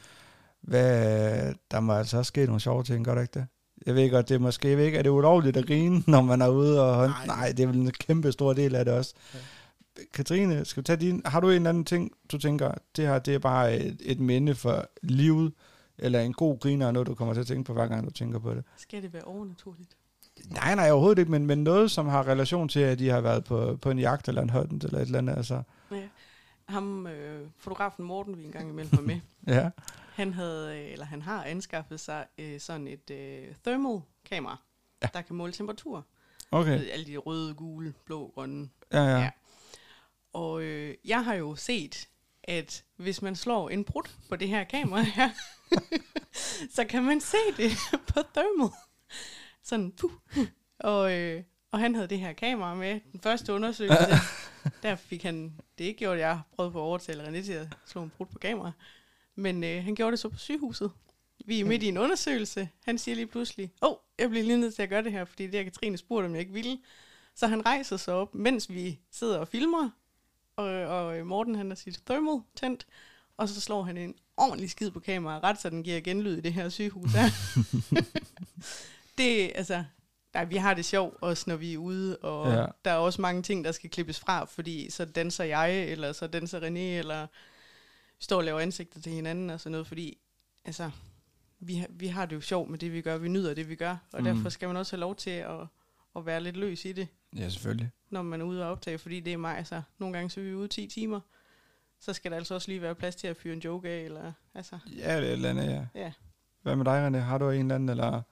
Hvad, 0.61 1.55
der 1.71 1.81
må 1.81 1.93
altså 1.93 2.19
også 2.19 2.29
ske 2.29 2.47
nogle 2.47 2.61
sjove 2.61 2.83
ting, 2.83 3.05
gør 3.05 3.15
der 3.15 3.23
ikke 3.23 3.41
det? 3.41 3.47
Jeg 3.87 3.95
ved 3.95 4.11
godt, 4.11 4.29
det 4.29 4.35
er 4.35 4.39
måske 4.39 4.85
ikke, 4.85 4.99
er 4.99 5.03
det 5.03 5.11
ulovligt 5.11 5.57
at 5.57 5.67
grine, 5.67 6.03
når 6.07 6.23
man 6.23 6.43
er 6.43 6.49
ude 6.49 6.83
og 6.85 6.95
hånd? 6.95 7.11
Nej. 7.11 7.27
Nej. 7.27 7.37
Nej, 7.37 7.53
det 7.53 7.63
er 7.63 7.67
vel 7.67 7.77
en 7.77 7.91
kæmpe 7.91 8.33
stor 8.33 8.53
del 8.53 8.75
af 8.75 8.85
det 8.85 8.95
også. 8.95 9.15
Ja. 9.35 9.39
Katrine, 10.15 10.65
skal 10.65 10.81
vi 10.81 10.85
tage 10.85 11.01
din, 11.01 11.23
har 11.25 11.41
du 11.41 11.49
en 11.49 11.55
eller 11.55 11.71
anden 11.71 11.85
ting, 11.85 12.11
du 12.33 12.39
tænker, 12.39 12.73
det 12.97 13.07
her 13.07 13.19
det 13.19 13.35
er 13.35 13.39
bare 13.39 13.77
et, 13.77 13.97
et 14.01 14.21
minde 14.21 14.55
for 14.55 14.89
livet, 15.03 15.53
eller 15.99 16.21
en 16.21 16.33
god 16.33 16.59
griner, 16.61 16.87
og 16.87 16.93
noget, 16.93 17.09
du 17.09 17.15
kommer 17.15 17.35
til 17.35 17.41
at 17.41 17.47
tænke 17.47 17.65
på, 17.65 17.73
hver 17.73 17.87
gang 17.87 18.07
du 18.07 18.11
tænker 18.11 18.39
på 18.39 18.55
det? 18.55 18.65
Skal 18.77 19.03
det 19.03 19.13
være 19.13 19.23
overnaturligt? 19.25 19.97
Nej, 20.51 20.75
nej, 20.75 20.91
overhovedet 20.91 21.19
ikke, 21.19 21.31
men, 21.31 21.47
men 21.47 21.65
noget, 21.65 21.91
som 21.91 22.07
har 22.09 22.27
relation 22.29 22.69
til, 22.69 22.81
at 22.81 22.99
de 22.99 23.09
har 23.09 23.21
været 23.21 23.45
på, 23.45 23.77
på 23.83 23.91
en 23.91 23.99
jagt 23.99 24.29
eller 24.29 24.43
en 24.43 24.51
hunt 24.51 24.85
eller 24.85 24.99
et 24.99 25.03
eller 25.07 25.19
andet. 25.19 25.37
Altså. 25.37 25.63
Ja. 25.91 26.09
Ham, 26.69 27.07
øh, 27.07 27.47
fotografen 27.59 28.05
Morten, 28.05 28.39
vi 28.39 28.45
engang 28.45 28.71
imellem 28.71 28.93
var 28.97 29.03
med, 29.03 29.21
Ja. 29.57 29.71
han 30.15 30.33
havde, 30.35 30.79
øh, 30.79 30.93
eller 30.93 31.05
han 31.05 31.23
har 31.23 31.45
anskaffet 31.45 32.01
sig 32.01 32.27
øh, 32.39 32.61
sådan 32.61 32.87
et 32.89 33.11
øh, 33.11 33.45
thermal 33.65 34.01
kamera, 34.31 34.57
Ja. 35.03 35.09
der 35.15 35.21
kan 35.23 35.37
måle 35.37 35.53
temperatur. 35.53 36.05
Okay. 36.51 36.75
Okay. 36.77 36.91
Alle 36.93 37.05
de 37.07 37.17
røde, 37.17 37.55
gule, 37.55 37.95
blå, 38.05 38.31
grønne. 38.35 38.69
Ja, 38.93 39.03
ja. 39.05 39.19
Ja. 39.19 39.31
Og 40.33 40.63
øh, 40.63 40.95
jeg 41.05 41.25
har 41.25 41.35
jo 41.35 41.55
set, 41.55 42.09
at 42.49 42.85
hvis 42.97 43.23
man 43.23 43.37
slår 43.37 43.71
en 43.71 43.85
brud 43.85 44.11
på 44.29 44.37
det 44.37 44.49
her 44.49 44.65
kamera 44.65 45.01
her, 45.01 45.31
så 46.77 46.85
kan 46.85 47.03
man 47.03 47.21
se 47.21 47.37
det 47.57 47.73
på 48.09 48.21
thermal. 48.35 48.71
Sådan, 49.63 49.93
puh. 49.93 50.11
Og, 50.79 51.13
øh, 51.13 51.43
og 51.73 51.79
han 51.79 51.95
havde 51.95 52.09
det 52.09 52.19
her 52.19 52.33
kamera 52.33 52.75
med. 52.75 53.01
Den 53.13 53.21
første 53.21 53.53
undersøgelse, 53.53 54.15
der 54.83 54.97
fik 54.97 55.23
han 55.23 55.53
det 55.79 55.85
ikke 55.85 55.99
gjort. 55.99 56.19
Jeg 56.19 56.41
prøvede 56.55 56.73
på 56.73 56.79
at 56.79 56.83
overtale 56.83 57.25
René 57.25 57.45
til 57.45 57.53
at 57.53 57.67
slå 57.87 58.03
en 58.03 58.11
brud 58.11 58.27
på 58.27 58.39
kamera. 58.39 58.73
Men 59.37 59.65
øh, 59.65 59.85
han 59.85 59.95
gjorde 59.95 60.11
det 60.11 60.19
så 60.19 60.29
på 60.29 60.39
sygehuset. 60.39 60.91
Vi 61.45 61.61
er 61.61 61.65
midt 61.65 61.83
i 61.83 61.89
en 61.89 61.99
undersøgelse. 61.99 62.69
Han 62.85 62.99
siger 62.99 63.15
lige 63.15 63.27
pludselig, 63.27 63.73
åh, 63.83 63.89
oh, 63.91 63.97
jeg 64.19 64.31
bliver 64.31 64.45
lige 64.45 64.61
nødt 64.61 64.75
til 64.75 64.83
at 64.83 64.89
gøre 64.89 65.03
det 65.05 65.13
her, 65.13 65.25
fordi 65.25 65.47
det 65.47 65.55
har 65.55 65.65
Katrine 65.65 65.99
spurgt, 65.99 66.27
om 66.27 66.33
jeg 66.33 66.41
ikke 66.41 66.53
ville. 66.53 66.79
Så 67.35 67.47
han 67.47 67.67
rejser 67.67 67.97
sig 67.97 68.15
op, 68.15 68.35
mens 68.35 68.71
vi 68.71 68.99
sidder 69.11 69.39
og 69.39 69.49
filmer, 69.49 69.91
og, 70.59 70.67
og 71.09 71.27
Morten 71.27 71.55
han 71.55 71.69
har 71.71 71.75
sit 71.75 72.01
thermal 72.07 72.41
tændt, 72.57 72.87
og 73.37 73.49
så 73.49 73.61
slår 73.61 73.83
han 73.83 73.97
en 73.97 74.15
ordentlig 74.37 74.71
skid 74.71 74.91
på 74.91 75.01
kameraet, 75.01 75.43
ret 75.45 75.61
så 75.61 75.71
den 75.71 75.83
giver 75.83 76.01
genlyd 76.01 76.37
i 76.39 76.41
det 76.41 76.53
her 76.53 76.69
sygehus 76.69 77.13
her. 77.13 77.29
det, 79.19 79.53
altså, 79.55 79.85
nej, 80.35 80.45
vi 80.45 80.57
har 80.57 80.75
det 80.75 80.85
sjovt 80.85 81.17
også, 81.21 81.45
når 81.47 81.57
vi 81.57 81.75
er 81.75 81.79
ude, 81.79 82.17
og 82.17 82.53
Ja. 82.53 82.61
ja. 82.61 82.67
der 82.85 82.91
er 82.91 82.97
også 82.97 83.23
mange 83.23 83.43
ting, 83.43 83.65
der 83.65 83.73
skal 83.73 83.91
klippes 83.91 84.21
fra, 84.21 84.45
fordi 84.45 84.91
så 84.91 85.05
danser 85.05 85.45
jeg, 85.45 85.85
eller 85.89 86.13
så 86.13 86.27
danser 86.27 86.61
René, 86.61 86.79
eller 86.99 87.27
står 88.19 88.37
og 88.37 88.45
laver 88.45 88.61
ansigter 88.61 89.01
til 89.01 89.13
hinanden 89.13 89.51
og 89.51 89.61
sådan 89.61 89.73
noget, 89.73 89.87
fordi 89.87 90.19
altså, 90.65 90.91
vi, 91.61 91.75
har- 91.75 91.87
vi 91.91 92.07
har 92.07 92.27
det 92.27 92.37
jo 92.37 92.41
sjovt 92.41 92.71
med 92.71 92.79
det, 92.79 92.93
vi 92.93 93.01
gør, 93.03 93.17
vi 93.19 93.29
nyder 93.29 93.55
det, 93.55 93.69
vi 93.69 93.75
gør, 93.77 93.97
og 94.13 94.19
mm. 94.21 94.25
derfor 94.25 94.49
skal 94.49 94.69
man 94.69 94.77
også 94.77 94.97
have 94.97 95.01
lov 95.01 95.17
til 95.17 95.31
at, 95.31 95.61
at 96.17 96.27
være 96.27 96.41
lidt 96.41 96.57
løs 96.57 96.85
i 96.85 96.93
det 96.93 97.09
Ja, 97.37 97.49
selvfølgelig. 97.49 97.91
når 98.11 98.23
man 98.23 98.41
er 98.41 98.45
ude 98.45 98.65
og 98.65 98.71
optage, 98.71 98.99
fordi 98.99 99.21
det 99.21 99.33
er 99.33 99.37
mig, 99.37 99.59
altså, 99.59 99.83
nogle 99.99 100.17
gange 100.17 100.31
så 100.31 100.41
er 100.41 100.45
vi 100.45 100.55
ude 100.55 100.69
10 100.69 100.87
timer, 100.87 101.21
så 102.01 102.13
skal 102.13 102.31
der 102.31 102.37
altså 102.37 102.55
også 102.55 102.69
lige 102.69 102.83
være 102.83 102.95
plads 102.95 103.17
til 103.17 103.27
at 103.27 103.37
fyre 103.37 103.53
en 103.53 103.61
joke 103.61 103.89
af, 103.89 104.01
eller, 104.01 104.33
altså, 104.55 104.79
Ja, 104.97 105.17
det 105.17 105.25
er 105.25 105.29
et 105.29 105.33
eller 105.33 105.51
andet, 105.51 105.65
ja. 105.65 105.87
ja. 105.95 106.13
Hvad 106.63 106.77
med 106.77 106.85
dig, 106.85 107.09
René? 107.09 107.17
Har 107.17 107.39
du 107.39 107.51
en 107.51 107.61
eller 107.61 107.75
anden, 107.75 107.89
eller... 107.89 108.23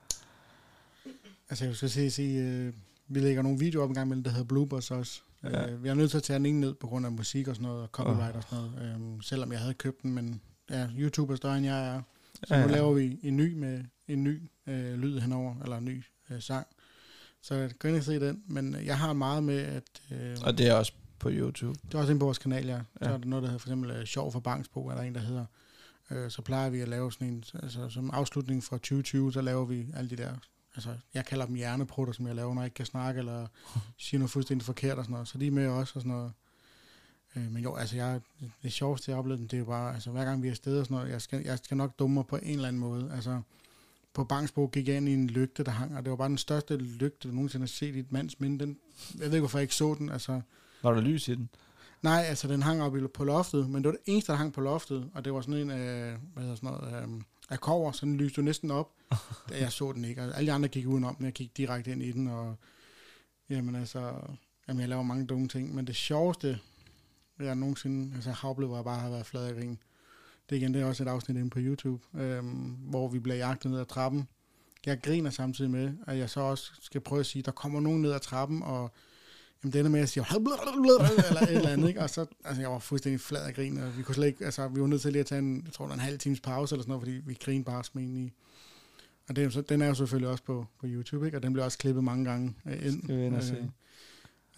Altså 1.51 1.65
jeg 1.65 1.77
skal 1.77 1.91
sige, 1.91 2.11
sige 2.11 2.43
øh, 2.43 2.75
vi 3.09 3.21
lægger 3.21 3.43
nogle 3.43 3.59
videoer 3.59 3.85
op 3.85 3.91
en 3.91 3.95
gang 3.95 4.07
imellem, 4.07 4.25
der 4.25 4.31
hedder 4.31 4.45
bloopers 4.45 4.91
også. 4.91 5.23
Ja. 5.43 5.71
Øh, 5.71 5.85
vi 5.85 5.89
er 5.89 5.95
nødt 5.95 6.11
til 6.11 6.17
at 6.17 6.23
tage 6.23 6.39
den 6.39 6.47
ene 6.47 6.61
ned 6.61 6.75
på 6.75 6.87
grund 6.87 7.07
af 7.07 7.13
musik 7.13 7.49
og 7.49 7.57
sådan 7.57 7.69
noget, 7.69 7.83
og 7.83 7.89
copyright 7.89 8.31
oh. 8.31 8.37
og 8.37 8.43
sådan 8.43 8.65
noget, 8.65 9.17
øh, 9.17 9.23
selvom 9.23 9.53
jeg 9.53 9.61
havde 9.61 9.75
købt 9.75 10.03
den, 10.03 10.15
men 10.15 10.41
ja, 10.71 10.89
YouTube 10.99 11.33
er 11.33 11.37
større 11.37 11.57
end 11.57 11.67
jeg 11.67 11.89
er. 11.89 12.03
Så 12.45 12.55
Ja, 12.55 12.61
ja, 12.61 12.67
nu 12.67 12.73
laver 12.73 12.93
vi 12.93 13.19
en 13.23 13.37
ny 13.37 13.53
med 13.53 13.85
en 14.09 14.25
ny 14.25 14.43
øh, 14.67 14.95
lyd 14.95 15.21
henover, 15.21 15.63
eller 15.63 15.77
en 15.77 15.85
ny 15.85 16.05
øh, 16.31 16.43
sang. 16.43 16.67
Så 17.47 17.71
gå 17.79 17.89
ind 17.89 17.97
og 17.97 18.03
se 18.03 18.21
den, 18.21 18.43
men 18.47 18.75
jeg 18.85 18.99
har 18.99 19.13
meget 19.13 19.43
med, 19.45 19.59
at... 19.59 19.83
Øh, 20.11 20.37
Og 20.43 20.59
det 20.59 20.67
er 20.69 20.75
også 20.75 20.93
på 21.19 21.29
YouTube. 21.33 21.79
det 21.87 21.95
er 21.95 21.99
også 21.99 22.11
inde 22.13 22.21
på 22.21 22.25
vores 22.25 22.39
kanal, 22.39 22.67
ja. 22.67 22.79
Så 23.03 23.09
Ja. 23.09 23.15
er 23.15 23.19
der 23.19 23.27
noget, 23.27 23.43
der 23.43 23.49
hedder 23.49 23.59
for 23.61 23.69
eksempel 23.69 23.91
øh, 23.91 24.05
Sjov 24.05 24.33
for 24.33 24.41
Bangsbo, 24.41 24.87
er 24.89 24.95
der 24.95 25.03
en, 25.03 25.15
der 25.15 25.21
hedder. 25.21 25.45
Øh, 26.11 26.31
så 26.31 26.43
plejer 26.43 26.71
vi 26.71 26.81
at 26.81 26.89
lave 26.89 27.13
sådan 27.13 27.29
en, 27.29 27.45
altså 27.63 27.89
som 27.89 28.11
afslutning 28.11 28.65
fra 28.65 28.77
2020, 28.77 29.33
så 29.33 29.41
laver 29.41 29.65
vi 29.65 29.87
alle 29.95 30.11
de 30.11 30.17
der, 30.17 30.33
altså 30.77 30.91
jeg 31.15 31.25
kalder 31.27 31.47
dem 31.47 31.55
hjerneprutter, 31.55 32.13
som 32.13 32.27
jeg 32.27 32.35
laver, 32.35 32.55
når 32.55 32.63
jeg 32.63 32.67
ikke 32.67 32.75
kan 32.75 32.87
snakke, 32.87 33.19
eller 33.19 33.47
siger 33.99 34.19
noget 34.19 34.31
fuldstændig 34.31 34.65
forkert 34.67 34.99
og 34.99 35.05
sådan 35.05 35.13
noget. 35.13 35.29
Så 35.29 35.39
de 35.39 35.47
er 35.47 35.51
med 35.51 35.67
også 35.69 35.93
og 35.97 36.01
sådan 36.03 36.13
noget. 36.17 36.33
Øh, 37.37 37.53
men 37.53 37.63
jo, 37.63 37.75
altså 37.77 37.97
jeg, 37.97 38.21
det 38.63 38.73
sjoveste, 38.73 39.11
jeg 39.11 39.17
har 39.17 39.19
oplevet, 39.19 39.41
det 39.41 39.53
er 39.53 39.59
jo 39.59 39.65
bare, 39.65 39.95
altså 39.95 40.11
hver 40.11 40.25
gang 40.25 40.43
vi 40.43 40.47
er 40.49 40.53
afsted 40.53 40.79
og 40.79 40.85
sådan 40.87 40.95
noget, 40.97 41.11
jeg 41.13 41.23
skal, 41.23 41.43
jeg 41.45 41.59
skal 41.59 41.77
nok 41.77 41.99
dumme 41.99 42.15
mig 42.15 42.27
på 42.27 42.37
en 42.37 42.55
eller 42.55 42.69
anden 42.69 42.81
måde. 42.81 43.11
Altså 43.15 43.41
på 44.17 44.25
Bangsbo 44.25 44.67
gik 44.67 44.89
jeg 44.89 44.97
ind 44.97 45.09
i 45.09 45.13
en 45.15 45.27
lygte, 45.31 45.63
der 45.65 45.71
hang, 45.71 45.97
og 45.97 46.03
det 46.05 46.11
var 46.11 46.17
bare 46.17 46.29
den 46.29 46.39
største 46.39 46.77
lygte, 46.77 47.29
du 47.29 47.35
nogensinde 47.35 47.63
har 47.63 47.69
set 47.69 47.97
i 47.97 47.99
et 47.99 48.13
mands 48.13 48.41
minde. 48.41 48.59
Den, 48.67 48.79
jeg 49.15 49.21
ved 49.21 49.27
ikke, 49.33 49.39
hvorfor 49.41 49.59
jeg 49.59 49.63
ikke 49.63 49.75
så 49.75 49.95
den, 49.99 50.09
altså 50.11 50.41
Var 50.83 50.93
der 50.95 51.01
lys 51.01 51.29
i 51.29 51.35
den? 51.35 51.49
Nej, 52.03 52.25
altså 52.29 52.49
den 52.49 52.63
hang 52.63 52.83
op 52.83 52.97
i- 52.97 53.07
på 53.07 53.25
loftet, 53.25 53.71
men 53.71 53.83
det 53.83 53.89
var 53.89 53.93
det 53.93 54.01
eneste, 54.07 54.33
der 54.33 54.39
hang 54.39 54.53
på 54.53 54.61
loftet, 54.61 55.11
og 55.15 55.25
det 55.25 55.33
var 55.33 55.41
sådan 55.41 55.55
en, 55.55 55.71
øh, 55.71 56.19
hvad 56.33 56.43
hedder 56.43 56.57
sådan 56.57 56.71
noget, 56.71 57.03
øh, 57.03 57.09
af 57.51 57.61
kover, 57.61 57.93
så 57.93 58.07
den 58.07 58.17
lyste 58.17 58.39
jo 58.39 58.43
næsten 58.45 58.71
op, 58.71 58.91
da 59.51 59.59
jeg 59.61 59.73
så 59.73 59.93
den 59.93 60.05
ikke. 60.05 60.23
Og 60.23 60.37
alle 60.37 60.47
de 60.47 60.53
andre 60.53 60.69
gik 60.69 60.87
udenom, 60.87 61.17
men 61.19 61.25
jeg 61.25 61.33
gik 61.33 61.57
direkte 61.57 61.93
ind 61.93 62.03
i 62.03 62.13
den, 62.13 62.27
og 62.29 62.57
jamen 63.51 63.75
altså, 63.75 64.13
jamen 64.69 64.81
jeg 64.81 64.89
laver 64.89 65.03
mange 65.03 65.27
dumme 65.27 65.49
ting, 65.49 65.75
men 65.75 65.87
det 65.87 65.97
sjoveste, 65.97 66.59
jeg 67.39 67.55
nogensinde 67.55 68.15
altså, 68.15 68.31
har 68.31 68.49
oplevet, 68.49 68.73
var 68.73 68.83
bare 68.83 68.95
at 68.95 69.01
have 69.01 69.13
været 69.13 69.27
flad 69.27 69.47
af 69.47 69.55
grin. 69.55 69.79
Det 70.51 70.57
igen, 70.57 70.75
det 70.75 70.83
er 70.83 70.87
også 70.87 71.03
et 71.03 71.09
afsnit 71.09 71.37
inde 71.37 71.51
på 71.51 71.59
YouTube, 71.63 72.05
øhm, 72.21 72.77
hvor 72.81 73.09
vi 73.09 73.19
bliver 73.19 73.37
jagtet 73.37 73.71
ned 73.71 73.81
ad 73.81 73.87
trappen. 73.87 74.29
Jeg 74.87 75.03
griner 75.03 75.31
samtidig 75.31 75.71
med, 75.71 75.93
at 76.07 76.19
jeg 76.19 76.31
så 76.31 76.41
også 76.41 76.73
skal 76.81 77.01
prøve 77.01 77.21
at 77.21 77.27
sige, 77.27 77.43
der 77.43 77.51
kommer 77.51 77.81
nogen 77.81 78.03
ned 78.03 78.13
ad 78.13 78.21
trappen, 78.21 78.63
og 78.63 78.91
jamen, 79.63 79.73
det 79.73 79.79
ender 79.79 79.91
med 79.91 80.01
at 80.01 80.09
sige, 80.09 80.25
eller 80.31 81.41
et 81.41 81.51
eller 81.51 81.69
andet, 81.69 81.89
ikke? 81.89 82.03
Og 82.03 82.11
så, 82.11 82.27
altså, 82.45 82.63
jeg 82.63 82.71
var 82.71 82.79
fuldstændig 82.79 83.21
flad 83.21 83.47
af 83.47 83.55
grin, 83.55 83.79
og 83.79 83.99
vi 83.99 84.03
kunne 84.03 84.15
slet 84.15 84.27
ikke, 84.27 84.45
altså, 84.45 84.69
vi 84.69 84.81
var 84.81 84.87
nødt 84.87 85.03
til 85.03 85.13
lige 85.13 85.21
at 85.21 85.27
tage 85.27 85.39
en, 85.39 85.63
jeg 85.65 85.73
tror, 85.73 85.89
en 85.89 86.01
halv 86.01 86.19
times 86.19 86.41
pause 86.41 86.75
eller 86.75 86.83
sådan 86.83 86.91
noget, 86.91 87.03
fordi 87.03 87.21
vi 87.27 87.35
grinede 87.35 87.65
bare 87.65 87.85
som 87.85 88.01
i. 88.01 88.33
Og 89.29 89.37
det 89.37 89.69
den 89.69 89.83
er 89.83 89.87
jo 89.87 89.95
selvfølgelig 89.95 90.31
også 90.31 90.45
på, 90.45 90.67
på 90.81 90.87
YouTube, 90.89 91.27
ikke? 91.27 91.39
Og 91.39 91.43
den 91.43 91.53
bliver 91.53 91.65
også 91.65 91.79
klippet 91.79 92.05
mange 92.05 92.25
gange 92.25 92.55
øh, 92.67 92.87
ind. 92.87 93.03
Skal 93.03 93.17
vi 93.17 93.27
ind 93.27 93.37
og 93.37 93.43
se. 93.43 93.71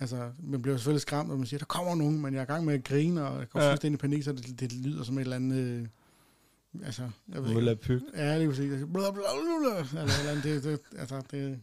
Altså, 0.00 0.30
man 0.42 0.62
bliver 0.62 0.76
selvfølgelig 0.76 1.00
skræmt, 1.02 1.28
når 1.28 1.36
man 1.36 1.46
siger, 1.46 1.58
der 1.58 1.64
kommer 1.66 1.94
nogen, 1.94 2.20
men 2.20 2.34
jeg 2.34 2.40
er 2.40 2.44
i 2.44 2.46
gang 2.46 2.64
med 2.64 2.74
at 2.74 2.84
grine, 2.84 3.26
og 3.28 3.38
jeg 3.38 3.48
går 3.48 3.60
Ja. 3.60 3.70
fuldstændig 3.70 3.98
i 3.98 4.00
panik, 4.00 4.22
så 4.22 4.32
det, 4.32 4.60
det 4.60 4.72
lyder 4.72 5.04
som 5.04 5.18
et 5.18 5.22
eller 5.22 5.36
andet... 5.36 5.56
Øh, 5.56 5.86
altså, 6.84 7.10
jeg 7.34 7.44
ved 7.44 7.56
Ulla. 7.56 7.74
Pyg. 7.74 8.00
Ja, 8.16 8.38
lige 8.38 8.48
præcis. 8.48 8.70
Bla, 8.70 8.84
bla, 8.86 9.10
bla, 9.10 9.20
bla, 9.90 10.00
eller, 10.02 10.18
eller 10.18 10.30
andet, 10.30 10.44
det, 10.44 10.64
det, 10.64 10.80
altså, 10.98 11.22
det, 11.30 11.60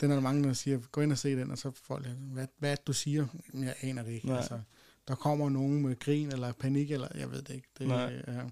den 0.00 0.10
er 0.10 0.14
der 0.14 0.22
mange, 0.22 0.44
der 0.44 0.52
siger, 0.52 0.78
gå 0.92 1.00
ind 1.00 1.12
og 1.12 1.18
se 1.18 1.36
den, 1.36 1.50
og 1.50 1.58
så 1.58 1.70
folk, 1.82 2.06
hvad, 2.06 2.46
hvad 2.58 2.70
det, 2.76 2.86
du 2.86 2.92
siger? 2.92 3.26
Jeg 3.54 3.74
aner 3.80 4.02
det 4.02 4.10
ikke. 4.12 4.26
Nej. 4.26 4.36
Altså, 4.36 4.60
der 5.08 5.14
kommer 5.14 5.50
nogen 5.50 5.82
med 5.82 5.98
grin 5.98 6.28
eller 6.32 6.52
panik, 6.52 6.90
eller 6.90 7.08
jeg 7.14 7.30
ved 7.30 7.42
det 7.42 7.54
ikke. 7.54 7.68
Det, 7.78 7.88
Nej. 7.88 8.12
Ja. 8.26 8.32
Det 8.32 8.50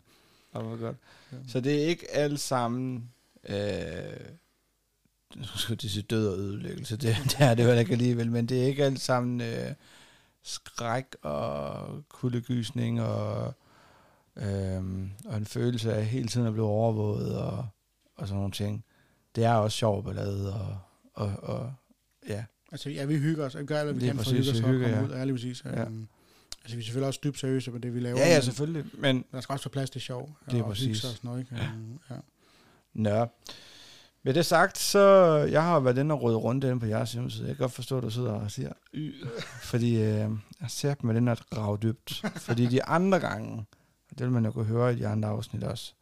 var 0.53 0.77
godt. 0.77 0.97
Ja. 1.33 1.37
Så 1.49 1.61
det 1.61 1.83
er 1.83 1.87
ikke 1.87 2.11
alt 2.11 2.41
sammen... 2.41 3.11
Øh, 3.49 3.57
jeg 5.71 5.91
sige 5.91 6.03
død 6.03 6.29
og 6.29 6.39
ødelæggelse. 6.39 6.97
Det, 6.97 7.17
det 7.31 7.37
er 7.41 7.55
det 7.55 7.65
jo 7.65 7.73
ikke 7.73 7.93
alligevel, 7.93 8.31
men 8.31 8.47
det 8.47 8.63
er 8.63 8.67
ikke 8.67 8.85
alt 8.85 9.01
sammen 9.01 9.41
øh, 9.41 9.73
skræk 10.43 11.17
og 11.23 11.89
kuldegysning 12.09 13.01
og, 13.01 13.55
øh, 14.37 14.83
og 15.25 15.37
en 15.37 15.47
følelse 15.47 15.95
af 15.95 16.07
hele 16.07 16.29
tiden 16.29 16.47
at 16.47 16.53
blive 16.53 16.67
overvåget 16.67 17.39
og, 17.39 17.69
og 18.17 18.29
sådan 18.29 18.39
nogle 18.39 18.53
ting. 18.53 18.85
Det 19.35 19.45
er 19.45 19.55
også 19.55 19.77
sjov 19.77 20.05
ballade 20.05 20.55
og, 20.55 20.79
og, 21.15 21.37
og 21.43 21.73
ja, 22.29 22.45
Altså, 22.73 22.91
ja, 22.91 23.05
vi 23.05 23.19
hygger 23.19 23.47
os, 23.47 23.55
og 23.55 23.61
vi 23.61 23.67
gør 23.67 23.79
alt, 23.79 24.01
vi 24.01 24.07
kan 24.07 24.17
for 24.17 24.23
at 24.23 24.37
hygge 24.37 24.51
os 24.51 24.59
og 24.59 24.63
komme 24.65 24.89
ja. 24.89 25.05
ud. 25.05 25.11
Ja, 25.11 25.25
lige 25.25 25.35
præcis. 25.35 25.65
Ja. 25.65 25.87
Um, 25.87 26.09
altså, 26.63 26.77
vi 26.77 26.83
er 26.83 26.85
selvfølgelig 26.85 27.07
også 27.07 27.21
dybt 27.25 27.39
seriøse 27.39 27.71
på 27.71 27.79
det, 27.79 27.95
vi 27.95 28.01
laver. 28.01 28.19
ja, 28.19 28.29
ja 28.29 28.35
men 28.35 28.43
selvfølgelig, 28.43 28.85
men 28.99 29.25
Der 29.33 29.41
skal 29.41 29.53
også 29.53 29.65
være 29.65 29.73
plads 29.73 29.91
til 29.91 30.01
sjov. 30.01 30.37
Det 30.51 30.59
er 30.59 30.63
og 30.63 30.69
præcis. 30.69 31.05
og 31.05 31.11
sådan 31.11 31.29
noget, 31.29 31.41
ikke? 31.41 31.57
Ja. 31.57 31.71
Um, 31.75 32.01
ja. 32.11 32.15
Nå. 32.95 33.27
Med 34.27 34.35
det 34.35 34.47
sagt, 34.47 34.79
så 34.79 34.99
jeg 35.51 35.63
har 35.63 35.81
været 35.81 35.99
inde 35.99 36.15
og 36.15 36.23
rydde 36.23 36.37
rundt 36.37 36.65
inde 36.65 36.81
på 36.81 36.87
jeres 36.87 37.13
hjemmeside. 37.13 37.47
Jeg 37.47 37.57
kan 37.57 37.63
godt 37.63 37.73
forstå, 37.73 37.97
at 37.97 38.03
du 38.03 38.11
sidder 38.11 38.33
og 38.33 38.51
siger, 38.51 38.73
y, 38.95 39.13
fordi 39.63 39.95
øh, 39.95 40.31
jeg 40.61 40.69
ser 40.69 40.95
dem 40.95 41.07
med 41.07 41.15
den 41.15 41.29
at 41.29 41.43
grave 41.51 41.79
dybt. 41.83 42.23
fordi 42.37 42.67
de 42.67 42.85
andre 42.85 43.21
gange, 43.21 43.65
og 44.11 44.19
det 44.19 44.21
vil 44.21 44.31
man 44.31 44.45
jo 44.45 44.51
kunne 44.51 44.65
høre 44.65 44.93
i 44.93 44.97
de 44.97 45.07
andre 45.07 45.29
afsnit 45.29 45.65
også, 45.65 45.93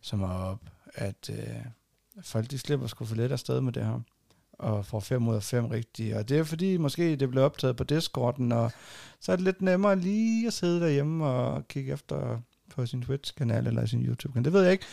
som 0.00 0.22
er 0.22 0.28
op, 0.28 0.58
at 0.94 1.30
øh, 1.30 1.64
folk 2.22 2.50
de 2.50 2.58
slipper 2.58 2.86
sgu 2.86 3.04
for 3.04 3.14
let 3.14 3.32
afsted 3.32 3.60
med 3.60 3.72
det 3.72 3.84
her 3.84 4.00
og 4.52 4.86
får 4.86 5.00
5 5.00 5.28
ud 5.28 5.34
af 5.34 5.42
5 5.42 5.66
rigtige. 5.66 6.16
Og 6.16 6.28
det 6.28 6.38
er 6.38 6.44
fordi, 6.44 6.76
måske 6.76 7.16
det 7.16 7.30
blev 7.30 7.44
optaget 7.44 7.76
på 7.76 7.84
Discorden, 7.84 8.52
og 8.52 8.72
så 9.20 9.32
er 9.32 9.36
det 9.36 9.44
lidt 9.44 9.62
nemmere 9.62 9.96
lige 9.96 10.46
at 10.46 10.52
sidde 10.52 10.80
derhjemme 10.80 11.26
og 11.26 11.68
kigge 11.68 11.92
efter 11.92 12.40
på 12.70 12.86
sin 12.86 13.02
Twitch-kanal 13.02 13.66
eller 13.66 13.86
sin 13.86 14.06
YouTube-kanal. 14.06 14.44
Det 14.44 14.52
ved 14.52 14.62
jeg 14.62 14.72
ikke. 14.72 14.84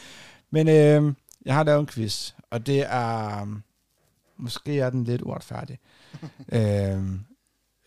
Men 0.51 0.67
øh, 0.67 1.13
jeg 1.45 1.55
har 1.55 1.63
lavet 1.63 1.79
en 1.79 1.87
quiz, 1.87 2.33
og 2.49 2.65
det 2.65 2.81
er... 2.81 3.61
Måske 4.37 4.79
er 4.79 4.89
den 4.89 5.03
lidt 5.03 5.21
uretfærdig. 5.21 5.79
øh, 6.57 7.19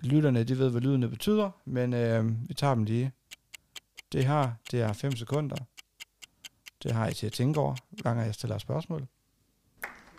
lytterne, 0.01 0.45
de 0.45 0.59
ved, 0.59 0.71
hvad 0.71 0.81
lydene 0.81 1.09
betyder, 1.09 1.51
men 1.65 1.93
øh, 1.93 2.49
vi 2.49 2.55
tager 2.55 2.75
dem 2.75 2.85
lige. 2.85 3.13
Det 4.13 4.27
her, 4.27 4.53
det 4.71 4.81
er 4.81 4.93
5 4.93 5.17
sekunder. 5.17 5.57
Det 6.83 6.93
har 6.93 7.09
I 7.09 7.15
til 7.15 7.27
at 7.27 7.33
tænke 7.33 7.61
over, 7.61 7.77
hver 7.91 8.15
gang 8.15 8.27
jeg 8.27 8.35
stiller 8.35 8.59
spørgsmål. 8.59 9.07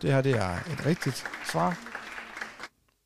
Det 0.02 0.14
her, 0.14 0.22
det 0.22 0.32
er 0.32 0.56
et 0.56 0.86
rigtigt 0.86 1.26
svar. 1.52 1.78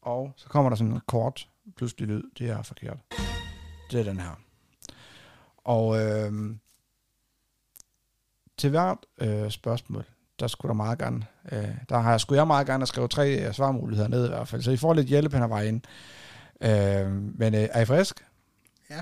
Og 0.02 0.34
så 0.36 0.48
kommer 0.48 0.70
der 0.70 0.78
sådan 0.78 0.94
en 0.94 1.02
kort, 1.08 1.50
pludselig 1.76 2.08
lyd. 2.08 2.24
Det 2.38 2.50
er 2.50 2.62
forkert. 2.62 2.98
Det 3.92 4.00
er 4.00 4.04
den 4.04 4.20
her. 4.20 4.40
Og 5.58 6.06
øh, 6.06 6.56
til 8.58 8.70
hvert 8.70 9.06
øh, 9.22 9.52
spørgsmål, 9.52 10.06
der 10.40 10.48
skulle 10.48 10.70
der 10.70 10.76
meget 10.76 11.00
gerne, 11.00 11.26
øh, 11.52 11.68
der 11.90 11.98
har 11.98 12.12
jeg, 12.12 12.22
skulle 12.22 12.38
jeg 12.38 12.48
meget 12.48 12.68
gerne 12.68 12.82
have 12.82 12.88
skrevet 12.88 13.12
tre 13.12 13.48
øh, 13.48 13.54
svarmuligheder 13.54 14.10
ned 14.10 14.26
i 14.26 14.30
hvert 14.30 14.48
fald, 14.48 14.62
så 14.62 14.72
I 14.72 14.78
får 14.78 14.94
lidt 14.94 15.08
hjælp 15.08 15.34
hen 15.34 15.44
ad 15.44 15.48
vejen. 15.48 15.86
Øh, 16.62 17.12
men 17.40 17.56
øh, 17.56 17.68
er 17.72 17.82
I 17.82 17.86
frisk? 17.86 18.26
Ja. 18.90 19.02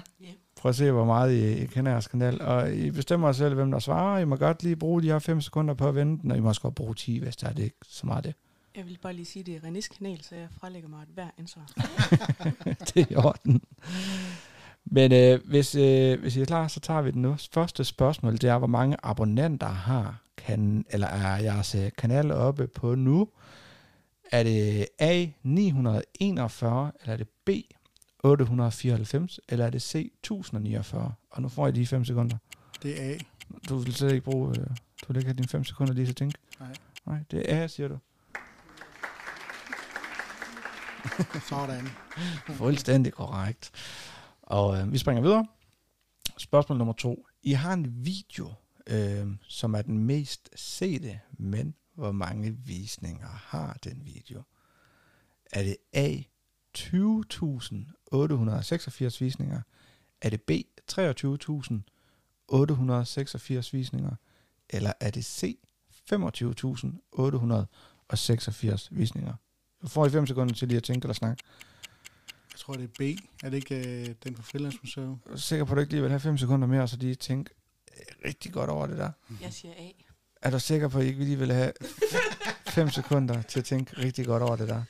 Prøv 0.56 0.70
at 0.70 0.76
se, 0.76 0.92
hvor 0.92 1.06
meget 1.06 1.34
I, 1.34 1.64
I 1.64 1.66
kender 1.66 1.92
jeres 1.92 2.08
kanal, 2.08 2.42
og 2.42 2.74
I 2.74 2.92
bestemmer 2.92 3.32
selv, 3.32 3.56
hvem 3.56 3.72
der 3.72 3.80
svarer. 3.80 4.20
I 4.20 4.26
må 4.26 4.36
godt 4.36 4.64
lige 4.64 4.76
bruge 4.76 5.02
de 5.02 5.08
her 5.08 5.20
5 5.20 5.42
sekunder 5.42 5.74
på 5.74 5.88
at 5.88 5.96
vente 5.96 6.32
og 6.32 6.38
I 6.38 6.40
må 6.40 6.48
også 6.48 6.62
godt 6.62 6.76
bruge 6.76 6.96
10, 6.96 7.18
hvis 7.18 7.36
der 7.36 7.48
er 7.48 7.54
det 7.54 7.64
ikke 7.64 7.78
så 7.84 8.06
meget 8.06 8.24
det. 8.24 8.34
Jeg 8.76 8.86
vil 8.86 9.00
bare 9.02 9.14
lige 9.14 9.26
sige, 9.26 9.42
at 9.42 9.46
det 9.46 9.56
er 9.56 9.60
Renés 9.60 9.98
kanal, 9.98 10.24
så 10.24 10.36
jeg 10.36 10.48
frelægger 10.60 10.90
mig 10.90 11.02
et 11.02 11.08
hver 11.14 11.28
ansvar. 11.38 11.72
det 12.94 12.98
er 12.98 13.06
i 13.12 13.16
orden. 13.16 13.62
Men 14.86 15.12
øh, 15.12 15.40
hvis, 15.46 15.76
øh, 15.76 16.20
hvis 16.20 16.36
I 16.36 16.42
er 16.42 16.46
klar, 16.46 16.68
så 16.68 16.80
tager 16.80 17.02
vi 17.02 17.12
den 17.12 17.22
nu. 17.22 17.38
Første 17.52 17.84
spørgsmål, 17.84 18.34
det 18.34 18.44
er, 18.44 18.58
hvor 18.58 18.68
mange 18.68 18.98
abonnenter 19.04 19.68
har 19.68 20.25
kan, 20.38 20.86
eller 20.90 21.08
er 21.08 21.38
jeres 21.38 21.76
øh, 21.76 21.92
kanal 21.98 22.32
oppe 22.32 22.68
på 22.68 22.96
nu? 22.96 23.30
Er 24.32 24.44
det 24.44 24.88
A 25.00 25.26
941, 25.44 26.92
eller 27.02 27.14
er 27.14 27.18
det 27.18 27.28
B 27.46 27.50
894, 28.24 29.40
eller 29.50 29.66
er 29.66 29.70
det 29.70 29.82
C 29.82 29.96
1049? 29.96 31.14
Og 31.30 31.42
nu 31.42 31.50
får 31.50 31.68
I 31.68 31.72
lige 31.72 31.88
5 31.88 32.06
sekunder. 32.06 32.38
Det 32.84 33.04
er 33.04 33.14
A. 33.14 33.18
Du 33.70 33.78
vil 33.78 33.94
slet 33.94 34.12
ikke 34.12 34.26
bruge, 34.26 34.50
øh, 34.50 34.66
du 35.02 35.08
vil 35.08 35.18
ikke 35.18 35.28
have 35.28 35.38
dine 35.38 35.48
5 35.48 35.64
sekunder 35.64 35.94
lige 35.94 36.06
til 36.06 36.12
at 36.12 36.18
tænke? 36.18 36.38
Nej. 36.60 36.74
Nej, 37.06 37.20
det 37.32 37.54
er 37.54 37.64
A, 37.64 37.68
siger 37.68 37.88
du. 37.88 37.98
Sådan. 41.50 41.88
Fuldstændig 42.48 43.14
korrekt. 43.14 43.72
Og 44.42 44.78
øh, 44.78 44.92
vi 44.92 44.98
springer 44.98 45.24
videre. 45.24 45.46
Spørgsmål 46.38 46.78
nummer 46.78 46.94
to. 46.94 47.26
I 47.44 47.52
har 47.52 47.74
en 47.74 48.06
video, 48.06 48.54
øh, 48.90 49.28
som 49.48 49.76
er 49.76 49.82
den 49.82 49.98
mest 49.98 50.50
sete, 50.56 51.20
men 51.38 51.76
hvor 51.96 52.12
mange 52.12 52.52
visninger 52.52 53.28
har 53.28 53.78
den 53.84 54.02
video? 54.06 54.44
Er 55.52 55.64
det 55.64 55.78
A, 55.94 56.18
20.886 56.78 59.18
visninger? 59.20 59.62
Er 60.22 60.30
det 60.30 60.42
B, 60.42 60.52
23.886 60.92 63.70
visninger? 63.72 64.16
Eller 64.70 64.94
er 65.00 65.12
det 65.12 65.26
C, 65.26 65.58
25.886 66.14 68.88
visninger? 68.92 69.34
Du 69.82 69.88
får 69.88 70.06
I 70.06 70.10
5 70.10 70.28
sekunder 70.28 70.54
til 70.54 70.68
lige 70.68 70.78
at 70.78 70.84
tænke 70.84 71.06
eller 71.06 71.14
snakke. 71.14 71.44
Jeg 72.52 72.60
tror, 72.60 72.74
det 72.74 72.84
er 72.84 72.88
B. 72.88 73.02
Er 73.44 73.50
det 73.50 73.58
ikke 73.58 74.06
øh, 74.10 74.16
den 74.24 74.34
på 74.34 74.42
Frilandsmuseet? 74.42 75.18
Jeg 75.26 75.34
er 75.34 75.38
sikker 75.38 75.66
på, 75.66 75.72
at 75.72 75.76
du 75.76 75.82
ikke 75.82 75.94
lige 75.94 76.02
vil 76.02 76.10
have 76.10 76.20
5 76.20 76.38
sekunder 76.38 76.68
mere, 76.68 76.88
så 76.88 76.98
lige 76.98 77.16
tænke 77.16 77.52
rigtig 78.26 78.54
godt 78.54 78.70
over 78.70 78.88
det 78.88 78.98
der. 78.98 79.12
Jeg 79.42 79.54
siger 79.54 79.74
A. 79.78 79.90
Er 80.42 80.50
du 80.50 80.60
sikker 80.60 80.88
på, 80.88 80.98
at 81.00 81.04
I 81.04 81.08
ikke 81.08 81.24
lige 81.24 81.38
vil 81.40 81.52
have 81.52 81.72
5 82.68 82.90
sekunder 82.90 83.42
til 83.42 83.60
at 83.60 83.66
tænke 83.66 83.98
rigtig 83.98 84.26
godt 84.26 84.44
over 84.44 84.56
det 84.56 84.68
der? 84.70 84.84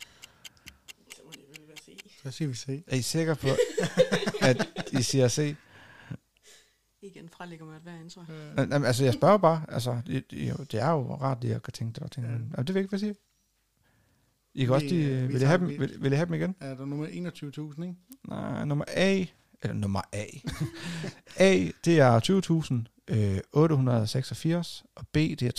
Så 2.23 2.23
være 2.23 2.31
siger 2.31 2.47
vi 2.47 2.53
C. 2.55 2.83
Er 2.87 2.95
I 2.95 3.01
sikre 3.01 3.35
på, 3.35 3.47
at 4.41 4.67
I 4.99 5.01
siger 5.01 5.27
C? 5.27 5.55
Igen 7.01 7.29
frelægger 7.29 7.65
mig 7.65 7.75
et 7.75 7.81
hver 7.81 7.99
ansvar. 7.99 8.25
Øh, 8.29 8.57
Jamen, 8.57 8.83
altså, 8.83 9.03
jeg 9.03 9.13
spørger 9.13 9.37
bare. 9.37 9.65
Altså, 9.69 10.01
det, 10.07 10.31
det 10.31 10.43
er 10.43 10.47
jo- 10.49 10.65
rart 11.21 11.43
at 11.43 11.63
kan 11.63 11.73
tænke 11.73 11.93
det 11.95 12.03
og 12.03 12.11
tænke. 12.11 12.29
Ja. 12.29 12.35
Ja. 12.35 12.39
Jamen, 12.41 12.57
det 12.57 12.67
vil 12.67 12.73
jeg 12.73 12.81
ikke, 12.81 12.89
hvad 12.89 12.99
siger 12.99 13.13
I 14.53 14.65
kan 14.65 14.73
også 14.73 14.87
lige, 14.87 15.09
øh, 15.09 15.27
vi 15.27 15.33
vil, 15.33 15.41
I 15.41 15.45
have 15.45 15.57
dem, 15.57 15.67
vil, 15.67 15.95
vil 16.01 16.11
I 16.11 16.15
have 16.15 16.25
dem 16.25 16.33
igen? 16.33 16.55
er 16.59 16.75
der 16.75 16.85
nummer 16.85 17.07
21.000, 17.07 17.83
ikke? 17.83 17.95
Nej, 18.27 18.65
nummer 18.65 18.85
A, 18.87 19.25
eller 19.61 19.73
nummer 19.73 20.01
A. 20.11 20.25
A, 21.37 21.67
det 21.85 21.99
er 21.99 22.19
20.886, 23.11 24.83
og 24.95 25.07
B, 25.07 25.15
det 25.15 25.43
er 25.43 25.51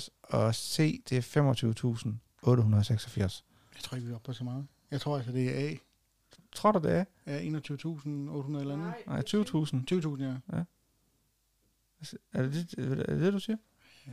23.886, 0.00 0.08
og 0.22 0.54
C, 0.54 1.02
det 1.08 1.18
er 1.18 1.22
25.886. 1.22 3.42
Jeg 3.74 3.82
tror 3.82 3.96
ikke, 3.96 4.06
vi 4.06 4.12
er 4.12 4.14
oppe 4.14 4.26
på 4.26 4.32
så 4.32 4.44
meget. 4.44 4.66
Jeg 4.90 5.00
tror 5.00 5.16
altså, 5.16 5.32
det 5.32 5.64
er 5.64 5.68
A. 5.70 5.74
Tror 6.54 6.72
du, 6.72 6.78
det 6.88 6.96
er? 6.96 7.04
Er 7.26 7.40
21.800 7.40 8.60
eller 8.60 8.74
andet? 8.74 8.94
Nej, 9.06 9.20
20.000. 9.20 9.24
20.000, 9.92 10.22
ja. 10.22 10.34
Er 12.32 12.42
det 12.42 12.52
det, 12.52 12.74
er 12.78 12.94
det, 12.94 13.06
det, 13.20 13.32
du 13.32 13.38
siger? 13.38 13.56
Ja. 14.06 14.12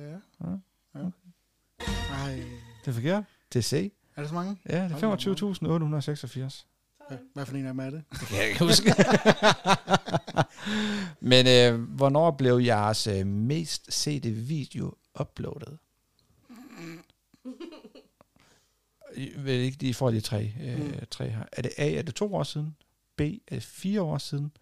ja. 0.00 0.16
Ja. 0.44 0.50
ja. 0.94 1.00
Ej. 2.10 2.34
Det 2.84 2.88
er 2.88 2.92
forkert. 2.92 3.24
Det 3.52 3.58
er 3.58 3.62
C. 3.62 3.92
Er 4.16 4.20
der 4.22 4.28
så 4.28 4.34
mange? 4.34 4.56
Ja, 4.68 4.84
det 4.84 5.02
er 5.02 5.16
25.886. 5.16 6.64
Hvad, 7.08 7.18
hvad 7.34 7.46
for 7.46 7.56
en 7.56 7.66
af 7.66 7.72
dem 7.72 7.80
er 7.80 7.90
det? 7.90 8.04
Det 8.10 8.18
kan 8.20 8.38
jeg 8.38 8.48
ikke 8.48 8.64
huske. 8.64 8.90
Men 11.20 11.46
øh, 11.46 11.80
hvornår 11.84 12.30
blev 12.30 12.58
jeres 12.58 13.06
øh, 13.06 13.26
mest 13.26 13.92
sete 13.92 14.30
video 14.30 14.94
uploadet? 15.20 15.78
I, 19.16 19.32
vil 19.38 19.54
ikke 19.54 19.78
lige 19.78 19.94
får 19.94 20.10
de 20.10 20.20
tre, 20.20 20.52
øh, 20.60 20.78
Mm. 20.80 20.92
tre 21.10 21.28
her. 21.28 21.44
Er 21.52 21.62
det 21.62 21.70
A, 21.78 21.92
er 21.94 22.02
det 22.02 22.14
to 22.14 22.34
år 22.34 22.42
siden? 22.42 22.76
B, 23.16 23.20
er 23.20 23.36
det 23.50 23.62
fire 23.62 24.02
år 24.02 24.18
siden? 24.18 24.52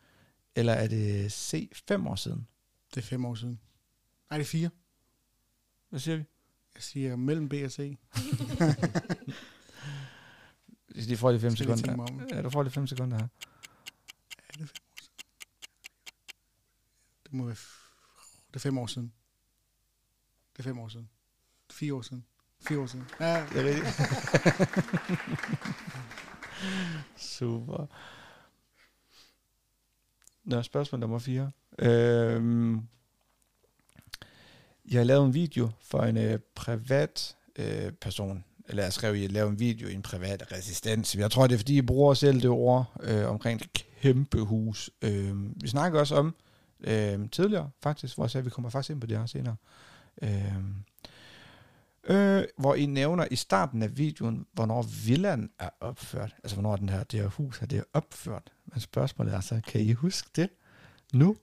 eller 0.58 0.72
er 0.72 0.88
det 0.88 1.32
C, 1.32 1.70
fem 1.88 2.06
år 2.06 2.14
siden? 2.14 2.46
Det 2.94 2.96
er 3.00 3.02
fem 3.06 3.24
år 3.24 3.34
siden. 3.34 3.60
Nej, 4.30 4.38
det 4.38 4.44
er 4.44 4.48
fire. 4.48 4.70
Hvad 5.88 6.00
siger 6.00 6.16
vi? 6.16 6.24
Jeg 6.74 6.82
siger 6.82 7.16
mellem 7.16 7.48
B 7.48 7.52
og 7.64 7.70
C. 7.72 7.76
De 11.08 11.16
får 11.16 11.30
lige 11.30 11.40
fem 11.40 11.56
sekunder. 11.56 12.26
Ja, 12.34 12.42
du 12.42 12.50
får 12.50 12.62
lige 12.62 12.72
fem 12.72 12.86
sekunder 12.86 13.16
her. 13.16 13.26
Er 14.48 14.52
det 14.52 14.58
fem 14.58 14.66
år 14.66 14.96
siden? 14.98 15.16
Det 17.26 17.32
må 17.34 17.44
være... 17.44 17.54
f- 17.54 18.40
Det 18.48 18.56
er 18.56 18.60
fem 18.60 18.78
år 18.78 18.86
siden. 18.86 19.12
Det 20.52 20.58
er 20.58 20.62
fem 20.62 20.78
år 20.78 20.88
siden. 20.88 21.08
Fire 21.70 21.94
år 21.94 22.02
siden. 22.02 22.24
Fire 22.68 22.78
år 22.78 22.86
siden. 22.86 23.04
Ja, 23.20 23.46
Det 23.52 23.60
er 23.60 23.64
rigtigt. 23.64 23.96
Super. 27.16 27.86
Nå, 30.44 30.62
spørgsmål 30.62 31.00
nummer 31.00 31.18
4. 31.18 31.50
Øhm, 31.78 32.74
jeg 34.90 34.98
har 34.98 35.04
lavet 35.04 35.26
en 35.26 35.34
video 35.34 35.70
for 35.82 36.02
en 36.02 36.16
øh, 36.16 36.38
privat 36.54 37.36
øh, 37.56 37.92
person. 37.92 38.44
Eller 38.68 38.82
jeg 38.82 38.92
skrev, 38.92 39.12
at 39.14 39.20
jeg 39.20 39.30
lavede 39.32 39.50
en 39.50 39.58
video 39.60 39.88
i 39.88 39.94
en 39.94 40.02
privat 40.02 40.52
resistens. 40.52 41.14
Jeg 41.16 41.30
tror, 41.30 41.46
det 41.46 41.54
er, 41.54 41.58
fordi 41.58 41.76
jeg 41.76 41.86
bruger 41.86 42.14
selv 42.14 42.40
det 42.42 42.50
ord 42.50 42.92
øh, 43.02 43.28
omkring 43.28 43.60
det 43.60 43.72
kæmpe 43.72 44.40
hus. 44.40 44.90
Øh, 45.02 45.62
vi 45.62 45.68
snakker 45.68 46.00
også 46.00 46.14
om 46.14 46.34
øh, 46.80 47.30
tidligere, 47.30 47.70
faktisk, 47.82 48.14
hvor 48.14 48.24
jeg 48.24 48.30
sagde, 48.30 48.42
at 48.42 48.44
vi 48.44 48.50
kommer 48.50 48.70
faktisk 48.70 48.90
ind 48.90 49.00
på 49.00 49.06
det 49.06 49.18
her 49.18 49.26
senere. 49.26 49.56
Øh, 50.22 50.56
øh, 52.08 52.44
hvor 52.58 52.74
I 52.74 52.86
nævner 52.86 53.26
i 53.30 53.36
starten 53.36 53.82
af 53.82 53.98
videoen, 53.98 54.46
hvornår 54.52 54.86
villan 55.06 55.50
er 55.58 55.70
opført. 55.80 56.34
Altså, 56.42 56.56
hvornår 56.56 56.76
den 56.76 56.88
her, 56.88 57.04
det 57.04 57.20
her 57.20 57.28
hus 57.28 57.58
her, 57.58 57.66
det 57.66 57.78
er 57.78 57.84
opført. 57.92 58.52
Men 58.66 58.80
spørgsmålet 58.80 59.34
er 59.34 59.40
så, 59.40 59.60
kan 59.66 59.80
I 59.80 59.92
huske 59.92 60.30
det 60.36 60.48
nu? 61.12 61.36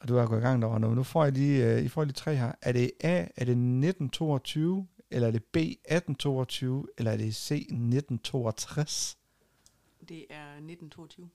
Og 0.00 0.08
du 0.08 0.16
har 0.16 0.26
gået 0.26 0.38
i 0.38 0.42
gang 0.42 0.62
derovre 0.62 0.80
nu. 0.80 0.94
Nu 0.94 1.02
får 1.02 1.26
I 1.26 1.30
lige, 1.30 1.66
øh, 1.66 1.84
I 1.84 1.88
får 1.88 2.04
lige 2.04 2.12
tre 2.12 2.34
her. 2.34 2.52
Er 2.62 2.72
det 2.72 2.90
A, 3.00 3.16
er 3.36 3.44
det 3.44 3.56
1922, 3.56 4.86
eller 5.10 5.28
er 5.28 5.32
det 5.32 5.44
B, 5.44 5.56
1822, 5.56 6.86
eller 6.98 7.12
er 7.12 7.16
det 7.16 7.34
C, 7.34 7.50
1962? 7.50 9.18
Det 10.08 10.26
er 10.30 10.46
1922 10.46 11.28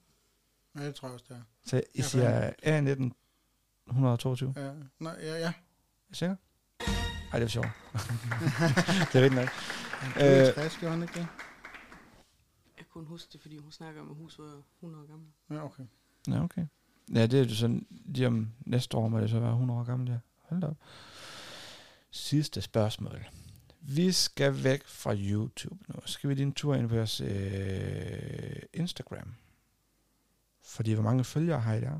ja, 0.76 0.86
det 0.88 0.96
tror 0.96 1.08
jeg 1.08 1.14
også, 1.14 1.26
det 1.30 1.38
er. 1.38 1.42
Så 1.66 1.78
I 1.78 1.82
Ja, 1.98 2.02
siger 2.04 2.30
A, 2.64 2.78
1922. 2.78 4.54
Ja, 4.58 4.72
nej, 5.00 5.16
ja, 5.22 5.38
ja. 5.38 5.48
Er 5.48 5.52
I 6.12 6.14
sikker? 6.16 6.36
Ej, 7.34 7.40
det 7.40 7.46
er 7.46 7.50
sjovt. 7.50 7.68
det 9.14 9.16
er 9.16 9.24
rigtigt 9.24 9.36
nok. 9.36 9.48
Han 9.50 10.28
Øh. 10.42 10.48
øh, 10.48 10.54
60, 10.54 10.78
gjorde 10.78 10.92
han 10.94 11.02
ikke 11.02 11.14
det? 11.14 11.28
Jeg 12.78 12.86
kunne 12.90 13.06
huske 13.06 13.30
det, 13.34 13.42
fordi 13.42 13.58
hun 13.58 13.72
snakker 13.72 14.02
om, 14.02 14.10
at 14.10 14.16
huset 14.16 14.46
var 14.46 14.62
100 14.80 15.04
år 15.04 15.08
gammel. 15.08 15.28
Ja, 15.50 15.66
okay. 15.66 15.84
Ja, 16.28 16.44
okay. 16.44 16.66
Ja, 17.14 17.26
det 17.28 17.40
er 17.42 17.44
jo 17.46 17.56
sådan, 17.56 17.86
lige 17.90 18.28
om 18.28 18.52
næste 18.66 18.98
år 18.98 19.08
må 19.08 19.20
det 19.20 19.30
så 19.30 19.40
være 19.40 19.52
100 19.52 19.80
år 19.80 19.84
gammel, 19.84 20.10
ja. 20.10 20.18
Hold 20.42 20.62
da 20.62 20.68
op. 20.68 20.78
Sidste 22.12 22.62
spørgsmål. 22.62 23.26
Vi 23.82 24.12
skal 24.12 24.64
væk 24.64 24.88
fra 24.88 25.16
YouTube 25.16 25.84
nu. 25.88 25.96
Skal 26.06 26.30
vi 26.30 26.34
lige 26.36 26.46
en 26.46 26.54
tur 26.54 26.76
ind 26.76 26.90
på 26.90 26.96
jeres 26.96 27.22
øh, 27.22 28.56
Instagram? 28.74 29.34
Fordi 30.76 30.94
hvor 30.94 31.04
mange 31.04 31.24
følgere 31.24 31.60
har 31.60 31.74
I 31.74 31.82
der? 31.82 32.00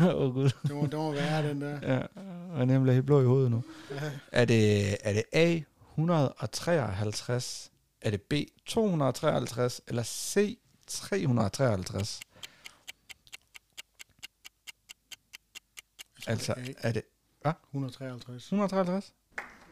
Åh 0.00 0.14
oh, 0.14 0.34
gud. 0.34 0.50
Det 0.62 0.70
må, 0.70 0.82
det 0.82 0.94
må 0.94 1.12
være 1.12 1.48
den 1.48 1.60
der. 1.60 1.94
Ja, 1.94 2.06
og 2.50 2.66
nemlig 2.66 2.94
helt 2.94 3.06
blå 3.06 3.22
i 3.22 3.24
hovedet 3.24 3.50
nu. 3.50 3.64
Ja. 3.90 4.10
Er 4.32 4.44
det, 4.44 4.96
er 5.00 5.12
det 5.12 5.22
A 5.32 5.60
153? 5.90 7.72
Er 8.00 8.10
det 8.10 8.22
B 8.22 8.32
253? 8.66 9.80
Eller 9.88 10.02
C 10.02 10.58
353? 10.86 12.20
Jeg 16.26 16.32
Altså, 16.32 16.54
er 16.78 16.92
det 16.92 17.02
er 17.44 17.52
153. 17.70 18.44
153? 18.44 19.12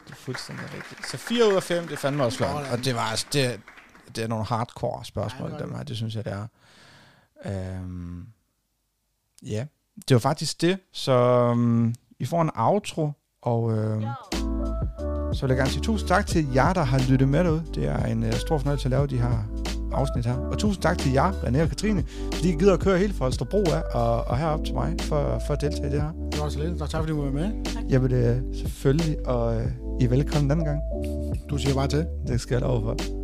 Det 0.04 0.12
er 0.12 0.16
fuldstændig 0.16 0.64
rigtigt. 0.74 1.10
Så 1.10 1.16
4 1.16 1.48
ud 1.48 1.56
af 1.56 1.62
5, 1.62 1.82
det 1.82 1.92
er 1.92 1.96
fandme 1.96 2.24
også 2.24 2.38
flot. 2.38 2.66
Og 2.72 2.84
det 2.84 2.94
var 2.94 3.00
altså, 3.00 3.26
det, 3.32 3.60
det 4.16 4.24
er 4.24 4.28
nogle 4.28 4.44
hardcore 4.44 5.04
spørgsmål, 5.04 5.50
Ja, 5.50 5.58
dem 5.58 5.74
her. 5.74 5.82
Det 5.82 5.96
synes 5.96 6.14
jeg, 6.14 6.24
det 6.24 6.32
er. 6.32 6.46
Øhm, 7.46 8.26
ja, 9.42 9.66
det 10.08 10.14
var 10.14 10.18
faktisk 10.18 10.60
det. 10.60 10.78
Så 10.92 11.12
um, 11.52 11.94
I 12.18 12.24
får 12.24 12.42
en 12.42 12.50
outro, 12.54 13.10
og 13.42 13.72
øhm, 13.72 14.04
så 15.32 15.38
vil 15.40 15.48
jeg 15.48 15.56
gerne 15.56 15.70
sige 15.70 15.82
tusind 15.82 16.08
tak 16.08 16.26
til 16.26 16.46
jer, 16.54 16.72
der 16.72 16.82
har 16.82 17.10
lyttet 17.10 17.28
med 17.28 17.44
derude. 17.44 17.64
Det 17.74 17.88
er 17.88 18.04
en 18.04 18.22
uh, 18.22 18.32
stor 18.32 18.58
fornøjelse 18.58 18.86
at 18.86 18.90
lave 18.90 19.06
de 19.06 19.18
her 19.18 19.64
afsnit 19.92 20.26
her. 20.26 20.36
Og 20.36 20.58
tusind 20.58 20.82
tak 20.82 20.98
til 20.98 21.12
jer, 21.12 21.32
René 21.32 21.62
og 21.62 21.68
Katrine, 21.68 22.04
fordi 22.32 22.48
I 22.48 22.56
gider 22.58 22.72
at 22.72 22.80
køre 22.80 22.98
helt 22.98 23.14
fra 23.14 23.24
Holstebro 23.24 23.62
af 23.62 23.82
og, 23.94 24.24
og 24.24 24.38
herop 24.38 24.64
til 24.64 24.74
mig 24.74 24.96
for, 25.00 25.40
for 25.46 25.54
at 25.54 25.60
deltage 25.60 25.88
i 25.88 25.90
det 25.90 26.02
her. 26.02 26.12
Det 26.32 26.40
var 26.40 26.48
så 26.48 26.58
lidt. 26.58 26.82
Og 26.82 26.90
tak 26.90 27.00
fordi 27.00 27.12
du 27.12 27.22
var 27.22 27.30
med. 27.30 27.50
Jeg 27.88 28.02
vil 28.02 28.10
det 28.10 28.44
selvfølgelig, 28.56 29.26
og 29.26 29.56
øh, 29.56 29.66
I 30.00 30.04
er 30.04 30.08
velkommen 30.08 30.50
den 30.50 30.64
gang. 30.64 30.80
Du 31.50 31.58
siger 31.58 31.74
bare 31.74 31.88
til. 31.88 32.06
Det 32.26 32.40
skal 32.40 32.54
jeg 32.54 32.62
love 32.62 32.82
for. 32.82 33.23